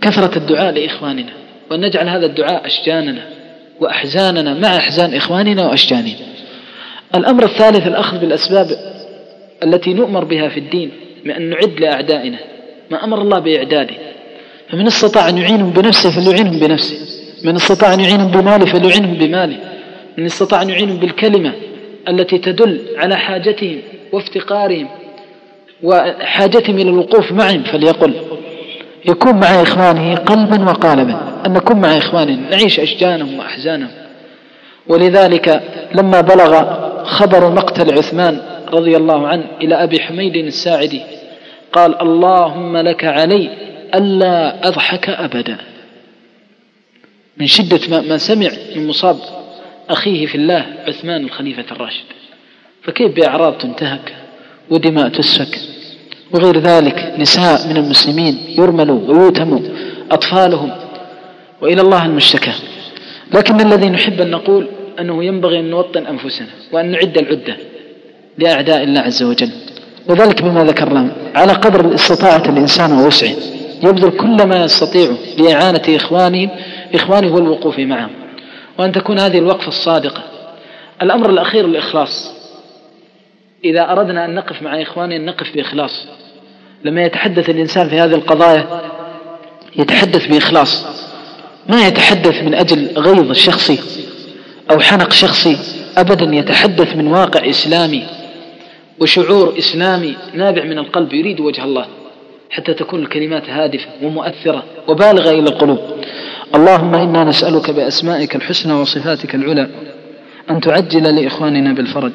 كثرة 0.00 0.38
الدعاء 0.38 0.72
لإخواننا 0.72 1.32
وأن 1.70 1.80
نجعل 1.80 2.08
هذا 2.08 2.26
الدعاء 2.26 2.66
أشجاننا 2.66 3.22
وأحزاننا 3.80 4.54
مع 4.54 4.76
أحزان 4.76 5.14
إخواننا 5.14 5.66
وأشجاننا. 5.66 6.14
الأمر 7.14 7.44
الثالث 7.44 7.86
الأخذ 7.86 8.18
بالأسباب 8.18 8.95
التي 9.62 9.94
نؤمر 9.94 10.24
بها 10.24 10.48
في 10.48 10.60
الدين 10.60 10.90
بأن 11.24 11.50
نعد 11.50 11.80
لأعدائنا 11.80 12.38
ما 12.90 13.04
أمر 13.04 13.22
الله 13.22 13.38
بإعداده. 13.38 13.94
فمن 14.70 14.86
استطاع 14.86 15.28
أن 15.28 15.38
يعينهم 15.38 15.70
بنفسه 15.70 16.10
فليعينهم 16.10 16.60
بنفسه 16.60 16.96
من 17.44 17.54
استطاع 17.56 17.94
أن 17.94 18.00
يعينهم 18.00 18.30
بماله 18.30 18.64
فليعينهم 18.64 19.14
بماله 19.14 19.56
من 20.18 20.24
استطاع 20.24 20.62
أن 20.62 20.70
يعينهم 20.70 20.96
بالكلمة 20.96 21.52
التي 22.08 22.38
تدل 22.38 22.80
على 22.96 23.16
حاجتهم 23.16 23.78
وافتقارهم 24.12 24.88
وحاجتهم 25.82 26.78
إلى 26.78 26.90
الوقوف 26.90 27.32
معهم 27.32 27.62
فليقل. 27.62 28.14
يكون 29.08 29.34
مع 29.34 29.62
إخوانه 29.62 30.14
قلبا 30.14 30.64
وقالبا 30.70 31.20
أن 31.46 31.52
نكون 31.52 31.80
مع 31.80 31.98
إخواننا 31.98 32.50
نعيش 32.50 32.80
أشجانهم 32.80 33.38
وأحزانهم. 33.38 33.90
ولذلك 34.88 35.62
لما 35.94 36.20
بلغ 36.20 36.64
خبر 37.04 37.50
مقتل 37.50 37.98
عثمان 37.98 38.40
رضي 38.72 38.96
الله 38.96 39.28
عنه 39.28 39.44
إلى 39.62 39.74
أبي 39.74 40.00
حميد 40.00 40.36
الساعدي 40.36 41.02
قال 41.72 42.02
اللهم 42.02 42.76
لك 42.76 43.04
علي 43.04 43.50
ألا 43.94 44.68
أضحك 44.68 45.08
أبدا. 45.08 45.56
من 47.36 47.46
شدة 47.46 48.00
ما 48.00 48.18
سمع 48.18 48.50
من 48.76 48.86
مصاب 48.86 49.16
أخيه 49.90 50.26
في 50.26 50.34
الله 50.34 50.66
عثمان 50.88 51.24
الخليفة 51.24 51.64
الراشد. 51.72 52.04
فكيف 52.82 53.14
بأعراض 53.16 53.58
تنتهك 53.58 54.14
ودماء 54.70 55.08
تسفك؟ 55.08 55.58
وغير 56.32 56.58
ذلك 56.58 57.14
نساء 57.18 57.68
من 57.68 57.76
المسلمين 57.76 58.38
يرملوا 58.58 59.00
ويوتموا 59.08 59.60
أطفالهم 60.10 60.70
وإلى 61.60 61.80
الله 61.80 62.06
المشتكى. 62.06 62.52
لكن 63.34 63.60
الذي 63.60 63.90
نحب 63.90 64.20
أن 64.20 64.30
نقول 64.30 64.68
أنه 65.00 65.24
ينبغي 65.24 65.60
أن 65.60 65.70
نوطن 65.70 66.06
أنفسنا 66.06 66.48
وأن 66.72 66.90
نعد 66.90 67.18
العدة. 67.18 67.56
لأعداء 68.38 68.82
الله 68.82 69.00
عز 69.00 69.22
وجل. 69.22 69.50
وذلك 70.08 70.42
بما 70.42 70.64
ذكرنا 70.64 71.12
على 71.34 71.52
قدر 71.52 71.94
استطاعة 71.94 72.42
الإنسان 72.48 72.92
ووسعه 72.92 73.34
يبذل 73.82 74.10
كل 74.10 74.46
ما 74.46 74.64
يستطيع 74.64 75.10
لإعانة 75.38 75.82
إخوانهم 75.88 76.50
إخوانه 76.94 77.34
والوقوف 77.34 77.78
معهم 77.78 78.10
وأن 78.78 78.92
تكون 78.92 79.18
هذه 79.18 79.38
الوقفة 79.38 79.68
الصادقة. 79.68 80.22
الأمر 81.02 81.30
الأخير 81.30 81.64
الإخلاص. 81.64 82.32
إذا 83.64 83.92
أردنا 83.92 84.24
أن 84.24 84.34
نقف 84.34 84.62
مع 84.62 84.82
إخواننا 84.82 85.18
نقف 85.18 85.54
بإخلاص. 85.54 86.06
لما 86.84 87.02
يتحدث 87.02 87.50
الإنسان 87.50 87.88
في 87.88 88.00
هذه 88.00 88.14
القضايا 88.14 88.66
يتحدث 89.76 90.26
بإخلاص. 90.26 90.84
ما 91.68 91.86
يتحدث 91.86 92.42
من 92.42 92.54
أجل 92.54 92.88
غيظ 92.98 93.32
شخصي 93.32 93.78
أو 94.70 94.80
حنق 94.80 95.12
شخصي 95.12 95.58
أبدا 95.96 96.36
يتحدث 96.36 96.96
من 96.96 97.06
واقع 97.06 97.50
إسلامي. 97.50 98.15
وشعور 99.00 99.58
إسلامي 99.58 100.16
نابع 100.34 100.64
من 100.64 100.78
القلب 100.78 101.12
يريد 101.12 101.40
وجه 101.40 101.64
الله 101.64 101.86
حتى 102.50 102.74
تكون 102.74 103.02
الكلمات 103.02 103.50
هادفة 103.50 103.86
ومؤثرة 104.02 104.64
وبالغة 104.88 105.30
إلى 105.30 105.48
القلوب. 105.50 105.78
اللهم 106.54 106.94
إنا 106.94 107.24
نسألك 107.24 107.70
بأسمائك 107.70 108.36
الحسنى 108.36 108.72
وصفاتك 108.72 109.34
العلى 109.34 109.68
أن 110.50 110.60
تعجل 110.60 111.16
لإخواننا 111.16 111.72
بالفرج. 111.72 112.12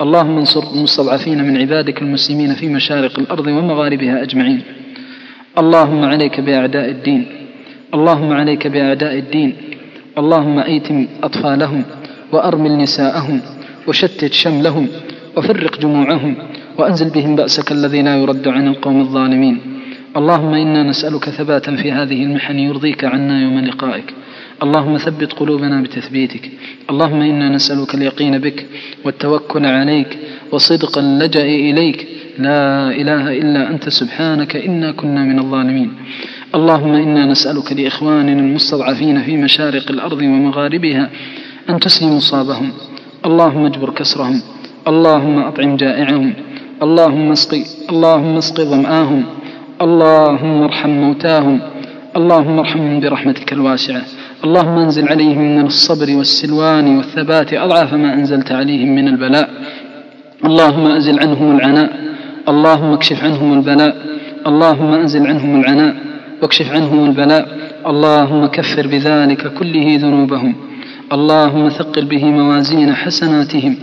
اللهم 0.00 0.38
انصر 0.38 0.62
المستضعفين 0.74 1.44
من 1.44 1.56
عبادك 1.56 2.02
المسلمين 2.02 2.54
في 2.54 2.68
مشارق 2.68 3.18
الأرض 3.18 3.46
ومغاربها 3.46 4.22
أجمعين. 4.22 4.62
اللهم 5.58 6.04
عليك 6.04 6.40
بأعداء 6.40 6.88
الدين. 6.88 7.26
اللهم 7.94 8.32
عليك 8.32 8.66
بأعداء 8.66 9.14
الدين. 9.14 9.56
اللهم 10.18 10.58
أيتم 10.58 11.08
أطفالهم 11.22 11.84
وأرمل 12.32 12.78
نساءهم 12.78 13.40
وشتت 13.88 14.32
شملهم 14.32 14.88
وفرق 15.36 15.80
جموعهم 15.80 16.36
وأنزل 16.78 17.10
بهم 17.10 17.36
بأسك 17.36 17.72
الذي 17.72 18.02
لا 18.02 18.16
يرد 18.16 18.48
عن 18.48 18.68
القوم 18.68 19.00
الظالمين. 19.00 19.60
اللهم 20.16 20.54
إنا 20.54 20.82
نسألك 20.82 21.24
ثباتا 21.30 21.76
في 21.76 21.92
هذه 21.92 22.22
المحن 22.22 22.58
يرضيك 22.58 23.04
عنا 23.04 23.42
يوم 23.42 23.58
لقائك. 23.60 24.14
اللهم 24.62 24.96
ثبت 24.98 25.32
قلوبنا 25.32 25.82
بتثبيتك. 25.82 26.50
اللهم 26.90 27.20
إنا 27.20 27.48
نسألك 27.48 27.94
اليقين 27.94 28.38
بك 28.38 28.66
والتوكل 29.04 29.66
عليك 29.66 30.18
وصدق 30.52 30.98
اللجأ 30.98 31.42
إليك. 31.42 32.08
لا 32.38 32.90
إله 32.90 33.24
إلا 33.40 33.70
أنت 33.70 33.88
سبحانك 33.88 34.56
إنا 34.56 34.92
كنا 34.92 35.22
من 35.24 35.38
الظالمين. 35.38 35.90
اللهم 36.54 36.94
إنا 36.94 37.26
نسألك 37.26 37.72
لإخواننا 37.72 38.40
المستضعفين 38.40 39.22
في 39.22 39.36
مشارق 39.36 39.90
الأرض 39.90 40.20
ومغاربها 40.22 41.10
أن 41.70 41.80
تسلم 41.80 42.16
مصابهم. 42.16 42.72
اللهم 43.26 43.64
اجبر 43.64 43.90
كسرهم. 43.90 44.53
اللهم 44.88 45.38
أطعم 45.38 45.76
جائعهم 45.76 46.32
اللهم 46.82 47.32
اسق 47.32 47.52
اللهم 47.90 48.36
اسق 48.36 48.60
ظمآهم 48.60 49.22
اللهم 49.82 50.62
ارحم 50.62 50.90
موتاهم 50.90 51.60
اللهم 52.16 52.58
ارحمهم 52.58 53.00
برحمتك 53.00 53.52
الواسعة 53.52 54.02
اللهم 54.44 54.76
أنزل 54.78 55.08
عليهم 55.08 55.56
من 55.56 55.66
الصبر 55.66 56.08
والسلوان 56.18 56.96
والثبات 56.96 57.54
أضعاف 57.54 57.94
ما 57.94 58.14
أنزلت 58.14 58.52
عليهم 58.52 58.94
من 58.94 59.08
البلاء 59.08 59.48
اللهم 60.44 60.86
أزل 60.86 61.20
عنهم 61.20 61.56
العناء 61.56 61.90
اللهم 62.48 62.92
اكشف 62.92 63.24
عنهم 63.24 63.52
البلاء 63.52 63.96
اللهم 64.46 64.92
أنزل 64.94 65.26
عنهم 65.26 65.60
العناء 65.60 65.94
واكشف 66.42 66.72
عنهم 66.72 67.04
البلاء 67.04 67.44
اللهم 67.86 68.46
كفر 68.46 68.86
بذلك 68.86 69.42
كله 69.58 69.86
ذنوبهم 70.02 70.54
اللهم 71.12 71.68
ثقل 71.68 72.04
به 72.04 72.24
موازين 72.24 72.94
حسناتهم 72.94 73.76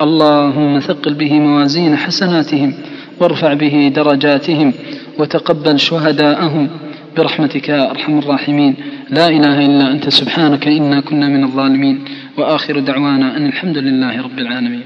اللهم 0.00 0.80
ثقل 0.80 1.14
به 1.14 1.32
موازين 1.32 1.96
حسناتهم 1.96 2.74
وارفع 3.20 3.54
به 3.54 3.92
درجاتهم 3.94 4.74
وتقبل 5.18 5.76
شهداءهم. 5.78 6.68
برحمتك 7.16 7.68
يا 7.68 7.90
أرحم 7.90 8.18
الراحمين. 8.18 8.74
لا 9.10 9.28
إله 9.28 9.66
إلا 9.66 9.92
أنت 9.92 10.08
سبحانك 10.08 10.68
إنا 10.68 11.00
كنا 11.00 11.28
من 11.28 11.44
الظالمين. 11.44 12.04
وآخر 12.38 12.78
دعوانا 12.78 13.36
أن 13.36 13.46
الحمد 13.46 13.78
لله 13.78 14.22
رب 14.22 14.38
العالمين. 14.38 14.84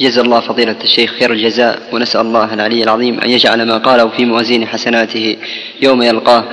جزا 0.00 0.22
الله 0.22 0.40
فضيلة 0.40 0.76
الشيخ 0.84 1.10
خير 1.18 1.32
الجزاء 1.32 1.78
ونسأل 1.92 2.20
الله 2.20 2.54
العلي 2.54 2.82
العظيم 2.82 3.20
أن 3.20 3.30
يجعل 3.30 3.66
ما 3.66 3.76
قاله 3.78 4.08
في 4.08 4.24
موازين 4.24 4.66
حسناته 4.66 5.36
يوم 5.82 6.02
يلقاه. 6.02 6.44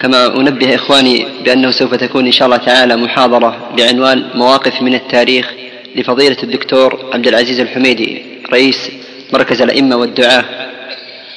كما 0.00 0.40
أنبه 0.40 0.74
إخواني 0.74 1.26
بأنه 1.44 1.70
سوف 1.70 1.94
تكون 1.94 2.26
إن 2.26 2.32
شاء 2.32 2.46
الله 2.46 2.56
تعالى 2.56 2.96
محاضرة 2.96 3.56
بعنوان 3.76 4.22
مواقف 4.34 4.82
من 4.82 4.94
التاريخ 4.94 5.61
لفضيلة 5.96 6.36
الدكتور 6.42 7.10
عبد 7.14 7.26
العزيز 7.26 7.60
الحميدي 7.60 8.22
رئيس 8.52 8.90
مركز 9.32 9.62
الأئمة 9.62 9.96
والدعاة. 9.96 10.44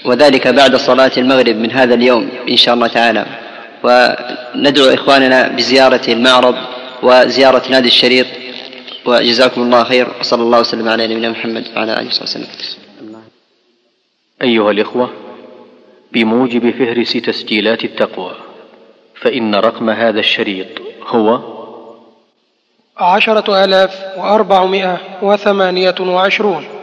وذلك 0.06 0.48
بعد 0.48 0.76
صلاة 0.76 1.12
المغرب 1.18 1.56
من 1.56 1.72
هذا 1.72 1.94
اليوم 1.94 2.30
إن 2.50 2.58
شاء 2.58 2.74
الله 2.76 2.88
تعالى. 2.88 3.26
وندعو 3.84 4.94
إخواننا 4.94 5.48
بزيارة 5.48 6.02
المعرض 6.08 6.56
وزيارة 7.04 7.64
نادي 7.70 7.88
الشريط. 7.88 8.26
وجزاكم 9.06 9.62
الله 9.62 9.84
خير 9.84 10.08
وصلى 10.20 10.44
الله 10.44 10.60
وسلم 10.60 10.90
على 10.90 11.08
نبينا 11.08 11.30
محمد 11.30 11.64
وعلى 11.76 11.94
آله 11.94 12.08
وصحبه 12.08 12.24
وسلم. 12.24 12.48
أيها 14.42 14.72
الإخوة 14.72 15.10
بموجب 16.12 16.72
فهرس 16.72 17.14
تسجيلات 17.14 17.84
التقوى 17.84 18.32
فإن 19.22 19.56
رقم 19.56 19.90
هذا 19.90 20.20
الشريط 20.20 20.68
هو 21.08 21.55
عشرة 22.98 23.64
آلاف 23.64 24.04
وأربعمائة 24.18 24.98
وثمانية 25.22 25.96
وعشرون. 26.00 26.75